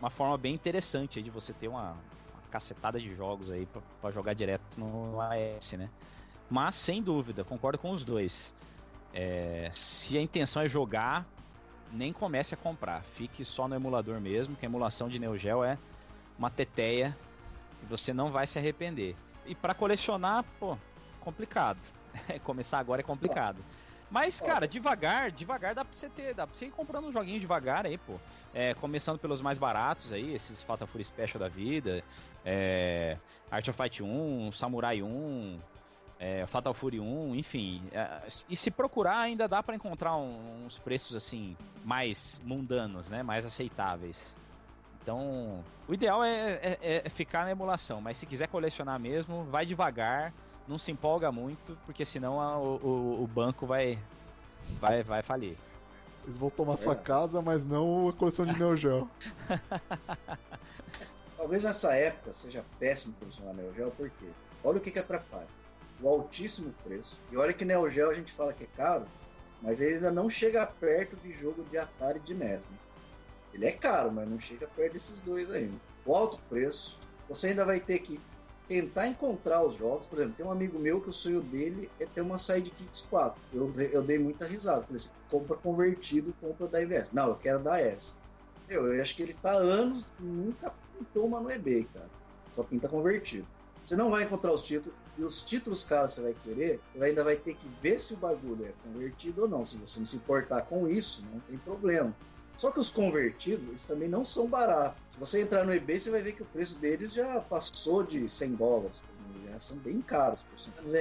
[0.00, 3.66] uma forma bem interessante de você ter uma, uma cacetada de jogos aí
[4.02, 5.88] para jogar direto no AES, né?
[6.50, 8.52] Mas sem dúvida, concordo com os dois.
[9.14, 11.24] É, se a intenção é jogar,
[11.92, 13.02] nem comece a comprar.
[13.02, 15.78] Fique só no emulador mesmo, que a emulação de Neo Geo é
[16.38, 17.16] uma teteia
[17.82, 19.14] e você não vai se arrepender.
[19.46, 20.76] E para colecionar, pô,
[21.20, 21.78] complicado.
[22.42, 23.58] Começar agora é complicado.
[24.10, 27.38] Mas, cara, devagar, devagar dá pra você ter, dá pra você ir comprando um joguinho
[27.38, 28.18] devagar aí, pô.
[28.52, 32.02] É, começando pelos mais baratos aí, esses Fatal Fury Special da vida,
[32.44, 33.16] é,
[33.48, 35.60] Art of Fight 1, Samurai 1,
[36.20, 37.80] é, Fatal Fury 1, enfim.
[37.92, 43.22] É, e se procurar, ainda dá para encontrar um, uns preços assim, mais mundanos, né?
[43.22, 44.36] Mais aceitáveis.
[45.02, 49.64] Então, o ideal é, é, é, ficar na emulação, mas se quiser colecionar mesmo, vai
[49.64, 50.30] devagar,
[50.68, 53.98] não se empolga muito, porque senão a, o, o, banco vai,
[54.78, 55.56] vai, vai falir.
[56.24, 56.96] Eles vão tomar sua é.
[56.96, 59.08] casa, mas não a coleção de Neo Geo.
[61.38, 64.26] Talvez nessa época seja péssimo colecionar Neo Geo, porque
[64.62, 65.59] olha o que, que atrapalha.
[66.02, 67.20] O altíssimo preço.
[67.30, 69.06] E olha que Neo Geo a gente fala que é caro,
[69.62, 72.66] mas ele ainda não chega perto de jogo de Atari e de NES.
[72.66, 72.76] Né?
[73.52, 75.76] Ele é caro, mas não chega perto desses dois ainda.
[76.06, 76.98] O alto preço,
[77.28, 78.20] você ainda vai ter que
[78.66, 80.06] tentar encontrar os jogos.
[80.06, 83.40] Por exemplo, tem um amigo meu que o sonho dele é ter uma Sidekicks 4.
[83.52, 84.82] Eu, eu dei muita risada.
[84.82, 87.10] Falei assim, compra convertido, compra da IVS.
[87.10, 88.16] Não, eu quero da S.
[88.68, 92.08] Eu, eu acho que ele tá há anos nunca pintou uma no eBay, cara.
[92.52, 93.46] Só pinta convertido.
[93.90, 94.96] Você não vai encontrar os títulos.
[95.18, 98.18] E os títulos caros você vai querer, você ainda vai ter que ver se o
[98.18, 99.64] bagulho é convertido ou não.
[99.64, 102.14] Se você não se importar com isso, não tem problema.
[102.56, 105.02] Só que os convertidos, eles também não são baratos.
[105.10, 108.30] Se você entrar no eBay, você vai ver que o preço deles já passou de
[108.30, 109.02] 100 dólares.
[109.50, 110.38] Já são bem caros.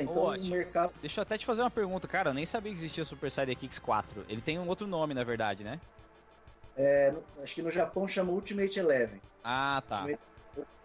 [0.01, 0.92] Então, o mercado.
[1.00, 2.32] Deixa eu até te fazer uma pergunta, cara.
[2.32, 4.26] Eu nem sabia que existia o Super Sidekicks 4.
[4.27, 5.80] Ele tem um outro nome, na verdade, né?
[6.76, 9.22] É, acho que no Japão chama Ultimate Eleven.
[9.43, 9.98] Ah, tá.
[9.98, 10.22] Ultimate,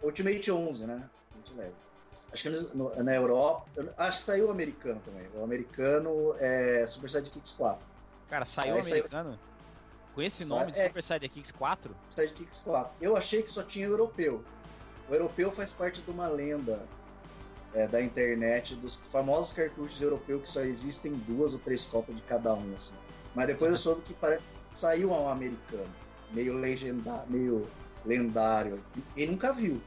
[0.02, 1.10] Ultimate 11, né?
[1.36, 1.84] Ultimate
[2.32, 3.66] Acho que no, na Europa.
[3.96, 5.26] Acho que saiu o americano também.
[5.34, 7.86] O americano é Super Sidekicks 4.
[8.28, 9.30] Cara, saiu o americano?
[9.30, 9.54] Saiu...
[10.14, 11.96] Com esse nome de é, Super Sidekicks 4?
[12.08, 12.92] Sidekicks 4.
[13.00, 14.42] Eu achei que só tinha europeu.
[15.08, 16.80] O europeu faz parte de uma lenda
[17.74, 22.22] é, da internet, dos famosos cartuchos europeus que só existem duas ou três cópias de
[22.22, 22.74] cada um.
[22.76, 22.94] Assim.
[23.34, 25.90] Mas depois eu soube que que saiu um americano,
[26.32, 27.68] meio legendário, meio
[28.04, 28.82] lendário.
[29.16, 29.80] E nunca viu.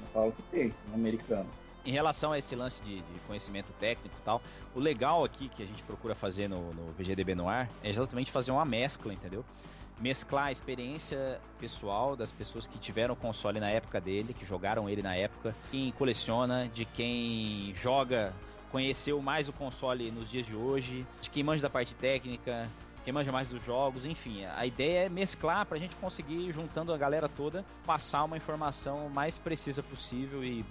[0.00, 1.48] Não falo que tem, um americano
[1.84, 4.42] em relação a esse lance de, de, conhecimento técnico e tal,
[4.74, 8.30] o legal aqui que a gente procura fazer no, no VGDB no ar é exatamente
[8.30, 9.44] fazer uma mescla, entendeu?
[9.98, 14.88] Mesclar a experiência pessoal das pessoas que tiveram o console na época dele, que jogaram
[14.88, 18.32] ele na época, quem coleciona, de quem joga,
[18.70, 22.68] conheceu mais o console nos dias de hoje, de quem manja da parte técnica,
[23.04, 24.44] quem manja mais dos jogos, enfim.
[24.44, 29.08] A ideia é mesclar para a gente conseguir, juntando a galera toda, passar uma informação
[29.08, 30.64] mais precisa possível e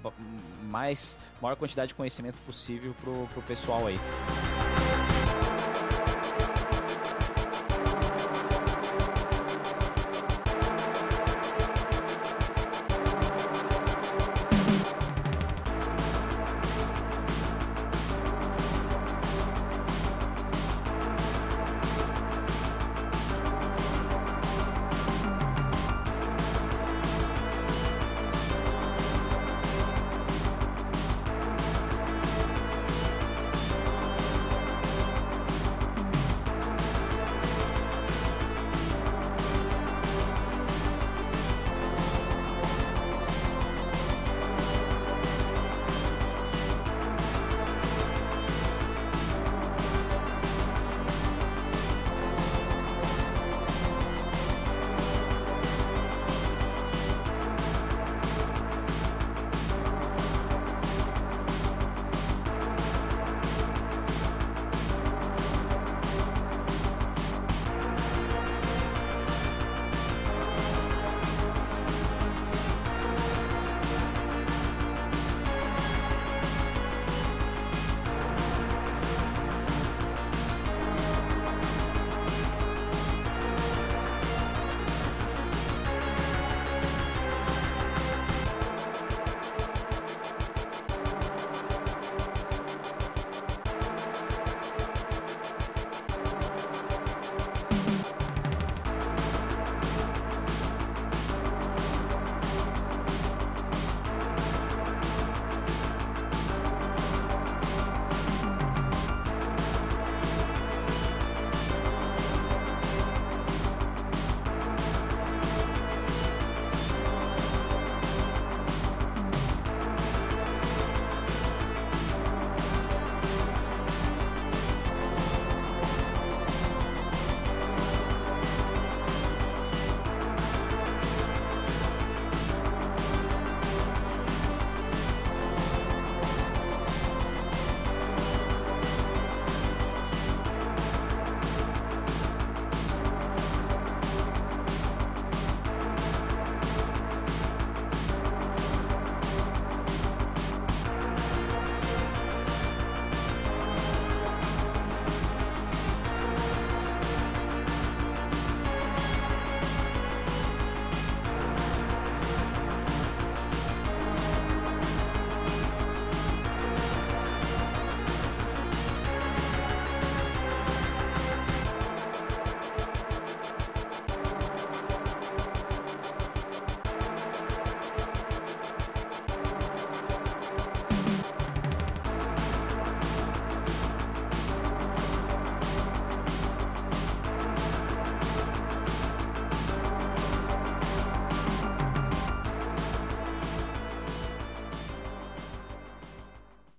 [0.63, 3.99] mais maior quantidade de conhecimento possível pro, pro pessoal aí.